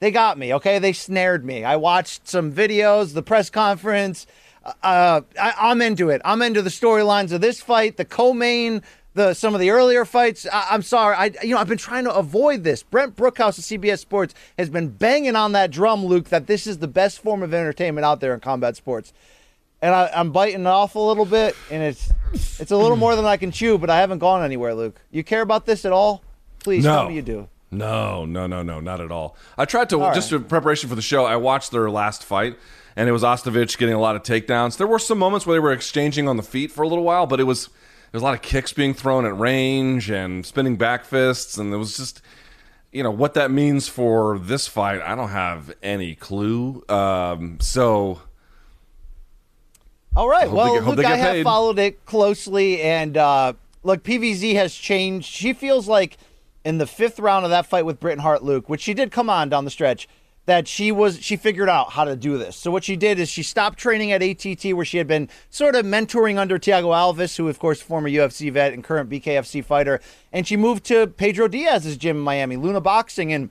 they 0.00 0.10
got 0.10 0.36
me, 0.36 0.52
okay? 0.54 0.80
They 0.80 0.92
snared 0.92 1.44
me. 1.44 1.62
I 1.62 1.76
watched 1.76 2.26
some 2.26 2.52
videos, 2.52 3.14
the 3.14 3.22
press 3.22 3.48
conference. 3.48 4.26
Uh, 4.82 5.20
I, 5.40 5.54
I'm 5.56 5.80
into 5.80 6.10
it. 6.10 6.20
I'm 6.24 6.42
into 6.42 6.60
the 6.60 6.68
storylines 6.68 7.30
of 7.30 7.40
this 7.40 7.60
fight, 7.60 7.96
the 7.96 8.04
co-main, 8.04 8.82
the 9.14 9.34
some 9.34 9.54
of 9.54 9.60
the 9.60 9.70
earlier 9.70 10.04
fights. 10.04 10.44
I, 10.52 10.66
I'm 10.72 10.82
sorry, 10.82 11.14
I 11.14 11.30
you 11.44 11.54
know 11.54 11.58
I've 11.58 11.68
been 11.68 11.78
trying 11.78 12.06
to 12.06 12.12
avoid 12.12 12.64
this. 12.64 12.82
Brent 12.82 13.14
Brookhouse 13.14 13.58
of 13.58 13.66
CBS 13.66 14.00
Sports 14.00 14.34
has 14.58 14.68
been 14.68 14.88
banging 14.88 15.36
on 15.36 15.52
that 15.52 15.70
drum, 15.70 16.04
Luke, 16.04 16.30
that 16.30 16.48
this 16.48 16.66
is 16.66 16.78
the 16.78 16.88
best 16.88 17.20
form 17.20 17.44
of 17.44 17.54
entertainment 17.54 18.04
out 18.04 18.18
there 18.18 18.34
in 18.34 18.40
combat 18.40 18.74
sports. 18.74 19.12
And 19.80 19.94
I, 19.94 20.10
I'm 20.14 20.32
biting 20.32 20.66
off 20.66 20.96
a 20.96 20.98
little 20.98 21.24
bit, 21.24 21.54
and 21.70 21.82
it's 21.82 22.10
it's 22.58 22.70
a 22.72 22.76
little 22.76 22.96
more 22.96 23.14
than 23.14 23.24
I 23.24 23.36
can 23.36 23.52
chew, 23.52 23.78
but 23.78 23.90
I 23.90 23.98
haven't 24.00 24.18
gone 24.18 24.42
anywhere, 24.42 24.74
Luke. 24.74 25.00
You 25.10 25.22
care 25.22 25.40
about 25.42 25.66
this 25.66 25.84
at 25.84 25.92
all? 25.92 26.22
Please 26.60 26.84
No. 26.84 26.94
tell 26.96 27.08
me 27.08 27.14
you 27.14 27.22
do. 27.22 27.48
No, 27.70 28.24
no, 28.24 28.46
no, 28.46 28.62
no, 28.62 28.80
not 28.80 29.00
at 29.00 29.12
all. 29.12 29.36
I 29.56 29.66
tried 29.66 29.90
to 29.90 30.00
All 30.02 30.12
just 30.14 30.32
right. 30.32 30.40
in 30.40 30.44
preparation 30.48 30.88
for 30.88 30.94
the 30.96 31.02
show. 31.02 31.26
I 31.26 31.36
watched 31.36 31.70
their 31.70 31.88
last 31.90 32.24
fight, 32.24 32.56
and 32.96 33.08
it 33.08 33.12
was 33.12 33.22
Ostovich 33.22 33.76
getting 33.78 33.94
a 33.94 34.00
lot 34.00 34.16
of 34.16 34.22
takedowns. 34.22 34.78
There 34.78 34.86
were 34.86 34.98
some 34.98 35.18
moments 35.18 35.46
where 35.46 35.54
they 35.54 35.60
were 35.60 35.72
exchanging 35.72 36.28
on 36.28 36.36
the 36.38 36.42
feet 36.42 36.72
for 36.72 36.82
a 36.82 36.88
little 36.88 37.04
while, 37.04 37.26
but 37.26 37.38
it 37.38 37.44
was 37.44 37.68
there's 38.10 38.22
a 38.22 38.24
lot 38.24 38.34
of 38.34 38.42
kicks 38.42 38.72
being 38.72 38.94
thrown 38.94 39.26
at 39.26 39.38
range 39.38 40.10
and 40.10 40.44
spinning 40.44 40.76
back 40.76 41.04
fists, 41.04 41.56
and 41.58 41.72
it 41.72 41.76
was 41.76 41.96
just, 41.96 42.20
you 42.90 43.02
know, 43.02 43.10
what 43.10 43.34
that 43.34 43.50
means 43.52 43.86
for 43.86 44.38
this 44.38 44.66
fight. 44.66 45.02
I 45.02 45.14
don't 45.14 45.28
have 45.28 45.72
any 45.84 46.16
clue. 46.16 46.82
Um, 46.88 47.58
so. 47.60 48.22
All 50.18 50.28
right. 50.28 50.50
Well, 50.50 50.74
they 50.74 50.80
look, 50.80 51.04
I 51.04 51.14
have 51.16 51.32
paid. 51.34 51.44
followed 51.44 51.78
it 51.78 52.04
closely, 52.04 52.82
and 52.82 53.16
uh, 53.16 53.52
look, 53.84 54.02
PVZ 54.02 54.52
has 54.54 54.74
changed. 54.74 55.28
She 55.28 55.52
feels 55.52 55.86
like 55.86 56.16
in 56.64 56.78
the 56.78 56.88
fifth 56.88 57.20
round 57.20 57.44
of 57.44 57.52
that 57.52 57.66
fight 57.66 57.86
with 57.86 58.00
Britain 58.00 58.18
Hart, 58.18 58.42
Luke, 58.42 58.68
which 58.68 58.80
she 58.80 58.94
did 58.94 59.12
come 59.12 59.30
on 59.30 59.48
down 59.48 59.64
the 59.64 59.70
stretch, 59.70 60.08
that 60.46 60.66
she 60.66 60.90
was 60.90 61.22
she 61.22 61.36
figured 61.36 61.68
out 61.68 61.92
how 61.92 62.04
to 62.04 62.16
do 62.16 62.36
this. 62.36 62.56
So 62.56 62.72
what 62.72 62.82
she 62.82 62.96
did 62.96 63.20
is 63.20 63.28
she 63.28 63.44
stopped 63.44 63.78
training 63.78 64.10
at 64.10 64.20
ATT, 64.20 64.74
where 64.74 64.84
she 64.84 64.98
had 64.98 65.06
been 65.06 65.28
sort 65.50 65.76
of 65.76 65.86
mentoring 65.86 66.36
under 66.36 66.58
Thiago 66.58 66.86
Alves, 66.86 67.36
who 67.36 67.48
of 67.48 67.60
course 67.60 67.80
former 67.80 68.10
UFC 68.10 68.50
vet 68.50 68.72
and 68.72 68.82
current 68.82 69.08
BKFC 69.08 69.64
fighter, 69.64 70.00
and 70.32 70.48
she 70.48 70.56
moved 70.56 70.82
to 70.86 71.06
Pedro 71.06 71.46
Diaz's 71.46 71.96
gym 71.96 72.16
in 72.16 72.22
Miami, 72.24 72.56
Luna 72.56 72.80
Boxing, 72.80 73.32
and 73.32 73.50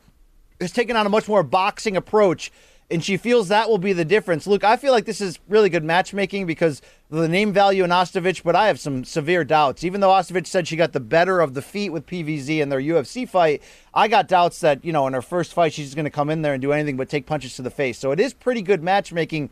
has 0.59 0.73
taken 0.73 0.97
on 0.97 1.05
a 1.05 1.09
much 1.09 1.29
more 1.29 1.43
boxing 1.43 1.95
approach, 1.95 2.51
and 2.89 3.03
she 3.03 3.17
feels 3.17 3.49
that 3.49 3.69
will 3.69 3.77
be 3.77 3.91
the 3.91 4.05
difference. 4.05 4.47
Luke, 4.47 4.63
I 4.63 4.77
feel 4.77 4.93
like 4.93 5.05
this 5.05 5.19
is 5.19 5.39
really 5.49 5.69
good 5.69 5.83
matchmaking 5.83 6.45
because 6.45 6.81
the 7.09 7.27
name 7.27 7.51
value 7.51 7.83
in 7.83 7.89
Ostovich, 7.89 8.43
but 8.43 8.55
I 8.55 8.67
have 8.67 8.79
some 8.79 9.03
severe 9.03 9.43
doubts. 9.43 9.83
Even 9.83 9.99
though 9.99 10.09
Ostovich 10.09 10.47
said 10.47 10.67
she 10.67 10.77
got 10.77 10.93
the 10.93 11.01
better 11.01 11.41
of 11.41 11.53
the 11.53 11.61
feet 11.61 11.89
with 11.89 12.05
PVZ 12.05 12.61
in 12.61 12.69
their 12.69 12.79
UFC 12.79 13.27
fight, 13.27 13.61
I 13.93 14.07
got 14.07 14.29
doubts 14.29 14.61
that, 14.61 14.85
you 14.85 14.93
know, 14.93 15.05
in 15.05 15.13
her 15.13 15.21
first 15.21 15.53
fight, 15.53 15.73
she's 15.73 15.95
going 15.95 16.05
to 16.05 16.11
come 16.11 16.29
in 16.29 16.43
there 16.43 16.53
and 16.53 16.61
do 16.61 16.71
anything 16.71 16.95
but 16.95 17.09
take 17.09 17.25
punches 17.25 17.55
to 17.57 17.61
the 17.61 17.69
face. 17.69 17.99
So 17.99 18.11
it 18.11 18.21
is 18.21 18.33
pretty 18.33 18.61
good 18.61 18.81
matchmaking 18.81 19.49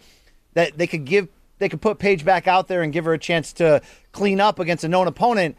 that 0.54 0.78
they 0.78 0.88
could 0.88 1.04
give, 1.04 1.28
they 1.60 1.68
could 1.68 1.82
put 1.82 2.00
Paige 2.00 2.24
back 2.24 2.48
out 2.48 2.70
there 2.70 2.82
and 2.82 2.94
give 2.94 3.04
her 3.04 3.14
a 3.14 3.20
chance 3.20 3.52
to 3.54 3.82
clean 4.14 4.40
up 4.40 4.60
against 4.60 4.86
a 4.86 4.88
known 4.88 5.08
opponent. 5.08 5.58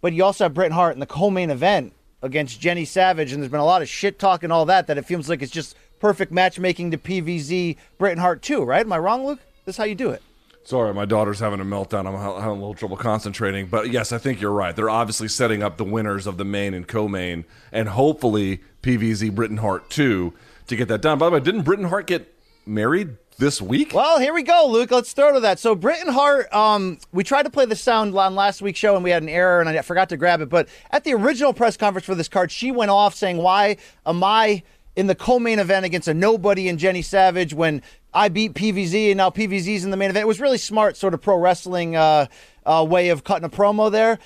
But 0.00 0.12
you 0.12 0.24
also 0.24 0.44
have 0.46 0.54
Bret 0.54 0.72
Hart 0.72 0.94
in 0.94 1.00
the 1.00 1.06
co-main 1.06 1.50
event 1.50 1.92
against 2.20 2.60
Jenny 2.60 2.84
Savage, 2.84 3.32
and 3.32 3.40
there's 3.40 3.50
been 3.50 3.60
a 3.60 3.64
lot 3.64 3.82
of 3.82 3.88
shit 3.88 4.18
talk 4.18 4.42
and 4.42 4.52
all 4.52 4.64
that. 4.66 4.88
That 4.88 4.98
it 4.98 5.04
feels 5.04 5.28
like 5.28 5.42
it's 5.42 5.52
just 5.52 5.76
perfect 6.02 6.32
matchmaking 6.32 6.90
to 6.90 6.98
PVZ 6.98 7.76
Britain 7.96 8.18
Hart 8.18 8.42
too, 8.42 8.64
right? 8.64 8.84
Am 8.84 8.92
I 8.92 8.98
wrong, 8.98 9.24
Luke? 9.24 9.38
That's 9.64 9.78
how 9.78 9.84
you 9.84 9.94
do 9.94 10.10
it. 10.10 10.20
Sorry, 10.64 10.92
my 10.92 11.04
daughter's 11.04 11.38
having 11.38 11.60
a 11.60 11.64
meltdown. 11.64 12.06
I'm 12.08 12.40
having 12.40 12.50
a 12.50 12.54
little 12.54 12.74
trouble 12.74 12.96
concentrating. 12.96 13.66
But 13.66 13.90
yes, 13.92 14.10
I 14.10 14.18
think 14.18 14.40
you're 14.40 14.52
right. 14.52 14.74
They're 14.74 14.90
obviously 14.90 15.28
setting 15.28 15.62
up 15.62 15.76
the 15.76 15.84
winners 15.84 16.26
of 16.26 16.38
the 16.38 16.44
main 16.44 16.74
and 16.74 16.88
co-main, 16.88 17.44
and 17.70 17.88
hopefully 17.88 18.62
PVZ 18.82 19.32
Britain 19.32 19.58
Hart 19.58 19.90
too 19.90 20.34
to 20.66 20.74
get 20.74 20.88
that 20.88 21.02
done. 21.02 21.18
By 21.18 21.26
the 21.26 21.32
way, 21.32 21.40
didn't 21.40 21.62
Britain 21.62 21.84
Hart 21.84 22.08
get 22.08 22.36
married 22.66 23.16
this 23.38 23.62
week? 23.62 23.94
Well, 23.94 24.18
here 24.18 24.34
we 24.34 24.42
go, 24.42 24.66
Luke. 24.68 24.90
Let's 24.90 25.08
start 25.08 25.34
with 25.34 25.44
that. 25.44 25.60
So, 25.60 25.76
Britain 25.76 26.12
Hart, 26.12 26.52
um, 26.52 26.98
we 27.12 27.22
tried 27.22 27.44
to 27.44 27.50
play 27.50 27.64
the 27.64 27.76
sound 27.76 28.16
on 28.16 28.34
last 28.34 28.60
week's 28.60 28.80
show 28.80 28.96
and 28.96 29.04
we 29.04 29.10
had 29.10 29.22
an 29.22 29.28
error 29.28 29.60
and 29.60 29.68
I 29.68 29.80
forgot 29.82 30.08
to 30.08 30.16
grab 30.16 30.40
it. 30.40 30.48
But 30.48 30.68
at 30.90 31.04
the 31.04 31.14
original 31.14 31.52
press 31.52 31.76
conference 31.76 32.06
for 32.06 32.16
this 32.16 32.28
card, 32.28 32.50
she 32.50 32.72
went 32.72 32.90
off 32.90 33.14
saying, 33.14 33.36
Why 33.36 33.76
am 34.04 34.24
I 34.24 34.64
in 34.96 35.06
the 35.06 35.14
co 35.14 35.38
main 35.38 35.58
event 35.58 35.84
against 35.84 36.08
a 36.08 36.14
nobody 36.14 36.68
and 36.68 36.78
Jenny 36.78 37.02
Savage 37.02 37.54
when 37.54 37.82
I 38.12 38.28
beat 38.28 38.54
PVZ 38.54 39.10
and 39.10 39.18
now 39.18 39.30
PVZ's 39.30 39.84
in 39.84 39.90
the 39.90 39.96
main 39.96 40.10
event? 40.10 40.22
It 40.22 40.28
was 40.28 40.40
really 40.40 40.58
smart, 40.58 40.96
sort 40.96 41.14
of 41.14 41.20
pro 41.20 41.36
wrestling 41.36 41.96
uh, 41.96 42.26
uh, 42.64 42.86
way 42.88 43.08
of 43.08 43.24
cutting 43.24 43.44
a 43.44 43.50
promo 43.50 43.90
there. 43.90 44.18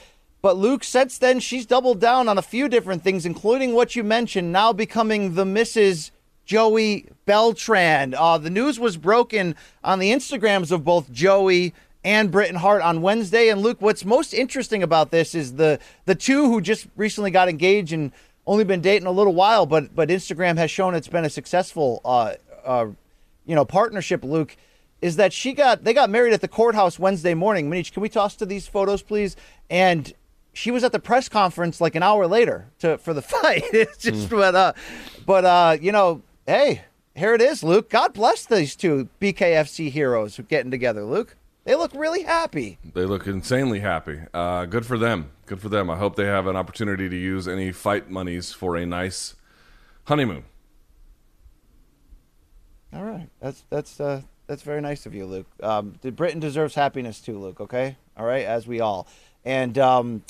But 0.42 0.56
Luke, 0.56 0.84
since 0.84 1.18
then, 1.18 1.40
she's 1.40 1.66
doubled 1.66 2.00
down 2.00 2.28
on 2.28 2.38
a 2.38 2.42
few 2.42 2.68
different 2.68 3.02
things, 3.02 3.26
including 3.26 3.74
what 3.74 3.96
you 3.96 4.04
mentioned, 4.04 4.52
now 4.52 4.72
becoming 4.72 5.34
the 5.34 5.44
Mrs. 5.44 6.10
Joey 6.44 7.08
Beltran. 7.24 8.14
Uh, 8.14 8.38
the 8.38 8.50
news 8.50 8.78
was 8.78 8.96
broken 8.96 9.56
on 9.82 9.98
the 9.98 10.12
Instagrams 10.12 10.70
of 10.70 10.84
both 10.84 11.10
Joey 11.10 11.74
and 12.04 12.30
Britain 12.30 12.54
Hart 12.54 12.82
on 12.82 13.02
Wednesday. 13.02 13.48
And 13.48 13.60
Luke, 13.60 13.78
what's 13.80 14.04
most 14.04 14.32
interesting 14.32 14.84
about 14.84 15.10
this 15.10 15.34
is 15.34 15.54
the 15.54 15.80
the 16.04 16.14
two 16.14 16.46
who 16.46 16.60
just 16.60 16.86
recently 16.94 17.32
got 17.32 17.48
engaged 17.48 17.92
and 17.92 18.12
only 18.46 18.64
been 18.64 18.80
dating 18.80 19.06
a 19.06 19.12
little 19.12 19.34
while, 19.34 19.66
but 19.66 19.94
but 19.94 20.08
Instagram 20.08 20.56
has 20.56 20.70
shown 20.70 20.94
it's 20.94 21.08
been 21.08 21.24
a 21.24 21.30
successful 21.30 22.00
uh, 22.04 22.34
uh, 22.64 22.86
you 23.44 23.54
know 23.54 23.64
partnership. 23.64 24.22
Luke 24.24 24.56
is 25.02 25.16
that 25.16 25.32
she 25.32 25.52
got 25.52 25.84
they 25.84 25.92
got 25.92 26.10
married 26.10 26.32
at 26.32 26.40
the 26.40 26.48
courthouse 26.48 26.98
Wednesday 26.98 27.34
morning. 27.34 27.70
Manich, 27.70 27.92
can 27.92 28.02
we 28.02 28.08
toss 28.08 28.36
to 28.36 28.46
these 28.46 28.66
photos, 28.66 29.02
please? 29.02 29.36
And 29.68 30.12
she 30.52 30.70
was 30.70 30.84
at 30.84 30.92
the 30.92 30.98
press 30.98 31.28
conference 31.28 31.80
like 31.80 31.94
an 31.94 32.02
hour 32.02 32.26
later 32.26 32.70
to 32.78 32.98
for 32.98 33.12
the 33.12 33.22
fight. 33.34 33.64
it's 33.72 33.98
just 33.98 34.30
but 34.30 34.54
uh 34.54 34.72
but 35.26 35.44
uh 35.44 35.76
you 35.80 35.92
know, 35.92 36.22
hey, 36.46 36.82
here 37.14 37.34
it 37.34 37.42
is, 37.42 37.62
Luke. 37.62 37.90
God 37.90 38.14
bless 38.14 38.46
these 38.46 38.76
two 38.76 39.08
BKFC 39.20 39.90
heroes 39.90 40.36
who 40.36 40.42
getting 40.44 40.70
together, 40.70 41.04
Luke. 41.04 41.36
They 41.66 41.74
look 41.74 41.90
really 41.96 42.22
happy. 42.22 42.78
They 42.94 43.04
look 43.04 43.26
insanely 43.26 43.80
happy. 43.80 44.20
Uh, 44.32 44.66
good 44.66 44.86
for 44.86 44.96
them. 44.96 45.32
Good 45.46 45.60
for 45.60 45.68
them. 45.68 45.90
I 45.90 45.96
hope 45.96 46.14
they 46.14 46.26
have 46.26 46.46
an 46.46 46.54
opportunity 46.54 47.08
to 47.08 47.16
use 47.16 47.48
any 47.48 47.72
fight 47.72 48.08
monies 48.08 48.52
for 48.52 48.76
a 48.76 48.86
nice 48.86 49.34
honeymoon. 50.04 50.44
All 52.92 53.02
right. 53.02 53.28
That's 53.40 53.64
that's 53.68 54.00
uh 54.00 54.22
that's 54.46 54.62
very 54.62 54.80
nice 54.80 55.06
of 55.06 55.14
you, 55.14 55.26
Luke. 55.26 55.48
Um 55.60 55.98
Britain 56.00 56.38
deserves 56.38 56.76
happiness 56.76 57.20
too, 57.20 57.36
Luke, 57.36 57.60
okay? 57.60 57.96
All 58.16 58.24
right, 58.24 58.46
as 58.46 58.68
we 58.68 58.80
all. 58.80 59.08
And 59.44 59.76
um 59.76 60.22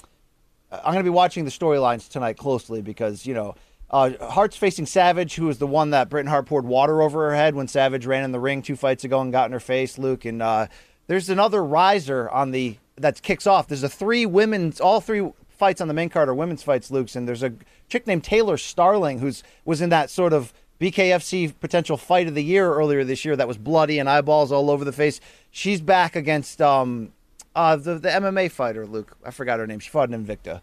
I'm 0.72 0.94
going 0.94 0.96
to 0.96 1.04
be 1.04 1.10
watching 1.10 1.44
the 1.44 1.50
storylines 1.50 2.08
tonight 2.08 2.36
closely 2.36 2.82
because, 2.82 3.24
you 3.24 3.34
know, 3.34 3.54
uh, 3.88 4.10
Hart's 4.30 4.56
facing 4.56 4.84
Savage, 4.84 5.36
who 5.36 5.48
is 5.48 5.58
the 5.58 5.66
one 5.66 5.90
that 5.90 6.08
Britain 6.08 6.28
Hart 6.28 6.46
poured 6.46 6.64
water 6.64 7.00
over 7.02 7.28
her 7.30 7.36
head 7.36 7.54
when 7.54 7.68
Savage 7.68 8.04
ran 8.04 8.24
in 8.24 8.32
the 8.32 8.40
ring 8.40 8.62
two 8.62 8.74
fights 8.74 9.04
ago 9.04 9.20
and 9.20 9.30
got 9.30 9.46
in 9.46 9.52
her 9.52 9.60
face, 9.60 9.96
Luke. 9.96 10.24
And 10.24 10.42
uh, 10.42 10.66
there's 11.06 11.28
another 11.28 11.64
riser 11.64 12.28
on 12.30 12.50
the 12.50 12.76
that 12.96 13.22
kicks 13.22 13.46
off. 13.46 13.68
There's 13.68 13.82
a 13.82 13.88
three 13.88 14.24
women's, 14.26 14.80
all 14.80 15.00
three 15.00 15.30
fights 15.48 15.80
on 15.80 15.88
the 15.88 15.94
main 15.94 16.08
card 16.08 16.28
are 16.28 16.34
women's 16.34 16.62
fights, 16.62 16.90
Luke's. 16.90 17.14
And 17.14 17.28
there's 17.28 17.42
a 17.42 17.52
chick 17.88 18.06
named 18.06 18.24
Taylor 18.24 18.56
Starling 18.56 19.18
who's 19.18 19.42
was 19.64 19.80
in 19.80 19.90
that 19.90 20.10
sort 20.10 20.32
of 20.32 20.52
BKFC 20.80 21.54
potential 21.60 21.96
fight 21.96 22.26
of 22.26 22.34
the 22.34 22.44
year 22.44 22.72
earlier 22.72 23.04
this 23.04 23.24
year 23.24 23.36
that 23.36 23.48
was 23.48 23.58
bloody 23.58 23.98
and 23.98 24.08
eyeballs 24.08 24.52
all 24.52 24.70
over 24.70 24.84
the 24.84 24.92
face. 24.92 25.20
She's 25.50 25.80
back 25.80 26.16
against 26.16 26.60
um, 26.60 27.12
uh, 27.54 27.76
the 27.76 27.98
the 27.98 28.08
MMA 28.08 28.50
fighter, 28.50 28.86
Luke. 28.86 29.16
I 29.24 29.30
forgot 29.30 29.58
her 29.58 29.66
name. 29.66 29.78
She 29.78 29.90
fought 29.90 30.10
in 30.10 30.24
Invicta. 30.24 30.60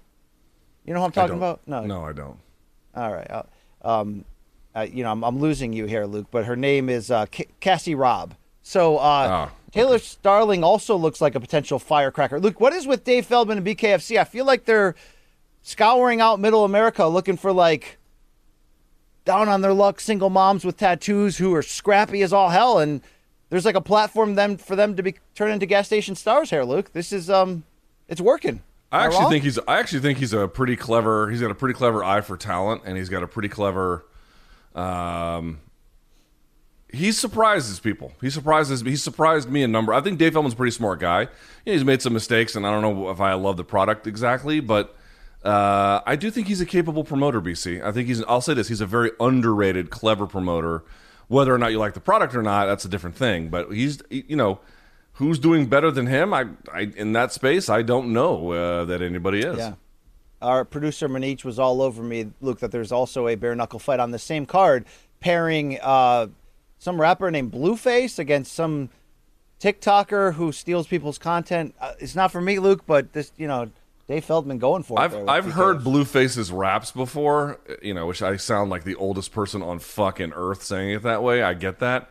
You 0.85 0.93
know 0.93 0.99
who 0.99 1.05
I'm 1.05 1.11
talking 1.11 1.37
about? 1.37 1.61
No. 1.67 1.85
No, 1.85 2.05
I 2.05 2.13
don't. 2.13 2.37
All 2.95 3.11
right. 3.13 3.29
Uh, 3.29 3.43
um, 3.83 4.25
uh, 4.75 4.81
you 4.81 5.03
know, 5.03 5.11
I'm, 5.11 5.23
I'm 5.23 5.39
losing 5.39 5.71
you 5.73 5.85
here, 5.85 6.05
Luke, 6.05 6.27
but 6.31 6.45
her 6.45 6.55
name 6.55 6.89
is 6.89 7.09
uh, 7.09 7.25
Ca- 7.27 7.47
Cassie 7.59 7.95
Robb. 7.95 8.35
So 8.63 8.97
uh, 8.97 9.49
Taylor 9.71 9.99
Starling 9.99 10.63
also 10.63 10.95
looks 10.95 11.21
like 11.21 11.35
a 11.35 11.39
potential 11.39 11.77
firecracker. 11.79 12.39
Luke, 12.39 12.59
what 12.59 12.73
is 12.73 12.87
with 12.87 13.03
Dave 13.03 13.25
Feldman 13.25 13.59
and 13.59 13.67
BKFC? 13.67 14.17
I 14.17 14.23
feel 14.23 14.45
like 14.45 14.65
they're 14.65 14.95
scouring 15.61 16.21
out 16.21 16.39
Middle 16.39 16.63
America 16.63 17.05
looking 17.05 17.37
for 17.37 17.51
like 17.51 17.97
down 19.25 19.49
on 19.49 19.61
their 19.61 19.73
luck 19.73 19.99
single 19.99 20.29
moms 20.29 20.65
with 20.65 20.77
tattoos 20.77 21.37
who 21.37 21.53
are 21.53 21.61
scrappy 21.61 22.21
as 22.21 22.33
all 22.33 22.49
hell, 22.49 22.79
and 22.79 23.01
there's 23.49 23.65
like 23.65 23.75
a 23.75 23.81
platform 23.81 24.35
them 24.35 24.57
for 24.57 24.75
them 24.75 24.95
to 24.95 25.03
be 25.03 25.15
turned 25.35 25.53
into 25.53 25.65
gas 25.65 25.87
station 25.87 26.15
stars 26.15 26.49
here, 26.49 26.63
Luke. 26.63 26.93
This 26.93 27.11
is 27.11 27.29
um, 27.29 27.63
it's 28.07 28.21
working. 28.21 28.61
Am 28.91 29.01
I 29.01 29.05
actually 29.05 29.21
wrong? 29.21 29.31
think 29.31 29.43
he's. 29.43 29.59
I 29.67 29.79
actually 29.79 30.01
think 30.01 30.19
he's 30.19 30.33
a 30.33 30.47
pretty 30.47 30.75
clever. 30.75 31.29
He's 31.29 31.41
got 31.41 31.51
a 31.51 31.55
pretty 31.55 31.73
clever 31.73 32.03
eye 32.03 32.21
for 32.21 32.37
talent, 32.37 32.83
and 32.85 32.97
he's 32.97 33.09
got 33.09 33.23
a 33.23 33.27
pretty 33.27 33.49
clever. 33.49 34.05
Um, 34.75 35.59
he 36.93 37.11
surprises 37.11 37.79
people. 37.79 38.13
He 38.21 38.29
surprises. 38.29 38.81
He 38.81 38.95
surprised 38.95 39.49
me 39.49 39.63
a 39.63 39.67
number. 39.67 39.93
I 39.93 39.99
think 39.99 40.19
Dave 40.19 40.33
Feldman's 40.33 40.53
a 40.53 40.57
pretty 40.57 40.71
smart 40.71 40.99
guy. 40.99 41.21
Yeah, 41.65 41.73
he's 41.73 41.83
made 41.83 42.03
some 42.03 42.13
mistakes, 42.13 42.55
and 42.55 42.67
I 42.67 42.71
don't 42.71 42.83
know 42.83 43.09
if 43.09 43.19
I 43.19 43.33
love 43.33 43.57
the 43.57 43.63
product 43.63 44.05
exactly, 44.05 44.59
but 44.59 44.95
uh, 45.43 46.01
I 46.05 46.15
do 46.15 46.29
think 46.29 46.47
he's 46.47 46.61
a 46.61 46.67
capable 46.67 47.03
promoter. 47.03 47.41
BC. 47.41 47.83
I 47.83 47.91
think 47.91 48.07
he's. 48.07 48.23
I'll 48.25 48.41
say 48.41 48.53
this: 48.53 48.67
he's 48.67 48.79
a 48.79 48.85
very 48.85 49.09
underrated, 49.19 49.89
clever 49.89 50.27
promoter. 50.27 50.83
Whether 51.29 51.53
or 51.53 51.57
not 51.57 51.71
you 51.71 51.79
like 51.79 51.95
the 51.95 51.99
product 51.99 52.35
or 52.35 52.43
not, 52.43 52.67
that's 52.67 52.85
a 52.85 52.89
different 52.89 53.15
thing. 53.15 53.49
But 53.49 53.71
he's, 53.71 54.03
you 54.11 54.35
know, 54.35 54.59
who's 55.13 55.39
doing 55.39 55.65
better 55.65 55.89
than 55.89 56.05
him? 56.05 56.31
I, 56.31 56.45
I 56.71 56.91
in 56.95 57.13
that 57.13 57.33
space, 57.33 57.69
I 57.69 57.81
don't 57.81 58.13
know 58.13 58.51
uh, 58.51 58.85
that 58.85 59.01
anybody 59.01 59.39
is. 59.39 59.57
Yeah. 59.57 59.73
Our 60.43 60.63
producer 60.63 61.09
Manich 61.09 61.43
was 61.43 61.57
all 61.57 61.81
over 61.81 62.03
me, 62.03 62.31
Luke, 62.39 62.59
that 62.59 62.71
there's 62.71 62.91
also 62.91 63.27
a 63.29 63.35
bare 63.35 63.55
knuckle 63.55 63.79
fight 63.79 63.99
on 63.99 64.11
the 64.11 64.19
same 64.19 64.45
card 64.45 64.85
pairing 65.21 65.79
uh, 65.81 66.27
some 66.83 66.99
rapper 66.99 67.31
named 67.31 67.51
Blueface 67.53 68.19
against 68.19 68.51
some 68.53 68.89
TikToker 69.61 70.33
who 70.33 70.51
steals 70.51 70.85
people's 70.87 71.17
content. 71.17 71.73
Uh, 71.79 71.93
it's 71.99 72.15
not 72.15 72.31
for 72.31 72.41
me, 72.41 72.59
Luke, 72.59 72.83
but 72.85 73.13
this, 73.13 73.31
you 73.37 73.47
know, 73.47 73.69
Dave 74.07 74.25
Feldman 74.25 74.57
going 74.59 74.83
for 74.83 74.99
it. 74.99 75.01
I've 75.03 75.29
I've 75.29 75.51
heard 75.53 75.79
Blueface's 75.79 76.51
raps 76.51 76.91
before, 76.91 77.59
you 77.81 77.93
know, 77.93 78.05
which 78.05 78.21
I 78.21 78.35
sound 78.35 78.69
like 78.69 78.83
the 78.83 78.95
oldest 78.95 79.31
person 79.31 79.61
on 79.61 79.79
fucking 79.79 80.33
earth 80.35 80.61
saying 80.63 80.89
it 80.89 81.03
that 81.03 81.23
way. 81.23 81.41
I 81.41 81.53
get 81.53 81.79
that. 81.79 82.09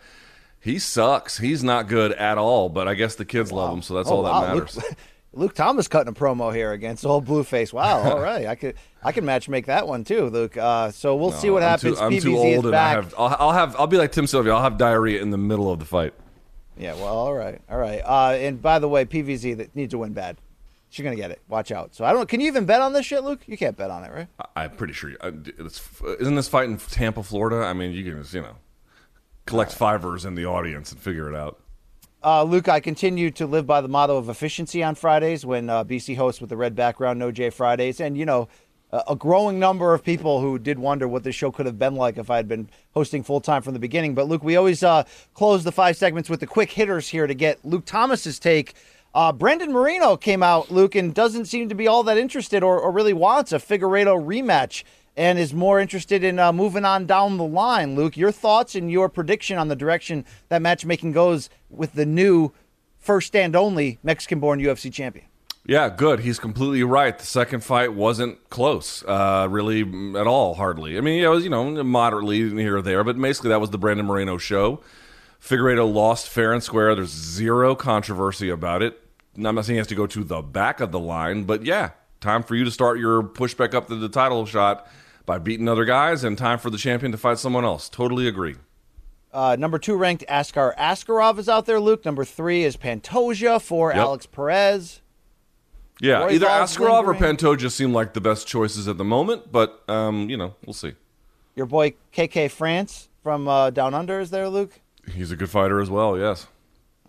He 0.58 0.78
sucks. 0.78 1.36
He's 1.38 1.62
not 1.62 1.88
good 1.88 2.12
at 2.12 2.38
all, 2.38 2.70
but 2.70 2.88
I 2.88 2.94
guess 2.94 3.16
the 3.16 3.26
kids 3.26 3.52
love 3.52 3.74
him, 3.74 3.82
so 3.82 3.94
that's 3.94 4.08
Oh, 4.08 4.16
all 4.16 4.22
that 4.22 4.54
matters. 4.54 4.76
Luke, 4.76 4.96
Luke 5.34 5.54
Thomas 5.54 5.86
cutting 5.88 6.10
a 6.10 6.14
promo 6.16 6.54
here 6.54 6.72
against 6.72 7.04
old 7.04 7.26
Blueface. 7.26 7.72
Wow, 7.74 7.98
all 8.12 8.20
right, 8.20 8.46
I 8.46 8.54
could 8.54 8.76
I 9.04 9.12
can 9.12 9.24
match 9.24 9.48
make 9.48 9.66
that 9.66 9.86
one 9.88 10.04
too, 10.04 10.26
Luke. 10.26 10.56
Uh, 10.56 10.90
so 10.90 11.16
we'll 11.16 11.30
No, 11.30 11.36
see 11.36 11.50
what 11.50 11.62
I'm 11.62 11.70
happens. 11.70 11.98
Too, 11.98 12.04
I'm 12.04 12.12
PVZ 12.12 12.22
too 12.22 12.36
old, 12.36 12.64
and 12.66 12.70
back. 12.72 12.86
I 12.96 13.00
have. 13.02 13.14
I'll, 13.18 13.36
I'll 13.38 13.52
have. 13.52 13.76
I'll 13.78 13.86
be 13.86 13.96
like 13.96 14.12
Tim 14.12 14.26
Sylvia. 14.26 14.52
I'll 14.54 14.62
have 14.62 14.78
diarrhea 14.78 15.20
in 15.20 15.30
the 15.30 15.38
middle 15.38 15.70
of 15.70 15.78
the 15.78 15.84
fight. 15.84 16.14
Yeah, 16.76 16.94
well, 16.94 17.06
all 17.08 17.34
right, 17.34 17.60
all 17.68 17.78
right. 17.78 18.00
Uh, 18.04 18.36
and 18.40 18.62
by 18.62 18.78
the 18.78 18.88
way, 18.88 19.04
PVZ 19.04 19.56
that 19.58 19.74
needs 19.76 19.90
to 19.90 19.98
win 19.98 20.12
bad. 20.12 20.38
She's 20.90 21.02
gonna 21.04 21.16
get 21.16 21.30
it. 21.30 21.40
Watch 21.48 21.72
out. 21.72 21.94
So 21.94 22.04
I 22.04 22.12
don't. 22.12 22.28
Can 22.28 22.40
you 22.40 22.46
even 22.46 22.64
bet 22.64 22.80
on 22.80 22.92
this 22.92 23.04
shit, 23.06 23.24
Luke? 23.24 23.40
You 23.46 23.56
can't 23.56 23.76
bet 23.76 23.90
on 23.90 24.04
it, 24.04 24.12
right? 24.12 24.28
I, 24.56 24.64
I'm 24.64 24.70
pretty 24.76 24.92
sure. 24.92 25.10
you- 25.10 25.16
uh, 25.20 25.32
It's, 25.58 25.82
isn't 26.20 26.34
this 26.34 26.48
fight 26.48 26.68
in 26.68 26.76
Tampa, 26.76 27.22
Florida? 27.22 27.64
I 27.66 27.72
mean, 27.72 27.92
you 27.92 28.04
can 28.04 28.20
just 28.22 28.32
you 28.34 28.42
know 28.42 28.56
collect 29.46 29.72
fivers 29.74 30.24
in 30.24 30.34
the 30.34 30.44
audience 30.46 30.92
and 30.92 31.00
figure 31.00 31.28
it 31.28 31.34
out. 31.36 31.58
Uh, 32.24 32.44
Luke, 32.44 32.68
I 32.68 32.78
continue 32.78 33.32
to 33.32 33.46
live 33.46 33.66
by 33.66 33.80
the 33.80 33.88
motto 33.88 34.16
of 34.16 34.28
efficiency 34.28 34.80
on 34.82 34.94
Fridays 34.94 35.44
when 35.44 35.68
uh, 35.68 35.82
BC 35.82 36.16
hosts 36.16 36.40
with 36.40 36.50
the 36.50 36.56
red 36.56 36.76
background, 36.76 37.18
no 37.18 37.32
J 37.32 37.50
Fridays. 37.50 37.98
And, 37.98 38.16
you 38.16 38.24
know, 38.24 38.46
a, 38.92 39.16
growing 39.16 39.58
number 39.58 39.94
of 39.94 40.04
people 40.04 40.40
who 40.40 40.58
did 40.58 40.78
wonder 40.78 41.08
what 41.08 41.24
this 41.24 41.34
show 41.34 41.50
could 41.50 41.66
have 41.66 41.78
been 41.78 41.94
like 41.94 42.18
if 42.18 42.30
I 42.30 42.36
had 42.36 42.48
been 42.48 42.68
hosting 42.92 43.22
full 43.22 43.40
time 43.40 43.62
from 43.62 43.72
the 43.72 43.80
beginning. 43.80 44.14
But, 44.14 44.28
Luke, 44.28 44.44
we 44.44 44.56
always 44.56 44.82
uh, 44.82 45.04
close 45.34 45.64
the 45.64 45.72
five 45.72 45.96
segments 45.96 46.28
with 46.28 46.40
the 46.40 46.46
quick 46.46 46.72
hitters 46.72 47.08
here 47.08 47.26
to 47.26 47.34
get 47.34 47.64
Luke 47.64 47.84
Thomas's 47.86 48.38
take. 48.38 48.74
Uh, 49.14 49.32
Brandon 49.32 49.72
Moreno 49.72 50.16
came 50.16 50.42
out, 50.42 50.70
Luke, 50.70 50.94
and 50.94 51.14
doesn't 51.14 51.46
seem 51.46 51.68
to 51.68 51.74
be 51.74 51.86
all 51.86 52.02
that 52.02 52.18
interested 52.18 52.62
or, 52.62 52.78
or 52.78 52.90
really 52.90 53.12
wants 53.12 53.52
a 53.52 53.58
Figueiredo 53.58 54.22
rematch 54.22 54.84
and 55.16 55.38
is 55.38 55.52
more 55.52 55.78
interested 55.78 56.24
in 56.24 56.38
uh, 56.38 56.52
moving 56.52 56.84
on 56.84 57.06
down 57.06 57.36
the 57.36 57.44
line. 57.44 57.94
Luke, 57.94 58.16
your 58.16 58.32
thoughts 58.32 58.74
and 58.74 58.90
your 58.90 59.08
prediction 59.08 59.58
on 59.58 59.68
the 59.68 59.76
direction 59.76 60.24
that 60.48 60.62
matchmaking 60.62 61.12
goes 61.12 61.50
with 61.68 61.92
the 61.92 62.06
new 62.06 62.52
first 62.98 63.36
and 63.36 63.54
only 63.54 63.98
Mexican 64.02 64.40
born 64.40 64.60
UFC 64.60 64.90
champion. 64.90 65.26
Yeah, 65.64 65.90
good. 65.90 66.20
He's 66.20 66.40
completely 66.40 66.82
right. 66.82 67.16
The 67.16 67.24
second 67.24 67.62
fight 67.62 67.94
wasn't 67.94 68.50
close, 68.50 69.04
uh, 69.04 69.46
really 69.48 69.84
mm, 69.84 70.20
at 70.20 70.26
all, 70.26 70.54
hardly. 70.54 70.98
I 70.98 71.00
mean, 71.00 71.22
it 71.22 71.28
was, 71.28 71.44
you 71.44 71.50
know, 71.50 71.84
moderately 71.84 72.50
here 72.50 72.78
or 72.78 72.82
there, 72.82 73.04
but 73.04 73.20
basically 73.20 73.50
that 73.50 73.60
was 73.60 73.70
the 73.70 73.78
Brandon 73.78 74.06
Moreno 74.06 74.38
show. 74.38 74.80
Figueiredo 75.40 75.92
lost 75.92 76.28
fair 76.28 76.52
and 76.52 76.62
square. 76.62 76.94
There's 76.94 77.10
zero 77.10 77.74
controversy 77.74 78.48
about 78.48 78.82
it. 78.82 79.00
I'm 79.36 79.42
not 79.54 79.64
saying 79.64 79.74
he 79.74 79.78
has 79.78 79.86
to 79.88 79.94
go 79.94 80.06
to 80.06 80.24
the 80.24 80.42
back 80.42 80.80
of 80.80 80.92
the 80.92 80.98
line, 80.98 81.44
but 81.44 81.64
yeah, 81.64 81.90
time 82.20 82.42
for 82.42 82.54
you 82.54 82.64
to 82.64 82.70
start 82.70 82.98
your 82.98 83.22
push 83.22 83.54
back 83.54 83.74
up 83.74 83.88
to 83.88 83.96
the 83.96 84.08
title 84.08 84.44
shot 84.46 84.86
by 85.24 85.38
beating 85.38 85.68
other 85.68 85.84
guys, 85.84 86.24
and 86.24 86.36
time 86.36 86.58
for 86.58 86.70
the 86.70 86.76
champion 86.76 87.12
to 87.12 87.18
fight 87.18 87.38
someone 87.38 87.64
else. 87.64 87.88
Totally 87.88 88.26
agree. 88.26 88.56
Uh, 89.32 89.56
number 89.58 89.78
two 89.78 89.96
ranked 89.96 90.24
Askar 90.28 90.74
Askarov 90.76 91.38
is 91.38 91.48
out 91.48 91.64
there, 91.66 91.80
Luke. 91.80 92.04
Number 92.04 92.24
three 92.24 92.64
is 92.64 92.76
Pantoja 92.76 93.60
for 93.62 93.90
Yep. 93.90 93.98
Alex 93.98 94.26
Perez. 94.26 95.00
Yeah, 96.02 96.28
either 96.28 96.46
Askarov 96.46 97.04
or 97.04 97.14
lingering. 97.14 97.58
just 97.58 97.76
seem 97.76 97.94
like 97.94 98.12
the 98.12 98.20
best 98.20 98.48
choices 98.48 98.88
at 98.88 98.98
the 98.98 99.04
moment, 99.04 99.52
but 99.52 99.88
um, 99.88 100.28
you 100.28 100.36
know, 100.36 100.56
we'll 100.66 100.74
see. 100.74 100.94
Your 101.54 101.66
boy 101.66 101.94
KK 102.12 102.50
France 102.50 103.08
from 103.22 103.46
uh, 103.46 103.70
Down 103.70 103.94
Under 103.94 104.18
is 104.18 104.30
there, 104.30 104.48
Luke. 104.48 104.80
He's 105.08 105.30
a 105.30 105.36
good 105.36 105.48
fighter 105.48 105.80
as 105.80 105.88
well. 105.88 106.18
Yes. 106.18 106.48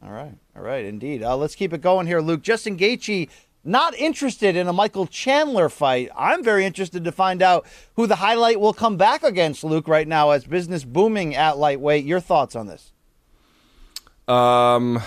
All 0.04 0.12
right, 0.12 0.34
all 0.56 0.62
right, 0.62 0.86
indeed. 0.86 1.24
Uh, 1.24 1.36
let's 1.36 1.56
keep 1.56 1.74
it 1.74 1.82
going 1.82 2.06
here, 2.06 2.22
Luke. 2.22 2.44
Justin 2.44 2.78
Gaethje 2.78 3.30
not 3.64 3.96
interested 3.96 4.56
in 4.56 4.68
a 4.68 4.74
Michael 4.74 5.08
Chandler 5.08 5.70
fight. 5.70 6.10
I'm 6.16 6.44
very 6.44 6.64
interested 6.64 7.04
to 7.04 7.12
find 7.12 7.42
out 7.42 7.66
who 7.96 8.06
the 8.06 8.18
highlight 8.18 8.60
will 8.60 8.74
come 8.74 8.98
back 8.98 9.24
against, 9.24 9.64
Luke. 9.64 9.88
Right 9.88 10.08
now, 10.08 10.30
as 10.30 10.44
business 10.44 10.84
booming 10.84 11.34
at 11.36 11.58
lightweight. 11.58 12.06
Your 12.06 12.20
thoughts 12.20 12.56
on 12.56 12.68
this? 12.68 12.92
Um, 14.28 15.02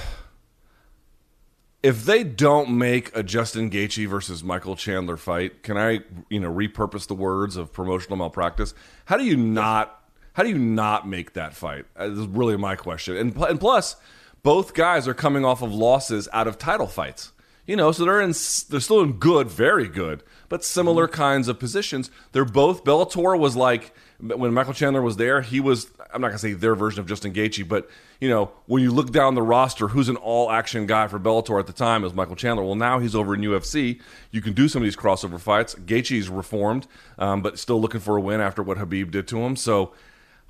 if 1.86 2.04
they 2.04 2.24
don't 2.24 2.76
make 2.76 3.16
a 3.16 3.22
Justin 3.22 3.70
Gaethje 3.70 4.08
versus 4.08 4.42
Michael 4.42 4.74
Chandler 4.74 5.16
fight, 5.16 5.62
can 5.62 5.76
I, 5.76 6.00
you 6.28 6.40
know, 6.40 6.52
repurpose 6.52 7.06
the 7.06 7.14
words 7.14 7.56
of 7.56 7.72
promotional 7.72 8.16
malpractice? 8.16 8.74
How 9.04 9.16
do 9.16 9.24
you 9.24 9.36
not? 9.36 10.02
How 10.32 10.42
do 10.42 10.48
you 10.48 10.58
not 10.58 11.06
make 11.06 11.34
that 11.34 11.54
fight? 11.54 11.84
Uh, 11.96 12.08
This 12.08 12.18
is 12.18 12.26
really 12.26 12.56
my 12.56 12.74
question. 12.74 13.16
And, 13.16 13.36
and 13.36 13.60
plus, 13.60 13.94
both 14.42 14.74
guys 14.74 15.06
are 15.06 15.14
coming 15.14 15.44
off 15.44 15.62
of 15.62 15.72
losses 15.72 16.28
out 16.32 16.48
of 16.48 16.58
title 16.58 16.88
fights. 16.88 17.30
You 17.68 17.76
know, 17.76 17.92
so 17.92 18.04
they're 18.04 18.20
in, 18.20 18.34
they're 18.68 18.80
still 18.80 19.00
in 19.00 19.12
good, 19.12 19.48
very 19.48 19.86
good, 19.86 20.24
but 20.48 20.64
similar 20.64 21.06
kinds 21.06 21.46
of 21.46 21.60
positions. 21.60 22.10
They're 22.32 22.44
both. 22.44 22.82
Bellator 22.82 23.38
was 23.38 23.54
like 23.54 23.94
when 24.18 24.54
Michael 24.54 24.72
Chandler 24.72 25.02
was 25.02 25.16
there. 25.16 25.42
He 25.42 25.60
was. 25.60 25.90
I'm 26.12 26.20
not 26.20 26.28
gonna 26.28 26.38
say 26.38 26.52
their 26.52 26.74
version 26.74 27.00
of 27.00 27.06
Justin 27.06 27.32
Gaethje, 27.32 27.68
but 27.68 27.88
you 28.20 28.28
know, 28.28 28.50
when 28.66 28.82
you 28.82 28.90
look 28.90 29.10
down 29.10 29.34
the 29.34 29.42
roster, 29.42 29.88
who's 29.88 30.08
an 30.08 30.16
all-action 30.16 30.86
guy 30.86 31.06
for 31.08 31.18
Bellator 31.18 31.58
at 31.58 31.66
the 31.66 31.72
time 31.72 32.04
is 32.04 32.14
Michael 32.14 32.36
Chandler. 32.36 32.64
Well, 32.64 32.74
now 32.74 32.98
he's 32.98 33.14
over 33.14 33.34
in 33.34 33.40
UFC. 33.40 34.00
You 34.30 34.40
can 34.40 34.52
do 34.52 34.68
some 34.68 34.82
of 34.82 34.84
these 34.84 34.96
crossover 34.96 35.38
fights. 35.38 35.74
Gaethje's 35.74 36.28
reformed, 36.28 36.86
um, 37.18 37.42
but 37.42 37.58
still 37.58 37.80
looking 37.80 38.00
for 38.00 38.16
a 38.16 38.20
win 38.20 38.40
after 38.40 38.62
what 38.62 38.78
Khabib 38.78 39.10
did 39.10 39.28
to 39.28 39.38
him. 39.38 39.56
So. 39.56 39.92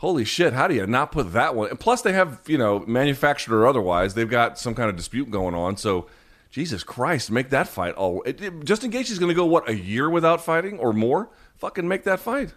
Holy 0.00 0.26
shit! 0.26 0.52
How 0.52 0.68
do 0.68 0.74
you 0.74 0.86
not 0.86 1.10
put 1.10 1.32
that 1.32 1.54
one? 1.54 1.70
And 1.70 1.80
plus, 1.80 2.02
they 2.02 2.12
have 2.12 2.42
you 2.46 2.58
know, 2.58 2.80
manufactured 2.80 3.54
or 3.54 3.66
otherwise, 3.66 4.12
they've 4.12 4.28
got 4.28 4.58
some 4.58 4.74
kind 4.74 4.90
of 4.90 4.96
dispute 4.96 5.30
going 5.30 5.54
on. 5.54 5.78
So, 5.78 6.06
Jesus 6.50 6.84
Christ, 6.84 7.30
make 7.30 7.48
that 7.48 7.66
fight 7.66 7.94
all. 7.94 8.22
It, 8.22 8.40
it, 8.40 8.64
Justin 8.64 8.90
going 8.90 9.04
to 9.04 9.34
go 9.34 9.46
what 9.46 9.68
a 9.68 9.74
year 9.74 10.10
without 10.10 10.44
fighting 10.44 10.78
or 10.78 10.92
more? 10.92 11.30
Fucking 11.56 11.88
make 11.88 12.04
that 12.04 12.20
fight. 12.20 12.52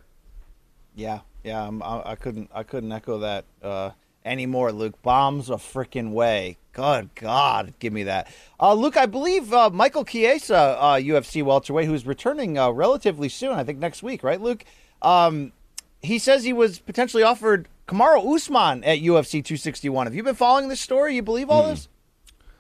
Yeah, 0.96 1.20
yeah. 1.44 1.66
I'm, 1.66 1.82
I, 1.82 2.12
I 2.12 2.16
couldn't, 2.16 2.50
I 2.54 2.64
couldn't 2.64 2.92
echo 2.92 3.20
that 3.20 3.46
uh, 3.64 3.92
anymore, 4.26 4.72
Luke. 4.72 5.02
Bombs 5.02 5.50
a 5.50 5.54
freaking 5.54 6.12
way. 6.12 6.58
Good 6.74 7.14
God, 7.16 7.74
give 7.80 7.92
me 7.92 8.04
that. 8.04 8.32
Uh, 8.60 8.74
Luke, 8.74 8.96
I 8.96 9.06
believe 9.06 9.54
uh, 9.54 9.70
Michael 9.70 10.06
Chiesa, 10.06 10.56
uh, 10.80 10.96
UFC 10.96 11.44
welterweight, 11.44 11.88
who's 11.88 12.06
returning 12.06 12.58
uh, 12.58 12.70
relatively 12.70 13.28
soon. 13.28 13.54
I 13.54 13.64
think 13.64 13.80
next 13.80 14.04
week, 14.04 14.24
right, 14.24 14.40
Luke? 14.40 14.64
Um, 15.02 15.52
he 16.02 16.20
says 16.20 16.44
he 16.44 16.54
was 16.54 16.80
potentially 16.80 17.24
offered 17.24 17.68
Kamaru 17.88 18.36
Usman 18.36 18.84
at 18.84 19.00
UFC 19.00 19.44
261. 19.44 20.08
Have 20.08 20.16
you 20.16 20.24
been 20.24 20.36
following 20.36 20.70
this 20.70 20.80
story? 20.80 21.16
You 21.16 21.22
believe 21.22 21.50
all 21.50 21.68
this? 21.68 21.90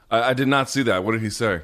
I, 0.09 0.29
I 0.29 0.33
did 0.33 0.47
not 0.47 0.69
see 0.69 0.83
that. 0.83 1.03
What 1.03 1.13
did 1.13 1.21
he 1.21 1.29
say? 1.29 1.61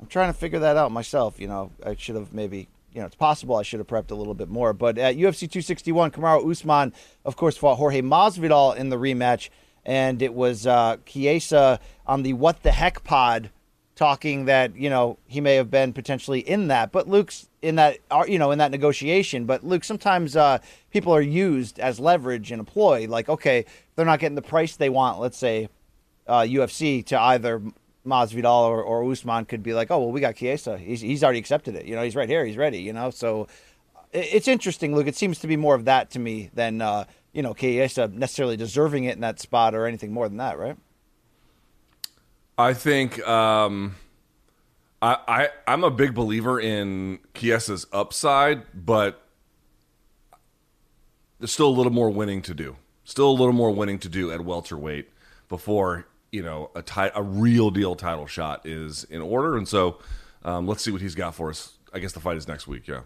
I'm 0.00 0.06
trying 0.08 0.32
to 0.32 0.38
figure 0.38 0.58
that 0.58 0.76
out 0.76 0.90
myself. 0.90 1.38
You 1.38 1.48
know, 1.48 1.70
I 1.84 1.94
should 1.96 2.16
have 2.16 2.32
maybe, 2.32 2.68
you 2.92 3.00
know, 3.00 3.06
it's 3.06 3.16
possible 3.16 3.56
I 3.56 3.62
should 3.62 3.80
have 3.80 3.86
prepped 3.86 4.10
a 4.10 4.14
little 4.14 4.34
bit 4.34 4.48
more. 4.48 4.72
But 4.72 4.98
at 4.98 5.16
UFC 5.16 5.40
261, 5.40 6.10
Kamaru 6.10 6.50
Usman, 6.50 6.92
of 7.24 7.36
course, 7.36 7.56
fought 7.56 7.76
Jorge 7.76 8.02
Masvidal 8.02 8.76
in 8.76 8.90
the 8.90 8.96
rematch, 8.96 9.48
and 9.84 10.22
it 10.22 10.34
was 10.34 10.66
uh, 10.66 10.96
Chiesa 11.06 11.80
on 12.06 12.22
the 12.22 12.34
What 12.34 12.62
the 12.62 12.72
Heck 12.72 13.02
pod 13.04 13.50
talking 13.94 14.46
that 14.46 14.74
you 14.74 14.90
know 14.90 15.18
he 15.26 15.40
may 15.40 15.54
have 15.54 15.70
been 15.70 15.92
potentially 15.92 16.40
in 16.40 16.68
that. 16.68 16.92
But 16.92 17.08
Luke's 17.08 17.48
in 17.62 17.76
that, 17.76 17.98
uh, 18.10 18.24
you 18.26 18.38
know, 18.38 18.50
in 18.50 18.58
that 18.58 18.70
negotiation. 18.70 19.46
But 19.46 19.64
Luke, 19.64 19.84
sometimes 19.84 20.36
uh, 20.36 20.58
people 20.90 21.14
are 21.14 21.22
used 21.22 21.78
as 21.78 22.00
leverage 22.00 22.50
and 22.50 22.58
employed. 22.58 23.08
Like, 23.08 23.28
okay, 23.28 23.64
they're 23.94 24.06
not 24.06 24.18
getting 24.18 24.34
the 24.34 24.42
price 24.42 24.76
they 24.76 24.90
want. 24.90 25.20
Let's 25.20 25.38
say 25.38 25.68
uh, 26.26 26.40
UFC 26.40 27.04
to 27.06 27.20
either 27.20 27.62
Masvidal 28.06 28.62
or, 28.68 28.82
or 28.82 29.10
Usman 29.10 29.44
could 29.44 29.62
be 29.62 29.74
like, 29.74 29.90
oh 29.90 29.98
well, 29.98 30.10
we 30.12 30.20
got 30.20 30.36
Chiesa. 30.36 30.78
He's 30.78 31.00
he's 31.00 31.22
already 31.22 31.38
accepted 31.38 31.74
it. 31.76 31.86
You 31.86 31.94
know, 31.96 32.02
he's 32.02 32.16
right 32.16 32.28
here. 32.28 32.44
He's 32.44 32.56
ready. 32.56 32.78
You 32.78 32.92
know, 32.92 33.10
so 33.10 33.46
it- 34.12 34.28
it's 34.32 34.48
interesting. 34.48 34.94
Luke, 34.94 35.06
it 35.06 35.16
seems 35.16 35.38
to 35.40 35.46
be 35.46 35.56
more 35.56 35.74
of 35.74 35.84
that 35.84 36.10
to 36.12 36.18
me 36.18 36.50
than 36.54 36.80
uh, 36.80 37.04
you 37.32 37.42
know 37.42 37.54
Chiesa 37.54 38.08
necessarily 38.08 38.56
deserving 38.56 39.04
it 39.04 39.14
in 39.14 39.20
that 39.20 39.38
spot 39.40 39.74
or 39.74 39.86
anything 39.86 40.12
more 40.12 40.28
than 40.28 40.38
that, 40.38 40.58
right? 40.58 40.76
I 42.58 42.74
think 42.74 43.26
um, 43.26 43.96
I, 45.00 45.16
I 45.26 45.48
I'm 45.66 45.84
a 45.84 45.90
big 45.90 46.14
believer 46.14 46.60
in 46.60 47.20
Chiesa's 47.34 47.86
upside, 47.92 48.64
but 48.74 49.22
there's 51.38 51.52
still 51.52 51.68
a 51.68 51.76
little 51.76 51.92
more 51.92 52.10
winning 52.10 52.42
to 52.42 52.54
do. 52.54 52.76
Still 53.04 53.30
a 53.30 53.32
little 53.32 53.52
more 53.52 53.70
winning 53.72 53.98
to 54.00 54.08
do 54.08 54.30
at 54.30 54.42
welterweight 54.42 55.08
before 55.48 56.06
you 56.32 56.42
know 56.42 56.70
a 56.74 56.82
ti- 56.82 57.12
a 57.14 57.22
real 57.22 57.70
deal 57.70 57.94
title 57.94 58.26
shot 58.26 58.66
is 58.66 59.04
in 59.04 59.20
order. 59.20 59.56
And 59.56 59.68
so 59.68 59.98
um, 60.42 60.66
let's 60.66 60.82
see 60.82 60.90
what 60.90 61.00
he's 61.00 61.14
got 61.14 61.34
for 61.34 61.50
us. 61.50 61.74
I 61.92 62.00
guess 62.00 62.12
the 62.12 62.20
fight 62.20 62.36
is 62.36 62.48
next 62.48 62.66
week. 62.66 62.88
Yeah. 62.88 63.02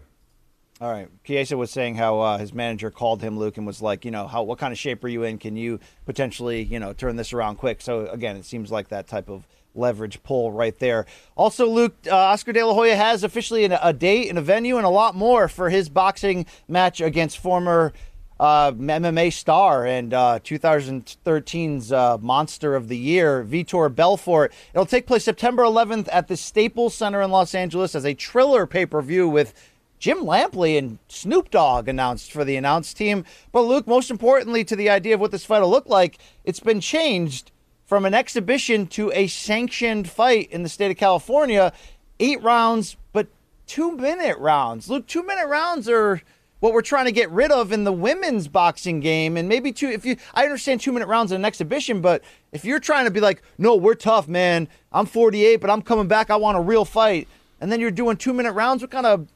All 0.79 0.91
right. 0.91 1.09
Chiesa 1.23 1.57
was 1.57 1.71
saying 1.71 1.95
how 1.95 2.19
uh, 2.19 2.37
his 2.37 2.53
manager 2.53 2.91
called 2.91 3.21
him, 3.21 3.37
Luke, 3.37 3.57
and 3.57 3.65
was 3.65 3.81
like, 3.81 4.05
you 4.05 4.11
know, 4.11 4.27
how 4.27 4.43
what 4.43 4.59
kind 4.59 4.71
of 4.71 4.77
shape 4.77 5.03
are 5.03 5.07
you 5.07 5.23
in? 5.23 5.37
Can 5.39 5.55
you 5.55 5.79
potentially, 6.05 6.63
you 6.63 6.79
know, 6.79 6.93
turn 6.93 7.15
this 7.15 7.33
around 7.33 7.57
quick? 7.57 7.81
So 7.81 8.07
again, 8.07 8.37
it 8.37 8.45
seems 8.45 8.71
like 8.71 8.89
that 8.89 9.07
type 9.07 9.29
of 9.29 9.47
leverage 9.73 10.21
pull 10.23 10.51
right 10.51 10.77
there. 10.79 11.05
Also, 11.35 11.67
Luke, 11.67 11.95
uh, 12.07 12.15
Oscar 12.15 12.53
De 12.53 12.63
La 12.63 12.73
Hoya 12.73 12.95
has 12.95 13.23
officially 13.23 13.63
an, 13.65 13.77
a 13.81 13.93
date 13.93 14.29
and 14.29 14.37
a 14.37 14.41
venue 14.41 14.77
and 14.77 14.85
a 14.85 14.89
lot 14.89 15.15
more 15.15 15.47
for 15.47 15.69
his 15.69 15.89
boxing 15.89 16.45
match 16.67 17.01
against 17.01 17.37
former 17.37 17.93
uh, 18.39 18.71
MMA 18.71 19.33
star 19.33 19.85
and 19.85 20.13
uh, 20.13 20.39
2013's 20.43 21.91
uh, 21.91 22.17
Monster 22.19 22.75
of 22.75 22.87
the 22.87 22.97
Year, 22.97 23.43
Vitor 23.43 23.93
Belfort. 23.93 24.53
It'll 24.73 24.85
take 24.85 25.07
place 25.07 25.23
September 25.23 25.63
11th 25.63 26.07
at 26.11 26.27
the 26.27 26.37
Staples 26.37 26.95
Center 26.95 27.21
in 27.21 27.31
Los 27.31 27.55
Angeles 27.55 27.95
as 27.95 28.05
a 28.05 28.13
Triller 28.13 28.65
pay 28.65 28.85
per 28.85 29.01
view 29.01 29.27
with 29.27 29.53
Jim 29.99 30.19
Lampley 30.19 30.77
and 30.77 30.99
Snoop 31.07 31.49
Dogg 31.49 31.87
announced 31.87 32.31
for 32.31 32.45
the 32.45 32.55
announced 32.55 32.97
team. 32.97 33.25
But 33.51 33.61
Luke, 33.61 33.87
most 33.87 34.11
importantly 34.11 34.63
to 34.65 34.75
the 34.75 34.89
idea 34.89 35.15
of 35.15 35.19
what 35.19 35.31
this 35.31 35.45
fight 35.45 35.61
will 35.61 35.69
look 35.69 35.87
like, 35.87 36.19
it's 36.43 36.59
been 36.59 36.79
changed 36.79 37.51
from 37.85 38.05
an 38.05 38.13
exhibition 38.13 38.85
to 38.87 39.11
a 39.13 39.27
sanctioned 39.27 40.09
fight 40.09 40.51
in 40.51 40.61
the 40.61 40.69
state 40.69 40.91
of 40.91 40.97
California. 40.97 41.73
Eight 42.19 42.41
rounds, 42.43 42.97
but 43.13 43.27
two 43.65 43.95
minute 43.95 44.37
rounds. 44.37 44.89
Luke, 44.89 45.07
two 45.07 45.23
minute 45.23 45.47
rounds 45.47 45.89
are 45.89 46.21
what 46.59 46.73
we're 46.73 46.81
trying 46.81 47.05
to 47.05 47.11
get 47.11 47.29
rid 47.31 47.51
of 47.51 47.71
in 47.71 47.83
the 47.83 47.93
women's 47.93 48.47
boxing 48.47 48.99
game. 48.99 49.37
And 49.37 49.47
maybe 49.47 49.71
two, 49.71 49.89
if 49.89 50.05
you, 50.05 50.17
I 50.33 50.43
understand 50.43 50.81
two 50.81 50.91
minute 50.91 51.07
rounds 51.07 51.31
in 51.31 51.41
an 51.41 51.45
exhibition, 51.45 52.01
but 52.01 52.23
if 52.51 52.65
you're 52.65 52.79
trying 52.79 53.05
to 53.05 53.11
be 53.11 53.19
like, 53.19 53.41
no, 53.57 53.75
we're 53.75 53.95
tough, 53.95 54.27
man. 54.27 54.67
I'm 54.91 55.05
48, 55.05 55.57
but 55.57 55.69
I'm 55.69 55.81
coming 55.81 56.07
back. 56.07 56.29
I 56.29 56.35
want 56.35 56.57
a 56.57 56.61
real 56.61 56.85
fight. 56.85 57.27
and 57.59 57.71
then 57.71 57.79
you're 57.79 57.91
doing 57.91 58.17
two 58.17 58.33
minute 58.33 58.53
rounds. 58.53 58.81
What 58.81 58.91
kind 58.91 59.05
of 59.05 59.27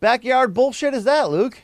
backyard 0.00 0.54
bullshit 0.54 0.94
is 0.94 1.04
that, 1.04 1.30
Luke? 1.30 1.62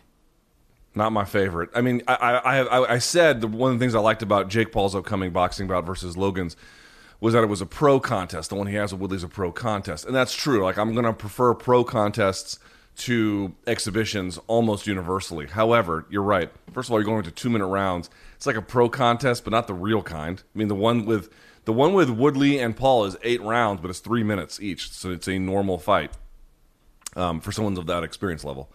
Not 0.95 1.11
my 1.13 1.25
favorite. 1.25 1.71
I 1.75 1.81
mean, 1.81 2.03
I 2.07 2.15
I, 2.15 2.59
I, 2.59 2.95
I 2.95 2.99
said 2.99 3.41
the, 3.41 3.47
one 3.49 3.73
of 3.73 3.79
the 3.79 3.83
things 3.83 3.95
I 3.95 4.01
liked 4.01 4.23
about 4.23 4.49
Jake 4.49 4.73
Paul's 4.73 4.95
upcoming 4.95 5.31
boxing 5.31 5.67
bout 5.67 5.87
versus 5.87 6.17
Logan's 6.17 6.55
was 7.19 7.33
that 7.35 7.43
it 7.43 7.47
was 7.47 7.61
a 7.63 7.67
pro 7.67 7.99
contest. 8.01 8.51
The 8.51 8.57
one 8.57 8.67
he 8.67 8.75
has 8.75 8.93
with 8.93 9.01
Woodley's 9.01 9.23
a 9.23 9.29
pro 9.29 9.53
contest, 9.53 10.05
and 10.05 10.15
that's 10.15 10.35
true. 10.35 10.63
Like 10.63 10.77
I'm 10.77 10.93
going 10.93 11.07
to 11.07 11.13
prefer 11.13 11.55
pro 11.55 11.83
contests 11.85 12.59
to 12.95 13.55
exhibitions 13.67 14.39
almost 14.47 14.87
universally. 14.87 15.47
However, 15.47 16.07
you're 16.11 16.23
right. 16.23 16.51
First 16.73 16.89
of 16.89 16.93
all, 16.93 16.99
you're 16.99 17.07
going 17.07 17.23
to 17.25 17.31
two 17.31 17.51
minute 17.51 17.67
rounds. 17.67 18.11
It's 18.37 18.47
like 18.47 18.57
a 18.57 18.63
pro 18.63 18.89
contest, 18.89 19.45
but 19.45 19.51
not 19.51 19.67
the 19.67 19.75
real 19.75 20.03
kind. 20.03 20.43
I 20.55 20.59
mean, 20.59 20.69
the 20.69 20.75
one 20.75 21.07
with 21.07 21.33
the 21.65 21.73
one 21.73 21.95
with 21.95 22.11
Woodley 22.11 22.59
and 22.59 22.77
Paul 22.77 23.05
is 23.05 23.17
eight 23.23 23.41
rounds, 23.41 23.81
but 23.81 23.91
it's 23.91 24.01
three 24.01 24.23
minutes 24.23 24.61
each, 24.61 24.91
so 24.91 25.11
it's 25.11 25.29
a 25.29 25.39
normal 25.39 25.79
fight 25.79 26.11
um, 27.17 27.41
for 27.41 27.53
someone 27.53 27.77
of 27.79 27.87
that 27.87 28.03
experience 28.03 28.45
level. 28.45 28.71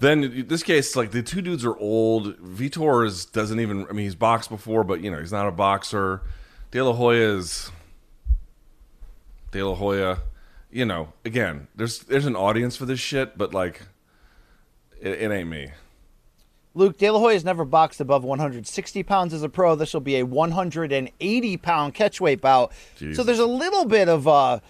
Then 0.00 0.46
this 0.46 0.62
case, 0.62 0.94
like 0.94 1.10
the 1.10 1.22
two 1.22 1.42
dudes 1.42 1.64
are 1.64 1.76
old. 1.76 2.38
Vitor 2.38 3.06
is 3.06 3.24
doesn't 3.24 3.58
even. 3.58 3.86
I 3.88 3.92
mean, 3.92 4.04
he's 4.04 4.14
boxed 4.14 4.50
before, 4.50 4.84
but 4.84 5.00
you 5.00 5.10
know 5.10 5.18
he's 5.18 5.32
not 5.32 5.48
a 5.48 5.52
boxer. 5.52 6.22
De 6.70 6.82
La 6.82 6.92
Hoya 6.92 7.36
is 7.36 7.70
De 9.50 9.62
La 9.62 9.74
Hoya. 9.74 10.18
You 10.70 10.84
know, 10.84 11.12
again, 11.24 11.68
there's 11.74 12.00
there's 12.00 12.26
an 12.26 12.36
audience 12.36 12.76
for 12.76 12.84
this 12.84 13.00
shit, 13.00 13.38
but 13.38 13.54
like, 13.54 13.82
it, 15.00 15.22
it 15.22 15.30
ain't 15.30 15.48
me. 15.48 15.72
Luke 16.74 16.96
De 16.96 17.10
La 17.10 17.18
Hoya 17.18 17.34
has 17.34 17.44
never 17.44 17.64
boxed 17.64 18.00
above 18.00 18.22
160 18.22 19.02
pounds 19.02 19.34
as 19.34 19.42
a 19.42 19.48
pro. 19.48 19.74
This 19.74 19.92
will 19.92 20.00
be 20.00 20.16
a 20.16 20.24
180 20.24 21.56
pound 21.56 21.94
catchweight 21.94 22.40
bout. 22.40 22.72
Jesus. 22.96 23.16
So 23.16 23.24
there's 23.24 23.38
a 23.38 23.46
little 23.46 23.84
bit 23.84 24.08
of 24.08 24.28
uh, 24.28 24.60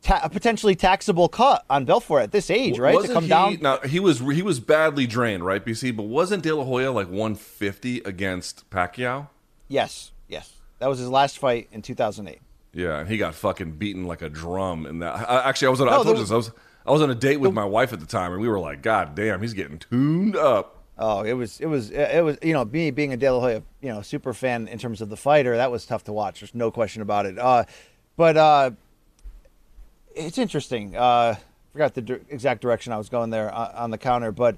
ta- 0.00 0.20
a 0.22 0.30
potentially 0.30 0.74
taxable 0.74 1.28
cut 1.28 1.64
on 1.68 1.84
Belfort 1.84 2.22
at 2.22 2.32
this 2.32 2.48
age, 2.48 2.78
right? 2.78 2.94
Wasn't 2.94 3.10
to 3.10 3.14
come 3.14 3.24
he, 3.24 3.28
down. 3.28 3.58
Now 3.60 3.78
he 3.80 4.00
was 4.00 4.20
he 4.20 4.42
was 4.42 4.60
badly 4.60 5.06
drained, 5.06 5.44
right, 5.44 5.64
BC? 5.64 5.94
But 5.94 6.04
wasn't 6.04 6.42
De 6.42 6.54
La 6.54 6.64
Hoya 6.64 6.90
like 6.90 7.08
150 7.08 7.98
against 8.00 8.68
Pacquiao? 8.70 9.28
Yes, 9.68 10.12
yes. 10.28 10.52
That 10.78 10.88
was 10.88 10.98
his 10.98 11.08
last 11.08 11.38
fight 11.38 11.68
in 11.72 11.82
2008. 11.82 12.40
Yeah, 12.76 12.98
and 13.00 13.08
he 13.08 13.16
got 13.16 13.34
fucking 13.34 13.72
beaten 13.72 14.04
like 14.04 14.20
a 14.20 14.28
drum 14.28 14.84
in 14.84 14.98
that. 14.98 15.14
I, 15.28 15.48
actually, 15.48 15.68
I 15.68 15.70
was 15.70 15.80
on. 15.80 15.88
I 15.88 15.92
No, 15.92 15.96
told 15.96 16.06
there 16.08 16.14
you 16.16 16.20
this. 16.20 16.30
I 16.30 16.36
was 16.36 16.50
I 16.86 16.90
was 16.92 17.00
on 17.00 17.10
a 17.10 17.14
date 17.14 17.38
with 17.38 17.54
my 17.54 17.64
wife 17.64 17.92
at 17.94 18.00
the 18.00 18.06
time, 18.06 18.32
and 18.32 18.40
we 18.40 18.48
were 18.48 18.60
like, 18.60 18.82
"God 18.82 19.14
damn, 19.14 19.40
he's 19.40 19.54
getting 19.54 19.78
tuned 19.78 20.36
up." 20.36 20.84
Oh, 20.98 21.22
it 21.22 21.32
was, 21.34 21.58
it 21.60 21.66
was, 21.66 21.90
it 21.90 22.22
was. 22.22 22.38
You 22.42 22.52
know, 22.52 22.64
me 22.66 22.90
being 22.90 23.12
a 23.12 23.16
De 23.16 23.30
La 23.30 23.40
Hoya, 23.40 23.62
you 23.80 23.88
know, 23.88 24.02
super 24.02 24.32
fan 24.34 24.68
in 24.68 24.78
terms 24.78 25.00
of 25.00 25.08
the 25.08 25.16
fighter, 25.16 25.56
that 25.56 25.70
was 25.70 25.86
tough 25.86 26.04
to 26.04 26.12
watch. 26.12 26.40
There's 26.40 26.54
no 26.54 26.70
question 26.70 27.00
about 27.02 27.24
it. 27.26 27.38
Uh, 27.38 27.64
but 28.16 28.36
uh, 28.36 28.70
it's 30.14 30.38
interesting. 30.38 30.96
Uh, 30.96 31.36
forgot 31.72 31.94
the 31.94 32.02
di- 32.02 32.20
exact 32.28 32.60
direction 32.62 32.92
I 32.92 32.98
was 32.98 33.08
going 33.08 33.30
there 33.30 33.50
on, 33.52 33.70
on 33.72 33.90
the 33.90 33.98
counter, 33.98 34.32
but 34.32 34.56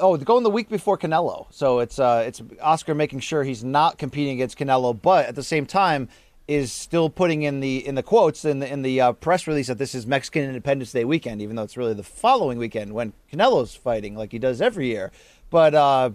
oh, 0.00 0.16
going 0.16 0.42
the 0.44 0.50
week 0.50 0.68
before 0.68 0.96
Canelo. 0.98 1.46
So 1.50 1.78
it's 1.80 1.98
uh, 1.98 2.24
it's 2.26 2.42
Oscar 2.60 2.94
making 2.94 3.20
sure 3.20 3.44
he's 3.44 3.64
not 3.64 3.98
competing 3.98 4.34
against 4.34 4.58
Canelo, 4.58 5.00
but 5.00 5.26
at 5.26 5.34
the 5.34 5.42
same 5.42 5.66
time 5.66 6.08
is 6.48 6.72
still 6.72 7.10
putting 7.10 7.42
in 7.42 7.58
the 7.60 7.84
in 7.86 7.96
the 7.96 8.02
quotes 8.02 8.44
in 8.44 8.60
the 8.60 8.72
in 8.72 8.82
the 8.82 9.00
uh, 9.00 9.12
press 9.12 9.46
release 9.46 9.66
that 9.66 9.78
this 9.78 9.94
is 9.94 10.06
Mexican 10.06 10.44
Independence 10.44 10.92
Day 10.92 11.04
weekend, 11.04 11.42
even 11.42 11.56
though 11.56 11.64
it's 11.64 11.76
really 11.76 11.94
the 11.94 12.02
following 12.04 12.58
weekend 12.58 12.92
when 12.92 13.12
Canelo's 13.32 13.74
fighting, 13.74 14.14
like 14.16 14.30
he 14.32 14.38
does 14.38 14.60
every 14.60 14.86
year. 14.86 15.10
But 15.50 15.74
uh, 15.74 16.10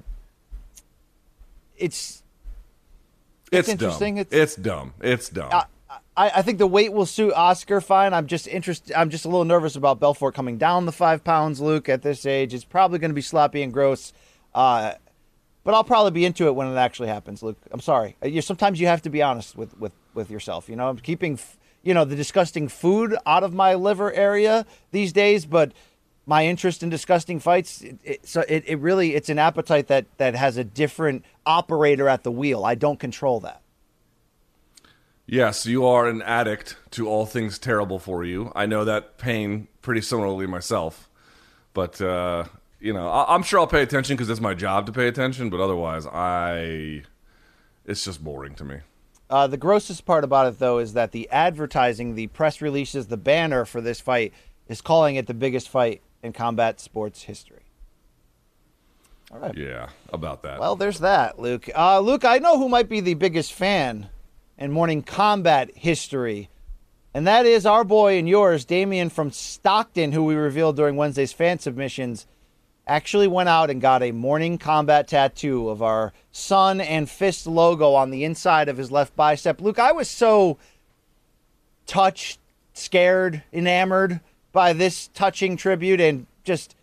it's 1.78 2.24
It's, 3.52 3.68
interesting. 3.68 4.16
Dumb. 4.16 4.22
It's- 4.22 4.42
It's, 4.42 4.56
dumb. 4.56 4.94
It's 5.02 5.30
dumb. 5.30 5.64
I, 6.16 6.32
I, 6.36 6.42
think 6.42 6.58
the 6.58 6.68
weight 6.68 6.94
will 6.94 7.06
suit 7.06 7.34
Oscar 7.34 7.82
fine. 7.82 8.14
I'm 8.14 8.28
just 8.28 8.48
interested. 8.48 8.94
I'm 8.96 9.10
just 9.10 9.26
a 9.26 9.28
little 9.28 9.46
nervous 9.46 9.76
about 9.76 10.00
Belfort 10.00 10.34
coming 10.34 10.58
down 10.58 10.86
the 10.86 10.92
five 10.92 11.24
pounds. 11.24 11.60
Luke 11.60 11.90
at 11.90 12.02
this 12.02 12.26
age, 12.26 12.54
it's 12.54 12.64
probably 12.64 13.00
going 13.00 13.12
to 13.12 13.16
be 13.16 13.22
sloppy 13.22 13.62
and 13.62 13.74
gross. 13.74 14.14
Uh, 14.54 14.94
but 15.64 15.74
I'll 15.74 15.84
probably 15.84 16.12
be 16.12 16.26
into 16.26 16.48
it 16.48 16.56
when 16.56 16.68
it 16.68 16.76
actually 16.76 17.10
happens, 17.10 17.44
Luke. 17.44 17.58
I'm 17.72 17.80
sorry. 17.80 18.16
Uh, 18.24 18.28
You, 18.28 18.42
sometimes 18.42 18.80
you 18.80 18.88
have 18.88 19.02
to 19.04 19.10
be 19.10 19.22
honest 19.22 19.56
with, 19.56 19.78
with, 19.78 19.94
with 20.14 20.32
yourself. 20.32 20.70
You 20.70 20.76
know, 20.76 20.90
I'm 20.90 20.98
keeping, 20.98 21.40
you 21.84 21.94
know, 21.94 22.06
the 22.06 22.16
disgusting 22.16 22.68
food 22.68 23.16
out 23.26 23.44
of 23.44 23.54
my 23.54 23.76
liver 23.76 24.12
area 24.12 24.66
these 24.92 25.14
days, 25.14 25.46
but 25.46 25.72
my 26.26 26.46
interest 26.46 26.84
in 26.84 26.90
disgusting 26.90 27.40
fights, 27.40 27.82
it, 27.82 28.00
it, 28.04 28.28
so 28.28 28.44
it, 28.48 28.64
it 28.68 28.80
really, 28.80 29.16
it's 29.16 29.30
an 29.30 29.40
appetite 29.40 29.88
that, 29.88 30.06
that 30.18 30.36
has 30.36 30.58
a 30.58 30.64
different 30.64 31.26
operator 31.46 32.08
at 32.08 32.24
the 32.24 32.32
wheel. 32.32 32.66
I 32.66 32.76
don't 32.76 33.00
control 33.00 33.40
that. 33.42 33.62
Yes, 35.32 35.66
you 35.66 35.86
are 35.86 36.10
an 36.10 36.22
addict 36.24 36.76
to 36.92 37.08
all 37.08 37.26
things 37.26 37.58
terrible 37.58 38.00
for 38.00 38.26
you. 38.26 38.52
I 38.54 38.66
know 38.66 38.84
that 38.84 39.18
pain 39.18 39.70
pretty 39.82 40.02
similarly 40.02 40.46
myself, 40.46 41.08
but 41.74 42.02
uh, 42.02 42.44
you 42.82 42.92
know, 42.92 43.08
I- 43.08 43.34
I'm 43.34 43.42
sure 43.42 43.62
I'll 43.62 43.66
pay 43.68 43.82
attention 43.82 44.18
because 44.18 44.30
it's 44.30 44.42
my 44.42 44.54
job 44.54 44.88
to 44.88 44.92
pay 44.92 45.08
attention. 45.08 45.50
But 45.50 45.62
otherwise, 45.62 46.06
I 46.06 47.04
it's 47.86 48.04
just 48.04 48.22
boring 48.22 48.56
to 48.56 48.66
me. 48.66 48.80
Uh, 49.30 49.48
the 49.48 49.56
grossest 49.56 50.06
part 50.06 50.26
about 50.26 50.48
it, 50.48 50.60
though, 50.60 50.80
is 50.80 50.92
that 50.92 51.14
the 51.14 51.30
advertising, 51.30 52.16
the 52.16 52.28
press 52.28 52.60
releases, 52.62 53.08
the 53.08 53.16
banner 53.16 53.64
for 53.64 53.80
this 53.80 54.02
fight 54.02 54.34
is 54.68 54.82
calling 54.82 55.16
it 55.16 55.28
the 55.28 55.34
biggest 55.34 55.70
fight 55.70 56.02
in 56.22 56.34
combat 56.34 56.82
sports 56.82 57.24
history. 57.24 57.64
All 59.32 59.40
right. 59.40 59.56
Yeah, 59.56 59.88
about 60.12 60.44
that. 60.44 60.60
Well, 60.60 60.76
there's 60.76 61.00
that, 61.00 61.40
Luke. 61.40 61.70
Uh, 61.74 62.02
Luke, 62.02 62.26
I 62.26 62.40
know 62.40 62.58
who 62.58 62.68
might 62.68 62.90
be 62.90 63.00
the 63.00 63.14
biggest 63.14 63.54
fan 63.54 64.10
in 64.62 64.72
morning 64.72 65.02
combat 65.02 65.72
history, 65.76 66.48
and 67.16 67.26
that 67.26 67.48
is 67.48 67.66
our 67.66 67.84
boy 67.84 68.20
and 68.20 68.30
yours, 68.30 68.64
Damien 68.64 69.10
from 69.10 69.32
Stockton, 69.32 70.12
who 70.12 70.24
we 70.24 70.36
revealed 70.36 70.76
during 70.76 70.96
Wednesday's 70.96 71.34
fan 71.34 71.58
submissions. 71.58 72.28
Actually, 72.86 73.28
went 73.28 73.50
out 73.50 73.72
and 73.72 73.82
got 73.82 74.04
a 74.04 74.12
morning 74.12 74.60
combat 74.60 75.08
tattoo 75.08 75.68
of 75.68 75.82
our 75.82 76.14
sun 76.32 76.80
and 76.80 77.10
fist 77.10 77.48
logo 77.48 77.96
on 77.96 78.12
the 78.12 78.24
inside 78.24 78.70
of 78.70 78.78
his 78.78 78.92
left 78.92 79.16
bicep. 79.16 79.60
Luke, 79.60 79.80
I 79.80 79.92
was 79.94 80.08
so 80.08 80.60
touched, 81.88 82.40
scared, 82.74 83.42
enamored 83.52 84.20
by 84.52 84.74
this 84.74 85.08
touching 85.16 85.58
tribute 85.58 86.00
and 86.00 86.28
just 86.44 86.76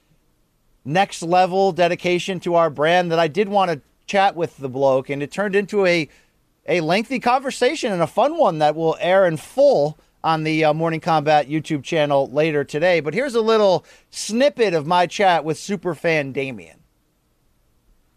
next 0.85 1.23
level 1.23 1.71
dedication 1.71 2.41
to 2.41 2.57
our 2.57 2.71
brand 2.71 3.13
that 3.13 3.21
I 3.21 3.29
did 3.29 3.49
want 3.49 3.71
to 3.71 3.81
chat 4.07 4.35
with 4.35 4.57
the 4.57 4.69
bloke, 4.69 5.09
and 5.09 5.23
it 5.23 5.31
turned 5.31 5.55
into 5.55 5.87
a 5.87 6.09
a 6.69 6.83
lengthy 6.83 7.19
conversation 7.19 7.93
and 7.93 8.03
a 8.03 8.07
fun 8.07 8.37
one 8.37 8.59
that 8.59 8.77
will 8.77 8.97
air 9.01 9.27
in 9.27 9.39
full 9.39 9.99
on 10.23 10.45
the 10.45 10.65
uh, 10.65 10.75
Morning 10.75 11.01
Combat 11.01 11.49
YouTube 11.49 11.83
channel 11.83 12.31
later 12.31 12.63
today. 12.63 13.01
But 13.01 13.15
here's 13.15 13.35
a 13.35 13.41
little 13.41 13.87
snippet 14.11 14.75
of 14.75 14.87
my 14.87 15.07
chat 15.07 15.45
with 15.45 15.57
superfan 15.57 16.33
Damien. 16.35 16.81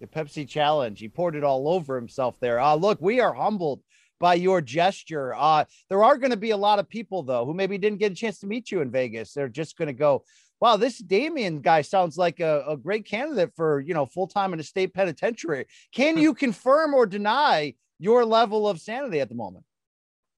The 0.02 0.08
Pepsi 0.08 0.48
challenge. 0.48 1.00
He 1.00 1.08
poured 1.08 1.36
it 1.36 1.44
all 1.44 1.70
over 1.70 1.96
himself 1.96 2.36
there. 2.40 2.60
Uh, 2.60 2.76
look, 2.76 3.00
we 3.02 3.22
are 3.22 3.34
humbled 3.34 3.82
by 4.20 4.34
your 4.34 4.60
gesture. 4.60 5.34
Uh, 5.36 5.64
there 5.90 6.04
are 6.04 6.18
going 6.18 6.32
to 6.32 6.38
be 6.38 6.52
a 6.52 6.58
lot 6.58 6.80
of 6.80 6.90
people, 6.90 7.24
though, 7.24 7.46
who 7.46 7.54
maybe 7.54 7.78
didn't 7.78 8.00
get 8.00 8.12
a 8.12 8.16
chance 8.16 8.40
to 8.40 8.48
meet 8.48 8.72
you 8.72 8.82
in 8.82 8.92
Vegas. 8.92 9.34
They're 9.34 9.48
just 9.48 9.78
going 9.78 9.88
to 9.88 9.94
go, 9.94 10.24
wow, 10.60 10.76
this 10.76 10.98
Damien 10.98 11.62
guy 11.62 11.82
sounds 11.82 12.18
like 12.18 12.40
a, 12.40 12.64
a 12.68 12.76
great 12.76 13.06
candidate 13.06 13.54
for, 13.56 13.80
you 13.80 13.94
know, 13.94 14.06
full 14.06 14.28
time 14.28 14.54
in 14.54 14.60
a 14.60 14.64
state 14.64 14.94
penitentiary. 14.94 15.68
Can 15.94 16.18
you 16.20 16.34
confirm 16.34 16.94
or 16.94 17.06
deny 17.06 17.76
your 18.02 18.26
level 18.26 18.68
of 18.68 18.82
sanity 18.82 19.20
at 19.20 19.30
the 19.30 19.36
moment? 19.36 19.64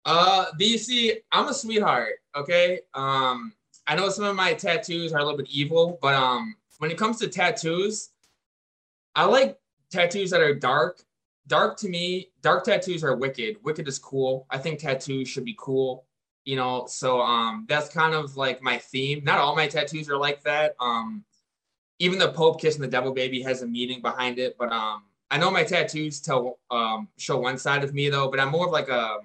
Uh, 0.06 0.48
BC, 0.60 1.22
I'm 1.32 1.48
a 1.48 1.54
sweetheart. 1.54 2.16
Okay. 2.36 2.82
Um, 2.94 3.54
I 3.88 3.96
know 3.96 4.10
some 4.10 4.26
of 4.26 4.36
my 4.36 4.54
tattoos 4.54 5.14
are 5.14 5.20
a 5.20 5.24
little 5.24 5.38
bit 5.38 5.50
evil, 5.50 5.98
but 6.02 6.14
um, 6.14 6.56
when 6.80 6.92
it 6.92 6.98
comes 6.98 7.18
to 7.20 7.30
tattoos, 7.30 8.10
I 9.16 9.26
like 9.26 9.58
tattoos 9.90 10.30
that 10.32 10.42
are 10.42 10.54
dark. 10.54 11.02
Dark 11.48 11.78
to 11.78 11.90
me, 11.90 12.32
dark 12.42 12.66
tattoos 12.66 13.04
are 13.04 13.16
wicked. 13.16 13.58
Wicked 13.64 13.88
is 13.88 13.98
cool. 13.98 14.46
I 14.50 14.58
think 14.58 14.80
tattoos 14.80 15.30
should 15.30 15.46
be 15.46 15.56
cool. 15.58 16.06
You 16.44 16.58
know, 16.58 16.86
so 16.88 17.22
um, 17.22 17.66
that's 17.70 17.88
kind 17.88 18.14
of 18.14 18.36
like 18.36 18.62
my 18.62 18.78
theme. 18.78 19.24
Not 19.24 19.40
all 19.40 19.56
my 19.56 19.68
tattoos 19.68 20.10
are 20.10 20.18
like 20.18 20.44
that. 20.44 20.76
Um, 20.82 21.24
even 22.00 22.20
the 22.20 22.34
Pope 22.34 22.60
kissing 22.60 22.82
the 22.82 22.88
devil 22.88 23.14
baby 23.14 23.42
has 23.44 23.62
a 23.62 23.68
meaning 23.68 24.02
behind 24.02 24.40
it, 24.40 24.58
but 24.58 24.70
um, 24.70 25.04
I 25.34 25.38
know 25.38 25.50
my 25.50 25.64
tattoos 25.64 26.20
tell 26.20 26.60
um 26.70 27.08
show 27.18 27.40
one 27.40 27.58
side 27.58 27.84
of 27.84 27.92
me 27.92 28.08
though, 28.08 28.28
but 28.30 28.40
I'm 28.40 28.50
more 28.50 28.68
of 28.68 28.72
like 28.72 28.88
a 28.88 29.18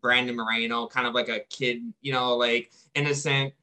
Brandon 0.00 0.34
Moreno, 0.34 0.88
kind 0.88 1.06
of 1.06 1.14
like 1.14 1.28
a 1.28 1.38
kid, 1.50 1.80
you 2.00 2.12
know, 2.12 2.36
like 2.36 2.72
innocent 2.96 3.54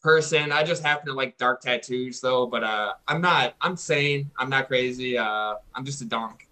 person. 0.00 0.52
I 0.52 0.62
just 0.62 0.84
happen 0.84 1.08
to 1.08 1.12
like 1.14 1.36
dark 1.38 1.60
tattoos 1.60 2.20
though, 2.20 2.46
but 2.46 2.62
uh 2.62 2.92
I'm 3.08 3.20
not 3.20 3.56
I'm 3.60 3.76
sane. 3.76 4.30
I'm 4.38 4.48
not 4.50 4.68
crazy. 4.68 5.18
Uh 5.18 5.54
I'm 5.74 5.84
just 5.84 6.00
a 6.00 6.04
donk. 6.04 6.46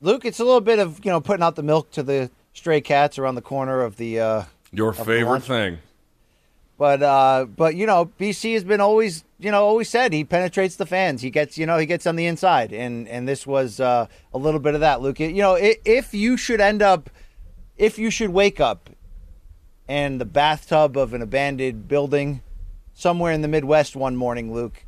Luke, 0.00 0.24
it's 0.24 0.38
a 0.38 0.44
little 0.44 0.60
bit 0.60 0.78
of, 0.78 1.04
you 1.04 1.10
know, 1.10 1.20
putting 1.20 1.42
out 1.42 1.56
the 1.56 1.64
milk 1.64 1.90
to 1.90 2.04
the 2.04 2.30
stray 2.54 2.80
cats 2.80 3.18
around 3.18 3.34
the 3.34 3.42
corner 3.42 3.80
of 3.80 3.96
the 3.96 4.20
uh 4.20 4.44
Your 4.70 4.90
of 4.90 4.98
the 4.98 5.04
favorite 5.04 5.30
lunch. 5.30 5.44
thing. 5.46 5.78
But 6.78 7.02
uh, 7.02 7.46
but 7.46 7.74
you 7.74 7.86
know, 7.86 8.10
BC 8.20 8.52
has 8.54 8.64
been 8.64 8.80
always 8.80 9.24
you 9.38 9.50
know 9.50 9.64
always 9.64 9.88
said 9.88 10.12
he 10.12 10.24
penetrates 10.24 10.76
the 10.76 10.84
fans. 10.86 11.22
He 11.22 11.30
gets 11.30 11.56
you 11.56 11.64
know 11.66 11.78
he 11.78 11.86
gets 11.86 12.06
on 12.06 12.16
the 12.16 12.26
inside, 12.26 12.72
and 12.72 13.08
and 13.08 13.26
this 13.26 13.46
was 13.46 13.80
uh, 13.80 14.06
a 14.34 14.38
little 14.38 14.60
bit 14.60 14.74
of 14.74 14.80
that, 14.80 15.00
Luke. 15.00 15.18
You 15.18 15.32
know, 15.32 15.56
i- 15.56 15.76
if 15.84 16.12
you 16.12 16.36
should 16.36 16.60
end 16.60 16.82
up 16.82 17.08
if 17.78 17.98
you 17.98 18.10
should 18.10 18.30
wake 18.30 18.60
up 18.60 18.90
in 19.88 20.18
the 20.18 20.24
bathtub 20.26 20.96
of 20.98 21.14
an 21.14 21.22
abandoned 21.22 21.88
building 21.88 22.42
somewhere 22.92 23.32
in 23.32 23.40
the 23.40 23.48
Midwest 23.48 23.94
one 23.96 24.16
morning, 24.16 24.52
Luke, 24.52 24.84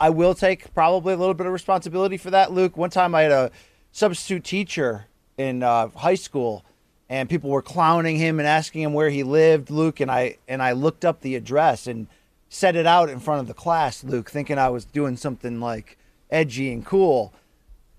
I 0.00 0.10
will 0.10 0.34
take 0.34 0.72
probably 0.74 1.14
a 1.14 1.16
little 1.16 1.34
bit 1.34 1.46
of 1.46 1.52
responsibility 1.52 2.16
for 2.16 2.30
that, 2.30 2.52
Luke. 2.52 2.76
One 2.76 2.90
time 2.90 3.14
I 3.14 3.22
had 3.22 3.32
a 3.32 3.50
substitute 3.92 4.42
teacher 4.44 5.06
in 5.38 5.62
uh, 5.62 5.88
high 5.88 6.14
school, 6.16 6.64
and 7.14 7.28
people 7.28 7.48
were 7.48 7.62
clowning 7.62 8.16
him 8.16 8.40
and 8.40 8.48
asking 8.48 8.82
him 8.82 8.92
where 8.92 9.08
he 9.08 9.22
lived, 9.22 9.70
Luke. 9.70 10.00
And 10.00 10.10
I 10.10 10.38
and 10.48 10.60
I 10.60 10.72
looked 10.72 11.04
up 11.04 11.20
the 11.20 11.36
address 11.36 11.86
and 11.86 12.08
said 12.48 12.74
it 12.74 12.86
out 12.86 13.08
in 13.08 13.20
front 13.20 13.40
of 13.40 13.46
the 13.46 13.54
class, 13.54 14.02
Luke, 14.02 14.28
thinking 14.28 14.58
I 14.58 14.68
was 14.68 14.84
doing 14.84 15.16
something 15.16 15.60
like 15.60 15.96
edgy 16.28 16.72
and 16.72 16.84
cool. 16.84 17.32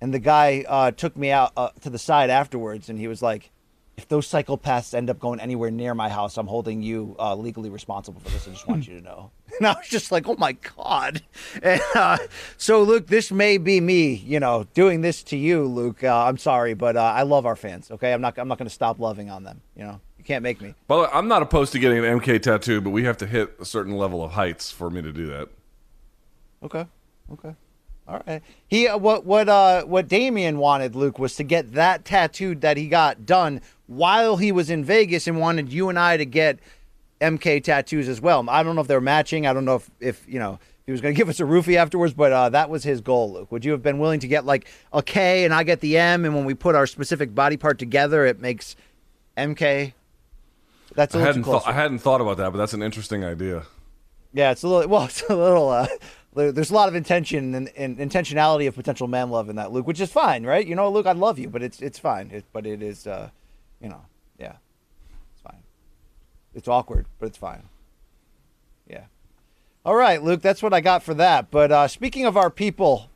And 0.02 0.14
the 0.14 0.20
guy 0.20 0.66
uh, 0.68 0.92
took 0.92 1.16
me 1.16 1.32
out 1.32 1.54
uh, 1.56 1.70
to 1.80 1.90
the 1.90 1.98
side 1.98 2.30
afterwards, 2.30 2.90
and 2.90 3.00
he 3.00 3.08
was 3.08 3.22
like, 3.22 3.52
"If 3.96 4.06
those 4.10 4.28
psychopaths 4.28 4.94
end 4.94 5.10
up 5.10 5.18
going 5.18 5.40
anywhere 5.40 5.72
near 5.72 5.96
my 5.96 6.10
house, 6.10 6.38
I'm 6.38 6.48
holding 6.48 6.82
you 6.82 7.16
uh, 7.18 7.36
legally 7.36 7.70
responsible 7.70 8.20
for 8.20 8.30
this. 8.32 8.50
I 8.50 8.52
just 8.52 8.68
want 8.68 8.86
you 8.86 9.00
to 9.00 9.02
know." 9.02 9.32
And 9.60 9.68
I 9.68 9.74
was 9.74 9.88
just 9.88 10.12
like, 10.12 10.28
"Oh 10.28 10.36
my 10.38 10.54
god!" 10.54 11.22
And 11.64 11.82
uh, 11.96 12.18
so, 12.58 12.84
Luke, 12.84 13.08
this 13.08 13.32
may 13.32 13.58
be 13.58 13.80
me, 13.80 14.16
you 14.16 14.40
know, 14.40 14.66
doing 14.74 15.00
this 15.00 15.24
to 15.24 15.38
you, 15.38 15.64
Luke. 15.64 16.04
Uh, 16.04 16.26
I'm 16.26 16.38
sorry, 16.38 16.74
but 16.74 16.98
uh, 16.98 17.02
I 17.02 17.22
love 17.22 17.46
our 17.46 17.56
fans. 17.56 17.90
Okay, 17.90 18.12
I'm 18.12 18.20
not. 18.20 18.38
I'm 18.38 18.50
not 18.50 18.58
going 18.58 18.68
to 18.68 18.74
stop 18.74 19.00
loving 19.00 19.30
on 19.30 19.44
them. 19.44 19.62
You 19.78 19.84
know, 19.84 20.02
you 20.18 20.26
can't 20.26 20.44
make 20.44 20.62
me. 20.62 20.76
By 20.88 20.96
the 20.98 21.02
way, 21.04 21.10
I'm 21.14 21.30
not 21.30 21.42
opposed 21.42 21.72
to 21.72 21.80
getting 21.80 22.04
an 22.04 22.20
MK 22.20 22.42
tattoo, 22.42 22.82
but 22.82 22.90
we 22.90 23.06
have 23.06 23.18
to 23.18 23.28
hit 23.28 23.56
a 23.60 23.66
certain 23.66 23.96
level 23.96 24.24
of 24.24 24.32
heights 24.32 24.72
for 24.72 24.90
me 24.90 25.02
to 25.02 25.14
do 25.14 25.28
that. 25.28 25.48
Okay. 26.62 26.86
Okay. 27.32 27.56
All 28.08 28.22
right. 28.28 28.42
He 28.68 28.88
uh, 28.88 28.98
what 28.98 29.26
what 29.26 29.50
uh 29.50 29.84
what 29.84 30.08
Damien 30.08 30.58
wanted 30.60 30.96
Luke 30.96 31.18
was 31.18 31.36
to 31.38 31.44
get 31.44 31.74
that 31.74 32.06
tattooed 32.06 32.62
that 32.62 32.78
he 32.78 32.88
got 32.88 33.26
done 33.26 33.62
while 33.88 34.38
he 34.38 34.52
was 34.52 34.70
in 34.70 34.84
Vegas 34.84 35.28
and 35.28 35.40
wanted 35.40 35.74
you 35.74 35.90
and 35.90 35.98
I 35.98 36.18
to 36.18 36.26
get 36.26 36.60
MK 37.32 37.64
tattoos 37.64 38.08
as 38.08 38.22
well. 38.22 38.48
I 38.50 38.64
don't 38.64 38.76
know 38.76 38.82
if 38.82 38.88
they're 38.88 39.02
matching. 39.02 39.48
I 39.48 39.54
don't 39.54 39.66
know 39.66 39.76
if 39.76 39.90
if 40.00 40.26
you 40.28 40.40
know 40.40 40.60
he 40.86 40.92
was 40.92 41.02
going 41.02 41.14
to 41.16 41.18
give 41.18 41.30
us 41.30 41.40
a 41.40 41.44
roofie 41.44 41.76
afterwards, 41.76 42.14
but 42.14 42.32
uh, 42.32 42.50
that 42.50 42.70
was 42.70 42.84
his 42.84 43.02
goal. 43.02 43.34
Luke, 43.34 43.52
would 43.52 43.66
you 43.66 43.72
have 43.72 43.82
been 43.84 44.00
willing 44.00 44.20
to 44.22 44.28
get 44.28 44.46
like 44.46 44.68
a 44.94 45.02
K 45.02 45.44
and 45.46 45.54
I 45.54 45.64
get 45.64 45.80
the 45.82 45.98
M, 45.98 46.26
and 46.26 46.36
when 46.36 46.46
we 46.46 46.54
put 46.54 46.76
our 46.76 46.88
specific 46.88 47.34
body 47.36 47.58
part 47.58 47.80
together, 47.80 48.26
it 48.26 48.40
makes 48.40 48.76
MK. 49.38 49.94
That's 50.94 51.14
a 51.14 51.18
I 51.18 51.20
little 51.20 51.28
hadn't 51.28 51.44
close. 51.44 51.64
thought 51.64 51.70
I 51.70 51.74
hadn't 51.76 52.00
thought 52.00 52.22
about 52.22 52.38
that, 52.38 52.52
but 52.52 52.58
that's 52.58 52.74
an 52.74 52.82
interesting 52.82 53.24
idea. 53.24 53.64
Yeah, 54.34 54.52
it's 54.52 54.64
a 54.64 54.68
little. 54.68 54.90
Well, 54.90 55.06
it's 55.06 55.24
a 55.24 55.36
little. 55.36 55.70
Uh, 55.70 55.88
there's 56.36 56.70
a 56.70 56.74
lot 56.74 56.90
of 56.90 56.96
intention 56.96 57.56
and, 57.56 57.70
and 57.78 57.98
intentionality 57.98 58.68
of 58.68 58.76
potential 58.76 59.08
man 59.08 59.30
love 59.30 59.50
in 59.50 59.56
that, 59.56 59.72
Luke, 59.72 59.88
which 59.88 60.02
is 60.02 60.12
fine, 60.12 60.46
right? 60.46 60.68
You 60.68 60.76
know, 60.76 60.92
Luke, 60.92 61.06
I 61.06 61.14
love 61.14 61.40
you, 61.40 61.50
but 61.50 61.64
it's 61.64 61.82
it's 61.82 61.98
fine. 61.98 62.30
It, 62.32 62.44
but 62.52 62.66
it 62.66 62.82
is, 62.84 63.08
uh, 63.08 63.30
you 63.82 63.88
know, 63.88 64.02
yeah, 64.02 64.02
it's 64.02 64.04
fine. 64.04 64.15
It's 66.56 66.68
awkward, 66.68 67.06
but 67.20 67.28
it's 67.28 67.38
fine. 67.38 67.64
Yeah. 68.90 69.06
All 69.86 69.96
right, 69.96 70.24
Luke, 70.24 70.42
that's 70.42 70.64
what 70.64 70.74
I 70.74 70.82
got 70.82 71.04
for 71.04 71.14
that. 71.14 71.52
But 71.52 71.72
uh, 71.72 71.88
speaking 71.88 72.26
of 72.26 72.38
our 72.38 72.50
people, 72.50 73.10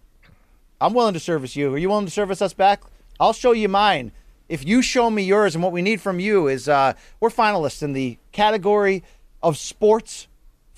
I'm 0.79 0.93
willing 0.93 1.13
to 1.13 1.19
service 1.19 1.55
you. 1.55 1.73
Are 1.73 1.77
you 1.77 1.89
willing 1.89 2.05
to 2.05 2.11
service 2.11 2.41
us 2.41 2.53
back? 2.53 2.83
I'll 3.19 3.33
show 3.33 3.53
you 3.53 3.69
mine. 3.69 4.11
If 4.49 4.67
you 4.67 4.81
show 4.81 5.09
me 5.09 5.23
yours, 5.23 5.55
and 5.55 5.63
what 5.63 5.71
we 5.71 5.81
need 5.81 6.01
from 6.01 6.19
you 6.19 6.47
is 6.47 6.67
uh, 6.67 6.93
we're 7.19 7.29
finalists 7.29 7.81
in 7.81 7.93
the 7.93 8.17
category 8.31 9.03
of 9.41 9.57
sports 9.57 10.27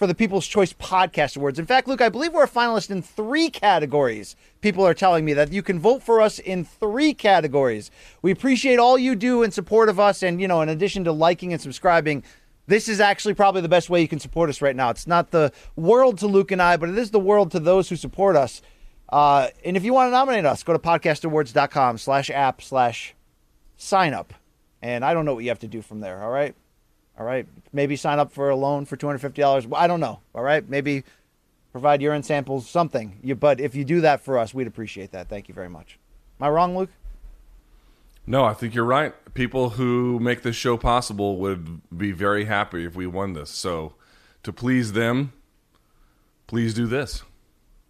for 0.01 0.07
the 0.07 0.15
People's 0.15 0.47
Choice 0.47 0.73
Podcast 0.73 1.38
Awards. 1.38 1.59
In 1.59 1.67
fact, 1.67 1.88
Luke, 1.88 2.01
I 2.01 2.09
believe 2.09 2.33
we're 2.33 2.43
a 2.43 2.49
finalist 2.49 2.89
in 2.89 3.03
three 3.03 3.51
categories. 3.51 4.35
People 4.59 4.83
are 4.83 4.95
telling 4.95 5.23
me 5.23 5.33
that 5.33 5.53
you 5.53 5.61
can 5.61 5.77
vote 5.77 6.01
for 6.01 6.19
us 6.19 6.39
in 6.39 6.65
three 6.65 7.13
categories. 7.13 7.91
We 8.23 8.31
appreciate 8.31 8.79
all 8.79 8.97
you 8.97 9.15
do 9.15 9.43
in 9.43 9.51
support 9.51 9.89
of 9.89 9.99
us. 9.99 10.23
And, 10.23 10.41
you 10.41 10.47
know, 10.47 10.61
in 10.61 10.69
addition 10.69 11.03
to 11.03 11.11
liking 11.11 11.53
and 11.53 11.61
subscribing, 11.61 12.23
this 12.67 12.88
is 12.88 12.99
actually 12.99 13.33
probably 13.33 13.61
the 13.61 13.69
best 13.69 13.89
way 13.89 14.01
you 14.01 14.07
can 14.07 14.19
support 14.19 14.49
us 14.49 14.61
right 14.61 14.75
now. 14.75 14.89
It's 14.89 15.07
not 15.07 15.31
the 15.31 15.51
world 15.75 16.19
to 16.19 16.27
Luke 16.27 16.51
and 16.51 16.61
I, 16.61 16.77
but 16.77 16.89
it 16.89 16.97
is 16.97 17.11
the 17.11 17.19
world 17.19 17.51
to 17.51 17.59
those 17.59 17.89
who 17.89 17.95
support 17.95 18.35
us. 18.35 18.61
Uh, 19.09 19.49
and 19.65 19.75
if 19.75 19.83
you 19.83 19.93
want 19.93 20.07
to 20.07 20.11
nominate 20.11 20.45
us, 20.45 20.63
go 20.63 20.73
to 20.73 20.79
podcastawards.com 20.79 21.97
slash 21.97 22.29
app 22.29 22.61
slash 22.61 23.13
sign 23.75 24.13
up. 24.13 24.33
And 24.81 25.03
I 25.03 25.13
don't 25.13 25.25
know 25.25 25.33
what 25.33 25.43
you 25.43 25.49
have 25.49 25.59
to 25.59 25.67
do 25.67 25.81
from 25.81 25.99
there. 25.99 26.23
All 26.23 26.31
right. 26.31 26.55
All 27.19 27.25
right. 27.25 27.45
Maybe 27.73 27.95
sign 27.95 28.19
up 28.19 28.31
for 28.31 28.49
a 28.49 28.55
loan 28.55 28.85
for 28.85 28.97
$250. 28.97 29.71
I 29.75 29.88
don't 29.88 29.99
know. 29.99 30.21
All 30.33 30.43
right. 30.43 30.67
Maybe 30.67 31.03
provide 31.71 32.01
urine 32.01 32.23
samples, 32.23 32.69
something. 32.69 33.19
You, 33.21 33.35
but 33.35 33.59
if 33.59 33.75
you 33.75 33.83
do 33.83 34.01
that 34.01 34.21
for 34.21 34.38
us, 34.38 34.53
we'd 34.53 34.67
appreciate 34.67 35.11
that. 35.11 35.29
Thank 35.29 35.47
you 35.47 35.53
very 35.53 35.69
much. 35.69 35.99
Am 36.39 36.47
I 36.47 36.49
wrong, 36.49 36.75
Luke? 36.75 36.89
No, 38.26 38.45
I 38.45 38.53
think 38.53 38.76
you're 38.76 38.85
right. 38.85 39.14
People 39.34 39.72
who 39.72 40.19
make 40.19 40.41
this 40.41 40.56
show 40.56 40.77
possible 40.77 41.38
would 41.38 41.81
be 41.95 42.11
very 42.11 42.45
happy 42.45 42.85
if 42.85 42.95
we 42.95 43.07
won 43.07 43.34
this. 43.34 43.49
So, 43.49 43.95
to 44.43 44.53
please 44.53 44.93
them, 44.93 45.34
please 46.48 46.73
do 46.73 46.85
this. 46.85 47.23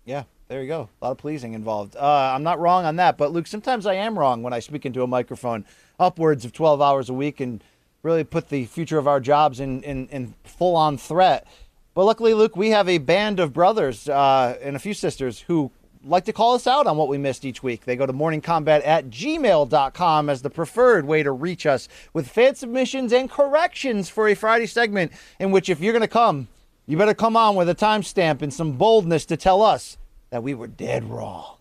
Yeah, 0.06 0.24
there 0.48 0.62
you 0.62 0.68
go. 0.68 0.90
A 1.02 1.06
lot 1.06 1.12
of 1.12 1.18
pleasing 1.18 1.54
involved. 1.54 1.96
Uh, 1.96 2.34
I'm 2.34 2.44
not 2.44 2.60
wrong 2.60 2.86
on 2.86 2.96
that, 2.98 3.18
but 3.18 3.32
Luke, 3.32 3.48
sometimes 3.48 3.86
I 3.86 3.96
am 3.96 4.18
wrong 4.18 4.42
when 4.44 4.54
I 4.54 4.60
speak 4.60 4.86
into 4.86 5.04
a 5.04 5.08
microphone 5.08 5.66
upwards 6.00 6.46
of 6.46 6.54
12 6.54 6.82
hours 6.82 7.10
a 7.10 7.14
week 7.14 7.40
and 7.40 7.64
really 8.04 8.24
put 8.24 8.50
the 8.50 8.66
future 8.66 8.98
of 8.98 9.08
our 9.08 9.20
jobs 9.20 9.60
in, 9.60 9.84
in, 9.84 10.08
in 10.08 10.34
full 10.44 10.76
on 10.76 10.98
threat. 10.98 11.46
But 11.94 12.06
luckily, 12.06 12.34
Luke, 12.34 12.56
we 12.56 12.70
have 12.70 12.88
a 12.88 12.98
band 12.98 13.40
of 13.40 13.54
brothers 13.54 14.08
uh, 14.08 14.58
and 14.62 14.76
a 14.76 14.80
few 14.80 14.94
sisters 14.94 15.42
who 15.42 15.72
like 16.04 16.26
to 16.26 16.34
call 16.34 16.56
us 16.56 16.68
out 16.68 16.88
on 16.88 16.98
what 16.98 17.08
we 17.08 17.18
missed 17.18 17.46
each 17.46 17.62
week. 17.62 17.86
They 17.86 17.96
go 17.96 18.06
to 18.06 18.14
morningcombat 18.14 18.86
at 18.86 19.10
gmail.com 19.10 20.30
as 20.30 20.42
the 20.42 20.50
preferred 20.50 21.06
way 21.06 21.24
to 21.24 21.32
reach 21.32 21.66
us 21.66 21.88
with 22.14 22.28
fan 22.28 22.56
submissions 22.56 23.14
and 23.14 23.30
corrections 23.30 24.10
for 24.10 24.28
a 24.28 24.36
Friday 24.36 24.66
segment 24.66 25.12
in 25.40 25.52
which, 25.52 25.70
if 25.70 25.80
you're 25.80 25.94
going 25.94 26.02
to 26.02 26.08
come, 26.08 26.48
you 26.88 26.98
better 26.98 27.14
come 27.14 27.38
on 27.38 27.56
with 27.56 27.70
a 27.70 27.76
timestamp 27.76 28.42
and 28.42 28.54
some 28.54 28.74
boldness 28.74 29.26
to 29.26 29.38
tell 29.38 29.62
us 29.62 29.98
that 30.30 30.44
we 30.44 30.54
were 30.54 30.68
dead 30.68 31.04
wrong. 31.04 31.58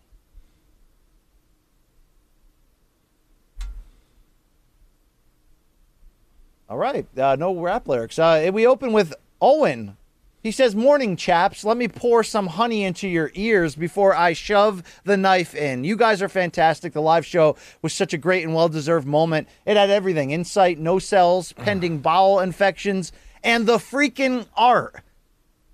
All 6.69 6.77
right, 6.77 7.05
uh, 7.17 7.35
no 7.35 7.53
rap 7.59 7.87
lyrics. 7.87 8.17
Uh, 8.17 8.49
we 8.53 8.65
open 8.65 8.93
with 8.93 9.13
Owen. 9.41 9.97
He 10.43 10.51
says, 10.51 10.75
Morning, 10.75 11.15
chaps. 11.15 11.63
Let 11.63 11.77
me 11.77 11.87
pour 11.87 12.23
some 12.23 12.47
honey 12.47 12.83
into 12.83 13.07
your 13.07 13.31
ears 13.35 13.75
before 13.75 14.15
I 14.15 14.33
shove 14.33 14.81
the 15.03 15.17
knife 15.17 15.53
in. 15.53 15.83
You 15.83 15.95
guys 15.95 16.21
are 16.21 16.29
fantastic. 16.29 16.93
The 16.93 17.01
live 17.01 17.25
show 17.25 17.55
was 17.81 17.93
such 17.93 18.13
a 18.13 18.17
great 18.17 18.43
and 18.43 18.55
well 18.55 18.69
deserved 18.69 19.07
moment. 19.07 19.47
It 19.65 19.77
had 19.77 19.91
everything 19.91 20.31
insight, 20.31 20.79
no 20.79 20.97
cells, 20.97 21.53
pending 21.57 21.99
bowel 21.99 22.39
infections, 22.39 23.11
and 23.43 23.67
the 23.67 23.77
freaking 23.77 24.47
art. 24.55 25.03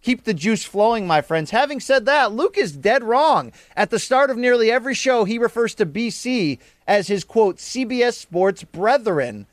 Keep 0.01 0.25
the 0.25 0.33
juice 0.33 0.63
flowing, 0.63 1.07
my 1.07 1.21
friends. 1.21 1.51
Having 1.51 1.79
said 1.79 2.05
that, 2.05 2.31
Luke 2.31 2.57
is 2.57 2.71
dead 2.71 3.03
wrong. 3.03 3.51
At 3.75 3.89
the 3.89 3.99
start 3.99 4.29
of 4.29 4.37
nearly 4.37 4.71
every 4.71 4.93
show, 4.93 5.23
he 5.23 5.37
refers 5.37 5.75
to 5.75 5.85
BC 5.85 6.59
as 6.87 7.07
his 7.07 7.23
quote, 7.23 7.57
CBS 7.57 8.13
Sports 8.13 8.63
brethren. 8.63 9.47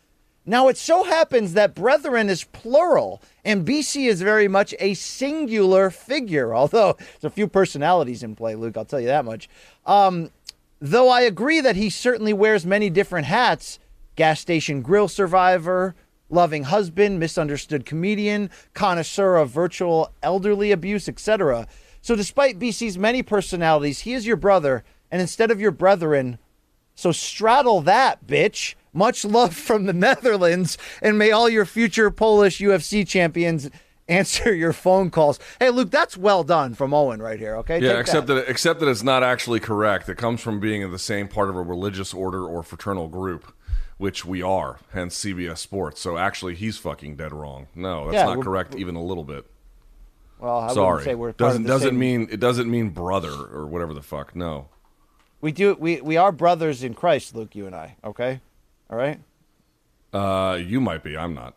Now, 0.47 0.69
it 0.69 0.77
so 0.77 1.05
happens 1.05 1.55
that 1.55 1.75
brethren 1.75 2.29
is 2.29 2.45
plural, 2.45 3.23
and 3.45 3.67
BC 3.67 4.09
is 4.09 4.21
very 4.21 4.47
much 4.47 4.75
a 4.79 4.95
singular 4.95 5.91
figure, 5.91 6.55
although 6.57 6.97
there's 6.99 7.25
a 7.25 7.31
few 7.31 7.49
personalities 7.49 8.23
in 8.23 8.35
play, 8.37 8.55
Luke, 8.55 8.77
I'll 8.77 8.85
tell 8.85 9.01
you 9.01 9.07
that 9.07 9.25
much. 9.25 9.49
Um, 9.87 10.31
though 10.81 11.09
I 11.09 11.23
agree 11.23 11.61
that 11.61 11.77
he 11.77 11.89
certainly 11.89 12.33
wears 12.33 12.67
many 12.67 12.91
different 12.91 13.27
hats 13.27 13.79
gas 14.17 14.41
station 14.41 14.81
grill 14.81 15.09
survivor, 15.09 15.95
loving 16.31 16.65
husband, 16.65 17.19
misunderstood 17.19 17.85
comedian, 17.85 18.51
connoisseur 18.73 19.37
of 19.37 19.51
virtual 19.51 20.13
elderly 20.23 20.73
abuse, 20.73 21.09
etc. 21.09 21.67
So, 22.01 22.15
despite 22.15 22.59
BC's 22.59 22.99
many 22.99 23.23
personalities, 23.23 24.01
he 24.01 24.13
is 24.13 24.27
your 24.27 24.37
brother, 24.37 24.85
and 25.11 25.21
instead 25.21 25.51
of 25.51 25.61
your 25.61 25.71
brethren, 25.71 26.39
so 26.95 27.13
straddle 27.13 27.81
that, 27.83 28.27
bitch. 28.27 28.75
Much 28.95 29.25
love 29.25 29.55
from 29.55 29.85
the 29.87 29.93
Netherlands, 30.09 30.79
and 31.03 31.19
may 31.19 31.31
all 31.33 31.49
your 31.49 31.67
future 31.67 32.11
Polish 32.11 32.61
UFC 32.61 33.07
champions 33.07 33.69
answer 34.09 34.55
your 34.55 34.73
phone 34.73 35.11
calls. 35.11 35.39
Hey, 35.59 35.71
Luke, 35.71 35.91
that's 35.91 36.17
well 36.17 36.45
done 36.45 36.75
from 36.75 36.95
Owen 36.95 37.21
right 37.21 37.39
here. 37.39 37.57
Okay, 37.57 37.81
Yeah, 37.81 37.93
Take 37.95 38.01
except 38.03 38.27
that. 38.29 38.49
except 38.49 38.81
that 38.81 38.89
it's 38.89 39.03
not 39.03 39.23
actually 39.23 39.61
correct. 39.61 40.09
It 40.09 40.17
comes 40.17 40.41
from 40.41 40.61
being 40.61 40.83
in 40.83 40.91
the 40.93 40.99
same 40.99 41.27
part 41.29 41.49
of 41.51 41.57
a 41.57 41.63
religious 41.63 42.15
order 42.15 42.45
or 42.47 42.63
fraternal 42.63 43.09
group, 43.09 43.53
which 43.99 44.25
we 44.25 44.43
are. 44.43 44.79
Hence 44.93 45.19
CBS 45.25 45.59
Sports. 45.59 46.01
So 46.01 46.17
actually, 46.17 46.55
he's 46.55 46.77
fucking 46.79 47.17
dead 47.17 47.33
wrong. 47.33 47.67
No, 47.75 48.05
that's 48.11 48.15
Yeah, 48.29 48.35
not 48.35 48.45
correct 48.45 48.75
even 48.77 48.95
a 48.95 49.03
little 49.03 49.25
bit. 49.25 49.47
Well, 50.39 50.59
I 50.59 50.75
Sorry, 50.75 51.05
say 51.05 51.15
we're 51.15 51.33
doesn't 51.33 51.65
doesn't 51.65 51.89
same- 51.91 51.99
mean 51.99 52.29
it 52.31 52.39
doesn't 52.41 52.71
mean 52.71 52.91
brother 52.91 53.31
or 53.33 53.67
whatever 53.67 53.95
the 53.95 54.03
fuck. 54.03 54.37
No. 54.37 54.69
we 55.41 55.51
do 55.53 55.75
we 55.81 56.01
we 56.03 56.17
are 56.19 56.31
brothers 56.33 56.85
in 56.85 56.93
Christ, 56.93 57.35
Luke. 57.35 57.55
You 57.57 57.67
and 57.67 57.75
I. 57.75 57.97
Okay, 58.05 58.41
all 58.91 58.97
right. 58.97 59.21
Uh, 60.13 60.57
you 60.57 60.81
might 60.81 61.03
be. 61.03 61.17
I'm 61.17 61.35
not. 61.35 61.57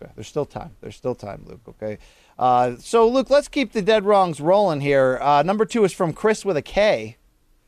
Okay, 0.00 0.10
there's 0.16 0.26
still 0.26 0.46
time. 0.46 0.72
There's 0.80 0.96
still 0.96 1.14
time, 1.14 1.44
Luke. 1.46 1.60
Okay. 1.68 1.98
Uh, 2.38 2.76
so, 2.78 3.06
Luke, 3.06 3.30
let's 3.30 3.48
keep 3.48 3.72
the 3.72 3.82
dead 3.82 4.04
wrongs 4.04 4.40
rolling 4.40 4.80
here. 4.80 5.18
Uh, 5.22 5.42
number 5.42 5.64
two 5.64 5.84
is 5.84 5.92
from 5.92 6.12
Chris 6.12 6.44
with 6.44 6.56
a 6.56 6.62
K. 6.62 7.16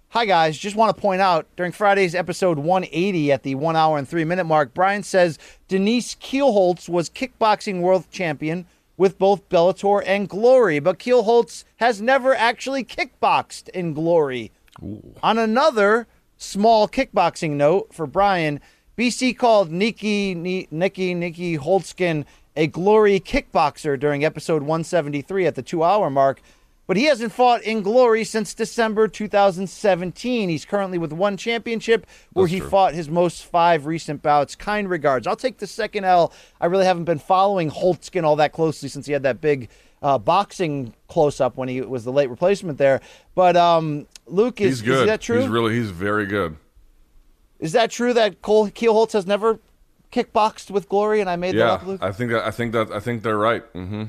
Hi, 0.09 0.27
guys. 0.27 0.57
Just 0.57 0.77
want 0.77 0.95
to 0.95 1.01
point 1.01 1.21
out 1.21 1.47
during 1.57 1.73
Friday's 1.73 2.15
episode 2.15 2.59
180 2.59 3.33
at 3.33 3.43
the 3.43 3.57
one 3.57 3.77
hour 3.77 3.99
and 3.99 4.09
three 4.09 4.25
minute 4.25 4.45
mark, 4.45 4.73
Brian 4.73 5.03
says 5.03 5.39
Denise 5.69 6.15
Kielholtz 6.15 6.89
was 6.89 7.11
kickboxing 7.11 7.81
world 7.81 8.05
champion 8.11 8.67
with 8.97 9.19
both 9.19 9.49
Bellator 9.49 10.03
and 10.07 10.29
Glory, 10.29 10.79
but 10.79 11.01
Keelholtz 11.01 11.65
has 11.77 12.01
never 12.01 12.35
actually 12.35 12.85
kickboxed 12.85 13.69
in 13.71 13.93
Glory. 13.93 14.53
On 15.23 15.39
another 15.39 16.07
small 16.45 16.89
kickboxing 16.89 17.53
note 17.53 17.93
for 17.93 18.07
Brian, 18.07 18.61
BC 18.97 19.37
called 19.37 19.71
Nikki 19.71 20.35
Nikki 20.35 21.15
Nikki 21.15 21.59
Holzken 21.59 22.25
a 22.57 22.67
Glory 22.67 23.19
kickboxer 23.19 23.99
during 23.99 24.25
episode 24.25 24.63
173 24.63 25.47
at 25.47 25.55
the 25.55 25.63
two 25.63 25.83
hour 25.83 26.11
mark. 26.11 26.41
But 26.87 26.99
he 26.99 27.05
hasn't 27.05 27.33
fought 27.33 27.63
in 27.63 27.81
glory 27.81 28.25
since 28.25 28.53
December 28.53 29.09
2017. 29.09 30.51
He's 30.51 30.67
currently 30.67 30.99
with 30.99 31.15
one 31.15 31.39
championship 31.39 32.07
where 32.35 32.45
That's 32.45 32.53
he 32.53 32.61
true. 32.61 32.69
fought 32.69 32.93
his 32.93 33.09
most 33.09 33.47
five 33.47 33.87
recent 33.87 34.21
bouts. 34.21 34.55
Kind 34.55 34.91
regards. 34.91 35.27
I'll 35.27 35.35
take 35.35 35.59
the 35.59 35.67
second 35.67 36.05
L. 36.05 36.31
I 36.61 36.67
really 36.67 36.85
haven't 36.85 37.05
been 37.05 37.19
following 37.19 37.71
Holzken 37.71 38.25
all 38.25 38.37
that 38.37 38.53
closely 38.53 38.91
since 38.91 39.07
he 39.07 39.15
had 39.15 39.23
that 39.23 39.41
big 39.41 39.71
uh, 40.03 40.19
boxing 40.19 40.93
close 41.09 41.41
up 41.41 41.57
when 41.57 41.71
he 41.71 41.81
was 41.81 42.05
the 42.05 42.13
late 42.13 42.29
replacement 42.29 42.77
there. 42.77 43.01
But 43.35 43.57
um, 43.57 44.07
Luke, 44.27 44.61
is, 44.61 44.81
He's 44.81 44.83
good. 44.83 45.01
is 45.01 45.07
that 45.07 45.21
true? 45.21 45.41
He's 45.41 45.49
really 45.49 45.75
he's 45.75 45.91
very 45.91 46.27
good. 46.27 46.57
is 47.59 47.73
that 47.73 47.91
true 47.91 48.13
that 48.15 48.43
Cole 48.43 48.69
Kielholtz 48.69 49.13
has 49.13 49.27
never 49.27 49.59
kickboxed 50.13 50.71
with 50.71 50.89
glory? 50.89 51.21
And 51.21 51.29
I 51.29 51.37
made 51.37 51.55
that 51.57 51.67
up, 51.67 51.87
Luke. 51.87 52.03
I 52.03 52.13
think 52.13 52.31
that 52.33 52.47
I 52.47 52.51
think 52.51 52.73
that 52.73 52.91
I 52.93 53.01
think 53.01 53.23
they're 53.23 53.37
right. 53.39 53.63
Mm-hmm. 53.75 54.05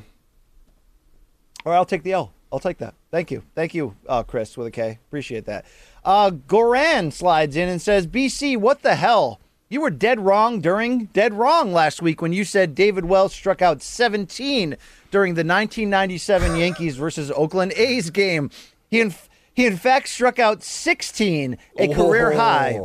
All 1.65 1.71
right, 1.71 1.77
I'll 1.77 1.85
take 1.85 2.03
the 2.03 2.13
L. 2.13 2.31
I'll 2.51 2.59
take 2.59 2.77
that. 2.77 2.93
Thank 3.11 3.31
you. 3.31 3.43
Thank 3.55 3.73
you, 3.73 3.95
uh, 4.07 4.23
Chris, 4.23 4.55
with 4.55 4.67
a 4.67 4.71
K. 4.71 4.99
Appreciate 5.07 5.45
that. 5.45 5.65
Uh, 6.03 6.29
Goran 6.31 7.11
slides 7.11 7.55
in 7.55 7.67
and 7.67 7.81
says, 7.81 8.07
BC, 8.07 8.55
what 8.57 8.83
the 8.83 8.95
hell? 8.95 9.39
You 9.67 9.81
were 9.81 9.89
dead 9.89 10.19
wrong 10.19 10.61
during 10.61 11.05
dead 11.05 11.33
wrong 11.33 11.73
last 11.73 12.01
week 12.03 12.21
when 12.21 12.31
you 12.33 12.45
said 12.45 12.75
David 12.75 13.05
Wells 13.05 13.33
struck 13.33 13.63
out 13.63 13.81
17 13.81 14.77
during 15.09 15.33
the 15.33 15.39
1997 15.39 16.55
Yankees 16.55 16.97
versus 16.97 17.31
Oakland 17.31 17.73
A's 17.75 18.11
game. 18.11 18.51
He 18.89 19.01
in, 19.01 19.13
he 19.55 19.65
in 19.65 19.77
fact 19.77 20.09
struck 20.09 20.37
out 20.37 20.61
16, 20.61 21.57
a 21.77 21.87
career 21.87 22.33
high. 22.33 22.79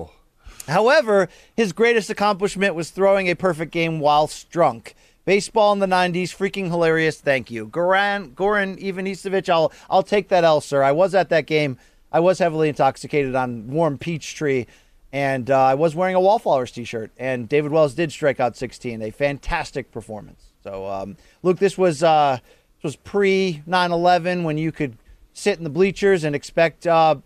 However, 0.69 1.29
his 1.57 1.73
greatest 1.73 2.11
accomplishment 2.11 2.75
was 2.75 2.91
throwing 2.91 3.29
a 3.29 3.35
perfect 3.35 3.73
game 3.73 3.99
whilst 3.99 4.51
drunk. 4.51 4.95
Baseball 5.25 5.73
in 5.73 5.81
the 5.81 5.87
'90s, 5.87 6.31
freaking 6.31 6.69
hilarious. 6.69 7.21
Thank 7.21 7.51
you, 7.51 7.67
Goran 7.67 8.35
Goran 8.35 8.81
Ivanisevic. 8.81 9.49
I'll 9.49 9.71
I'll 9.91 10.03
take 10.03 10.29
that 10.29 10.45
L, 10.45 10.61
sir. 10.61 10.83
I 10.83 10.93
was 10.93 11.15
at 11.15 11.29
that 11.29 11.47
game. 11.47 11.77
I 12.11 12.21
was 12.21 12.39
heavily 12.39 12.69
intoxicated 12.69 13.35
on 13.35 13.69
warm 13.69 13.99
peach 13.99 14.35
tree, 14.35 14.67
and 15.13 15.51
uh, 15.51 15.61
I 15.61 15.75
was 15.75 15.95
wearing 15.95 16.15
a 16.15 16.21
Wallflowers 16.21 16.73
T-shirt. 16.73 17.13
And 17.19 17.49
David 17.49 17.71
Wells 17.71 17.95
did 17.95 18.11
strike 18.11 18.41
out 18.41 18.57
16. 18.57 19.03
A 19.03 19.11
fantastic 19.11 19.93
performance. 19.93 20.47
So, 20.65 20.87
um, 20.87 21.17
Luke, 21.43 21.59
this 21.59 21.77
was 21.77 22.03
uh, 22.03 22.39
this 22.79 22.83
was 22.83 22.97
pre 22.97 23.63
9/11 23.69 24.43
when 24.45 24.57
you 24.57 24.73
could 24.73 24.97
sit 25.33 25.59
in 25.59 25.65
the 25.65 25.71
bleachers 25.71 26.25
and 26.25 26.35
expect 26.35 26.87
uh, 26.87 27.17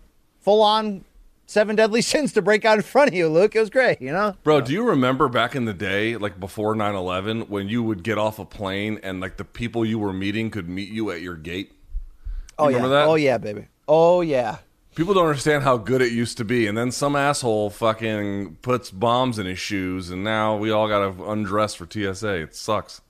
full 0.41 0.61
on 0.61 1.03
seven 1.45 1.75
deadly 1.75 2.01
sins 2.03 2.33
to 2.33 2.41
break 2.41 2.65
out 2.65 2.77
in 2.77 2.83
front 2.83 3.09
of 3.09 3.13
you, 3.13 3.27
Luke. 3.27 3.55
It 3.55 3.59
was 3.59 3.69
great, 3.69 4.01
you 4.01 4.11
know? 4.11 4.35
Bro, 4.43 4.61
do 4.61 4.73
you 4.73 4.83
remember 4.83 5.27
back 5.27 5.55
in 5.55 5.65
the 5.65 5.73
day, 5.73 6.17
like 6.17 6.39
before 6.39 6.75
9-11, 6.75 7.49
when 7.49 7.67
you 7.67 7.83
would 7.83 8.03
get 8.03 8.17
off 8.17 8.39
a 8.39 8.45
plane 8.45 8.99
and 9.03 9.19
like 9.19 9.37
the 9.37 9.45
people 9.45 9.85
you 9.85 9.99
were 9.99 10.13
meeting 10.13 10.49
could 10.49 10.69
meet 10.69 10.89
you 10.89 11.11
at 11.11 11.21
your 11.21 11.35
gate? 11.35 11.73
Oh, 12.57 12.67
remember 12.67 12.87
yeah. 12.87 12.93
that? 12.93 13.07
Oh, 13.07 13.15
yeah, 13.15 13.37
baby. 13.37 13.67
Oh, 13.87 14.21
yeah. 14.21 14.57
People 14.95 15.13
don't 15.13 15.27
understand 15.27 15.63
how 15.63 15.75
good 15.75 16.01
it 16.01 16.13
used 16.13 16.37
to 16.37 16.45
be, 16.45 16.67
and 16.67 16.77
then 16.77 16.89
some 16.89 17.17
asshole 17.17 17.69
fucking 17.69 18.55
puts 18.61 18.91
bombs 18.91 19.37
in 19.37 19.45
his 19.45 19.59
shoes, 19.59 20.09
and 20.09 20.23
now 20.23 20.55
we 20.55 20.71
all 20.71 20.87
got 20.87 20.99
to 20.99 21.29
undress 21.29 21.75
for 21.75 21.85
TSA. 21.85 22.35
It 22.35 22.55
sucks. 22.55 23.01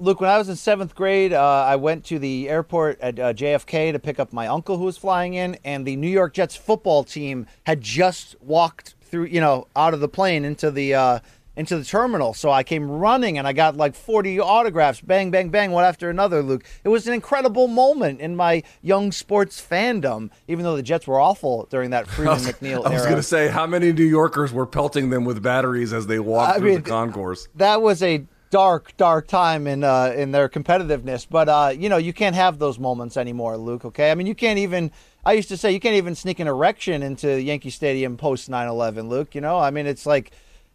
Luke, 0.00 0.20
when 0.20 0.30
I 0.30 0.38
was 0.38 0.48
in 0.48 0.54
seventh 0.54 0.94
grade, 0.94 1.32
uh, 1.32 1.42
I 1.42 1.74
went 1.74 2.04
to 2.04 2.20
the 2.20 2.48
airport 2.48 3.00
at 3.00 3.18
uh, 3.18 3.32
JFK 3.32 3.90
to 3.90 3.98
pick 3.98 4.20
up 4.20 4.32
my 4.32 4.46
uncle 4.46 4.78
who 4.78 4.84
was 4.84 4.96
flying 4.96 5.34
in, 5.34 5.58
and 5.64 5.84
the 5.84 5.96
New 5.96 6.08
York 6.08 6.34
Jets 6.34 6.54
football 6.54 7.02
team 7.02 7.48
had 7.66 7.80
just 7.80 8.36
walked 8.40 8.94
through, 9.02 9.24
you 9.24 9.40
know, 9.40 9.66
out 9.74 9.94
of 9.94 10.00
the 10.00 10.08
plane 10.08 10.44
into 10.44 10.70
the 10.70 10.94
uh, 10.94 11.18
into 11.56 11.76
the 11.76 11.84
terminal. 11.84 12.32
So 12.32 12.52
I 12.52 12.62
came 12.62 12.88
running, 12.88 13.38
and 13.38 13.48
I 13.48 13.52
got 13.52 13.76
like 13.76 13.96
forty 13.96 14.38
autographs, 14.38 15.00
bang, 15.00 15.32
bang, 15.32 15.48
bang, 15.48 15.72
one 15.72 15.82
after 15.82 16.08
another. 16.08 16.44
Luke, 16.44 16.62
it 16.84 16.90
was 16.90 17.08
an 17.08 17.12
incredible 17.14 17.66
moment 17.66 18.20
in 18.20 18.36
my 18.36 18.62
young 18.82 19.10
sports 19.10 19.60
fandom. 19.60 20.30
Even 20.46 20.62
though 20.64 20.76
the 20.76 20.82
Jets 20.84 21.08
were 21.08 21.18
awful 21.18 21.66
during 21.70 21.90
that 21.90 22.06
Freeman 22.06 22.38
McNeil 22.38 22.84
era. 22.84 22.90
I 22.90 22.92
was 22.92 23.02
going 23.02 23.16
to 23.16 23.22
say, 23.24 23.48
how 23.48 23.66
many 23.66 23.92
New 23.92 24.04
Yorkers 24.04 24.52
were 24.52 24.66
pelting 24.66 25.10
them 25.10 25.24
with 25.24 25.42
batteries 25.42 25.92
as 25.92 26.06
they 26.06 26.20
walked 26.20 26.54
I 26.54 26.58
through 26.60 26.68
mean, 26.68 26.82
the 26.82 26.88
concourse? 26.88 27.48
that 27.56 27.82
was 27.82 28.00
a 28.00 28.24
dark, 28.50 28.96
dark 28.96 29.26
time 29.26 29.66
in 29.66 29.84
uh, 29.84 30.12
in 30.16 30.32
their 30.32 30.48
competitiveness. 30.48 31.26
But 31.28 31.48
uh, 31.48 31.74
you 31.76 31.88
know, 31.88 31.96
you 31.96 32.12
can't 32.12 32.36
have 32.36 32.58
those 32.58 32.78
moments 32.78 33.16
anymore, 33.16 33.56
Luke. 33.56 33.84
Okay, 33.84 34.10
I 34.10 34.14
mean, 34.14 34.26
you 34.26 34.34
can't 34.34 34.58
even. 34.58 34.90
I 35.24 35.32
used 35.32 35.48
to 35.48 35.56
say 35.56 35.72
you 35.72 35.80
can't 35.80 35.96
even 35.96 36.14
sneak 36.14 36.40
an 36.40 36.46
erection 36.46 37.02
into 37.02 37.40
Yankee 37.40 37.70
Stadium 37.70 38.16
post 38.16 38.50
9/11, 38.50 39.08
Luke. 39.08 39.34
You 39.34 39.40
know, 39.40 39.58
I 39.58 39.70
mean, 39.70 39.86
it's 39.86 40.06
like. 40.06 40.32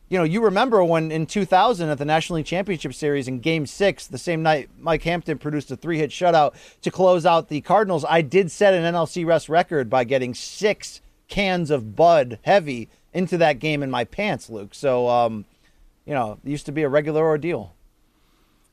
You 0.10 0.20
know, 0.20 0.26
you 0.26 0.44
remember 0.44 0.84
when 0.84 1.12
in 1.12 1.26
2000 1.26 1.90
at 1.90 1.98
the 1.98 2.06
National 2.06 2.36
League 2.36 2.46
Championship 2.46 2.94
Series 2.94 3.28
in 3.28 3.40
Game 3.40 3.66
Six, 3.66 4.06
the 4.06 4.20
same 4.20 4.44
night 4.44 4.70
Mike 4.78 5.02
Hampton 5.02 5.40
produced 5.40 5.72
a 5.72 5.76
three-hit 5.76 6.12
shutout 6.12 6.54
to 6.82 6.92
close 6.92 7.26
out 7.26 7.48
the 7.48 7.62
Cardinals. 7.62 8.06
I 8.08 8.22
did 8.22 8.52
set 8.52 8.76
an 8.76 8.84
NLCS 8.94 9.50
record 9.50 9.90
by 9.90 10.04
getting 10.04 10.36
six 10.36 11.02
cans 11.30 11.72
of 11.72 11.96
Bud 11.96 12.38
Heavy 12.44 12.90
into 13.12 13.38
that 13.38 13.58
game 13.58 13.82
in 13.82 13.90
my 13.90 14.04
pants, 14.04 14.52
Luke. 14.52 14.76
So, 14.76 15.08
um, 15.08 15.46
you 16.06 16.14
know, 16.14 16.40
used 16.44 16.66
to 16.66 16.72
be 16.72 16.84
a 16.84 16.90
regular 16.90 17.24
ordeal. 17.24 17.74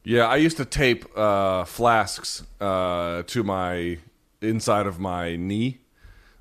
Yeah, 0.02 0.27
I 0.27 0.36
used 0.36 0.57
to 0.57 0.65
tape 0.65 1.05
uh, 1.16 1.65
flasks 1.65 2.43
uh, 2.61 3.23
to 3.27 3.43
my 3.43 3.98
inside 4.40 4.86
of 4.86 4.98
my 4.98 5.36
knee, 5.36 5.81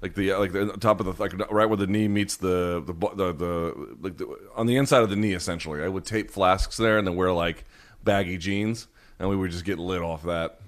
like 0.02 0.16
the 0.16 0.34
like 0.36 0.54
the 0.54 0.78
top 0.80 1.02
of 1.02 1.06
the 1.06 1.22
like 1.22 1.34
right 1.52 1.66
where 1.66 1.78
the 1.78 1.88
knee 1.88 2.08
meets 2.08 2.38
the 2.38 2.82
the 2.86 2.94
the, 2.94 3.34
the 3.34 3.96
like 4.00 4.18
the, 4.18 4.28
on 4.56 4.66
the 4.66 4.78
inside 4.78 5.04
of 5.04 5.10
the 5.10 5.18
knee. 5.18 5.34
Essentially, 5.34 5.84
I 5.84 5.90
would 5.90 6.06
tape 6.06 6.32
flasks 6.32 6.78
there 6.78 6.98
and 6.98 7.06
then 7.06 7.16
wear 7.16 7.34
like 7.34 7.66
baggy 8.04 8.38
jeans, 8.38 8.88
and 9.20 9.30
we 9.30 9.36
would 9.36 9.52
just 9.52 9.66
get 9.66 9.78
lit 9.78 10.02
off 10.02 10.24
that. 10.24 10.60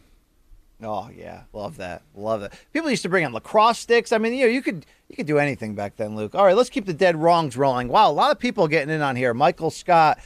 Oh 0.83 1.09
yeah, 1.15 1.43
love 1.53 1.77
that, 1.77 2.01
love 2.15 2.41
that. 2.41 2.53
People 2.73 2.89
used 2.89 3.03
to 3.03 3.09
bring 3.09 3.23
in 3.23 3.33
lacrosse 3.33 3.79
sticks. 3.79 4.11
I 4.11 4.17
mean, 4.17 4.33
you 4.33 4.45
know, 4.45 4.51
you 4.51 4.61
could 4.61 4.85
you 5.09 5.15
could 5.15 5.27
do 5.27 5.37
anything 5.37 5.75
back 5.75 5.95
then, 5.95 6.15
Luke. 6.15 6.33
All 6.33 6.45
right, 6.45 6.55
let's 6.55 6.69
keep 6.69 6.85
the 6.85 6.93
dead 6.93 7.15
wrongs 7.15 7.55
rolling. 7.55 7.87
Wow, 7.87 8.09
a 8.09 8.13
lot 8.13 8.31
of 8.31 8.39
people 8.39 8.67
getting 8.67 8.93
in 8.93 9.01
on 9.01 9.15
here. 9.15 9.33
Michael 9.33 9.69
Scott, 9.69 10.19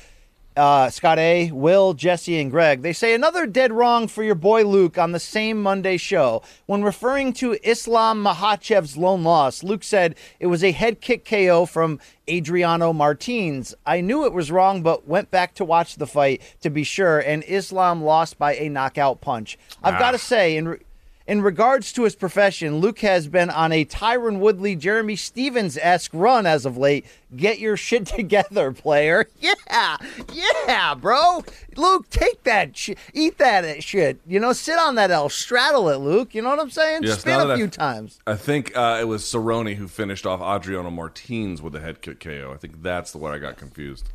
uh, 0.56 0.90
Scott 0.90 1.20
A, 1.20 1.52
Will, 1.52 1.94
Jesse, 1.94 2.40
and 2.40 2.52
Greg. 2.52 2.82
They 2.82 2.94
say 2.94 3.14
another 3.14 3.46
dead 3.46 3.72
wrong 3.72 4.08
for 4.08 4.24
your 4.24 4.36
boy 4.36 4.64
Luke 4.64 4.98
on 4.98 5.12
the 5.12 5.20
same 5.20 5.62
Monday 5.62 5.98
show. 5.98 6.42
When 6.66 6.84
referring 6.84 7.34
to 7.34 7.58
Islam 7.64 8.24
Makhachev's 8.24 8.98
lone 8.98 9.24
loss, 9.24 9.64
Luke 9.64 9.84
said 9.84 10.16
it 10.40 10.48
was 10.48 10.64
a 10.64 10.72
head 10.72 11.02
kick 11.02 11.26
KO 11.26 11.66
from 11.66 12.00
Adriano 12.30 12.94
Martins. 12.94 13.76
I 13.86 14.02
knew 14.02 14.26
it 14.26 14.34
was 14.34 14.52
wrong, 14.52 14.82
but 14.82 15.08
went 15.08 15.30
back 15.32 15.54
to 15.56 15.66
watch 15.66 15.96
the 15.96 16.08
fight 16.08 16.42
to 16.62 16.70
be 16.70 16.84
sure, 16.84 17.20
and 17.20 17.44
Islam 17.48 18.04
lost 18.04 18.38
by 18.38 18.56
a 18.56 18.70
knockout 18.70 19.22
punch. 19.22 19.58
I've 19.84 20.00
got 20.00 20.12
to 20.12 20.18
say, 20.18 20.58
in 20.58 20.68
re- 20.70 20.80
in 21.28 21.42
regards 21.42 21.92
to 21.94 22.04
his 22.04 22.16
profession, 22.16 22.78
Luke 22.78 23.00
has 23.00 23.28
been 23.28 23.50
on 23.50 23.72
a 23.72 23.84
Tyron 23.86 24.40
Woodley, 24.40 24.76
Jeremy 24.76 25.16
Stephens 25.16 25.78
esque 25.82 26.12
run 26.14 26.46
as 26.46 26.66
of 26.66 26.78
late. 26.78 27.06
Get 27.36 27.60
your 27.60 27.76
shit 27.78 28.06
together, 28.06 28.72
player. 28.72 29.28
Yeah, 29.72 29.98
yeah, 30.34 30.94
bro. 30.96 31.44
Luke, 31.76 32.10
take 32.10 32.44
that 32.44 32.78
shit. 32.78 32.98
Eat 33.14 33.38
that 33.40 33.84
shit. 33.84 34.20
You 34.26 34.40
know, 34.40 34.54
sit 34.54 34.78
on 34.80 34.96
that 34.96 35.12
L. 35.12 35.28
Straddle 35.28 35.90
it, 35.90 35.98
Luke. 35.98 36.34
You 36.34 36.42
know 36.42 36.50
what 36.50 36.60
I'm 36.60 36.70
saying? 36.70 37.04
Yes, 37.04 37.20
Spin 37.22 37.40
a 37.40 37.56
few 37.58 37.66
I- 37.66 37.70
times. 37.70 38.20
I 38.26 38.36
think 38.36 38.76
uh, 38.78 38.98
it 39.02 39.06
was 39.06 39.24
Cerrone 39.24 39.76
who 39.76 39.88
finished 39.88 40.26
off 40.26 40.42
Adriano 40.42 40.90
Martins 40.92 41.62
with 41.62 41.76
a 41.76 41.82
head 41.82 42.02
kick 42.02 42.20
KO. 42.22 42.52
I 42.54 42.58
think 42.58 42.82
that's 42.82 43.12
the 43.12 43.18
one 43.18 43.34
I 43.34 43.38
got 43.38 43.58
confused. 43.58 44.10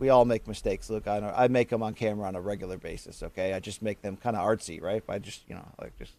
We 0.00 0.08
all 0.08 0.24
make 0.24 0.48
mistakes, 0.48 0.90
Luke. 0.90 1.06
I. 1.06 1.18
I 1.36 1.48
make 1.48 1.68
them 1.68 1.82
on 1.82 1.94
camera 1.94 2.26
on 2.26 2.34
a 2.34 2.40
regular 2.40 2.78
basis. 2.78 3.22
Okay, 3.22 3.52
I 3.52 3.60
just 3.60 3.82
make 3.82 4.02
them 4.02 4.16
kind 4.16 4.34
of 4.34 4.44
artsy, 4.44 4.82
right? 4.82 5.06
By 5.06 5.18
just 5.18 5.42
you 5.48 5.54
know, 5.54 5.68
like 5.80 5.96
just 5.98 6.14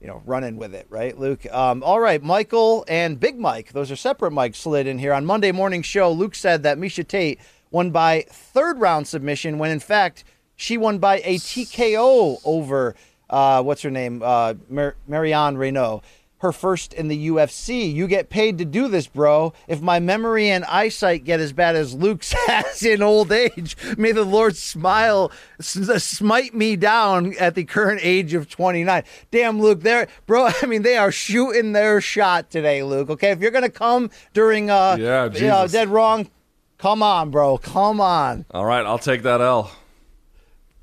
you 0.00 0.06
know, 0.06 0.22
running 0.26 0.56
with 0.56 0.74
it, 0.74 0.86
right, 0.90 1.18
Luke? 1.18 1.46
Um, 1.52 1.82
all 1.82 2.00
right, 2.00 2.22
Michael 2.22 2.84
and 2.88 3.18
Big 3.18 3.38
Mike. 3.38 3.72
Those 3.72 3.90
are 3.90 3.96
separate 3.96 4.32
mics 4.32 4.56
slid 4.56 4.86
in 4.86 4.98
here 4.98 5.12
on 5.12 5.24
Monday 5.24 5.50
morning 5.52 5.82
show. 5.82 6.12
Luke 6.12 6.34
said 6.34 6.62
that 6.62 6.78
Miesha 6.78 7.06
Tate 7.06 7.40
won 7.70 7.90
by 7.90 8.24
third 8.28 8.78
round 8.80 9.08
submission 9.08 9.58
when 9.58 9.70
in 9.70 9.80
fact 9.80 10.24
she 10.56 10.76
won 10.76 10.98
by 10.98 11.20
a 11.24 11.36
TKO 11.36 12.38
over 12.44 12.94
uh, 13.30 13.62
what's 13.62 13.82
her 13.82 13.90
name, 13.90 14.22
uh, 14.22 14.54
Mar- 14.68 14.96
Marion 15.08 15.56
Reneau. 15.56 16.02
Her 16.44 16.52
first 16.52 16.92
in 16.92 17.08
the 17.08 17.28
UFC. 17.28 17.92
You 17.92 18.06
get 18.06 18.28
paid 18.28 18.58
to 18.58 18.66
do 18.66 18.86
this, 18.86 19.06
bro. 19.06 19.54
If 19.66 19.80
my 19.80 19.98
memory 19.98 20.50
and 20.50 20.62
eyesight 20.66 21.24
get 21.24 21.40
as 21.40 21.52
bad 21.54 21.74
as 21.74 21.94
Luke's 21.94 22.32
has 22.46 22.82
in 22.82 23.02
old 23.02 23.32
age, 23.32 23.76
may 23.96 24.12
the 24.12 24.24
Lord 24.24 24.56
smile, 24.56 25.32
smite 25.58 26.54
me 26.54 26.76
down 26.76 27.34
at 27.40 27.54
the 27.54 27.64
current 27.64 28.00
age 28.02 28.34
of 28.34 28.48
29. 28.48 29.02
Damn, 29.30 29.58
Luke, 29.58 29.80
they're, 29.80 30.06
bro, 30.26 30.50
I 30.62 30.66
mean, 30.66 30.82
they 30.82 30.98
are 30.98 31.10
shooting 31.10 31.72
their 31.72 32.00
shot 32.00 32.50
today, 32.50 32.82
Luke. 32.82 33.08
Okay, 33.10 33.30
if 33.30 33.40
you're 33.40 33.50
going 33.50 33.64
to 33.64 33.70
come 33.70 34.10
during, 34.34 34.70
uh, 34.70 34.96
Yeah, 35.00 35.30
you 35.32 35.46
know, 35.46 35.66
dead 35.66 35.88
wrong, 35.88 36.28
come 36.76 37.02
on, 37.02 37.30
bro. 37.30 37.56
Come 37.56 38.00
on. 38.02 38.44
All 38.50 38.66
right, 38.66 38.84
I'll 38.84 38.98
take 38.98 39.22
that 39.22 39.40
L. 39.40 39.72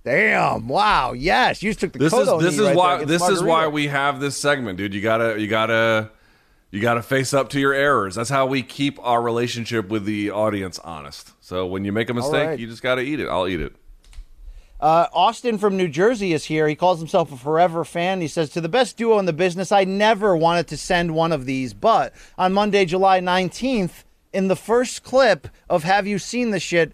Damn! 0.03 0.67
Wow! 0.67 1.13
Yes, 1.13 1.61
you 1.61 1.69
just 1.69 1.79
took 1.79 1.93
the 1.93 1.99
This 1.99 2.13
is 2.13 2.27
this 2.39 2.55
is 2.55 2.67
right 2.67 2.75
why 2.75 2.97
this 3.03 3.21
against 3.21 3.41
is 3.41 3.43
why 3.43 3.67
we 3.67 3.87
have 3.87 4.19
this 4.19 4.35
segment, 4.35 4.77
dude. 4.77 4.93
You 4.93 5.01
gotta 5.01 5.39
you 5.39 5.47
gotta 5.47 6.09
you 6.71 6.81
gotta 6.81 7.03
face 7.03 7.33
up 7.33 7.49
to 7.49 7.59
your 7.59 7.73
errors. 7.73 8.15
That's 8.15 8.29
how 8.29 8.47
we 8.47 8.63
keep 8.63 8.97
our 9.05 9.21
relationship 9.21 9.89
with 9.89 10.05
the 10.05 10.31
audience 10.31 10.79
honest. 10.79 11.31
So 11.41 11.67
when 11.67 11.85
you 11.85 11.91
make 11.91 12.09
a 12.09 12.13
mistake, 12.15 12.47
right. 12.47 12.59
you 12.59 12.65
just 12.65 12.81
gotta 12.81 13.01
eat 13.01 13.19
it. 13.19 13.27
I'll 13.27 13.47
eat 13.47 13.61
it. 13.61 13.75
Uh, 14.79 15.05
Austin 15.13 15.59
from 15.59 15.77
New 15.77 15.87
Jersey 15.87 16.33
is 16.33 16.45
here. 16.45 16.67
He 16.67 16.75
calls 16.75 16.97
himself 16.97 17.31
a 17.31 17.37
forever 17.37 17.85
fan. 17.85 18.19
He 18.19 18.27
says, 18.27 18.49
To 18.49 18.61
the 18.61 18.69
best 18.69 18.97
duo 18.97 19.19
in 19.19 19.25
the 19.25 19.33
business, 19.33 19.71
I 19.71 19.83
never 19.83 20.35
wanted 20.35 20.67
to 20.69 20.77
send 20.77 21.13
one 21.13 21.31
of 21.31 21.45
these. 21.45 21.75
But 21.75 22.15
on 22.35 22.51
Monday, 22.51 22.85
July 22.85 23.19
19th, 23.19 24.05
in 24.33 24.47
the 24.47 24.55
first 24.55 25.03
clip 25.03 25.47
of 25.69 25.83
Have 25.83 26.07
You 26.07 26.17
Seen 26.17 26.49
the 26.49 26.59
Shit, 26.59 26.93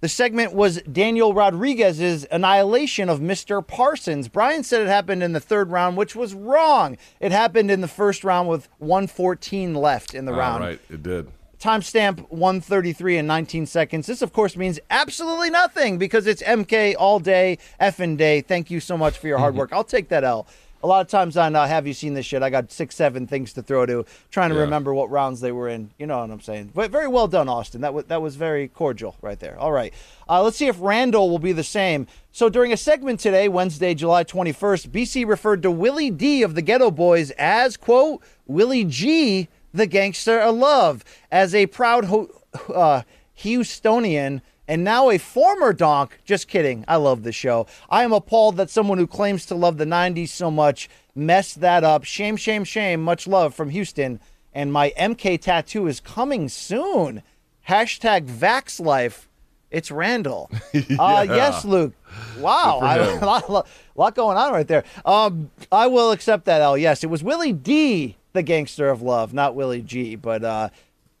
the 0.00 0.08
segment 0.08 0.52
was 0.52 0.80
Daniel 0.82 1.34
Rodriguez's 1.34 2.26
annihilation 2.30 3.08
of 3.08 3.20
Mr. 3.20 3.66
Parsons. 3.66 4.28
Brian 4.28 4.62
said 4.62 4.82
it 4.82 4.88
happened 4.88 5.22
in 5.22 5.32
the 5.32 5.40
third 5.40 5.70
round, 5.70 5.96
which 5.96 6.14
was 6.14 6.34
wrong. 6.34 6.96
It 7.20 7.32
happened 7.32 7.70
in 7.70 7.80
the 7.80 7.88
first 7.88 8.22
round 8.22 8.48
with 8.48 8.68
114 8.78 9.74
left 9.74 10.14
in 10.14 10.24
the 10.24 10.32
All 10.32 10.38
round. 10.38 10.64
right, 10.64 10.80
it 10.88 11.02
did. 11.02 11.28
Timestamp 11.58 12.20
133 12.30 13.16
and 13.18 13.26
19 13.26 13.66
seconds. 13.66 14.06
This, 14.06 14.22
of 14.22 14.32
course, 14.32 14.56
means 14.56 14.78
absolutely 14.90 15.50
nothing 15.50 15.98
because 15.98 16.28
it's 16.28 16.40
MK 16.42 16.94
all 16.96 17.18
day, 17.18 17.58
effing 17.80 18.16
day. 18.16 18.40
Thank 18.42 18.70
you 18.70 18.78
so 18.78 18.96
much 18.96 19.18
for 19.18 19.26
your 19.26 19.38
hard 19.38 19.56
work. 19.56 19.70
I'll 19.72 19.82
take 19.82 20.08
that 20.10 20.22
L. 20.22 20.46
A 20.80 20.86
lot 20.86 21.00
of 21.00 21.08
times 21.08 21.36
on 21.36 21.56
uh, 21.56 21.66
Have 21.66 21.88
You 21.88 21.92
Seen 21.92 22.14
This 22.14 22.24
Shit? 22.24 22.40
I 22.40 22.50
got 22.50 22.70
six, 22.70 22.94
seven 22.94 23.26
things 23.26 23.52
to 23.54 23.62
throw 23.62 23.84
to, 23.86 24.06
trying 24.30 24.50
to 24.50 24.54
Yeah. 24.54 24.60
remember 24.62 24.94
what 24.94 25.10
rounds 25.10 25.40
they 25.40 25.50
were 25.50 25.68
in. 25.68 25.90
You 25.98 26.06
know 26.06 26.18
what 26.20 26.30
I'm 26.30 26.40
saying? 26.40 26.70
But 26.72 26.92
very 26.92 27.08
well 27.08 27.26
done, 27.26 27.48
Austin. 27.48 27.80
That, 27.80 27.92
was 27.94 28.04
that 28.04 28.22
was 28.22 28.36
very 28.36 28.68
cordial 28.68 29.16
right 29.20 29.40
there. 29.40 29.58
All 29.58 29.72
right. 29.72 29.92
Uh, 30.28 30.40
let's 30.42 30.56
see 30.56 30.68
if 30.68 30.76
Randall 30.80 31.30
will 31.30 31.40
be 31.40 31.50
the 31.52 31.64
same. 31.64 32.06
So 32.30 32.48
during 32.48 32.72
a 32.72 32.76
segment 32.76 33.18
today, 33.18 33.48
Wednesday, 33.48 33.92
July 33.92 34.22
21st, 34.22 34.90
BC 34.90 35.26
referred 35.26 35.62
to 35.62 35.70
Willie 35.70 36.10
D 36.10 36.44
of 36.44 36.54
the 36.54 36.62
Geto 36.62 36.94
Boys 36.94 37.32
as, 37.32 37.76
quote, 37.76 38.22
Willie 38.46 38.84
G, 38.84 39.48
the 39.74 39.86
gangster 39.86 40.38
of 40.38 40.54
love, 40.54 41.04
as 41.32 41.56
a 41.56 41.66
proud 41.66 42.04
ho- 42.04 42.30
uh, 42.72 43.02
Houstonian 43.40 44.40
and 44.68 44.84
now 44.84 45.10
a 45.10 45.18
former 45.18 45.72
donk. 45.72 46.20
Just 46.24 46.46
kidding. 46.46 46.84
I 46.86 46.96
love 46.96 47.22
the 47.24 47.32
show. 47.32 47.66
I 47.90 48.04
am 48.04 48.12
appalled 48.12 48.56
that 48.58 48.70
someone 48.70 48.98
who 48.98 49.06
claims 49.06 49.46
to 49.46 49.54
love 49.54 49.78
the 49.78 49.86
90s 49.86 50.28
so 50.28 50.50
much 50.50 50.88
messed 51.14 51.60
that 51.62 51.82
up. 51.82 52.04
Shame, 52.04 52.36
shame, 52.36 52.62
shame. 52.64 53.02
Much 53.02 53.26
love 53.26 53.54
from 53.54 53.70
Houston. 53.70 54.20
And 54.52 54.72
my 54.72 54.92
MK 54.98 55.40
tattoo 55.40 55.86
is 55.86 55.98
coming 56.00 56.48
soon. 56.48 57.22
Hashtag 57.68 58.26
VaxLife. 58.26 59.24
It's 59.70 59.90
Randall. 59.90 60.50
uh, 60.98 61.26
yes, 61.28 61.64
Luke. 61.64 61.92
Wow. 62.38 62.80
For 62.80 62.86
a 62.86 63.14
lot, 63.26 63.50
lot- 63.50 63.68
lot 63.94 64.14
going 64.14 64.36
on 64.38 64.52
right 64.52 64.66
there. 64.66 64.84
Um, 65.04 65.50
I 65.70 65.86
will 65.88 66.12
accept 66.12 66.44
that, 66.46 66.62
L. 66.62 66.78
Yes, 66.78 67.04
it 67.04 67.08
was 67.08 67.22
Willie 67.22 67.52
D, 67.52 68.16
the 68.32 68.42
gangster 68.42 68.88
of 68.88 69.02
love, 69.02 69.34
not 69.34 69.54
Willie 69.54 69.82
G. 69.82 70.16
But 70.16 70.42
uh, 70.44 70.68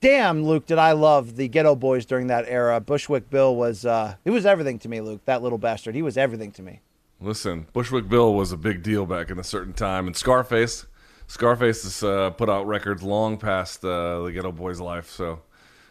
damn, 0.00 0.44
Luke, 0.44 0.66
did 0.66 0.78
I 0.78 0.92
love 0.92 1.36
the 1.36 1.48
Geto 1.48 1.78
Boys 1.78 2.06
during 2.06 2.28
that 2.28 2.44
era. 2.48 2.80
Bushwick 2.80 3.30
Bill 3.30 3.54
was, 3.54 3.84
uh, 3.84 4.16
he 4.24 4.30
was 4.30 4.46
everything 4.46 4.78
to 4.80 4.88
me, 4.88 5.00
Luke. 5.00 5.24
That 5.24 5.42
little 5.42 5.58
bastard. 5.58 5.94
He 5.94 6.02
was 6.02 6.16
everything 6.16 6.52
to 6.52 6.62
me. 6.62 6.80
Listen, 7.20 7.66
Bushwick 7.72 8.08
Bill 8.08 8.32
was 8.34 8.52
a 8.52 8.56
big 8.56 8.82
deal 8.82 9.04
back 9.04 9.30
in 9.30 9.38
a 9.38 9.44
certain 9.44 9.72
time, 9.72 10.06
and 10.06 10.16
Scarface, 10.16 10.86
Scarface 11.26 11.82
has 11.82 12.02
uh, 12.02 12.30
put 12.30 12.48
out 12.48 12.66
records 12.66 13.02
long 13.02 13.36
past 13.36 13.84
uh, 13.84 14.22
the 14.22 14.30
Geto 14.30 14.54
Boys' 14.54 14.80
life. 14.80 15.10
So, 15.10 15.40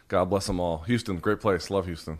God 0.08 0.26
bless 0.26 0.46
them 0.46 0.58
all. 0.58 0.78
Houston, 0.78 1.18
great 1.18 1.40
place. 1.40 1.70
Love 1.70 1.86
Houston. 1.86 2.18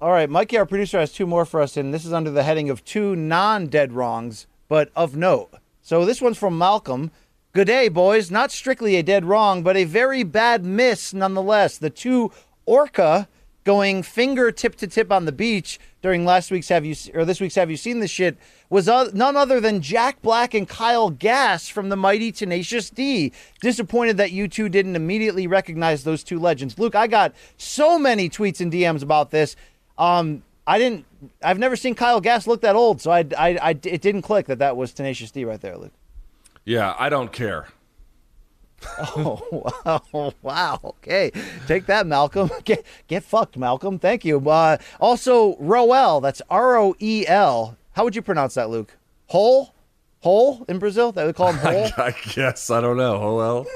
All 0.00 0.10
right, 0.10 0.28
Mikey, 0.28 0.58
our 0.58 0.66
producer, 0.66 0.98
has 1.00 1.12
two 1.12 1.26
more 1.26 1.46
for 1.46 1.62
us, 1.62 1.78
and 1.78 1.94
this 1.94 2.04
is 2.04 2.12
under 2.12 2.30
the 2.30 2.42
heading 2.42 2.68
of 2.68 2.84
two 2.84 3.16
non 3.16 3.68
dead 3.68 3.92
wrongs, 3.92 4.46
but 4.68 4.90
of 4.94 5.16
note. 5.16 5.50
So 5.80 6.04
this 6.04 6.20
one's 6.20 6.36
from 6.36 6.58
Malcolm. 6.58 7.10
Good 7.54 7.68
day, 7.68 7.88
boys. 7.88 8.32
Not 8.32 8.50
strictly 8.50 8.96
a 8.96 9.02
dead 9.04 9.24
wrong, 9.24 9.62
but 9.62 9.76
a 9.76 9.84
very 9.84 10.24
bad 10.24 10.64
miss 10.64 11.14
nonetheless. 11.14 11.78
The 11.78 11.88
two 11.88 12.32
orca 12.66 13.28
going 13.62 14.02
finger 14.02 14.50
tip 14.50 14.74
to 14.74 14.88
tip 14.88 15.12
on 15.12 15.24
the 15.24 15.30
beach 15.30 15.78
during 16.02 16.24
last 16.24 16.50
week's 16.50 16.68
Have 16.70 16.84
You 16.84 16.96
or 17.14 17.24
this 17.24 17.40
week's 17.40 17.54
Have 17.54 17.70
You 17.70 17.76
Seen 17.76 18.00
This 18.00 18.10
Shit 18.10 18.36
was 18.70 18.88
none 18.88 19.36
other 19.36 19.60
than 19.60 19.82
Jack 19.82 20.20
Black 20.20 20.52
and 20.52 20.68
Kyle 20.68 21.10
Gass 21.10 21.68
from 21.68 21.90
the 21.90 21.96
mighty 21.96 22.32
Tenacious 22.32 22.90
D. 22.90 23.30
Disappointed 23.60 24.16
that 24.16 24.32
you 24.32 24.48
two 24.48 24.68
didn't 24.68 24.96
immediately 24.96 25.46
recognize 25.46 26.02
those 26.02 26.24
two 26.24 26.40
legends. 26.40 26.76
Luke, 26.76 26.96
I 26.96 27.06
got 27.06 27.36
so 27.56 28.00
many 28.00 28.28
tweets 28.28 28.60
and 28.60 28.72
DMs 28.72 29.04
about 29.04 29.30
this. 29.30 29.54
Um, 29.96 30.42
I 30.66 30.78
didn't. 30.78 31.04
I've 31.40 31.60
never 31.60 31.76
seen 31.76 31.94
Kyle 31.94 32.20
Gass 32.20 32.48
look 32.48 32.62
that 32.62 32.74
old, 32.74 33.00
so 33.00 33.12
I, 33.12 33.20
I, 33.38 33.58
I, 33.62 33.70
it 33.70 34.02
didn't 34.02 34.22
click 34.22 34.46
that 34.46 34.58
that 34.58 34.76
was 34.76 34.92
Tenacious 34.92 35.30
D 35.30 35.44
right 35.44 35.60
there, 35.60 35.78
Luke. 35.78 35.92
Yeah, 36.64 36.94
I 36.98 37.08
don't 37.08 37.32
care. 37.32 37.68
Oh 38.98 39.72
wow! 40.12 40.34
Wow. 40.42 40.80
Okay, 40.84 41.32
take 41.66 41.86
that, 41.86 42.06
Malcolm. 42.06 42.50
Get 42.64 42.84
get 43.06 43.24
fucked, 43.24 43.56
Malcolm. 43.56 43.98
Thank 43.98 44.26
you. 44.26 44.38
Uh, 44.50 44.76
also, 45.00 45.56
Roel. 45.56 46.20
That's 46.20 46.42
R 46.50 46.76
O 46.76 46.94
E 46.98 47.24
L. 47.26 47.78
How 47.92 48.04
would 48.04 48.14
you 48.14 48.20
pronounce 48.20 48.54
that, 48.54 48.68
Luke? 48.68 48.94
Hole, 49.28 49.74
hole 50.20 50.66
in 50.68 50.78
Brazil. 50.78 51.12
They 51.12 51.24
would 51.24 51.34
call 51.34 51.52
him 51.52 51.58
hole. 51.58 51.88
I 51.96 52.14
guess 52.34 52.70
I 52.70 52.82
don't 52.82 52.98
know. 52.98 53.34
Well. 53.34 53.66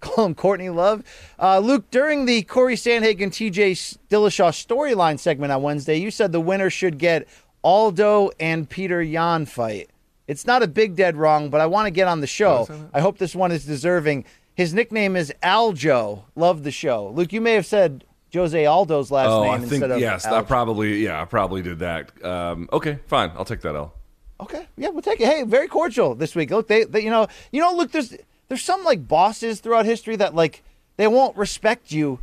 call 0.00 0.26
him 0.26 0.34
Courtney 0.34 0.68
Love. 0.68 1.02
Uh, 1.40 1.58
Luke, 1.60 1.90
during 1.90 2.26
the 2.26 2.42
Corey 2.42 2.74
Sandhagen 2.74 3.30
TJ 3.30 3.96
Dillashaw 4.10 4.50
storyline 4.50 5.18
segment 5.18 5.50
on 5.52 5.62
Wednesday, 5.62 5.96
you 5.96 6.10
said 6.10 6.32
the 6.32 6.40
winner 6.40 6.68
should 6.68 6.98
get 6.98 7.26
Aldo 7.64 8.32
and 8.38 8.68
Petr 8.68 9.08
Yan 9.08 9.46
fight. 9.46 9.88
It's 10.26 10.46
not 10.46 10.62
a 10.62 10.68
big 10.68 10.96
dead 10.96 11.16
wrong, 11.16 11.50
but 11.50 11.60
I 11.60 11.66
want 11.66 11.86
to 11.86 11.90
get 11.90 12.08
on 12.08 12.20
the 12.20 12.26
show. 12.26 12.68
I 12.94 13.00
hope 13.00 13.18
this 13.18 13.34
one 13.34 13.52
is 13.52 13.64
deserving. 13.64 14.24
His 14.54 14.72
nickname 14.74 15.16
is 15.16 15.32
Aljo. 15.42 16.24
Love 16.36 16.62
the 16.62 16.70
show. 16.70 17.08
Luke, 17.08 17.32
you 17.32 17.40
may 17.40 17.54
have 17.54 17.66
said 17.66 18.04
Jose 18.32 18.64
Aldo's 18.64 19.10
last 19.10 19.28
oh, 19.28 19.42
name 19.42 19.52
I 19.52 19.58
think 19.58 19.72
instead 19.72 19.90
of 19.90 20.00
yes. 20.00 20.24
I 20.24 20.42
probably 20.42 21.04
yeah. 21.04 21.20
I 21.20 21.24
probably 21.24 21.62
did 21.62 21.80
that. 21.80 22.24
Um, 22.24 22.68
okay, 22.72 22.98
fine. 23.06 23.32
I'll 23.36 23.44
take 23.44 23.60
that 23.62 23.74
L. 23.74 23.94
Okay, 24.40 24.66
yeah, 24.76 24.88
we'll 24.88 25.02
take 25.02 25.20
it. 25.20 25.26
Hey, 25.26 25.44
very 25.44 25.68
cordial 25.68 26.14
this 26.14 26.34
week. 26.34 26.50
Look, 26.50 26.66
they, 26.66 26.84
they, 26.84 27.00
you 27.00 27.10
know, 27.10 27.28
you 27.52 27.60
know, 27.60 27.74
look, 27.74 27.92
there's 27.92 28.16
there's 28.48 28.64
some 28.64 28.84
like 28.84 29.06
bosses 29.06 29.60
throughout 29.60 29.84
history 29.84 30.16
that 30.16 30.34
like 30.34 30.62
they 30.96 31.06
won't 31.06 31.36
respect 31.36 31.92
you 31.92 32.18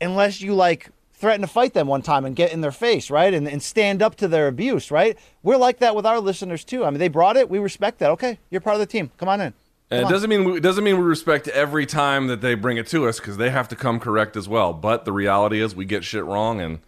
unless 0.00 0.40
you 0.40 0.54
like 0.54 0.90
threaten 1.20 1.42
to 1.42 1.46
fight 1.46 1.74
them 1.74 1.86
one 1.86 2.02
time 2.02 2.24
and 2.24 2.34
get 2.34 2.52
in 2.52 2.60
their 2.62 2.72
face, 2.72 3.10
right, 3.10 3.32
and 3.32 3.46
and 3.46 3.62
stand 3.62 4.02
up 4.02 4.16
to 4.16 4.28
their 4.28 4.48
abuse, 4.48 4.90
right? 4.90 5.18
We're 5.42 5.56
like 5.56 5.78
that 5.78 5.94
with 5.94 6.06
our 6.06 6.18
listeners 6.18 6.64
too. 6.64 6.84
I 6.84 6.90
mean, 6.90 6.98
they 6.98 7.08
brought 7.08 7.36
it, 7.36 7.50
we 7.50 7.58
respect 7.58 7.98
that. 7.98 8.10
Okay, 8.10 8.38
you're 8.50 8.60
part 8.60 8.74
of 8.74 8.80
the 8.80 8.86
team. 8.86 9.10
Come 9.18 9.28
on 9.28 9.40
in. 9.40 9.54
And 9.90 10.00
it 10.00 10.04
on. 10.04 10.12
doesn't 10.12 10.30
mean 10.30 10.44
we, 10.44 10.56
it 10.56 10.62
doesn't 10.62 10.84
mean 10.84 10.98
we 10.98 11.04
respect 11.04 11.48
every 11.48 11.84
time 11.84 12.28
that 12.28 12.40
they 12.40 12.54
bring 12.54 12.76
it 12.76 12.86
to 12.88 13.08
us 13.08 13.18
because 13.18 13.36
they 13.36 13.50
have 13.50 13.68
to 13.68 13.76
come 13.76 14.00
correct 14.00 14.36
as 14.36 14.48
well. 14.48 14.72
But 14.72 15.04
the 15.04 15.12
reality 15.12 15.60
is 15.60 15.74
we 15.74 15.84
get 15.84 16.04
shit 16.04 16.24
wrong 16.24 16.60
and 16.60 16.78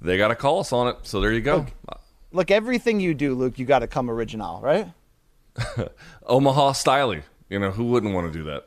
they 0.00 0.16
got 0.16 0.28
to 0.28 0.36
call 0.36 0.60
us 0.60 0.72
on 0.72 0.88
it. 0.88 0.96
So 1.02 1.20
there 1.20 1.32
you 1.32 1.40
go. 1.40 1.66
Look, 2.30 2.50
everything 2.50 3.00
you 3.00 3.14
do, 3.14 3.34
Luke, 3.34 3.58
you 3.58 3.66
got 3.66 3.80
to 3.80 3.86
come 3.86 4.08
original, 4.08 4.60
right? 4.60 4.88
Omaha 6.26 6.72
styling. 6.72 7.24
You 7.50 7.58
know 7.58 7.70
who 7.72 7.84
wouldn't 7.84 8.14
want 8.14 8.32
to 8.32 8.38
do 8.38 8.44
that? 8.44 8.66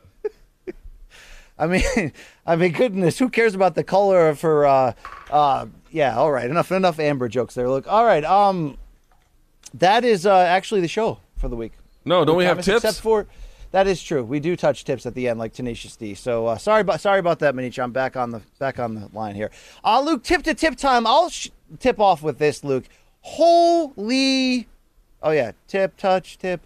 I 1.58 1.66
mean, 1.66 2.12
I 2.46 2.56
mean, 2.56 2.72
goodness, 2.72 3.18
who 3.18 3.28
cares 3.28 3.54
about 3.54 3.74
the 3.74 3.84
color 3.84 4.28
of 4.28 4.40
her? 4.42 4.66
Uh, 4.66 4.92
uh, 5.30 5.66
yeah, 5.90 6.16
all 6.16 6.30
right, 6.30 6.48
enough, 6.48 6.72
enough 6.72 6.98
Amber 6.98 7.28
jokes 7.28 7.54
there. 7.54 7.68
Look, 7.68 7.86
all 7.90 8.04
right, 8.04 8.24
um, 8.24 8.76
that 9.74 10.04
is 10.04 10.26
uh, 10.26 10.36
actually 10.36 10.80
the 10.80 10.88
show 10.88 11.20
for 11.36 11.48
the 11.48 11.56
week. 11.56 11.72
No, 12.04 12.24
don't 12.24 12.36
we 12.36 12.44
have 12.44 12.58
tips? 12.62 12.84
Except 12.84 13.00
for 13.00 13.26
that 13.72 13.86
is 13.86 14.02
true. 14.02 14.22
We 14.22 14.40
do 14.40 14.56
touch 14.56 14.84
tips 14.84 15.06
at 15.06 15.14
the 15.14 15.28
end, 15.28 15.38
like 15.38 15.52
Tenacious 15.52 15.96
D. 15.96 16.14
So 16.14 16.46
uh, 16.46 16.58
sorry 16.58 16.82
about 16.82 17.00
sorry 17.00 17.18
about 17.18 17.40
that, 17.40 17.54
Manicha. 17.54 17.82
I'm 17.82 17.92
back 17.92 18.16
on 18.16 18.30
the 18.30 18.40
back 18.58 18.78
on 18.78 18.94
the 18.94 19.08
line 19.12 19.34
here. 19.34 19.50
Uh, 19.84 20.00
Luke, 20.00 20.22
tip 20.22 20.42
to 20.44 20.54
tip 20.54 20.76
time. 20.76 21.06
I'll 21.06 21.30
sh- 21.30 21.50
tip 21.78 21.98
off 21.98 22.22
with 22.22 22.38
this, 22.38 22.62
Luke. 22.62 22.84
Holy, 23.22 24.68
oh 25.22 25.32
yeah, 25.32 25.52
tip, 25.66 25.96
touch, 25.96 26.38
tip. 26.38 26.60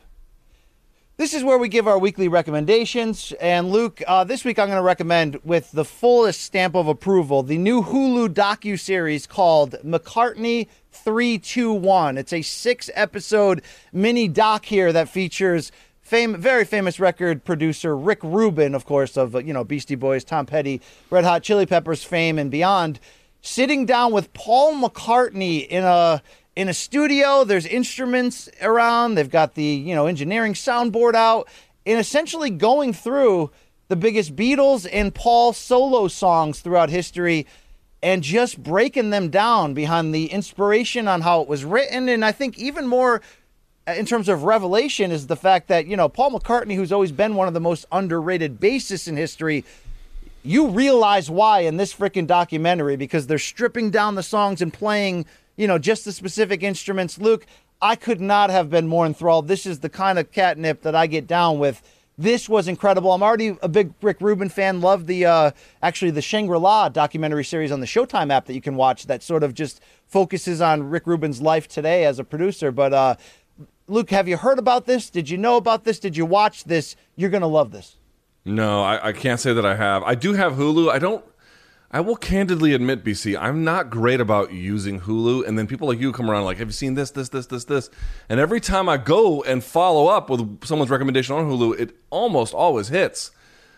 This 1.21 1.35
is 1.35 1.45
where 1.45 1.59
we 1.59 1.69
give 1.69 1.87
our 1.87 1.99
weekly 1.99 2.29
recommendations. 2.29 3.35
And 3.43 3.71
Luke, 3.71 4.03
uh, 4.07 4.25
this 4.25 4.43
week 4.43 4.59
I'm 4.59 4.69
going 4.69 4.79
to 4.79 4.83
recommend, 4.83 5.39
with 5.45 5.71
the 5.71 5.85
fullest 5.85 6.41
stamp 6.41 6.75
of 6.75 6.89
approval, 6.89 7.43
the 7.43 7.59
new 7.59 7.83
Hulu 7.83 8.31
docu 8.31 8.81
series 8.81 9.27
called 9.27 9.73
McCartney 9.85 10.69
321. 10.93 12.17
It's 12.17 12.33
a 12.33 12.41
six 12.41 12.89
episode 12.95 13.61
mini 13.93 14.29
doc 14.29 14.65
here 14.65 14.95
that 14.95 15.11
features 15.11 15.73
fame, 16.01 16.37
very 16.37 16.65
famous 16.65 16.99
record 16.99 17.45
producer 17.45 17.95
Rick 17.95 18.21
Rubin, 18.23 18.75
of 18.75 18.87
course, 18.87 19.19
of 19.19 19.35
you 19.47 19.53
know 19.53 19.63
Beastie 19.63 19.97
Boys, 19.97 20.25
Tom 20.25 20.47
Petty, 20.47 20.81
Red 21.11 21.25
Hot 21.25 21.43
Chili 21.43 21.67
Peppers 21.67 22.03
fame 22.03 22.39
and 22.39 22.51
beyond, 22.51 22.99
sitting 23.43 23.85
down 23.85 24.11
with 24.11 24.33
Paul 24.33 24.73
McCartney 24.73 25.69
in 25.69 25.85
a 25.85 26.23
in 26.61 26.69
a 26.69 26.74
studio. 26.74 27.43
There's 27.43 27.65
instruments 27.65 28.51
around. 28.61 29.15
They've 29.15 29.31
got 29.31 29.55
the 29.55 29.65
you 29.65 29.95
know 29.95 30.07
engineering 30.07 30.53
soundboard 30.53 31.15
out, 31.15 31.49
and 31.87 31.99
essentially 31.99 32.51
going 32.51 32.93
through 32.93 33.51
the 33.89 33.97
biggest 33.97 34.37
Beatles 34.37 34.87
and 34.93 35.15
Paul 35.15 35.55
solo 35.55 36.07
songs 36.07 36.61
throughout 36.61 36.91
history 36.91 37.47
and 38.03 38.23
just 38.23 38.62
breaking 38.62 39.09
them 39.09 39.31
down 39.31 39.73
behind 39.73 40.15
the 40.15 40.27
inspiration 40.27 41.09
on 41.09 41.23
how 41.23 41.41
it 41.41 41.49
was 41.49 41.65
written. 41.65 42.11
And 42.11 42.24
I 42.24 42.32
think 42.32 42.59
even 42.59 42.87
more 42.87 43.23
uh, 43.89 43.93
in 43.93 44.05
terms 44.05 44.28
of 44.28 44.45
revelation 44.45 45.11
is 45.11 45.27
the 45.27 45.37
fact 45.37 45.69
that, 45.69 45.87
you 45.87 45.97
know, 45.97 46.09
Paul 46.09 46.31
McCartney, 46.31 46.77
who's 46.77 46.93
always 46.93 47.12
been 47.12 47.35
one 47.35 47.49
of 47.49 47.55
the 47.55 47.61
most 47.61 47.85
underrated 47.91 48.61
bassists 48.61 49.09
in 49.09 49.16
history, 49.16 49.65
you 50.43 50.69
realize 50.69 51.31
why 51.31 51.61
in 51.61 51.77
this 51.77 51.93
freaking 51.93 52.27
documentary 52.27 52.97
because 52.97 53.27
they're 53.27 53.39
stripping 53.39 53.91
down 53.91 54.15
the 54.15 54.23
songs 54.23 54.62
and 54.62 54.73
playing, 54.73 55.27
you 55.61 55.66
know, 55.66 55.78
just 55.78 56.07
the 56.07 56.12
specific 56.12 56.62
instruments. 56.62 57.19
Luke, 57.19 57.45
I 57.82 57.95
could 57.95 58.20
not 58.20 58.49
have 58.49 58.70
been 58.70 58.89
more 58.89 59.05
enthralled. 59.05 59.47
This 59.47 59.66
is 59.66 59.81
the 59.81 59.91
kind 59.91 60.19
of 60.19 60.32
catnip 60.32 60.81
that 60.82 60.95
I 60.95 61.07
get 61.07 61.27
down 61.27 61.59
with 61.59 61.82
this 62.16 62.49
was 62.49 62.69
incredible. 62.69 63.12
I'm 63.12 63.23
already 63.23 63.57
a 63.62 63.69
big 63.69 63.93
Rick 64.03 64.20
Rubin 64.20 64.51
fan. 64.51 64.81
Love 64.81 65.07
the 65.07 65.24
uh, 65.24 65.51
actually 65.82 66.11
the 66.11 66.20
Shangri 66.23 66.59
La 66.59 66.89
documentary 66.91 67.45
series 67.45 67.73
on 67.73 67.81
the 67.81 67.87
Showtime 67.87 68.31
app 68.31 68.47
that 68.47 68.55
you 68.55 68.61
can 68.61 68.77
watch. 68.77 69.07
That 69.07 69.23
sort 69.23 69.43
of 69.43 69.55
just 69.55 69.81
focuses 70.07 70.61
on 70.61 70.82
Rick 70.82 71.07
Rubin's 71.07 71.41
life 71.41 71.66
today 71.66 72.05
as 72.05 72.19
a 72.19 72.24
producer. 72.24 72.73
But 72.73 72.93
uh, 72.93 73.16
Luke, 73.87 74.11
have 74.11 74.28
you 74.28 74.37
heard 74.37 74.59
about 74.59 74.85
this? 74.85 75.09
Did 75.09 75.31
you 75.31 75.39
know 75.39 75.57
about 75.57 75.85
this? 75.85 75.99
Did 75.99 76.16
you 76.16 76.27
watch 76.27 76.65
this? 76.65 76.95
You're 77.16 77.31
gonna 77.31 77.47
love 77.47 77.70
this. 77.70 77.97
No, 78.45 78.82
I, 78.82 79.09
I 79.09 79.12
can't 79.12 79.41
say 79.41 79.55
that 79.55 79.65
I 79.65 79.77
have. 79.77 80.03
I 80.03 80.15
do 80.15 80.35
have 80.35 80.55
Hulu. 80.55 80.91
I 80.91 80.99
don't 80.99 81.24
I 81.93 82.01
will 82.01 82.17
candidly 82.17 82.73
admit, 82.73 83.03
BC, 83.03 83.37
I'm 83.41 83.65
not 83.65 83.91
great 83.91 84.21
about 84.21 84.53
using 84.53 85.01
Hulu. 85.01 85.47
And 85.47 85.59
then 85.59 85.67
people 85.67 85.89
like 85.89 85.99
you 85.99 86.12
come 86.12 86.31
around 86.31 86.45
like, 86.45 86.59
have 86.59 86.69
you 86.69 86.73
seen 86.73 86.95
this, 86.95 87.11
this, 87.11 87.31
this, 87.31 87.47
this, 87.47 87.65
this? 87.65 87.91
And 88.29 88.39
every 88.39 88.61
time 88.61 88.89
I 88.89 88.97
go 88.97 89.43
and 89.43 89.62
follow 89.62 90.07
up 90.07 90.31
with 90.31 90.65
someone's 90.65 90.91
recommendation 90.91 91.35
on 91.35 91.47
Hulu, 91.47 91.81
it 91.81 91.97
almost 92.11 92.55
always 92.55 92.89
hits. 92.89 93.33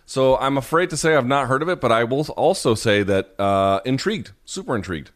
So 0.05 0.37
I'm 0.37 0.59
afraid 0.59 0.91
to 0.91 0.97
say 0.97 1.17
I've 1.17 1.27
not 1.27 1.49
heard 1.49 1.63
of 1.63 1.71
it, 1.71 1.81
but 1.81 1.91
I 1.91 2.05
will 2.05 2.27
also 2.37 2.75
say 2.75 3.03
that 3.03 3.39
uh, 3.41 3.81
intrigued, 3.87 4.33
super 4.45 4.77
intrigued. 4.77 5.11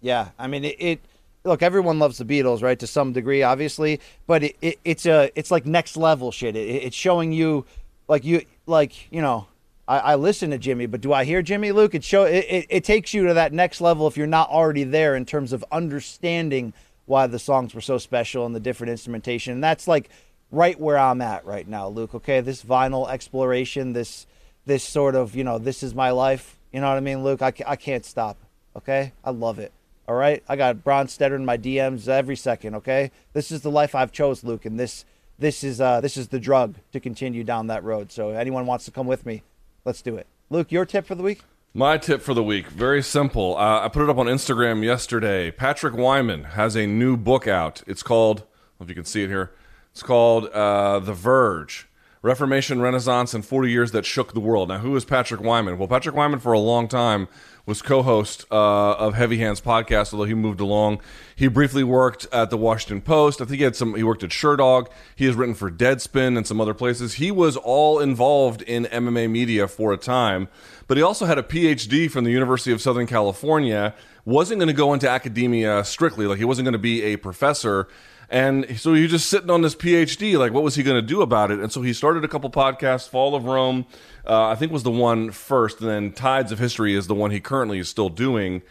Yeah, 0.00 0.30
I 0.38 0.46
mean 0.46 0.64
it, 0.64 0.76
it. 0.78 1.00
Look, 1.44 1.62
everyone 1.62 1.98
loves 1.98 2.18
the 2.18 2.24
Beatles, 2.24 2.62
right? 2.62 2.78
To 2.78 2.86
some 2.86 3.12
degree, 3.12 3.42
obviously, 3.42 4.00
but 4.26 4.42
it, 4.42 4.56
it 4.60 4.78
it's 4.84 5.06
a 5.06 5.30
it's 5.34 5.50
like 5.50 5.66
next 5.66 5.96
level 5.96 6.30
shit. 6.30 6.54
It, 6.54 6.84
it's 6.84 6.96
showing 6.96 7.32
you, 7.32 7.66
like 8.08 8.24
you 8.24 8.42
like 8.66 9.10
you 9.12 9.20
know 9.20 9.48
I, 9.88 9.98
I, 9.98 10.14
listen 10.16 10.50
to 10.50 10.58
Jimmy, 10.58 10.86
but 10.86 11.00
do 11.00 11.12
I 11.12 11.24
hear 11.24 11.42
Jimmy 11.42 11.70
Luke? 11.70 11.94
It 11.94 12.02
show 12.02 12.24
it, 12.24 12.44
it, 12.48 12.66
it 12.68 12.84
takes 12.84 13.14
you 13.14 13.26
to 13.26 13.34
that 13.34 13.52
next 13.52 13.80
level 13.80 14.06
if 14.06 14.16
you're 14.16 14.26
not 14.26 14.50
already 14.50 14.84
there 14.84 15.14
in 15.14 15.24
terms 15.24 15.52
of 15.52 15.64
understanding 15.70 16.72
why 17.04 17.26
the 17.28 17.38
songs 17.38 17.74
were 17.74 17.80
so 17.80 17.98
special 17.98 18.44
and 18.44 18.54
the 18.54 18.60
different 18.60 18.90
instrumentation. 18.90 19.52
And 19.52 19.62
that's 19.62 19.86
like 19.86 20.10
right 20.50 20.78
where 20.78 20.98
I'm 20.98 21.20
at 21.20 21.44
right 21.44 21.66
now, 21.66 21.88
Luke. 21.88 22.14
Okay, 22.14 22.40
this 22.40 22.62
vinyl 22.62 23.08
exploration, 23.08 23.92
this 23.92 24.26
this 24.64 24.82
sort 24.82 25.14
of 25.14 25.34
you 25.34 25.44
know, 25.44 25.58
this 25.58 25.82
is 25.82 25.94
my 25.94 26.10
life. 26.10 26.58
You 26.72 26.80
know 26.80 26.88
what 26.88 26.96
I 26.96 27.00
mean, 27.00 27.22
Luke? 27.22 27.40
I, 27.40 27.52
I 27.66 27.76
can't 27.76 28.04
stop. 28.04 28.36
Okay, 28.76 29.12
I 29.24 29.30
love 29.30 29.58
it. 29.58 29.72
All 30.08 30.14
right, 30.14 30.42
I 30.48 30.56
got 30.56 30.84
Bronstetter 30.84 31.34
in 31.34 31.44
my 31.44 31.58
DMs 31.58 32.06
every 32.08 32.36
second. 32.36 32.74
Okay, 32.76 33.10
this 33.32 33.50
is 33.50 33.62
the 33.62 33.70
life 33.70 33.94
I've 33.94 34.12
chose, 34.12 34.44
Luke, 34.44 34.64
and 34.64 34.78
this 34.78 35.04
this 35.38 35.62
is 35.62 35.80
uh 35.80 36.00
this 36.00 36.16
is 36.16 36.28
the 36.28 36.40
drug 36.40 36.76
to 36.92 37.00
continue 37.00 37.44
down 37.44 37.68
that 37.68 37.84
road. 37.84 38.10
So 38.10 38.30
anyone 38.30 38.66
wants 38.66 38.84
to 38.86 38.90
come 38.90 39.06
with 39.06 39.24
me, 39.24 39.42
Let's 39.86 40.02
do 40.02 40.16
it. 40.16 40.26
Luke, 40.50 40.72
your 40.72 40.84
tip 40.84 41.06
for 41.06 41.14
the 41.14 41.22
week? 41.22 41.42
My 41.72 41.96
tip 41.96 42.20
for 42.20 42.34
the 42.34 42.42
week, 42.42 42.66
very 42.66 43.04
simple. 43.04 43.56
Uh, 43.56 43.84
I 43.84 43.88
put 43.88 44.02
it 44.02 44.10
up 44.10 44.18
on 44.18 44.26
Instagram 44.26 44.82
yesterday. 44.82 45.52
Patrick 45.52 45.94
Wyman 45.94 46.42
has 46.42 46.74
a 46.74 46.88
new 46.88 47.16
book 47.16 47.46
out. 47.46 47.84
It's 47.86 48.02
called, 48.02 48.42
if 48.80 48.88
you 48.88 48.96
can 48.96 49.04
see 49.04 49.22
it 49.22 49.28
here, 49.28 49.52
it's 49.92 50.02
called 50.02 50.46
uh, 50.46 50.98
The 50.98 51.12
Verge 51.12 51.86
Reformation, 52.20 52.80
Renaissance, 52.80 53.32
and 53.32 53.46
40 53.46 53.70
Years 53.70 53.92
That 53.92 54.04
Shook 54.04 54.32
the 54.32 54.40
World. 54.40 54.70
Now, 54.70 54.78
who 54.78 54.96
is 54.96 55.04
Patrick 55.04 55.40
Wyman? 55.40 55.78
Well, 55.78 55.86
Patrick 55.86 56.16
Wyman, 56.16 56.40
for 56.40 56.52
a 56.52 56.58
long 56.58 56.88
time, 56.88 57.28
was 57.66 57.82
co-host 57.82 58.46
uh, 58.50 58.92
of 58.94 59.14
Heavy 59.14 59.38
Hands 59.38 59.60
podcast. 59.60 60.12
Although 60.12 60.24
he 60.24 60.34
moved 60.34 60.60
along, 60.60 61.00
he 61.34 61.48
briefly 61.48 61.82
worked 61.82 62.26
at 62.32 62.48
the 62.50 62.56
Washington 62.56 63.00
Post. 63.02 63.40
I 63.40 63.44
think 63.44 63.58
he 63.58 63.64
had 63.64 63.76
some. 63.76 63.94
He 63.94 64.04
worked 64.04 64.22
at 64.22 64.30
Sherdog. 64.30 64.88
He 65.16 65.26
has 65.26 65.34
written 65.34 65.54
for 65.54 65.70
Deadspin 65.70 66.36
and 66.36 66.46
some 66.46 66.60
other 66.60 66.74
places. 66.74 67.14
He 67.14 67.30
was 67.30 67.56
all 67.56 67.98
involved 67.98 68.62
in 68.62 68.84
MMA 68.84 69.28
media 69.28 69.66
for 69.66 69.92
a 69.92 69.96
time, 69.96 70.48
but 70.86 70.96
he 70.96 71.02
also 71.02 71.26
had 71.26 71.38
a 71.38 71.42
PhD 71.42 72.10
from 72.10 72.24
the 72.24 72.30
University 72.30 72.72
of 72.72 72.80
Southern 72.80 73.06
California. 73.06 73.94
wasn't 74.24 74.60
going 74.60 74.68
to 74.68 74.72
go 74.72 74.94
into 74.94 75.10
academia 75.10 75.84
strictly, 75.84 76.26
like 76.26 76.38
he 76.38 76.44
wasn't 76.44 76.64
going 76.64 76.72
to 76.72 76.78
be 76.78 77.02
a 77.02 77.16
professor. 77.16 77.88
And 78.28 78.78
so 78.78 78.94
he 78.94 79.02
was 79.02 79.10
just 79.12 79.28
sitting 79.28 79.50
on 79.50 79.62
this 79.62 79.74
PhD. 79.74 80.38
Like, 80.38 80.52
what 80.52 80.64
was 80.64 80.74
he 80.74 80.82
going 80.82 81.00
to 81.00 81.06
do 81.06 81.22
about 81.22 81.50
it? 81.50 81.60
And 81.60 81.70
so 81.70 81.82
he 81.82 81.92
started 81.92 82.24
a 82.24 82.28
couple 82.28 82.50
podcasts. 82.50 83.08
Fall 83.08 83.34
of 83.34 83.44
Rome, 83.44 83.86
uh, 84.26 84.48
I 84.48 84.56
think, 84.56 84.72
was 84.72 84.82
the 84.82 84.90
one 84.90 85.30
first. 85.30 85.80
And 85.80 85.88
then 85.88 86.12
Tides 86.12 86.50
of 86.50 86.58
History 86.58 86.94
is 86.94 87.06
the 87.06 87.14
one 87.14 87.30
he 87.30 87.40
currently 87.40 87.78
is 87.78 87.88
still 87.88 88.08
doing. 88.08 88.62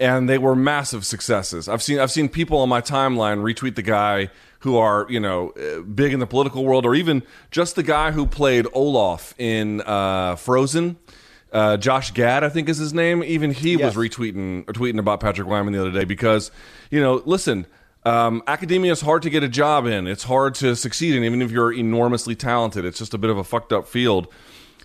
And 0.00 0.28
they 0.28 0.38
were 0.38 0.56
massive 0.56 1.04
successes. 1.04 1.68
I've 1.68 1.82
seen 1.82 1.98
I've 1.98 2.10
seen 2.10 2.28
people 2.28 2.58
on 2.58 2.68
my 2.68 2.80
timeline 2.80 3.38
retweet 3.42 3.74
the 3.74 3.82
guy 3.82 4.30
who 4.60 4.76
are 4.76 5.06
you 5.08 5.18
know 5.18 5.50
uh, 5.50 5.80
big 5.80 6.12
in 6.12 6.20
the 6.20 6.26
political 6.26 6.64
world, 6.64 6.86
or 6.86 6.94
even 6.94 7.24
just 7.50 7.74
the 7.74 7.82
guy 7.82 8.12
who 8.12 8.24
played 8.24 8.66
Olaf 8.72 9.34
in 9.38 9.80
uh, 9.80 10.36
Frozen. 10.36 10.98
Uh, 11.50 11.76
Josh 11.78 12.12
Gad, 12.12 12.44
I 12.44 12.48
think 12.48 12.68
is 12.68 12.76
his 12.76 12.92
name. 12.92 13.24
Even 13.24 13.52
he 13.52 13.72
yes. 13.72 13.96
was 13.96 14.10
retweeting 14.10 14.68
or 14.68 14.72
tweeting 14.72 14.98
about 14.98 15.18
Patrick 15.18 15.48
Wyman 15.48 15.72
the 15.72 15.80
other 15.80 15.90
day 15.90 16.04
because, 16.04 16.50
you 16.90 17.00
know, 17.00 17.22
listen, 17.24 17.66
um, 18.04 18.42
academia 18.46 18.92
is 18.92 19.00
hard 19.00 19.22
to 19.22 19.30
get 19.30 19.42
a 19.42 19.48
job 19.48 19.86
in. 19.86 20.06
It's 20.06 20.24
hard 20.24 20.54
to 20.56 20.76
succeed 20.76 21.14
in, 21.14 21.24
even 21.24 21.42
if 21.42 21.50
you're 21.50 21.72
enormously 21.72 22.34
talented. 22.34 22.84
It's 22.84 22.98
just 22.98 23.14
a 23.14 23.18
bit 23.18 23.30
of 23.30 23.38
a 23.38 23.44
fucked 23.44 23.72
up 23.72 23.86
field. 23.88 24.28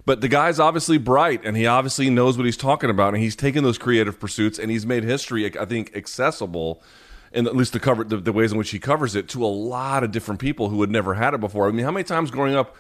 But 0.06 0.22
the 0.22 0.28
guy's 0.28 0.60
obviously 0.60 0.98
bright, 0.98 1.46
and 1.46 1.56
he 1.56 1.66
obviously 1.66 2.10
knows 2.10 2.38
what 2.38 2.46
he's 2.46 2.58
talking 2.58 2.90
about, 2.90 3.14
and 3.14 3.24
he's 3.24 3.36
taken 3.36 3.64
those 3.64 3.78
creative 3.78 4.20
pursuits, 4.20 4.60
and 4.60 4.70
he's 4.70 4.86
made 4.86 5.04
history, 5.04 5.58
I 5.58 5.66
think, 5.66 5.96
accessible, 5.96 6.82
in 7.32 7.48
at 7.48 7.56
least 7.56 7.72
the 7.72 7.80
cover, 7.80 8.04
the, 8.04 8.18
the 8.18 8.34
ways 8.34 8.52
in 8.52 8.58
which 8.58 8.72
he 8.72 8.80
covers 8.80 9.16
it, 9.16 9.30
to 9.30 9.46
a 9.46 9.48
lot 9.48 10.04
of 10.04 10.12
different 10.12 10.42
people 10.42 10.70
who 10.70 10.82
had 10.82 10.90
never 10.90 11.14
had 11.14 11.34
it 11.34 11.40
before. 11.40 11.70
I 11.70 11.72
mean, 11.72 11.86
how 11.86 11.92
many 11.92 12.04
times 12.04 12.32
growing 12.32 12.56
up 12.56 12.76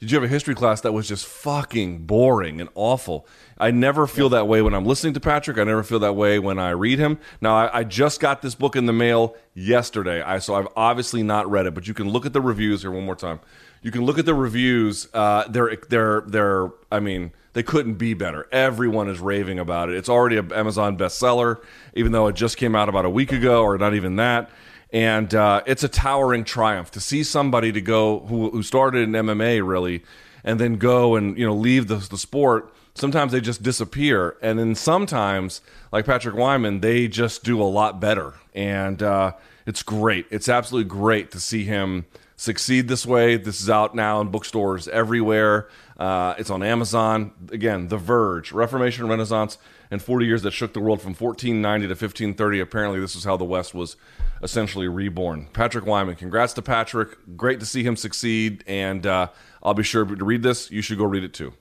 did 0.00 0.10
you 0.10 0.16
have 0.16 0.24
a 0.24 0.28
history 0.28 0.54
class 0.54 0.80
that 0.82 0.92
was 0.92 1.08
just 1.08 1.24
fucking 1.24 2.06
boring 2.06 2.60
and 2.60 2.68
awful? 2.74 3.26
I 3.56 3.70
never 3.70 4.06
feel 4.06 4.28
that 4.30 4.48
way 4.48 4.60
when 4.60 4.74
I'm 4.74 4.84
listening 4.84 5.14
to 5.14 5.20
Patrick. 5.20 5.56
I 5.56 5.64
never 5.64 5.82
feel 5.82 6.00
that 6.00 6.14
way 6.14 6.38
when 6.38 6.58
I 6.58 6.70
read 6.70 6.98
him. 6.98 7.18
Now, 7.40 7.54
I, 7.54 7.78
I, 7.78 7.84
just 7.84 8.18
got 8.20 8.42
this 8.42 8.54
book 8.54 8.74
in 8.74 8.86
the 8.86 8.92
mail 8.92 9.36
yesterday, 9.54 10.20
I, 10.20 10.40
so 10.40 10.56
I've 10.56 10.68
obviously 10.76 11.22
not 11.22 11.48
read 11.48 11.66
it. 11.66 11.74
But 11.74 11.86
you 11.86 11.94
can 11.94 12.08
look 12.08 12.26
at 12.26 12.32
the 12.32 12.40
reviews 12.40 12.82
here 12.82 12.90
one 12.90 13.04
more 13.04 13.14
time. 13.14 13.40
You 13.82 13.90
can 13.90 14.02
look 14.02 14.18
at 14.18 14.26
the 14.26 14.34
reviews. 14.34 15.08
Uh, 15.14 15.46
they're 15.48 15.76
they're 15.88 16.22
they're. 16.22 16.70
I 16.90 17.00
mean, 17.00 17.32
they 17.52 17.62
couldn't 17.62 17.94
be 17.94 18.14
better. 18.14 18.48
Everyone 18.50 19.08
is 19.08 19.20
raving 19.20 19.58
about 19.58 19.90
it. 19.90 19.96
It's 19.96 20.08
already 20.08 20.38
an 20.38 20.52
Amazon 20.52 20.98
bestseller, 20.98 21.62
even 21.94 22.10
though 22.10 22.26
it 22.26 22.34
just 22.34 22.56
came 22.56 22.74
out 22.74 22.88
about 22.88 23.04
a 23.04 23.10
week 23.10 23.30
ago, 23.30 23.62
or 23.62 23.78
not 23.78 23.94
even 23.94 24.16
that. 24.16 24.50
And 24.94 25.34
uh, 25.34 25.62
it's 25.66 25.82
a 25.82 25.88
towering 25.88 26.44
triumph 26.44 26.92
to 26.92 27.00
see 27.00 27.24
somebody 27.24 27.72
to 27.72 27.80
go 27.80 28.20
who, 28.20 28.50
who 28.50 28.62
started 28.62 29.00
in 29.00 29.10
MMA 29.10 29.66
really, 29.66 30.04
and 30.44 30.60
then 30.60 30.76
go 30.76 31.16
and 31.16 31.36
you 31.36 31.44
know 31.44 31.52
leave 31.52 31.88
the, 31.88 31.96
the 31.96 32.16
sport. 32.16 32.72
Sometimes 32.94 33.32
they 33.32 33.40
just 33.40 33.60
disappear. 33.60 34.36
And 34.40 34.56
then 34.56 34.76
sometimes 34.76 35.62
like 35.90 36.06
patrick 36.06 36.36
wyman 36.36 36.78
they 36.78 37.08
just 37.08 37.42
do 37.42 37.60
a 37.60 37.64
lot 37.64 37.98
better. 38.00 38.34
And 38.54 39.02
uh, 39.02 39.32
it's 39.66 39.82
great. 39.82 40.26
It's 40.30 40.48
absolutely 40.48 40.88
great 40.88 41.32
to 41.32 41.40
see 41.40 41.64
him 41.64 42.06
succeed 42.36 42.86
this 42.86 43.04
way. 43.04 43.36
This 43.36 43.60
is 43.60 43.68
out 43.68 43.96
now 43.96 44.20
in 44.20 44.28
bookstores 44.28 44.86
everywhere. 44.86 45.68
Uh, 45.98 46.34
it's 46.38 46.50
on 46.50 46.62
amazon. 46.62 47.32
Again 47.50 47.88
the 47.88 47.98
verge 47.98 48.52
reformation 48.52 49.08
renaissance 49.08 49.58
and 49.90 50.00
40 50.00 50.26
years 50.26 50.42
that 50.42 50.52
shook 50.52 50.72
the 50.72 50.80
world 50.80 51.00
from 51.02 51.14
1490 51.14 51.86
to 51.86 51.90
1530 51.90 52.60
apparently 52.60 53.00
this 53.00 53.16
is 53.16 53.24
how 53.24 53.36
the 53.36 53.44
west 53.44 53.74
was 53.74 53.96
essentially 54.42 54.88
reborn 54.88 55.48
patrick 55.52 55.86
wyman 55.86 56.14
congrats 56.14 56.52
to 56.52 56.62
patrick 56.62 57.16
great 57.36 57.60
to 57.60 57.66
see 57.66 57.82
him 57.82 57.96
succeed 57.96 58.62
and 58.66 59.06
uh, 59.06 59.28
i'll 59.62 59.74
be 59.74 59.82
sure 59.82 60.04
to 60.04 60.24
read 60.24 60.42
this 60.42 60.70
you 60.70 60.82
should 60.82 60.98
go 60.98 61.04
read 61.04 61.24
it 61.24 61.32
too 61.32 61.52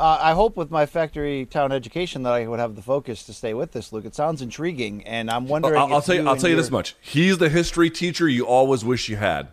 uh, 0.00 0.18
I 0.18 0.32
hope 0.32 0.56
with 0.56 0.70
my 0.70 0.86
factory 0.86 1.44
town 1.44 1.72
education 1.72 2.22
that 2.22 2.32
I 2.32 2.46
would 2.46 2.58
have 2.58 2.74
the 2.74 2.80
focus 2.80 3.24
to 3.24 3.34
stay 3.34 3.52
with 3.52 3.72
this, 3.72 3.92
Luke. 3.92 4.06
It 4.06 4.14
sounds 4.14 4.40
intriguing, 4.40 5.06
and 5.06 5.30
I'm 5.30 5.46
wondering. 5.46 5.76
I'll, 5.76 5.92
I'll 5.92 6.00
tell 6.00 6.14
you. 6.14 6.26
I'll 6.26 6.36
tell 6.36 6.48
you 6.48 6.56
your... 6.56 6.62
this 6.62 6.70
much: 6.70 6.96
he's 7.02 7.36
the 7.36 7.50
history 7.50 7.90
teacher 7.90 8.26
you 8.26 8.46
always 8.46 8.82
wish 8.82 9.10
you 9.10 9.16
had. 9.16 9.48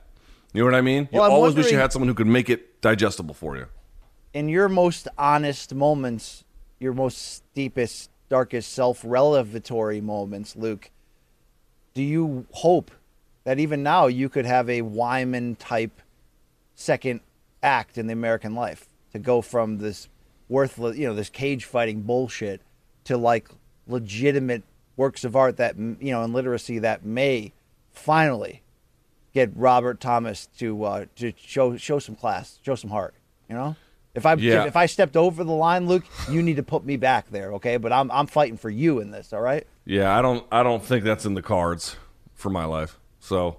You 0.54 0.62
know 0.62 0.66
what 0.66 0.76
I 0.76 0.82
mean? 0.82 1.10
You 1.12 1.22
always 1.22 1.54
wish 1.54 1.70
you 1.70 1.78
had 1.78 1.92
someone 1.92 2.08
who 2.08 2.14
could 2.14 2.28
make 2.28 2.50
it 2.50 2.82
digestible 2.82 3.36
for 3.36 3.58
you. 3.58 3.66
In 4.34 4.48
your 4.48 4.70
most 4.70 5.10
honest 5.18 5.76
moments, 5.76 6.46
your 6.80 6.94
most 6.94 7.44
deepest, 7.54 8.10
darkest 8.30 8.72
self-revelatory 8.72 10.00
moments, 10.00 10.56
Luke, 10.56 10.92
do 11.98 12.04
you 12.04 12.46
hope 12.52 12.92
that 13.44 13.58
even 13.58 13.82
now 13.82 14.06
you 14.06 14.30
could 14.30 14.46
have 14.46 14.70
a 14.70 14.84
Wyman 14.84 15.56
type 15.56 16.00
second 16.76 17.22
act 17.64 17.98
in 17.98 18.06
the 18.06 18.14
American 18.14 18.54
life 18.54 18.88
to 19.14 19.18
go 19.18 19.42
from 19.42 19.80
this 19.80 20.08
worthless, 20.48 20.96
you 20.96 21.08
know, 21.08 21.16
this 21.16 21.32
cage 21.32 21.66
fighting 21.66 22.04
bullshit 22.04 22.62
to 23.06 23.18
like 23.18 23.50
legitimate 23.88 24.62
works 24.96 25.24
of 25.24 25.36
art 25.36 25.58
that 25.58 25.76
you 25.76 26.12
know 26.12 26.22
and 26.22 26.34
literacy 26.34 26.78
that 26.78 27.04
may 27.04 27.52
finally 27.92 28.62
get 29.34 29.50
Robert 29.56 30.00
Thomas 30.00 30.46
to 30.60 30.84
uh, 30.84 31.06
to 31.16 31.34
show 31.36 31.78
show 31.78 31.98
some 31.98 32.16
class, 32.16 32.60
show 32.64 32.76
some 32.76 32.92
heart. 32.92 33.16
You 33.50 33.56
know, 33.56 33.76
if 34.14 34.28
I 34.28 34.36
Yeah. 34.36 34.62
if, 34.62 34.68
if 34.68 34.76
I 34.76 34.86
stepped 34.86 35.18
over 35.18 35.44
the 35.44 35.52
line, 35.52 35.88
Luke, 35.88 36.04
you 36.30 36.44
need 36.44 36.58
to 36.58 36.64
put 36.64 36.86
me 36.86 36.96
back 36.96 37.32
there, 37.32 37.54
okay? 37.54 37.78
But 37.78 37.92
I'm 37.92 38.12
I'm 38.12 38.28
fighting 38.28 38.58
for 38.58 38.70
you 38.70 39.00
in 39.00 39.10
this. 39.10 39.34
All 39.34 39.42
right. 39.42 39.66
Yeah, 39.88 40.18
I 40.18 40.22
don't 40.22 40.46
I 40.52 40.64
don't 40.64 40.84
think 40.84 41.04
that's 41.06 41.26
in 41.26 41.34
the 41.34 41.42
cards 41.42 41.96
for 42.36 42.50
my 42.50 42.66
life. 42.66 43.00
So, 43.20 43.58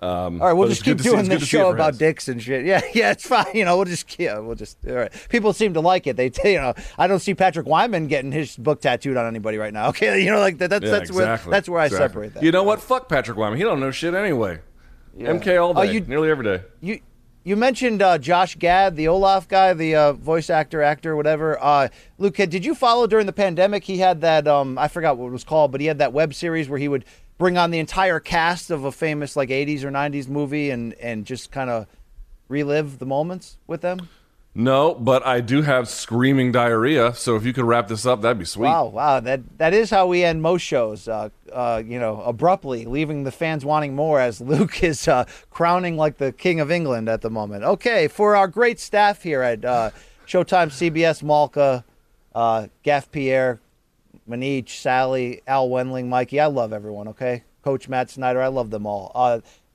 um, 0.00 0.40
All 0.40 0.46
right, 0.48 0.52
we'll 0.52 0.68
just 0.68 0.84
keep 0.84 1.00
see- 1.00 1.10
doing 1.10 1.28
this 1.28 1.40
see 1.40 1.44
it 1.44 1.60
show 1.60 1.70
about 1.70 1.98
dicks 1.98 2.28
and 2.28 2.40
shit. 2.42 2.64
Yeah, 2.66 2.80
yeah, 2.94 3.10
it's 3.10 3.26
fine. 3.26 3.46
You 3.54 3.64
know, 3.64 3.76
we'll 3.76 3.84
just 3.84 4.18
yeah, 4.18 4.38
we'll 4.38 4.54
just 4.54 4.78
all 4.86 4.94
right. 4.94 5.12
People 5.30 5.52
seem 5.52 5.74
to 5.74 5.80
like 5.80 6.06
it. 6.06 6.16
They, 6.16 6.30
tell 6.30 6.50
you 6.50 6.60
know, 6.60 6.74
I 6.96 7.06
don't 7.08 7.18
see 7.18 7.34
Patrick 7.34 7.66
Wyman 7.66 8.06
getting 8.06 8.30
his 8.32 8.56
book 8.56 8.80
tattooed 8.80 9.16
on 9.16 9.26
anybody 9.26 9.58
right 9.58 9.72
now. 9.72 9.88
Okay, 9.94 10.22
you 10.24 10.30
know, 10.30 10.38
like 10.40 10.58
that. 10.58 10.70
That's 10.70 10.84
Yeah, 10.84 10.90
that's 10.92 11.10
exactly, 11.10 11.50
where 11.50 11.56
that's 11.56 11.68
where 11.68 11.80
I 11.80 11.88
separate 11.88 12.34
that. 12.34 12.42
You 12.44 12.52
know 12.52 12.62
what? 12.62 12.80
Fuck 12.80 13.08
Patrick 13.08 13.36
Wyman. 13.36 13.58
He 13.58 13.64
don't 13.64 13.80
know 13.80 13.90
shit 13.90 14.14
anyway. 14.14 14.60
MK 15.18 15.60
all 15.62 15.76
Oh, 15.78 15.84
day, 15.84 15.92
you- 15.94 16.00
nearly 16.00 16.30
every 16.30 16.44
day. 16.44 16.62
You 16.80 17.00
you 17.44 17.56
mentioned 17.56 18.00
uh, 18.00 18.16
Josh 18.16 18.56
Gad, 18.56 18.96
the 18.96 19.08
Olaf 19.08 19.46
guy, 19.46 19.74
the 19.74 19.94
uh, 19.94 20.12
voice 20.14 20.48
actor, 20.48 20.82
actor, 20.82 21.14
whatever. 21.14 21.62
Uh, 21.62 21.88
Luke, 22.18 22.36
did 22.36 22.64
you 22.64 22.74
follow 22.74 23.06
during 23.06 23.26
the 23.26 23.32
pandemic? 23.32 23.84
He 23.84 23.98
had 23.98 24.22
that 24.22 24.48
um, 24.48 24.78
I 24.78 24.88
forgot 24.88 25.18
what 25.18 25.28
it 25.28 25.32
was 25.32 25.44
called, 25.44 25.70
but 25.70 25.82
he 25.82 25.86
had 25.86 25.98
that 25.98 26.14
web 26.14 26.32
series 26.32 26.68
where 26.68 26.78
he 26.78 26.88
would 26.88 27.04
bring 27.36 27.58
on 27.58 27.70
the 27.70 27.78
entire 27.78 28.18
cast 28.18 28.70
of 28.70 28.84
a 28.84 28.90
famous 28.90 29.36
like 29.36 29.50
'80s 29.50 29.84
or 29.84 29.90
'90s 29.90 30.26
movie 30.26 30.70
and 30.70 30.94
and 30.94 31.26
just 31.26 31.52
kind 31.52 31.68
of 31.68 31.86
relive 32.48 32.98
the 32.98 33.06
moments 33.06 33.58
with 33.66 33.82
them. 33.82 34.08
No, 34.56 34.94
but 34.94 35.26
I 35.26 35.40
do 35.40 35.62
have 35.62 35.88
screaming 35.88 36.52
diarrhea. 36.52 37.12
So 37.14 37.34
if 37.34 37.44
you 37.44 37.52
could 37.52 37.64
wrap 37.64 37.88
this 37.88 38.06
up, 38.06 38.22
that'd 38.22 38.38
be 38.38 38.44
sweet. 38.44 38.68
Wow, 38.68 38.86
wow, 38.86 39.18
that 39.18 39.58
that 39.58 39.74
is 39.74 39.90
how 39.90 40.06
we 40.06 40.22
end 40.22 40.42
most 40.42 40.62
shows. 40.62 41.08
Uh, 41.08 41.30
uh, 41.52 41.82
you 41.84 41.98
know, 41.98 42.22
abruptly 42.22 42.84
leaving 42.86 43.24
the 43.24 43.32
fans 43.32 43.64
wanting 43.64 43.96
more 43.96 44.20
as 44.20 44.40
Luke 44.40 44.84
is 44.84 45.08
uh, 45.08 45.24
crowning 45.50 45.96
like 45.96 46.18
the 46.18 46.30
king 46.30 46.60
of 46.60 46.70
England 46.70 47.08
at 47.08 47.20
the 47.20 47.30
moment. 47.30 47.64
Okay, 47.64 48.06
for 48.06 48.36
our 48.36 48.46
great 48.46 48.78
staff 48.78 49.22
here 49.24 49.42
at 49.42 49.64
uh, 49.64 49.90
Showtime, 50.24 50.68
CBS, 50.68 51.20
Malka, 51.20 51.84
uh, 52.32 52.68
Gaff 52.84 53.10
Pierre, 53.10 53.60
Manich, 54.28 54.68
Sally, 54.68 55.42
Al 55.48 55.68
Wendling, 55.68 56.08
Mikey. 56.08 56.38
I 56.38 56.46
love 56.46 56.72
everyone. 56.72 57.08
Okay, 57.08 57.42
Coach 57.62 57.88
Matt 57.88 58.08
Snyder. 58.08 58.40
I 58.40 58.48
love 58.48 58.70
them 58.70 58.86
all. 58.86 59.10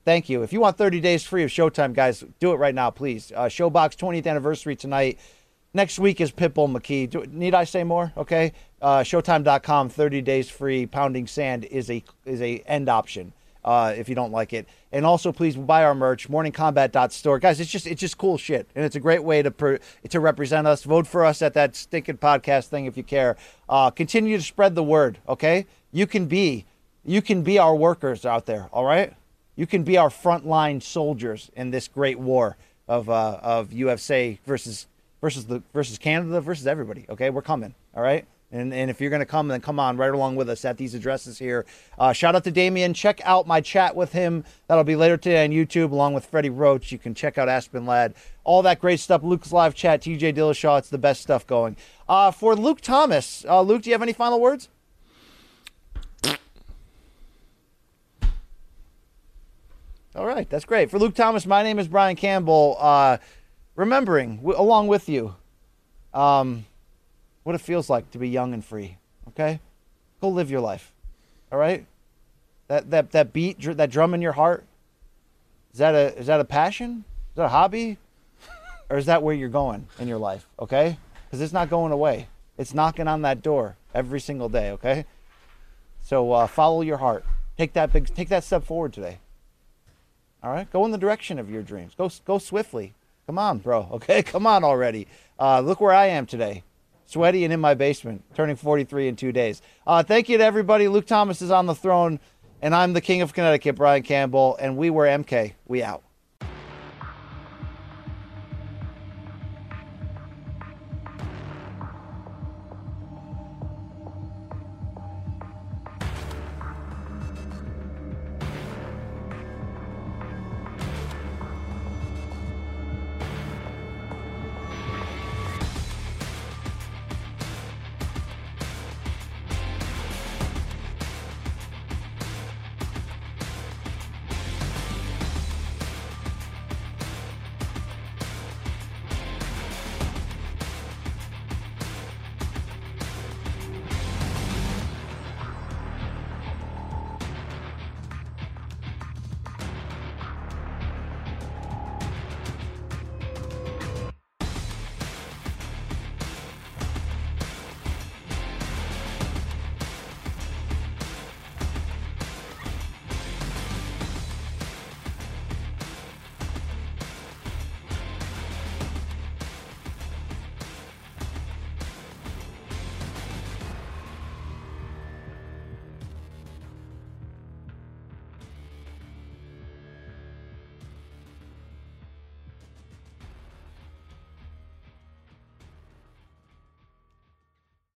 Thank 0.04 0.28
you. 0.28 0.42
If 0.42 0.52
you 0.52 0.60
want 0.60 0.78
30 0.78 1.00
days 1.00 1.24
free 1.24 1.44
of 1.44 1.50
Showtime, 1.50 1.92
guys, 1.92 2.24
do 2.38 2.52
it 2.52 2.56
right 2.56 2.74
now, 2.74 2.90
please. 2.90 3.32
Uh, 3.34 3.44
ShoBox 3.44 3.96
20th 3.96 4.26
anniversary 4.26 4.74
tonight. 4.74 5.18
Next 5.72 5.98
week 5.98 6.20
is 6.20 6.32
Pitbull 6.32 6.70
McKee. 6.70 7.08
Do, 7.08 7.24
need 7.30 7.54
I 7.54 7.64
say 7.64 7.84
more? 7.84 8.12
Okay. 8.16 8.52
Uh, 8.80 9.00
Showtime.com, 9.00 9.88
30 9.90 10.22
days 10.22 10.48
free. 10.48 10.86
Pounding 10.86 11.26
Sand 11.26 11.64
is 11.66 11.90
a 11.90 12.02
is 12.24 12.40
a 12.40 12.58
end 12.66 12.88
option 12.88 13.32
uh, 13.64 13.94
if 13.96 14.08
you 14.08 14.14
don't 14.14 14.32
like 14.32 14.52
it. 14.52 14.68
And 14.92 15.04
also, 15.06 15.32
please 15.32 15.56
buy 15.56 15.84
our 15.84 15.94
merch, 15.94 16.28
morningkombat.store. 16.28 17.38
Guys, 17.38 17.60
it's 17.60 17.70
just 17.70 17.86
it's 17.86 18.00
just 18.00 18.18
cool 18.18 18.38
shit, 18.38 18.68
and 18.74 18.84
it's 18.84 18.96
a 18.96 19.00
great 19.00 19.22
way 19.22 19.42
to 19.42 19.50
per, 19.50 19.78
to 20.08 20.20
represent 20.20 20.66
us. 20.66 20.82
Vote 20.82 21.06
for 21.06 21.24
us 21.24 21.42
at 21.42 21.54
that 21.54 21.76
stinking 21.76 22.18
podcast 22.18 22.68
thing 22.68 22.86
if 22.86 22.96
you 22.96 23.02
care. 23.02 23.36
Uh, 23.68 23.90
continue 23.90 24.36
to 24.36 24.42
spread 24.42 24.74
the 24.74 24.82
word. 24.82 25.18
Okay, 25.28 25.66
you 25.92 26.06
can 26.06 26.26
be 26.26 26.64
you 27.04 27.22
can 27.22 27.42
be 27.42 27.58
our 27.58 27.74
workers 27.74 28.24
out 28.24 28.46
there. 28.46 28.68
All 28.72 28.84
right, 28.84 29.14
you 29.56 29.66
can 29.66 29.82
be 29.82 29.96
our 29.96 30.08
frontline 30.08 30.82
soldiers 30.82 31.50
in 31.54 31.70
this 31.70 31.88
great 31.88 32.18
war 32.18 32.56
of 32.88 33.08
uh, 33.08 33.38
of 33.42 33.70
UFC 33.70 34.38
versus 34.46 34.86
versus 35.20 35.46
the 35.46 35.62
versus 35.72 35.98
Canada 35.98 36.40
versus 36.40 36.66
everybody. 36.66 37.06
Okay, 37.08 37.30
we're 37.30 37.42
coming. 37.42 37.74
All 37.94 38.02
right. 38.02 38.26
And, 38.52 38.74
and 38.74 38.90
if 38.90 39.00
you're 39.00 39.10
going 39.10 39.20
to 39.20 39.26
come, 39.26 39.48
then 39.48 39.60
come 39.60 39.78
on 39.78 39.96
right 39.96 40.12
along 40.12 40.36
with 40.36 40.50
us 40.50 40.64
at 40.64 40.76
these 40.76 40.94
addresses 40.94 41.38
here. 41.38 41.64
Uh, 41.98 42.12
shout 42.12 42.34
out 42.34 42.42
to 42.44 42.50
Damien. 42.50 42.94
Check 42.94 43.20
out 43.24 43.46
my 43.46 43.60
chat 43.60 43.94
with 43.94 44.12
him. 44.12 44.44
That'll 44.66 44.82
be 44.82 44.96
later 44.96 45.16
today 45.16 45.44
on 45.44 45.50
YouTube, 45.50 45.92
along 45.92 46.14
with 46.14 46.26
Freddie 46.26 46.50
Roach. 46.50 46.90
You 46.90 46.98
can 46.98 47.14
check 47.14 47.38
out 47.38 47.48
Aspen 47.48 47.86
Ladd. 47.86 48.14
All 48.42 48.62
that 48.62 48.80
great 48.80 48.98
stuff. 48.98 49.22
Luke's 49.22 49.52
live 49.52 49.74
chat, 49.74 50.00
TJ 50.02 50.34
Dillashaw. 50.34 50.78
It's 50.78 50.90
the 50.90 50.98
best 50.98 51.22
stuff 51.22 51.46
going. 51.46 51.76
Uh, 52.08 52.32
for 52.32 52.56
Luke 52.56 52.80
Thomas, 52.80 53.44
uh, 53.48 53.60
Luke, 53.60 53.82
do 53.82 53.90
you 53.90 53.94
have 53.94 54.02
any 54.02 54.12
final 54.12 54.40
words? 54.40 54.68
All 60.16 60.26
right, 60.26 60.48
that's 60.50 60.64
great. 60.64 60.90
For 60.90 60.98
Luke 60.98 61.14
Thomas, 61.14 61.46
my 61.46 61.62
name 61.62 61.78
is 61.78 61.86
Brian 61.86 62.16
Campbell. 62.16 62.76
Uh, 62.80 63.18
remembering, 63.76 64.38
w- 64.38 64.58
along 64.58 64.88
with 64.88 65.08
you, 65.08 65.36
um, 66.12 66.66
what 67.44 67.54
it 67.54 67.60
feels 67.60 67.88
like 67.88 68.10
to 68.10 68.18
be 68.18 68.28
young 68.28 68.52
and 68.52 68.64
free. 68.64 68.96
Okay, 69.28 69.60
go 70.20 70.28
live 70.28 70.50
your 70.50 70.60
life. 70.60 70.92
All 71.52 71.58
right, 71.58 71.86
that 72.66 72.90
that 72.90 73.12
that 73.12 73.32
beat, 73.32 73.60
dr- 73.60 73.76
that 73.76 73.90
drum 73.90 74.12
in 74.12 74.20
your 74.20 74.32
heart. 74.32 74.64
Is 75.72 75.78
that 75.78 75.94
a 75.94 76.18
is 76.18 76.26
that 76.26 76.40
a 76.40 76.44
passion? 76.44 77.04
Is 77.30 77.36
that 77.36 77.44
a 77.44 77.48
hobby, 77.48 77.96
or 78.88 78.98
is 78.98 79.06
that 79.06 79.22
where 79.22 79.34
you're 79.34 79.48
going 79.48 79.86
in 80.00 80.08
your 80.08 80.18
life? 80.18 80.44
Okay, 80.58 80.98
because 81.26 81.40
it's 81.40 81.52
not 81.52 81.70
going 81.70 81.92
away. 81.92 82.26
It's 82.58 82.74
knocking 82.74 83.06
on 83.06 83.22
that 83.22 83.42
door 83.42 83.76
every 83.94 84.18
single 84.18 84.48
day. 84.48 84.72
Okay, 84.72 85.04
so 86.02 86.32
uh, 86.32 86.48
follow 86.48 86.80
your 86.80 86.96
heart. 86.96 87.24
Take 87.56 87.74
that 87.74 87.92
big, 87.92 88.12
take 88.12 88.28
that 88.30 88.42
step 88.42 88.64
forward 88.64 88.92
today. 88.92 89.18
All 90.42 90.50
right, 90.50 90.70
go 90.70 90.84
in 90.84 90.90
the 90.90 90.98
direction 90.98 91.38
of 91.38 91.50
your 91.50 91.62
dreams. 91.62 91.94
Go 91.96 92.10
go 92.24 92.38
swiftly. 92.38 92.94
Come 93.26 93.38
on, 93.38 93.58
bro. 93.58 93.88
Okay, 93.92 94.22
come 94.22 94.46
on 94.46 94.64
already. 94.64 95.06
Uh, 95.38 95.60
look 95.60 95.80
where 95.80 95.92
I 95.92 96.06
am 96.06 96.26
today, 96.26 96.62
sweaty 97.06 97.44
and 97.44 97.52
in 97.52 97.60
my 97.60 97.74
basement, 97.74 98.24
turning 98.34 98.56
43 98.56 99.08
in 99.08 99.16
two 99.16 99.32
days. 99.32 99.62
Uh, 99.86 100.02
thank 100.02 100.28
you 100.28 100.38
to 100.38 100.44
everybody. 100.44 100.88
Luke 100.88 101.06
Thomas 101.06 101.42
is 101.42 101.50
on 101.50 101.66
the 101.66 101.74
throne, 101.74 102.20
and 102.62 102.74
I'm 102.74 102.92
the 102.92 103.00
king 103.00 103.22
of 103.22 103.32
Connecticut, 103.32 103.76
Brian 103.76 104.02
Campbell, 104.02 104.56
and 104.60 104.76
we 104.76 104.90
were 104.90 105.06
MK. 105.06 105.52
We 105.66 105.82
out. 105.82 106.02